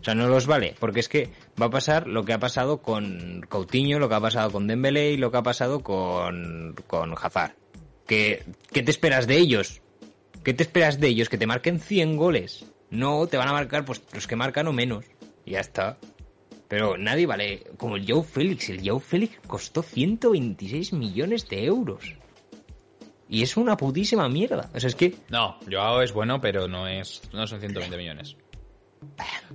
O 0.00 0.04
sea, 0.04 0.14
no 0.14 0.26
los 0.28 0.46
vale, 0.46 0.74
porque 0.80 1.00
es 1.00 1.08
que 1.08 1.28
va 1.60 1.66
a 1.66 1.70
pasar 1.70 2.06
lo 2.08 2.24
que 2.24 2.32
ha 2.32 2.38
pasado 2.38 2.78
con 2.82 3.44
Coutinho, 3.48 3.98
lo 4.00 4.08
que 4.08 4.14
ha 4.16 4.20
pasado 4.20 4.50
con 4.50 4.66
Dembélé 4.66 5.12
y 5.12 5.16
lo 5.16 5.30
que 5.30 5.36
ha 5.38 5.42
pasado 5.42 5.80
con, 5.80 6.74
con 6.86 7.14
Hazard. 7.20 7.54
¿Qué, 8.06 8.42
¿Qué 8.72 8.82
te 8.82 8.90
esperas 8.90 9.26
de 9.28 9.36
ellos? 9.38 9.80
¿Qué 10.42 10.54
te 10.54 10.64
esperas 10.64 10.98
de 10.98 11.06
ellos? 11.08 11.28
Que 11.28 11.38
te 11.38 11.46
marquen 11.46 11.78
100 11.78 12.16
goles. 12.16 12.64
No, 12.90 13.26
te 13.28 13.36
van 13.36 13.48
a 13.48 13.52
marcar 13.52 13.84
pues 13.84 14.02
los 14.12 14.26
que 14.26 14.34
marcan 14.34 14.66
o 14.66 14.72
menos. 14.72 15.04
Y 15.44 15.52
ya 15.52 15.60
está. 15.60 15.98
Pero 16.66 16.96
nadie 16.98 17.26
vale. 17.26 17.62
Como 17.76 17.94
el 17.96 18.04
Joe 18.10 18.24
Félix. 18.24 18.70
El 18.70 18.88
Joe 18.88 18.98
Félix 19.00 19.38
costó 19.46 19.82
126 19.82 20.92
millones 20.94 21.48
de 21.48 21.64
euros. 21.64 22.16
Y 23.32 23.42
es 23.42 23.56
una 23.56 23.78
putísima 23.78 24.28
mierda. 24.28 24.68
O 24.74 24.78
sea, 24.78 24.88
es 24.88 24.94
que. 24.94 25.14
No, 25.30 25.56
Joao 25.66 26.02
es 26.02 26.12
bueno, 26.12 26.38
pero 26.38 26.68
no 26.68 26.86
es 26.86 27.22
no 27.32 27.46
son 27.46 27.60
120 27.60 27.96
millones. 27.96 28.36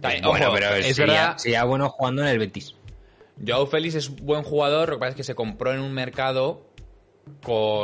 También, 0.02 0.24
bueno, 0.24 0.48
ojo, 0.48 0.56
pero 0.56 0.74
es 0.74 0.96
sería, 0.96 1.14
verdad, 1.14 1.38
sería 1.38 1.64
bueno 1.64 1.88
jugando 1.90 2.24
en 2.24 2.30
el 2.30 2.40
Betis. 2.40 2.74
Joao 3.46 3.68
Félix 3.68 3.94
es 3.94 4.10
buen 4.10 4.42
jugador, 4.42 4.90
lo 4.90 4.96
que 4.96 5.00
pasa 5.02 5.10
es 5.12 5.16
que 5.18 5.24
se 5.24 5.36
compró 5.36 5.74
en 5.74 5.82
un 5.82 5.94
mercado 5.94 6.72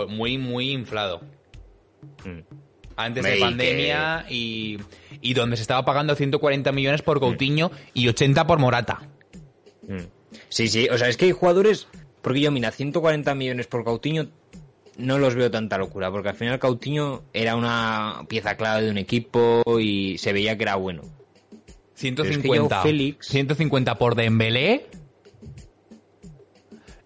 muy, 0.09 0.39
muy 0.39 0.71
inflado. 0.71 1.21
Mm. 2.25 2.39
Antes 2.95 3.23
Me 3.23 3.29
de 3.29 3.39
pandemia 3.39 4.25
y, 4.27 4.79
y 5.21 5.35
donde 5.35 5.57
se 5.57 5.61
estaba 5.61 5.85
pagando 5.85 6.15
140 6.15 6.71
millones 6.71 7.03
por 7.03 7.19
Coutinho 7.19 7.69
y 7.93 8.07
80 8.07 8.47
por 8.47 8.57
Morata. 8.57 9.03
Mm. 9.87 10.07
Sí, 10.49 10.69
sí, 10.69 10.89
o 10.89 10.97
sea, 10.97 11.07
es 11.07 11.17
que 11.17 11.25
hay 11.25 11.31
jugadores. 11.33 11.87
Porque 12.23 12.39
yo, 12.39 12.51
mira, 12.51 12.71
140 12.71 13.35
millones 13.35 13.67
por 13.67 13.83
Coutinho 13.83 14.29
no 14.97 15.17
los 15.19 15.35
veo 15.35 15.49
tanta 15.51 15.77
locura, 15.77 16.11
porque 16.11 16.29
al 16.29 16.35
final 16.35 16.59
Coutinho 16.59 17.23
era 17.33 17.55
una 17.55 18.21
pieza 18.27 18.55
clave 18.55 18.83
de 18.83 18.91
un 18.91 18.97
equipo 18.97 19.63
y 19.79 20.17
se 20.17 20.33
veía 20.33 20.57
que 20.57 20.63
era 20.63 20.75
bueno. 20.75 21.01
150. 21.95 22.75
Joao 22.75 22.83
Félix- 22.87 23.25
150 23.27 23.95
por 23.97 24.15
Dembélé. 24.15 24.87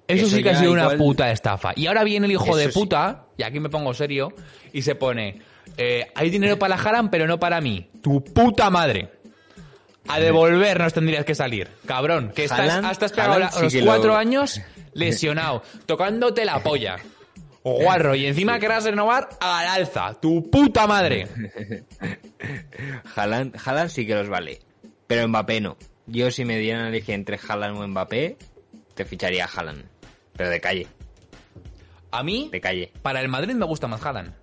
Eso, 0.08 0.26
Eso 0.26 0.38
sí 0.38 0.44
que 0.44 0.50
ha 0.52 0.56
sido 0.60 0.72
una 0.72 0.92
puta 0.92 1.30
estafa. 1.32 1.74
Y 1.76 1.88
ahora 1.88 2.04
viene 2.06 2.28
el 2.28 2.32
hijo 2.32 2.46
Eso 2.46 2.56
de 2.56 2.72
sí. 2.72 2.80
puta, 2.80 3.26
y 3.38 3.44
aquí 3.44 3.60
me 3.60 3.70
pongo 3.70 3.94
serio, 3.94 4.34
y 4.72 4.82
se 4.82 4.96
pone, 4.96 5.42
eh, 5.76 6.08
hay 6.16 6.30
dinero 6.30 6.58
para 6.58 6.76
Haran, 6.76 7.10
pero 7.10 7.28
no 7.28 7.40
para 7.40 7.60
mí. 7.60 7.90
Tu 8.02 8.24
puta 8.24 8.70
madre. 8.70 9.10
A 10.08 10.22
devolvernos 10.22 10.94
tendrías 10.94 11.26
que 11.26 11.36
salir. 11.36 11.68
Cabrón, 11.86 12.32
que 12.34 12.46
estás, 12.46 12.60
Haaland- 12.62 12.86
hasta 12.90 13.06
has 13.08 13.12
pegado 13.12 13.34
Haaland 13.34 13.54
la- 13.62 13.70
sí 13.70 13.78
los 13.82 13.86
cuatro 13.86 14.08
lo- 14.12 14.16
años 14.18 14.62
lesionado, 14.94 15.62
tocándote 15.86 16.46
la 16.46 16.64
polla. 16.64 16.96
Guarro, 17.76 18.16
y 18.16 18.26
encima 18.26 18.60
querrás 18.60 18.84
renovar 18.86 19.30
al 19.40 19.68
alza. 19.68 20.14
Tu 20.20 20.50
puta 20.50 20.88
madre. 20.88 21.28
Haaland, 23.16 23.56
Haaland 23.64 23.90
sí 23.90 24.06
que 24.06 24.16
los 24.16 24.30
vale, 24.30 24.60
pero 25.08 25.28
Mbappé 25.28 25.62
no. 25.62 25.78
Yo 26.08 26.32
si 26.32 26.46
me 26.46 26.58
dieran 26.58 26.86
a 26.86 26.90
elegir 26.90 27.16
entre 27.16 27.38
Haaland 27.38 27.78
o 27.78 27.88
Mbappé, 27.88 28.38
te 28.96 29.06
ficharía 29.06 29.46
a 29.46 29.50
Haaland. 29.50 29.84
Pero 30.36 30.50
de 30.50 30.62
calle, 30.62 30.88
A 32.12 32.24
mí, 32.24 32.50
de 32.52 32.62
calle. 32.62 32.92
para 33.02 33.22
el 33.22 33.28
Madrid 33.28 33.54
me 33.56 33.66
gusta 33.66 33.88
más 33.88 34.04
Haaland. 34.06 34.34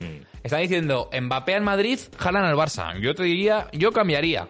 Mm. 0.00 0.20
Está 0.44 0.58
diciendo 0.58 1.10
Mbappé 1.18 1.54
al 1.54 1.62
Madrid, 1.62 1.98
Haaland 2.18 2.46
al 2.46 2.54
Barça. 2.56 2.98
Yo 3.00 3.14
te 3.14 3.24
diría, 3.24 3.68
yo 3.72 3.92
cambiaría. 3.92 4.48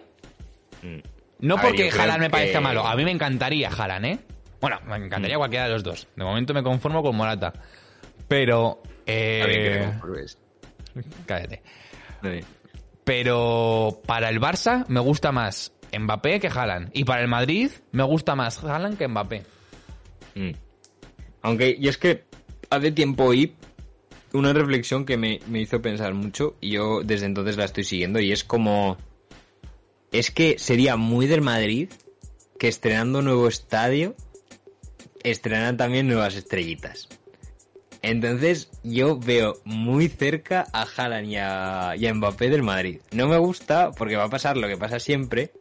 Mm. 0.83 0.97
No 1.39 1.55
A 1.57 1.61
porque 1.61 1.89
Haaland 1.89 2.19
me 2.19 2.25
que- 2.27 2.31
parezca 2.31 2.61
malo, 2.61 2.85
a 2.85 2.95
mí 2.95 3.03
me 3.05 3.11
encantaría 3.11 3.69
Haaland, 3.69 4.05
¿eh? 4.05 4.19
Bueno, 4.59 4.79
me 4.87 4.95
encantaría 4.97 5.37
Mm. 5.37 5.39
cualquiera 5.39 5.65
de 5.67 5.71
los 5.73 5.83
dos. 5.83 6.07
De 6.15 6.23
momento 6.23 6.53
me 6.53 6.63
conformo 6.63 7.01
con 7.01 7.15
Morata. 7.15 7.53
Pero... 8.27 8.81
Eh, 9.05 9.89
cállate. 11.25 11.61
Pero 13.03 14.01
para 14.05 14.29
el 14.29 14.41
Barça 14.41 14.85
me 14.89 14.99
gusta 14.99 15.31
más 15.31 15.73
Mbappé 15.97 16.39
que 16.39 16.47
Haaland. 16.47 16.89
Y 16.93 17.05
para 17.05 17.21
el 17.21 17.27
Madrid 17.27 17.71
me 17.91 18.03
gusta 18.03 18.35
más 18.35 18.63
Haaland 18.63 18.97
que 18.97 19.07
Mbappé. 19.07 19.43
Mm. 20.35 20.51
Aunque, 21.43 21.75
y 21.79 21.87
es 21.87 21.97
que 21.97 22.25
hace 22.69 22.91
tiempo 22.91 23.25
oí 23.25 23.55
una 24.33 24.51
reflexión 24.51 25.05
que 25.05 25.17
me, 25.17 25.39
me 25.47 25.61
hizo 25.61 25.81
pensar 25.81 26.13
mucho 26.13 26.57
y 26.59 26.71
yo 26.71 27.01
desde 27.03 27.25
entonces 27.25 27.55
la 27.55 27.65
estoy 27.65 27.83
siguiendo 27.83 28.19
y 28.19 28.31
es 28.31 28.43
como... 28.43 28.97
Es 30.11 30.31
que 30.31 30.57
sería 30.57 30.95
muy 30.95 31.27
del 31.27 31.41
Madrid 31.41 31.89
que 32.59 32.67
estrenando 32.67 33.21
nuevo 33.21 33.47
estadio 33.47 34.15
estrenan 35.23 35.77
también 35.77 36.07
nuevas 36.07 36.35
estrellitas. 36.35 37.07
Entonces 38.07 38.71
yo 38.83 39.19
veo 39.19 39.59
muy 39.65 40.07
cerca 40.07 40.65
a 40.71 40.83
Haaland 40.83 41.29
y 41.29 41.35
a, 41.35 41.93
y 41.97 42.07
a 42.07 42.13
Mbappé 42.13 42.49
del 42.49 42.63
Madrid. 42.63 43.01
No 43.11 43.27
me 43.27 43.37
gusta 43.37 43.91
porque 43.91 44.15
va 44.15 44.23
a 44.23 44.29
pasar 44.29 44.55
lo 44.55 44.69
que 44.69 44.77
pasa 44.77 44.97
siempre. 44.97 45.51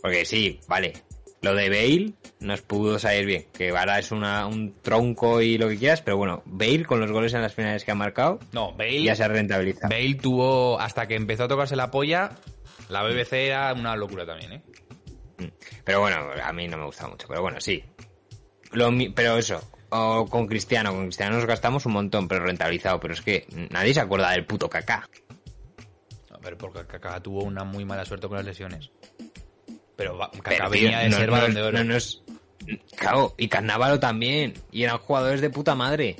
Porque 0.00 0.24
sí, 0.24 0.60
vale. 0.66 0.94
Lo 1.42 1.54
de 1.54 1.68
Bale 1.68 2.12
nos 2.40 2.62
pudo 2.62 2.98
salir 2.98 3.26
bien. 3.26 3.46
Que 3.52 3.68
ahora 3.68 3.98
es 3.98 4.12
una, 4.12 4.46
un 4.46 4.74
tronco 4.80 5.42
y 5.42 5.58
lo 5.58 5.68
que 5.68 5.76
quieras. 5.76 6.00
Pero 6.00 6.16
bueno, 6.16 6.42
Bale 6.46 6.86
con 6.86 7.00
los 7.00 7.12
goles 7.12 7.34
en 7.34 7.42
las 7.42 7.54
finales 7.54 7.84
que 7.84 7.90
ha 7.90 7.94
marcado 7.94 8.38
No, 8.52 8.72
Bale... 8.72 9.02
ya 9.02 9.14
se 9.14 9.28
rentabiliza. 9.28 9.86
Bale 9.88 10.14
tuvo, 10.14 10.80
hasta 10.80 11.06
que 11.06 11.16
empezó 11.16 11.44
a 11.44 11.48
tocarse 11.48 11.76
la 11.76 11.90
polla, 11.90 12.30
la 12.88 13.02
BBC 13.02 13.34
era 13.34 13.74
una 13.74 13.94
locura 13.94 14.24
también, 14.24 14.52
¿eh? 14.54 14.62
Pero 15.84 16.00
bueno, 16.00 16.16
a 16.42 16.52
mí 16.54 16.66
no 16.66 16.78
me 16.78 16.86
gusta 16.86 17.06
mucho. 17.08 17.28
Pero 17.28 17.42
bueno, 17.42 17.60
sí. 17.60 17.84
Lo 18.72 18.90
pero 19.14 19.36
eso, 19.36 19.60
o 19.90 20.26
con 20.26 20.46
Cristiano. 20.46 20.92
Con 20.92 21.04
Cristiano 21.04 21.36
nos 21.36 21.46
gastamos 21.46 21.86
un 21.86 21.92
montón, 21.92 22.28
pero 22.28 22.44
rentabilizado. 22.44 22.98
Pero 23.00 23.14
es 23.14 23.20
que 23.20 23.46
nadie 23.70 23.94
se 23.94 24.00
acuerda 24.00 24.30
del 24.32 24.46
puto 24.46 24.68
Kaká. 24.68 25.08
A 26.32 26.38
ver, 26.38 26.56
porque 26.56 26.86
Kaká 26.86 27.20
tuvo 27.20 27.42
una 27.44 27.64
muy 27.64 27.84
mala 27.84 28.04
suerte 28.04 28.26
con 28.28 28.36
las 28.36 28.46
lesiones. 28.46 28.90
Pero 29.96 30.18
Kaká 30.42 30.68
venía 30.68 31.00
de 31.00 31.10
no- 31.10 31.16
ser 31.16 31.26
no- 31.26 31.32
balón 31.32 31.54
de 31.54 31.62
oro. 31.62 31.78
no 31.78 31.84
nos- 31.84 32.22
Claro, 32.96 33.34
y 33.36 33.48
Carnávalo 33.48 33.98
también. 34.00 34.54
Y 34.70 34.84
eran 34.84 34.98
jugadores 34.98 35.40
de 35.40 35.50
puta 35.50 35.74
madre. 35.74 36.16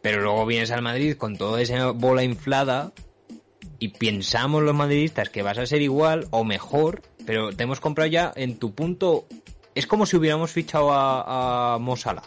Pero 0.00 0.20
luego 0.22 0.46
vienes 0.46 0.70
al 0.72 0.82
Madrid 0.82 1.16
con 1.16 1.36
toda 1.36 1.60
esa 1.62 1.90
bola 1.90 2.24
inflada 2.24 2.92
y 3.78 3.88
pensamos 3.88 4.62
los 4.62 4.74
madridistas 4.74 5.28
que 5.28 5.42
vas 5.42 5.58
a 5.58 5.66
ser 5.66 5.80
igual 5.82 6.26
o 6.30 6.42
mejor, 6.44 7.02
pero 7.26 7.52
te 7.52 7.64
hemos 7.64 7.78
comprado 7.80 8.08
ya 8.10 8.32
en 8.34 8.58
tu 8.58 8.74
punto. 8.74 9.26
Es 9.76 9.86
como 9.86 10.04
si 10.06 10.16
hubiéramos 10.16 10.50
fichado 10.50 10.92
a, 10.92 11.74
a 11.74 11.78
Mo 11.78 11.96
Salah 11.96 12.22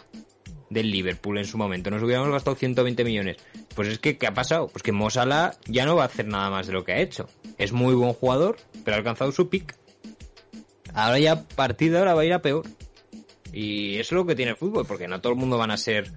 del 0.70 0.90
Liverpool 0.90 1.38
en 1.38 1.46
su 1.46 1.58
momento. 1.58 1.90
Nos 1.90 2.02
hubiéramos 2.02 2.30
gastado 2.30 2.56
120 2.56 3.04
millones. 3.04 3.36
Pues 3.74 3.88
es 3.88 3.98
que, 3.98 4.18
¿qué 4.18 4.26
ha 4.26 4.34
pasado? 4.34 4.68
Pues 4.68 4.82
que 4.82 4.92
Mo 4.92 5.10
Salah 5.10 5.52
ya 5.66 5.86
no 5.86 5.96
va 5.96 6.04
a 6.04 6.06
hacer 6.06 6.26
nada 6.26 6.50
más 6.50 6.66
de 6.66 6.72
lo 6.72 6.84
que 6.84 6.92
ha 6.92 7.00
hecho. 7.00 7.28
Es 7.58 7.72
muy 7.72 7.94
buen 7.94 8.12
jugador, 8.12 8.56
pero 8.84 8.96
ha 8.96 8.98
alcanzado 8.98 9.32
su 9.32 9.48
pick. 9.48 9.76
Ahora 10.94 11.18
ya, 11.18 11.32
a 11.32 11.42
partir 11.42 11.92
de 11.92 11.98
ahora, 11.98 12.14
va 12.14 12.22
a 12.22 12.24
ir 12.24 12.32
a 12.32 12.42
peor. 12.42 12.64
Y 13.52 13.98
eso 13.98 14.14
es 14.14 14.18
lo 14.18 14.26
que 14.26 14.34
tiene 14.34 14.52
el 14.52 14.56
fútbol, 14.56 14.86
porque 14.86 15.08
no 15.08 15.20
todo 15.20 15.32
el 15.32 15.38
mundo 15.38 15.58
van 15.58 15.70
a 15.70 15.76
ser 15.76 16.10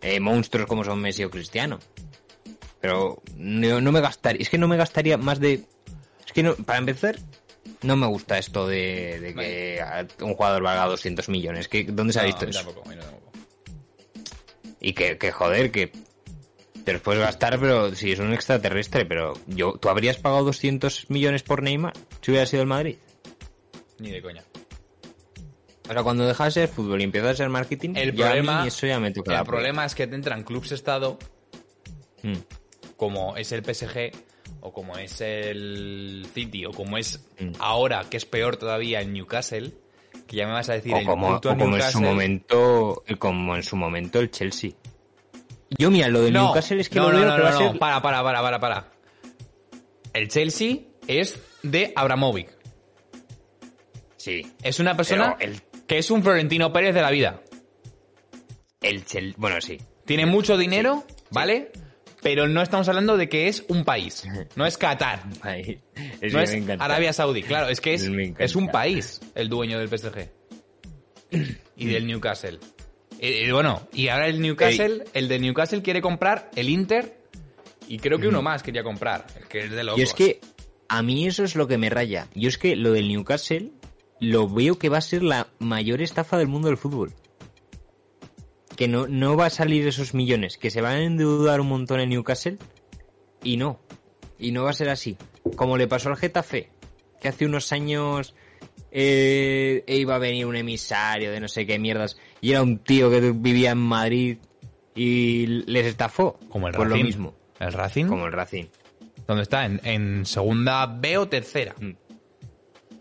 eh, 0.00 0.20
monstruos 0.20 0.66
como 0.66 0.84
son 0.84 1.00
Messi 1.00 1.24
o 1.24 1.30
Cristiano. 1.30 1.78
Pero 2.80 3.22
no, 3.36 3.80
no 3.80 3.92
me 3.92 4.00
gastaría, 4.00 4.42
es 4.42 4.50
que 4.50 4.58
no 4.58 4.68
me 4.68 4.76
gastaría 4.76 5.18
más 5.18 5.40
de... 5.40 5.64
Es 6.24 6.32
que 6.32 6.42
no, 6.42 6.54
para 6.54 6.78
empezar, 6.78 7.18
no 7.82 7.96
me 7.96 8.06
gusta 8.06 8.38
esto 8.38 8.66
de, 8.66 9.18
de 9.20 9.34
que 9.34 10.24
un 10.24 10.34
jugador 10.34 10.62
valga 10.62 10.86
200 10.86 11.28
millones. 11.28 11.68
¿Dónde 11.88 12.12
se 12.12 12.20
ha 12.20 12.24
visto 12.24 12.44
eso? 12.44 12.64
tampoco, 12.64 12.88
tampoco. 12.88 13.27
Y 14.80 14.92
que, 14.92 15.18
que 15.18 15.32
joder, 15.32 15.70
que 15.70 15.90
te 16.84 16.92
los 16.92 17.02
puedes 17.02 17.20
gastar, 17.20 17.58
pero 17.58 17.94
si 17.94 18.12
es 18.12 18.18
un 18.18 18.32
extraterrestre. 18.32 19.04
Pero 19.04 19.34
yo, 19.46 19.72
¿tú 19.80 19.88
habrías 19.88 20.16
pagado 20.18 20.44
200 20.44 21.10
millones 21.10 21.42
por 21.42 21.62
Neymar 21.62 21.92
si 22.22 22.30
hubiera 22.30 22.46
sido 22.46 22.62
el 22.62 22.68
Madrid? 22.68 22.96
Ni 23.98 24.10
de 24.10 24.22
coña. 24.22 24.44
O 25.88 25.92
sea, 25.92 26.02
cuando 26.02 26.26
dejas 26.26 26.54
de 26.54 26.60
ser 26.66 26.68
fútbol 26.68 27.00
y 27.00 27.04
empiezas 27.04 27.30
a 27.30 27.34
ser 27.36 27.48
marketing, 27.48 27.94
El 27.96 28.14
ya 28.14 28.26
a 28.26 28.34
mí 28.34 28.40
problema, 28.42 28.66
eso 28.66 28.86
ya 28.86 29.00
me 29.00 29.10
toca 29.10 29.38
el 29.38 29.44
problema 29.44 29.84
es 29.86 29.94
que 29.94 30.06
te 30.06 30.14
entran 30.14 30.42
clubs 30.44 30.72
estado 30.72 31.18
Mm. 32.22 32.34
como 32.96 33.36
es 33.36 33.52
el 33.52 33.62
PSG 33.64 34.10
o 34.60 34.72
como 34.72 34.98
es 34.98 35.20
el 35.20 36.26
City 36.34 36.66
o 36.66 36.72
como 36.72 36.98
es 36.98 37.20
Mm. 37.38 37.52
ahora 37.60 38.04
que 38.10 38.16
es 38.18 38.26
peor 38.26 38.56
todavía 38.56 39.00
el 39.00 39.12
Newcastle 39.12 39.72
que 40.28 40.36
ya 40.36 40.46
me 40.46 40.52
vas 40.52 40.68
a 40.68 40.74
decir 40.74 40.94
O 40.94 40.98
el 40.98 41.06
como, 41.06 41.34
puto 41.34 41.50
o 41.50 41.56
como 41.56 41.76
en 41.76 41.82
su 41.82 42.00
momento, 42.00 43.02
como 43.18 43.56
en 43.56 43.62
su 43.64 43.74
momento 43.76 44.20
el 44.20 44.30
Chelsea. 44.30 44.70
Yo 45.76 45.90
mira, 45.90 46.08
lo 46.08 46.22
del 46.22 46.32
no, 46.32 46.44
Newcastle 46.46 46.80
es 46.80 46.88
que 46.88 47.00
no, 47.00 47.10
lo 47.10 47.12
no, 47.14 47.18
veo 47.20 47.28
no, 47.30 47.36
que 47.36 47.42
va 47.42 47.50
no, 47.50 47.56
a 47.56 47.60
no, 47.60 47.70
ser... 47.70 47.78
para, 47.80 48.00
para, 48.00 48.22
para, 48.22 48.40
para, 48.42 48.60
para. 48.60 48.92
El 50.12 50.28
Chelsea 50.28 50.76
es 51.06 51.40
de 51.62 51.92
Abramovic. 51.96 52.56
Sí. 54.16 54.52
Es 54.62 54.78
una 54.78 54.96
persona 54.96 55.36
el- 55.40 55.62
que 55.86 55.98
es 55.98 56.10
un 56.10 56.22
Florentino 56.22 56.72
Pérez 56.72 56.94
de 56.94 57.02
la 57.02 57.10
vida. 57.10 57.40
El 58.80 59.04
Chelsea, 59.04 59.34
bueno, 59.38 59.60
sí. 59.60 59.78
Tiene 60.04 60.26
mucho 60.26 60.56
dinero, 60.56 61.04
¿vale? 61.30 61.72
Pero 62.22 62.48
no 62.48 62.62
estamos 62.62 62.88
hablando 62.88 63.16
de 63.16 63.28
que 63.28 63.48
es 63.48 63.64
un 63.68 63.84
país. 63.84 64.26
No 64.56 64.66
es 64.66 64.76
Qatar. 64.76 65.22
Ay, 65.42 65.80
es 66.20 66.32
No 66.32 66.40
es. 66.40 66.56
Arabia 66.78 67.12
Saudí. 67.12 67.42
Claro, 67.42 67.68
es 67.68 67.80
que 67.80 67.94
es, 67.94 68.10
es 68.38 68.56
un 68.56 68.68
país 68.68 69.20
el 69.34 69.48
dueño 69.48 69.78
del 69.78 69.88
PSG. 69.88 70.28
Y 71.76 71.86
del 71.86 72.06
Newcastle. 72.06 72.58
Y, 73.20 73.26
y 73.26 73.50
bueno, 73.50 73.86
y 73.92 74.08
ahora 74.08 74.28
el 74.28 74.40
Newcastle, 74.40 75.04
el 75.12 75.28
de 75.28 75.38
Newcastle 75.38 75.82
quiere 75.82 76.00
comprar 76.00 76.50
el 76.56 76.68
Inter 76.68 77.18
y 77.88 77.98
creo 77.98 78.18
que 78.18 78.28
uno 78.28 78.42
más 78.42 78.62
quería 78.62 78.82
comprar, 78.82 79.26
que 79.48 79.64
es 79.64 79.70
de 79.70 79.84
locos. 79.84 79.98
Y 79.98 80.02
es 80.02 80.14
que 80.14 80.40
a 80.88 81.02
mí 81.02 81.26
eso 81.26 81.44
es 81.44 81.56
lo 81.56 81.66
que 81.66 81.78
me 81.78 81.90
raya. 81.90 82.28
Yo 82.34 82.48
es 82.48 82.58
que 82.58 82.76
lo 82.76 82.92
del 82.92 83.08
Newcastle 83.08 83.72
lo 84.20 84.48
veo 84.48 84.78
que 84.78 84.88
va 84.88 84.98
a 84.98 85.02
ser 85.02 85.22
la 85.22 85.48
mayor 85.58 86.02
estafa 86.02 86.36
del 86.38 86.48
mundo 86.48 86.68
del 86.68 86.76
fútbol. 86.76 87.14
Que 88.78 88.86
no, 88.86 89.08
no 89.08 89.36
va 89.36 89.46
a 89.46 89.50
salir 89.50 89.88
esos 89.88 90.14
millones, 90.14 90.56
que 90.56 90.70
se 90.70 90.80
van 90.80 90.92
a 90.94 91.02
endeudar 91.02 91.60
un 91.60 91.66
montón 91.66 91.98
en 91.98 92.10
Newcastle 92.10 92.58
y 93.42 93.56
no. 93.56 93.80
Y 94.38 94.52
no 94.52 94.62
va 94.62 94.70
a 94.70 94.72
ser 94.72 94.88
así. 94.88 95.16
Como 95.56 95.76
le 95.76 95.88
pasó 95.88 96.10
al 96.10 96.16
Getafe, 96.16 96.70
que 97.20 97.26
hace 97.26 97.44
unos 97.44 97.72
años 97.72 98.36
eh, 98.92 99.82
iba 99.88 100.14
a 100.14 100.18
venir 100.18 100.46
un 100.46 100.54
emisario 100.54 101.32
de 101.32 101.40
no 101.40 101.48
sé 101.48 101.66
qué 101.66 101.78
mierdas 101.80 102.16
y 102.40 102.52
era 102.52 102.62
un 102.62 102.78
tío 102.78 103.10
que 103.10 103.32
vivía 103.32 103.72
en 103.72 103.78
Madrid 103.78 104.38
y 104.94 105.46
les 105.66 105.86
estafó. 105.86 106.38
como 106.48 106.68
el 106.68 106.74
Pues 106.74 106.88
Racing. 106.88 107.00
lo 107.00 107.04
mismo, 107.06 107.34
El 107.58 107.72
Racing, 107.72 108.06
como 108.06 108.26
el 108.26 108.32
Racing. 108.32 108.66
¿dónde 109.26 109.42
está? 109.42 109.66
¿En, 109.66 109.80
en 109.82 110.24
segunda 110.24 110.86
B 110.86 111.18
o 111.18 111.28
tercera? 111.28 111.74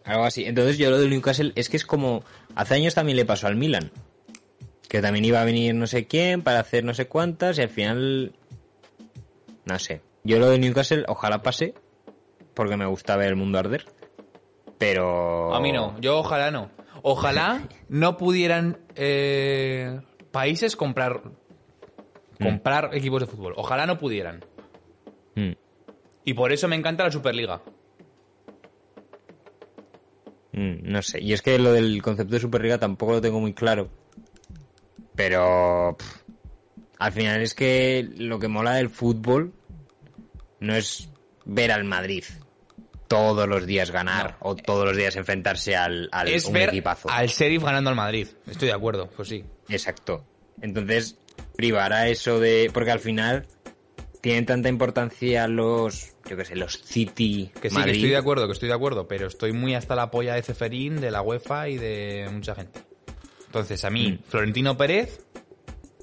Algo 0.06 0.24
así. 0.24 0.44
Entonces 0.46 0.80
yo 0.80 0.90
lo 0.90 0.98
del 1.00 1.12
Newcastle 1.12 1.52
es 1.56 1.70
que 1.70 1.78
es 1.78 1.86
como... 1.86 2.24
Hace 2.56 2.74
años 2.74 2.96
también 2.96 3.16
le 3.18 3.26
pasó 3.26 3.46
al 3.46 3.56
Milan. 3.56 3.92
Que 4.90 5.02
también 5.02 5.26
iba 5.26 5.42
a 5.42 5.46
venir 5.46 5.76
no 5.76 5.88
sé 5.88 6.08
quién 6.08 6.42
para 6.44 6.60
hacer 6.60 6.84
no 6.84 6.94
sé 6.94 7.08
cuántas 7.08 7.58
y 7.58 7.62
al 7.62 7.70
final... 7.70 8.34
No 9.66 9.80
sé. 9.80 10.02
Yo 10.24 10.40
lo 10.40 10.50
del 10.50 10.62
Newcastle 10.62 11.04
ojalá 11.08 11.42
pase. 11.42 11.74
Porque 12.54 12.78
me 12.78 12.86
gusta 12.86 13.18
ver 13.18 13.30
el 13.30 13.36
mundo 13.36 13.60
arder. 13.60 13.86
Pero... 14.78 15.54
A 15.54 15.60
mí 15.60 15.72
no, 15.72 16.00
yo 16.00 16.20
ojalá 16.20 16.52
no. 16.52 16.72
Ojalá 17.02 17.68
no 17.90 18.18
pudieran 18.18 18.80
eh, 18.96 20.00
países 20.32 20.76
comprar 20.76 21.22
Comprar 22.40 22.96
equipos 22.96 23.22
de 23.22 23.28
fútbol. 23.28 23.54
Ojalá 23.58 23.86
no 23.86 23.98
pudieran. 23.98 24.44
Mm. 25.36 25.54
Y 26.26 26.34
por 26.34 26.52
eso 26.52 26.68
me 26.68 26.76
encanta 26.76 27.04
la 27.04 27.12
Superliga. 27.12 27.62
Mm, 30.52 30.92
no 30.92 31.02
sé. 31.02 31.22
Y 31.22 31.34
es 31.34 31.42
que 31.42 31.58
lo 31.58 31.72
del 31.72 32.02
concepto 32.02 32.36
de 32.36 32.40
Superliga 32.40 32.78
tampoco 32.78 33.14
lo 33.14 33.22
tengo 33.22 33.40
muy 33.40 33.54
claro. 33.54 33.90
Pero 35.18 35.98
pff, 36.00 36.22
al 37.00 37.12
final 37.12 37.42
es 37.42 37.54
que 37.54 38.08
lo 38.18 38.40
que 38.40 38.48
mola 38.48 38.76
del 38.76 38.90
fútbol 38.90 39.52
no 40.62 40.76
es 40.76 41.10
ver 41.44 41.74
al 41.74 41.84
Madrid 41.84 42.24
todos 43.08 43.48
los 43.48 43.66
días 43.66 43.92
ganar 43.92 44.38
o 44.42 44.56
todos 44.56 44.86
los 44.86 44.96
días 44.96 45.16
enfrentarse 45.16 45.76
al, 45.76 46.10
al 46.12 46.28
es 46.28 46.46
un 46.46 46.54
ver 46.54 46.70
equipazo. 46.70 47.10
al 47.10 47.28
Sheriff 47.28 47.64
ganando 47.64 47.90
al 47.90 47.96
Madrid. 47.96 48.28
Estoy 48.46 48.68
de 48.68 48.74
acuerdo, 48.74 49.10
pues 49.16 49.30
sí. 49.30 49.44
Exacto. 49.70 50.26
Entonces, 50.62 51.18
privar 51.56 51.94
a 51.94 52.08
eso 52.08 52.40
de. 52.40 52.70
Porque 52.74 52.92
al 52.92 53.00
final 53.00 53.48
tienen 54.22 54.46
tanta 54.46 54.70
importancia 54.70 55.48
los. 55.48 56.16
Yo 56.30 56.36
qué 56.38 56.46
sé, 56.46 56.56
los 56.56 56.82
City. 56.84 57.52
Que 57.62 57.70
sí, 57.70 57.76
Madrid. 57.76 57.92
que 57.92 57.98
estoy 57.98 58.10
de 58.12 58.18
acuerdo, 58.18 58.46
que 58.48 58.54
estoy 58.54 58.70
de 58.70 58.76
acuerdo, 58.76 59.08
pero 59.08 59.28
estoy 59.28 59.54
muy 59.54 59.74
hasta 59.74 59.96
la 59.96 60.12
polla 60.12 60.36
de 60.36 60.44
Ceferín, 60.44 61.00
de 61.00 61.12
la 61.12 61.22
UEFA 61.22 61.70
y 61.70 61.78
de 61.78 62.30
mucha 62.32 62.54
gente. 62.56 62.82
Entonces, 63.48 63.84
a 63.86 63.90
mí, 63.90 64.12
Mm. 64.12 64.20
Florentino 64.30 64.78
Pérez, 64.78 65.26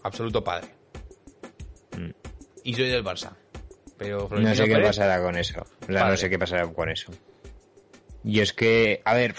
absoluto 0.03 0.43
padre. 0.43 0.69
Mm. 1.97 2.11
Y 2.65 2.75
soy 2.75 2.89
del 2.89 3.05
Barça. 3.05 3.33
Pero 3.97 4.27
Florentino 4.29 4.51
No 4.51 4.57
sé 4.57 4.69
qué 4.69 4.79
pasará 4.83 5.23
con 5.23 5.37
eso. 5.39 5.61
O 5.89 5.93
sea, 5.93 6.09
no 6.09 6.17
sé 6.17 6.29
qué 6.31 6.39
pasará 6.39 6.67
con 6.73 6.91
eso. 6.91 7.13
Y 8.25 8.41
es 8.41 8.53
que, 8.53 9.03
a 9.05 9.15
ver, 9.15 9.35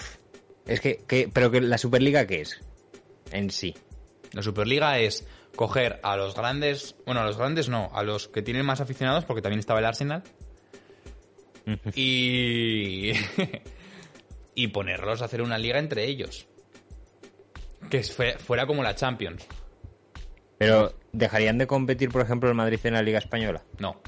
es 0.66 0.80
que, 0.80 1.02
que- 1.06 1.28
pero 1.32 1.50
que 1.50 1.60
la 1.60 1.76
Superliga 1.78 2.26
qué 2.26 2.40
es 2.42 2.60
en 3.32 3.50
sí. 3.50 3.74
La 4.32 4.42
Superliga 4.42 4.98
es 4.98 5.26
coger 5.56 5.98
a 6.02 6.16
los 6.16 6.34
grandes, 6.34 6.94
bueno, 7.04 7.20
a 7.22 7.24
los 7.24 7.36
grandes 7.36 7.68
no, 7.68 7.90
a 7.92 8.02
los 8.02 8.28
que 8.28 8.42
tienen 8.42 8.64
más 8.64 8.80
aficionados, 8.80 9.24
porque 9.24 9.42
también 9.42 9.58
estaba 9.58 9.80
el 9.80 9.86
Arsenal, 9.86 10.22
y, 11.94 13.12
y 14.54 14.68
ponerlos 14.68 15.22
a 15.22 15.24
hacer 15.26 15.42
una 15.42 15.58
liga 15.58 15.78
entre 15.78 16.04
ellos. 16.04 16.46
Que 17.90 18.02
fue- 18.02 18.36
fuera 18.38 18.66
como 18.66 18.82
la 18.82 18.94
Champions. 18.94 19.46
Pero 20.58 20.94
dejarían 21.12 21.58
de 21.58 21.66
competir, 21.66 22.10
por 22.10 22.22
ejemplo, 22.22 22.48
el 22.48 22.54
Madrid 22.54 22.80
en 22.84 22.94
la 22.94 23.02
Liga 23.02 23.18
española. 23.18 23.62
No. 23.78 24.00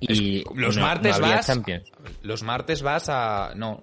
Y 0.00 0.44
los 0.54 0.76
no- 0.76 0.82
martes 0.82 1.18
no 1.18 1.26
vas. 1.26 1.46
Champions. 1.46 1.90
Los 2.22 2.42
martes 2.42 2.82
vas 2.82 3.08
a. 3.08 3.52
No. 3.56 3.82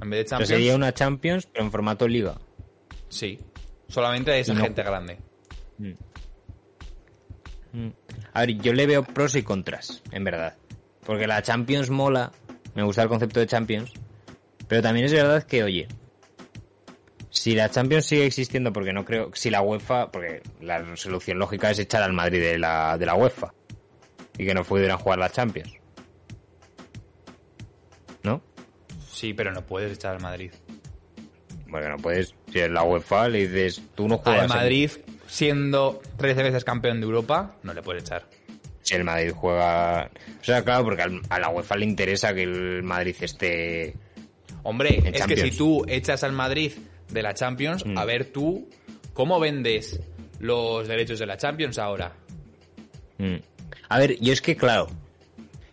En 0.00 0.10
vez 0.10 0.18
de 0.18 0.24
Pero 0.24 0.28
Champions. 0.30 0.48
sería 0.48 0.74
una 0.74 0.92
Champions, 0.92 1.46
pero 1.46 1.64
en 1.64 1.70
formato 1.70 2.08
Liga. 2.08 2.36
Sí. 3.08 3.38
Solamente 3.88 4.30
de 4.32 4.40
esa 4.40 4.54
no- 4.54 4.62
gente 4.62 4.82
grande. 4.82 5.18
A 8.34 8.40
ver, 8.40 8.58
yo 8.58 8.72
le 8.72 8.86
veo 8.86 9.02
pros 9.04 9.34
y 9.36 9.42
contras, 9.42 10.02
en 10.10 10.24
verdad. 10.24 10.56
Porque 11.04 11.26
la 11.26 11.42
Champions 11.42 11.90
mola, 11.90 12.32
me 12.74 12.82
gusta 12.82 13.02
el 13.02 13.08
concepto 13.08 13.40
de 13.40 13.46
Champions, 13.46 13.92
pero 14.68 14.82
también 14.82 15.06
es 15.06 15.12
verdad 15.12 15.42
que, 15.44 15.62
oye, 15.62 15.88
si 17.34 17.54
la 17.54 17.70
Champions 17.70 18.04
sigue 18.04 18.26
existiendo, 18.26 18.72
porque 18.74 18.92
no 18.92 19.04
creo, 19.06 19.30
si 19.32 19.48
la 19.50 19.62
UEFA, 19.62 20.12
porque 20.12 20.42
la 20.60 20.96
solución 20.96 21.38
lógica 21.38 21.70
es 21.70 21.78
echar 21.78 22.02
al 22.02 22.12
Madrid 22.12 22.40
de 22.40 22.58
la, 22.58 22.96
de 22.98 23.06
la 23.06 23.14
UEFA 23.14 23.54
y 24.36 24.44
que 24.44 24.54
no 24.54 24.62
pudieran 24.64 24.98
jugar 24.98 25.18
la 25.18 25.30
Champions. 25.30 25.72
¿No? 28.22 28.42
Sí, 29.10 29.34
pero 29.34 29.52
no 29.52 29.62
puedes 29.66 29.92
echar 29.92 30.14
al 30.16 30.22
Madrid. 30.22 30.52
Porque 31.70 31.88
no 31.88 31.96
puedes, 31.96 32.34
si 32.52 32.58
es 32.60 32.70
la 32.70 32.82
UEFA 32.82 33.28
le 33.28 33.46
dices, 33.48 33.82
tú 33.94 34.06
no 34.08 34.18
juegas. 34.18 34.42
Al 34.44 34.50
en- 34.50 34.56
Madrid, 34.56 34.90
siendo 35.26 36.02
13 36.18 36.42
veces 36.42 36.64
campeón 36.64 37.00
de 37.00 37.06
Europa, 37.06 37.56
no 37.62 37.72
le 37.72 37.82
puedes 37.82 38.02
echar. 38.04 38.26
Si 38.82 38.94
el 38.94 39.04
Madrid 39.04 39.30
juega... 39.34 40.10
O 40.40 40.44
sea, 40.44 40.62
claro, 40.64 40.84
porque 40.84 41.02
al- 41.02 41.22
a 41.30 41.38
la 41.38 41.48
UEFA 41.48 41.76
le 41.76 41.86
interesa 41.86 42.34
que 42.34 42.42
el 42.42 42.82
Madrid 42.82 43.16
esté... 43.20 43.94
Hombre, 44.64 44.98
En 45.04 45.14
es 45.14 45.26
que 45.26 45.36
si 45.36 45.50
tú 45.56 45.84
echas 45.88 46.22
al 46.24 46.32
Madrid 46.32 46.72
de 47.12 47.22
la 47.22 47.34
Champions, 47.34 47.84
Mm. 47.86 47.98
a 47.98 48.04
ver 48.04 48.26
tú, 48.32 48.68
¿cómo 49.12 49.38
vendes 49.40 50.00
los 50.40 50.88
derechos 50.88 51.18
de 51.18 51.26
la 51.26 51.36
Champions 51.36 51.78
ahora? 51.78 52.12
Mm. 53.18 53.36
A 53.88 53.98
ver, 53.98 54.18
yo 54.20 54.32
es 54.32 54.40
que, 54.40 54.56
claro, 54.56 54.88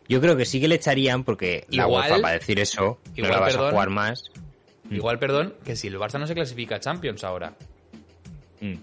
yo 0.07 0.19
creo 0.21 0.35
que 0.35 0.45
sí 0.45 0.59
que 0.59 0.67
le 0.67 0.75
echarían 0.75 1.23
porque 1.23 1.65
la 1.69 1.83
Igual- 1.83 2.09
UEFA 2.11 2.21
para 2.21 2.33
decir 2.33 2.59
eso 2.59 2.99
igual, 3.15 3.31
no 3.31 3.37
la 3.37 3.41
vas 3.41 3.51
perdón. 3.53 3.67
a 3.67 3.71
jugar 3.71 3.89
más. 3.89 4.23
Igual, 4.91 5.19
perdón, 5.19 5.53
que 5.63 5.75
si 5.75 5.87
el 5.87 5.97
Barça 5.97 6.19
no 6.19 6.27
se 6.27 6.33
clasifica 6.33 6.75
a 6.75 6.79
Champions 6.79 7.23
ahora, 7.23 7.53
Mm. 8.61 8.73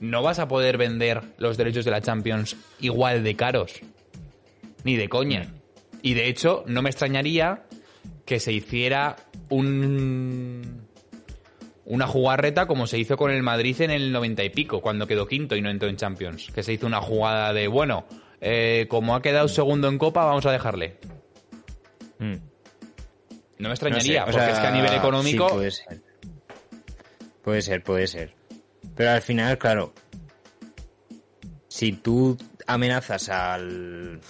no 0.00 0.22
vas 0.22 0.38
a 0.38 0.48
poder 0.48 0.78
vender 0.78 1.20
los 1.38 1.56
derechos 1.56 1.84
de 1.84 1.90
la 1.90 2.00
Champions 2.00 2.56
igual 2.80 3.22
de 3.24 3.34
caros. 3.36 3.72
Ni 4.84 4.96
de 4.96 5.08
coña. 5.08 5.52
Y 6.00 6.14
de 6.14 6.28
hecho, 6.28 6.62
no 6.68 6.80
me 6.82 6.90
extrañaría 6.90 7.64
que 8.24 8.38
se 8.38 8.52
hiciera 8.52 9.16
un 9.48 10.77
una 11.88 12.06
jugarreta 12.06 12.66
como 12.66 12.86
se 12.86 12.98
hizo 12.98 13.16
con 13.16 13.30
el 13.30 13.42
Madrid 13.42 13.80
en 13.80 13.90
el 13.90 14.12
90 14.12 14.44
y 14.44 14.50
pico, 14.50 14.82
cuando 14.82 15.06
quedó 15.06 15.26
quinto 15.26 15.56
y 15.56 15.62
no 15.62 15.70
entró 15.70 15.88
en 15.88 15.96
Champions. 15.96 16.50
Que 16.54 16.62
se 16.62 16.74
hizo 16.74 16.86
una 16.86 17.00
jugada 17.00 17.54
de, 17.54 17.66
bueno, 17.66 18.04
eh, 18.42 18.86
como 18.90 19.16
ha 19.16 19.22
quedado 19.22 19.48
segundo 19.48 19.88
en 19.88 19.96
Copa, 19.96 20.26
vamos 20.26 20.44
a 20.44 20.52
dejarle. 20.52 20.98
Mm. 22.18 22.34
No 22.34 22.38
me 23.58 23.68
No 23.68 23.70
extrañaría, 23.70 24.24
sé, 24.24 24.30
o 24.30 24.32
porque 24.32 24.46
sea, 24.46 24.50
es 24.50 24.58
que 24.60 24.66
a 24.66 24.70
nivel 24.70 24.92
económico... 24.92 25.48
sí, 25.48 25.54
puede 25.54 25.70
ser. 25.70 26.02
Puede 27.42 27.62
ser, 27.62 27.82
puede 27.82 28.06
ser. 28.06 28.34
Pero 28.94 29.10
al 29.10 29.22
final, 29.22 29.56
claro, 29.56 29.94
si 31.68 31.92
tú 31.92 32.36
amenazas 32.66 33.30
al 33.30 34.20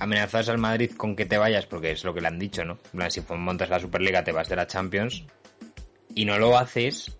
amenazas 0.00 0.48
al 0.48 0.58
Madrid 0.58 0.92
con 0.96 1.14
que 1.14 1.26
te 1.26 1.36
vayas, 1.36 1.66
porque 1.66 1.90
es 1.90 2.04
lo 2.04 2.14
que 2.14 2.22
le 2.22 2.28
han 2.28 2.38
dicho, 2.38 2.64
¿no? 2.64 2.78
Si 3.10 3.20
montas 3.36 3.68
la 3.68 3.80
Superliga 3.80 4.24
te 4.24 4.32
vas 4.32 4.48
de 4.48 4.56
la 4.56 4.66
Champions 4.66 5.24
y 6.18 6.24
no 6.24 6.38
lo 6.38 6.58
haces, 6.58 7.16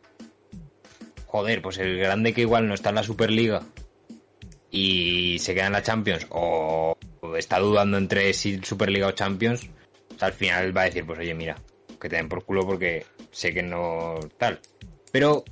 joder, 1.26 1.62
pues 1.62 1.78
el 1.78 1.98
grande 1.98 2.34
que 2.34 2.40
igual 2.40 2.66
no 2.66 2.74
está 2.74 2.88
en 2.88 2.96
la 2.96 3.02
Superliga 3.04 3.62
y 4.70 5.38
se 5.38 5.54
queda 5.54 5.66
en 5.66 5.72
la 5.72 5.82
Champions 5.82 6.26
o 6.30 6.96
está 7.36 7.58
dudando 7.58 7.96
entre 7.96 8.32
si 8.32 8.58
Superliga 8.62 9.06
o 9.06 9.12
Champions, 9.12 9.68
sea, 10.18 10.28
al 10.28 10.34
final 10.34 10.76
va 10.76 10.82
a 10.82 10.84
decir, 10.86 11.06
pues 11.06 11.18
oye, 11.18 11.34
mira, 11.34 11.56
que 12.00 12.08
te 12.08 12.16
den 12.16 12.28
por 12.28 12.44
culo 12.44 12.66
porque 12.66 13.06
sé 13.30 13.54
que 13.54 13.62
no 13.62 14.18
tal. 14.36 14.58
Pero 15.12 15.44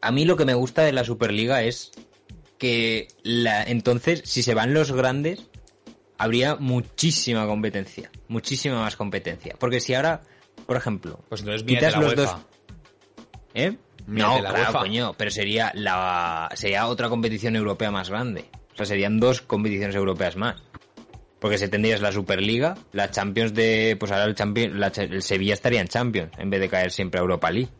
a 0.00 0.10
mí 0.10 0.24
lo 0.24 0.36
que 0.36 0.44
me 0.44 0.54
gusta 0.54 0.82
de 0.82 0.92
la 0.92 1.04
Superliga 1.04 1.62
es 1.62 1.92
que 2.58 3.08
la, 3.22 3.64
entonces, 3.64 4.22
si 4.24 4.42
se 4.42 4.54
van 4.54 4.72
los 4.72 4.92
grandes, 4.92 5.46
habría 6.16 6.56
muchísima 6.56 7.46
competencia, 7.46 8.10
muchísima 8.28 8.80
más 8.80 8.96
competencia. 8.96 9.56
Porque 9.58 9.80
si 9.80 9.94
ahora, 9.94 10.22
por 10.66 10.76
ejemplo, 10.76 11.20
Pues 11.28 11.40
entonces 11.42 11.62
quitas 11.64 11.94
la 11.94 12.00
los 12.00 12.14
UEFA. 12.16 12.22
dos... 12.32 12.36
¿Eh? 13.54 13.76
Mírate 14.06 14.34
No, 14.36 14.42
la 14.42 14.50
claro, 14.50 14.64
UEFA. 14.66 14.78
coño, 14.80 15.14
pero 15.16 15.30
sería 15.30 15.72
la 15.74 16.48
sería 16.54 16.86
otra 16.86 17.08
competición 17.08 17.56
europea 17.56 17.90
más 17.90 18.10
grande. 18.10 18.44
O 18.72 18.76
sea, 18.76 18.86
serían 18.86 19.18
dos 19.18 19.40
competiciones 19.40 19.96
europeas 19.96 20.36
más. 20.36 20.62
Porque 21.40 21.58
se 21.58 21.68
tendrías 21.68 22.00
la 22.00 22.12
Superliga, 22.12 22.76
la 22.92 23.10
Champions 23.10 23.52
de... 23.54 23.96
Pues 23.98 24.10
ahora 24.12 24.24
el, 24.24 24.34
Champions, 24.34 24.74
la 24.76 24.88
el 24.88 25.22
Sevilla 25.22 25.54
estaría 25.54 25.80
en 25.80 25.88
Champions, 25.88 26.32
en 26.38 26.50
vez 26.50 26.60
de 26.60 26.68
caer 26.68 26.90
siempre 26.90 27.18
a 27.18 27.22
Europa 27.22 27.50
League. 27.50 27.70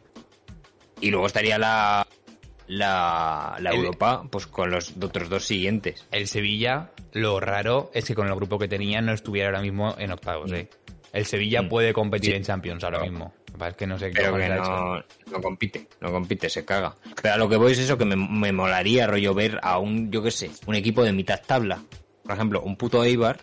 Y 1.00 1.10
luego 1.10 1.26
estaría 1.26 1.58
la... 1.58 2.06
La, 2.68 3.56
la 3.60 3.70
El- 3.70 3.76
Europa, 3.76 4.24
pues 4.30 4.46
con 4.48 4.70
los 4.72 4.92
otros 5.00 5.28
dos 5.28 5.44
siguientes. 5.44 6.04
El 6.10 6.26
Sevilla, 6.26 6.90
lo 7.12 7.38
raro 7.38 7.90
es 7.94 8.04
que 8.06 8.14
con 8.16 8.26
el 8.26 8.34
grupo 8.34 8.58
que 8.58 8.66
tenía 8.66 9.00
no 9.00 9.12
estuviera 9.12 9.48
ahora 9.48 9.60
mismo 9.62 9.94
en 9.98 10.10
octavos, 10.10 10.50
¿eh? 10.52 10.68
El 11.12 11.24
Sevilla 11.26 11.62
Mm. 11.62 11.68
puede 11.68 11.92
competir 11.92 12.30
Sí. 12.32 12.36
en 12.36 12.42
Champions 12.42 12.84
ahora 12.84 12.98
Pero- 13.00 13.10
mismo. 13.10 13.34
Es 13.66 13.74
que 13.74 13.86
no 13.86 13.98
sé 13.98 14.10
qué 14.10 14.20
Pero 14.20 14.36
que 14.36 14.48
no, 14.50 14.96
no 15.32 15.40
compite, 15.40 15.88
no 16.02 16.12
compite, 16.12 16.50
se 16.50 16.66
caga. 16.66 16.94
Pero 17.22 17.34
a 17.34 17.38
lo 17.38 17.48
que 17.48 17.56
voy 17.56 17.72
es 17.72 17.78
eso, 17.78 17.96
que 17.96 18.04
me, 18.04 18.14
me 18.14 18.52
molaría, 18.52 19.06
rollo, 19.06 19.32
ver 19.32 19.58
a 19.62 19.78
un, 19.78 20.10
yo 20.12 20.22
qué 20.22 20.30
sé, 20.30 20.50
un 20.66 20.74
equipo 20.74 21.02
de 21.02 21.12
mitad 21.12 21.40
tabla. 21.46 21.82
Por 22.22 22.34
ejemplo, 22.34 22.60
un 22.60 22.76
puto 22.76 23.02
Eibar 23.02 23.38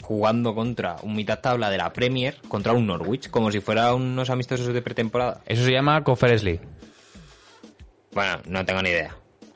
jugando 0.00 0.54
contra 0.54 0.96
un 1.02 1.14
mitad 1.16 1.40
tabla 1.40 1.68
de 1.68 1.76
la 1.78 1.92
Premier 1.92 2.36
contra 2.48 2.72
un 2.72 2.86
Norwich, 2.86 3.28
como 3.30 3.50
si 3.50 3.60
fuera 3.60 3.92
unos 3.94 4.30
amistosos 4.30 4.72
de 4.72 4.80
pretemporada. 4.80 5.42
Eso 5.44 5.64
se 5.64 5.72
llama 5.72 6.02
Conference 6.02 6.42
League. 6.44 6.60
Bueno, 8.12 8.38
no 8.46 8.64
tengo 8.64 8.80
ni 8.80 8.90
idea, 8.90 9.14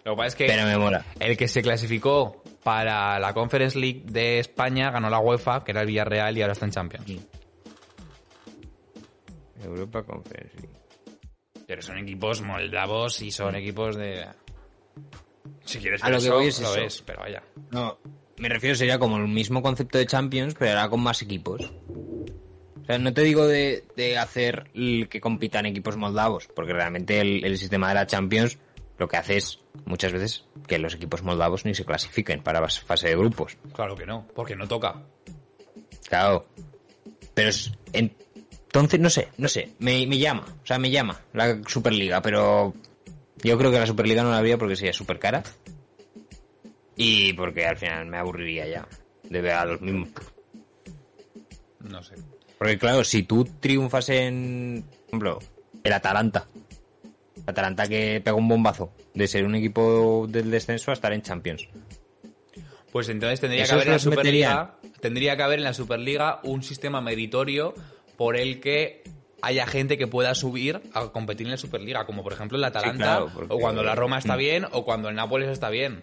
Lo 0.09 0.14
que 0.14 0.16
pasa 0.16 0.28
es 0.28 0.35
que 0.36 0.47
pero 0.47 0.64
me 0.64 0.78
mola. 0.78 1.05
el 1.20 1.36
que 1.36 1.48
se 1.48 1.60
clasificó 1.60 2.43
para 2.62 3.18
la 3.18 3.35
Conference 3.35 3.78
League 3.78 4.05
de 4.06 4.39
España 4.39 4.90
ganó 4.90 5.10
la 5.10 5.18
UEFA, 5.18 5.62
que 5.64 5.72
era 5.72 5.82
el 5.82 5.86
Villarreal, 5.86 6.35
y 6.39 6.40
ahora 6.40 6.55
está 6.55 6.64
en 6.64 6.70
Champions. 6.70 7.26
Europa 9.62 10.02
Conference 10.05 10.56
League. 10.56 10.74
Pero 11.66 11.82
son 11.82 11.98
equipos 11.98 12.40
moldavos 12.40 13.20
y 13.20 13.30
son 13.30 13.55
equipos 13.56 13.97
de... 13.97 14.24
Si 15.66 15.78
quieres 15.78 16.02
A 16.02 16.09
lo 16.09 16.16
que 16.16 16.24
eso, 16.24 16.35
voy 16.36 16.47
es 16.47 16.60
lo 16.62 16.68
eso. 16.68 16.80
ves, 16.80 17.02
pero 17.05 17.20
vaya. 17.20 17.43
No, 17.70 17.98
me 18.39 18.48
refiero 18.48 18.76
sería 18.76 18.98
como 18.98 19.18
el 19.18 19.28
mismo 19.28 19.60
concepto 19.60 19.98
de 19.98 20.06
Champions, 20.06 20.55
pero 20.59 20.70
ahora 20.78 20.89
con 20.89 21.02
más 21.02 21.20
equipos. 21.20 21.70
O 22.80 22.85
sea, 22.86 22.97
no 22.97 23.12
te 23.12 23.20
digo 23.24 23.47
de, 23.47 23.85
de 23.94 24.16
hacer 24.16 24.70
el 24.72 25.10
que 25.10 25.20
compitan 25.20 25.66
equipos 25.66 25.98
moldavos, 25.98 26.48
porque 26.56 26.72
realmente 26.72 27.20
el, 27.20 27.44
el 27.44 27.59
sistema 27.59 27.89
de 27.90 27.94
la 27.97 28.06
Champions 28.06 28.59
lo 28.98 29.08
que 29.08 29.16
hace 29.16 29.36
es 29.36 29.60
muchas 29.84 30.12
veces 30.12 30.44
que 30.66 30.78
los 30.78 30.94
equipos 30.94 31.22
moldavos 31.22 31.64
ni 31.64 31.74
se 31.74 31.84
clasifiquen 31.84 32.42
para 32.42 32.66
fase 32.68 33.08
de 33.08 33.16
grupos. 33.16 33.56
Claro 33.72 33.96
que 33.96 34.06
no, 34.06 34.26
porque 34.34 34.56
no 34.56 34.66
toca. 34.66 35.02
Claro. 36.08 36.46
Pero 37.34 37.48
es, 37.48 37.72
entonces, 37.92 39.00
no 39.00 39.08
sé, 39.08 39.28
no 39.38 39.48
sé, 39.48 39.74
me, 39.78 40.06
me 40.06 40.18
llama, 40.18 40.44
o 40.62 40.66
sea, 40.66 40.78
me 40.78 40.90
llama 40.90 41.20
la 41.32 41.60
Superliga, 41.66 42.20
pero 42.20 42.74
yo 43.42 43.56
creo 43.56 43.70
que 43.70 43.78
la 43.78 43.86
Superliga 43.86 44.22
no 44.22 44.30
la 44.30 44.38
habría 44.38 44.58
porque 44.58 44.76
sería 44.76 44.92
súper 44.92 45.18
cara. 45.18 45.42
Y 46.96 47.32
porque 47.34 47.64
al 47.64 47.76
final 47.76 48.06
me 48.06 48.18
aburriría 48.18 48.66
ya 48.66 48.88
de 49.22 49.40
ver 49.40 49.52
a 49.52 49.64
los 49.64 49.80
mismos. 49.80 50.10
No 51.80 52.02
sé. 52.02 52.16
Porque 52.58 52.76
claro, 52.76 53.04
si 53.04 53.22
tú 53.22 53.44
triunfas 53.44 54.08
en, 54.08 54.84
por 54.90 55.06
ejemplo, 55.06 55.38
el 55.84 55.92
Atalanta. 55.92 56.48
Atalanta 57.50 57.86
que 57.86 58.20
pega 58.24 58.34
un 58.36 58.48
bombazo 58.48 58.92
de 59.14 59.26
ser 59.26 59.44
un 59.44 59.54
equipo 59.54 60.26
del 60.28 60.50
descenso 60.50 60.90
a 60.90 60.94
estar 60.94 61.12
en 61.12 61.22
Champions. 61.22 61.68
Pues 62.92 63.08
entonces 63.08 63.40
tendría 63.40 63.64
que 63.64 63.72
haber 63.72 63.86
en 63.86 63.92
la 63.92 63.98
Superliga, 63.98 64.74
tendría 65.00 65.36
que 65.36 65.42
haber 65.42 65.58
en 65.58 65.64
la 65.64 65.74
Superliga 65.74 66.40
un 66.44 66.62
sistema 66.62 67.00
meritorio 67.00 67.74
por 68.16 68.36
el 68.36 68.60
que 68.60 69.02
haya 69.42 69.66
gente 69.66 69.96
que 69.98 70.06
pueda 70.06 70.34
subir 70.34 70.80
a 70.94 71.08
competir 71.08 71.46
en 71.46 71.52
la 71.52 71.56
Superliga, 71.58 72.04
como 72.06 72.22
por 72.24 72.32
ejemplo 72.32 72.58
el 72.58 72.64
Atalanta, 72.64 72.96
claro, 73.04 73.30
porque- 73.32 73.54
o 73.54 73.58
cuando 73.58 73.82
la 73.82 73.94
Roma 73.94 74.18
está 74.18 74.34
Mm. 74.34 74.38
bien, 74.38 74.66
o 74.72 74.84
cuando 74.84 75.08
el 75.08 75.14
Nápoles 75.14 75.48
está 75.48 75.70
bien. 75.70 76.00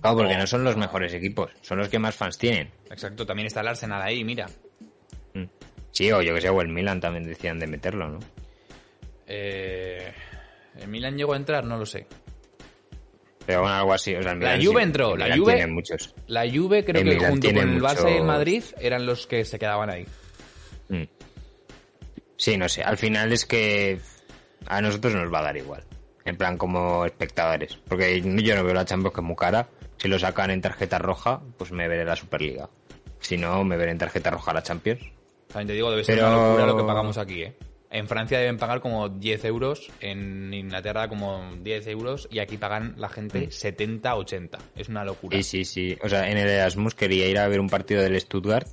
Claro, 0.00 0.18
porque 0.18 0.36
no 0.36 0.46
son 0.46 0.62
los 0.62 0.76
mejores 0.76 1.12
equipos, 1.14 1.50
son 1.62 1.78
los 1.78 1.88
que 1.88 1.98
más 1.98 2.14
fans 2.14 2.36
tienen. 2.38 2.70
Exacto, 2.90 3.26
también 3.26 3.46
está 3.46 3.62
el 3.62 3.68
Arsenal 3.68 4.00
ahí, 4.02 4.22
mira. 4.22 4.46
Mm. 5.34 5.44
Sí, 5.90 6.12
o 6.12 6.20
yo 6.22 6.34
que 6.34 6.40
sé, 6.42 6.50
o 6.50 6.60
el 6.60 6.68
Milan 6.68 7.00
también 7.00 7.24
decían 7.24 7.58
de 7.58 7.66
meterlo, 7.66 8.08
¿no? 8.10 8.18
Eh, 9.26 10.12
¿El 10.80 10.88
Milan 10.88 11.16
llegó 11.16 11.32
a 11.34 11.36
entrar? 11.36 11.64
No 11.64 11.76
lo 11.78 11.86
sé. 11.86 12.06
Pero 13.46 13.60
bueno, 13.62 13.76
algo 13.76 13.92
así. 13.92 14.14
O 14.14 14.22
sea, 14.22 14.34
La 14.34 14.58
Juve 14.62 14.82
entró, 14.82 15.12
el 15.14 15.20
la 15.20 15.24
Milan 15.26 15.38
Juve- 15.40 15.66
muchos. 15.68 16.14
La 16.26 16.42
Juve 16.50 16.84
creo 16.84 17.02
El 17.02 17.08
que 17.10 17.14
Milan 17.16 17.30
junto 17.30 17.48
con 17.48 17.58
el 17.58 17.80
Barça 17.82 18.02
y 18.04 18.06
el 18.06 18.12
muchos- 18.14 18.26
Madrid 18.26 18.64
eran 18.80 19.06
los 19.06 19.26
que 19.26 19.44
se 19.44 19.58
quedaban 19.58 19.88
ahí. 19.90 20.06
Mm. 20.88 21.02
Sí, 22.36 22.56
no 22.58 22.68
sé. 22.68 22.82
Al 22.82 22.96
final 22.96 23.32
es 23.32 23.46
que 23.46 23.98
a 24.66 24.80
nosotros 24.80 25.14
nos 25.14 25.32
va 25.32 25.38
a 25.38 25.42
dar 25.44 25.56
igual. 25.56 25.84
En 26.24 26.36
plan, 26.36 26.58
como 26.58 27.04
espectadores. 27.06 27.76
Porque 27.88 28.20
yo 28.20 28.56
no 28.56 28.64
veo 28.64 28.74
la 28.74 28.84
Champions 28.84 29.14
que 29.14 29.20
es 29.20 29.26
muy 29.26 29.36
cara. 29.36 29.68
Si 29.96 30.08
lo 30.08 30.18
sacan 30.18 30.50
en 30.50 30.60
tarjeta 30.60 30.98
roja, 30.98 31.40
pues 31.56 31.70
me 31.70 31.86
veré 31.88 32.04
la 32.04 32.16
Superliga. 32.16 32.68
Si 33.20 33.36
no, 33.38 33.62
me 33.64 33.76
veré 33.76 33.92
en 33.92 33.98
tarjeta 33.98 34.30
roja 34.30 34.52
la 34.52 34.62
Champions. 34.62 35.00
También 35.46 35.68
te 35.68 35.72
digo, 35.74 35.90
debe 35.90 36.02
ser 36.04 36.16
Pero- 36.16 36.26
una 36.28 36.36
locura 36.48 36.66
lo 36.66 36.76
que 36.76 36.82
pagamos 36.82 37.16
aquí, 37.16 37.42
¿eh? 37.44 37.56
En 37.90 38.08
Francia 38.08 38.38
deben 38.38 38.58
pagar 38.58 38.80
como 38.80 39.08
10 39.08 39.44
euros, 39.44 39.90
en 40.00 40.52
Inglaterra 40.52 41.08
como 41.08 41.56
10 41.60 41.86
euros, 41.86 42.28
y 42.30 42.40
aquí 42.40 42.56
pagan 42.56 42.94
la 42.96 43.08
gente 43.08 43.50
70, 43.50 44.16
80. 44.16 44.58
Es 44.74 44.88
una 44.88 45.04
locura. 45.04 45.38
Mm. 45.38 45.42
Sí, 45.42 45.64
sí, 45.64 45.92
sí. 45.92 45.98
O 46.02 46.08
sea, 46.08 46.28
en 46.28 46.36
el 46.36 46.48
Erasmus 46.48 46.94
quería 46.94 47.28
ir 47.28 47.38
a 47.38 47.48
ver 47.48 47.60
un 47.60 47.68
partido 47.68 48.02
del 48.02 48.20
Stuttgart 48.20 48.66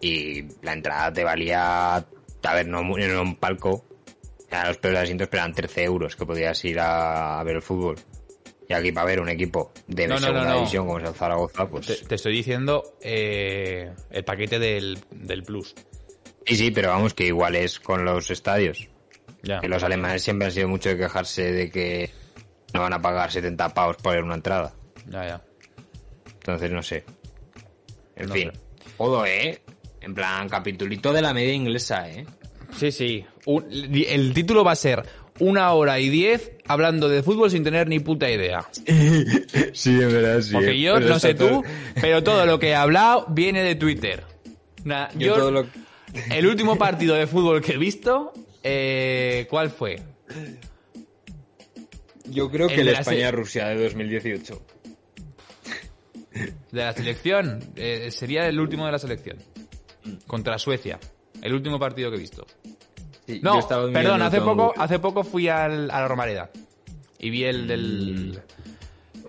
y 0.00 0.42
la 0.62 0.72
entrada 0.72 1.12
te 1.12 1.24
valía, 1.24 1.96
a 1.96 2.54
ver, 2.54 2.66
no, 2.66 2.82
no 2.82 3.22
un 3.22 3.36
palco, 3.36 3.84
a 4.50 4.68
los 4.68 4.78
peores 4.78 5.02
asientos, 5.02 5.28
pero 5.28 5.42
eran 5.42 5.54
13 5.54 5.84
euros 5.84 6.16
que 6.16 6.26
podías 6.26 6.64
ir 6.64 6.78
a, 6.78 7.40
a 7.40 7.44
ver 7.44 7.56
el 7.56 7.62
fútbol. 7.62 7.96
Y 8.68 8.72
aquí 8.72 8.92
para 8.92 9.06
ver 9.06 9.20
un 9.20 9.28
equipo 9.28 9.72
de 9.86 10.08
no, 10.08 10.18
segunda 10.18 10.44
no, 10.44 10.50
no. 10.50 10.56
división 10.56 10.86
como 10.86 10.98
es 10.98 11.08
el 11.08 11.14
Zaragoza, 11.14 11.68
pues... 11.68 11.86
Te, 11.86 11.96
te 11.96 12.14
estoy 12.14 12.32
diciendo 12.34 12.82
eh, 13.02 13.92
el 14.10 14.24
paquete 14.24 14.58
del, 14.58 14.98
del 15.10 15.42
Plus. 15.42 15.74
Sí, 16.46 16.56
sí, 16.56 16.70
pero 16.70 16.88
vamos, 16.90 17.14
que 17.14 17.26
igual 17.26 17.54
es 17.56 17.80
con 17.80 18.04
los 18.04 18.30
estadios. 18.30 18.88
Ya. 19.42 19.60
Que 19.60 19.68
los 19.68 19.82
alemanes 19.82 20.22
siempre 20.22 20.46
han 20.46 20.52
sido 20.52 20.68
mucho 20.68 20.88
de 20.90 20.96
quejarse 20.98 21.52
de 21.52 21.70
que 21.70 22.10
no 22.72 22.80
van 22.80 22.92
a 22.92 23.00
pagar 23.02 23.30
70 23.30 23.68
pavos 23.74 23.96
por 23.96 24.16
una 24.18 24.34
entrada. 24.34 24.72
Ya, 25.08 25.26
ya. 25.26 25.42
Entonces, 26.26 26.70
no 26.70 26.82
sé. 26.82 27.04
En 28.16 28.28
No 28.28 28.34
fin. 28.34 28.50
sé. 28.52 28.58
Todo, 28.98 29.24
¿eh? 29.26 29.60
En 30.00 30.14
plan, 30.14 30.48
capitulito 30.48 31.12
de 31.12 31.22
la 31.22 31.32
media 31.34 31.52
inglesa, 31.54 32.08
¿eh? 32.10 32.26
Sí, 32.76 32.90
sí. 32.92 33.24
Un- 33.46 33.66
el 33.70 34.32
título 34.34 34.64
va 34.64 34.72
a 34.72 34.76
ser 34.76 35.02
una 35.40 35.72
hora 35.72 35.98
y 35.98 36.08
diez 36.10 36.52
hablando 36.66 37.08
de 37.08 37.22
fútbol 37.22 37.50
sin 37.50 37.64
tener 37.64 37.88
ni 37.88 38.00
puta 38.00 38.30
idea. 38.30 38.66
Sí, 39.72 40.00
es 40.00 40.12
verdad, 40.12 40.40
sí. 40.40 40.52
Porque 40.52 40.80
yo, 40.80 41.00
no 41.00 41.18
sé 41.18 41.34
tú, 41.34 41.62
pero 42.00 42.22
todo 42.22 42.46
lo 42.46 42.58
que 42.58 42.68
he 42.70 42.74
hablado 42.74 43.26
viene 43.30 43.62
de 43.62 43.74
Twitter. 43.74 44.24
Yo 44.84 44.94
yo- 45.18 45.34
todo 45.34 45.50
lo- 45.50 45.66
El 46.30 46.46
último 46.46 46.76
partido 46.76 47.14
de 47.14 47.26
fútbol 47.26 47.60
que 47.60 47.72
he 47.72 47.78
visto, 47.78 48.32
eh, 48.62 49.46
¿cuál 49.50 49.70
fue? 49.70 50.00
Yo 52.26 52.50
creo 52.50 52.68
que 52.68 52.80
El 52.80 52.88
España-Rusia 52.88 53.68
de 53.68 53.82
2018. 53.82 54.62
De 56.72 56.80
la 56.84 56.92
selección. 56.92 57.60
eh, 57.76 58.10
sería 58.10 58.48
el 58.48 58.58
último 58.58 58.86
de 58.86 58.92
la 58.92 58.98
selección. 58.98 59.38
Contra 60.26 60.58
Suecia. 60.58 60.98
El 61.42 61.54
último 61.54 61.78
partido 61.78 62.10
que 62.10 62.16
he 62.16 62.20
visto. 62.20 62.46
No, 63.42 63.66
perdón, 63.92 64.22
hace 64.22 64.40
poco, 64.40 64.74
hace 64.76 64.98
poco 64.98 65.24
fui 65.24 65.48
al, 65.48 65.90
a 65.90 66.00
la 66.00 66.08
Romareda. 66.08 66.50
Y 67.18 67.30
vi 67.30 67.44
el 67.44 67.66
del... 67.66 68.42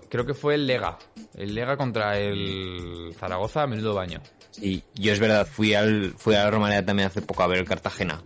Creo 0.08 0.24
que 0.26 0.34
fue 0.34 0.54
el 0.54 0.66
Lega. 0.66 0.98
El 1.36 1.54
Lega 1.54 1.76
contra 1.76 2.18
el 2.18 3.14
Zaragoza, 3.18 3.66
menudo 3.66 3.94
baño. 3.94 4.20
Y 4.60 4.82
yo 4.94 5.12
es 5.12 5.20
verdad, 5.20 5.46
fui 5.46 5.74
al 5.74 6.14
fui 6.16 6.34
a 6.34 6.44
la 6.44 6.50
Romareda 6.50 6.84
también 6.86 7.08
hace 7.08 7.22
poco 7.22 7.42
a 7.42 7.46
ver 7.46 7.58
el 7.58 7.64
Cartagena. 7.66 8.22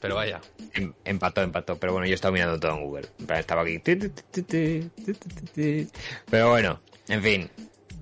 Pero 0.00 0.14
vaya. 0.14 0.40
Em- 0.74 0.92
Empató, 1.04 1.42
empató, 1.42 1.78
pero 1.78 1.92
bueno, 1.92 2.06
yo 2.06 2.14
estaba 2.14 2.32
mirando 2.32 2.58
todo 2.58 2.72
en 2.72 2.84
Google. 2.84 3.08
Estaba 3.36 3.62
aquí. 3.62 3.78
Pero 6.30 6.50
bueno, 6.50 6.80
en 7.08 7.22
fin. 7.22 7.50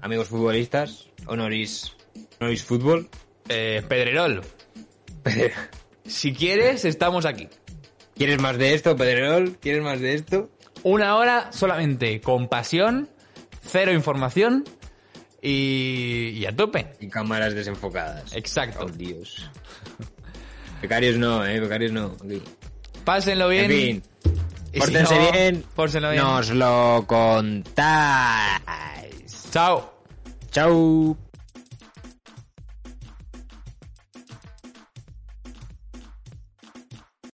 Amigos 0.01 0.29
futbolistas, 0.29 1.09
honoris, 1.27 1.95
honoris 2.41 2.65
fútbol. 2.65 3.09
Eh, 3.49 3.83
Pedrerol, 3.89 4.43
si 6.05 6.33
quieres, 6.35 6.85
estamos 6.85 7.25
aquí. 7.25 7.49
¿Quieres 8.17 8.41
más 8.41 8.59
de 8.59 8.75
esto, 8.75 8.97
Pedrerol? 8.97 9.57
¿Quieres 9.61 9.83
más 9.83 10.01
de 10.01 10.15
esto? 10.15 10.51
Una 10.89 11.17
hora 11.17 11.51
solamente 11.51 12.21
con 12.21 12.47
pasión, 12.47 13.09
cero 13.61 13.93
información 13.93 14.63
y, 15.43 16.29
y 16.37 16.47
a 16.47 16.55
tope. 16.55 16.93
Y 17.01 17.09
cámaras 17.09 17.55
desenfocadas. 17.55 18.33
Exacto. 18.37 18.85
Oh, 18.85 18.89
Dios. 18.89 19.51
Becarios 20.81 21.17
no, 21.19 21.45
eh, 21.45 21.59
becarios 21.59 21.91
no. 21.91 22.15
Pásenlo 23.05 23.49
bien. 23.49 23.65
En 23.65 23.71
fin. 23.71 24.03
Y 24.73 24.75
si 24.75 24.79
Pórtense 24.79 25.19
no, 25.19 25.33
bien. 25.33 25.65
pórtenlo 25.75 26.11
bien. 26.13 26.23
Nos 26.23 26.51
lo 26.51 27.05
contáis. 27.09 27.75
Chao. 29.51 29.93
Chau. 30.53 31.17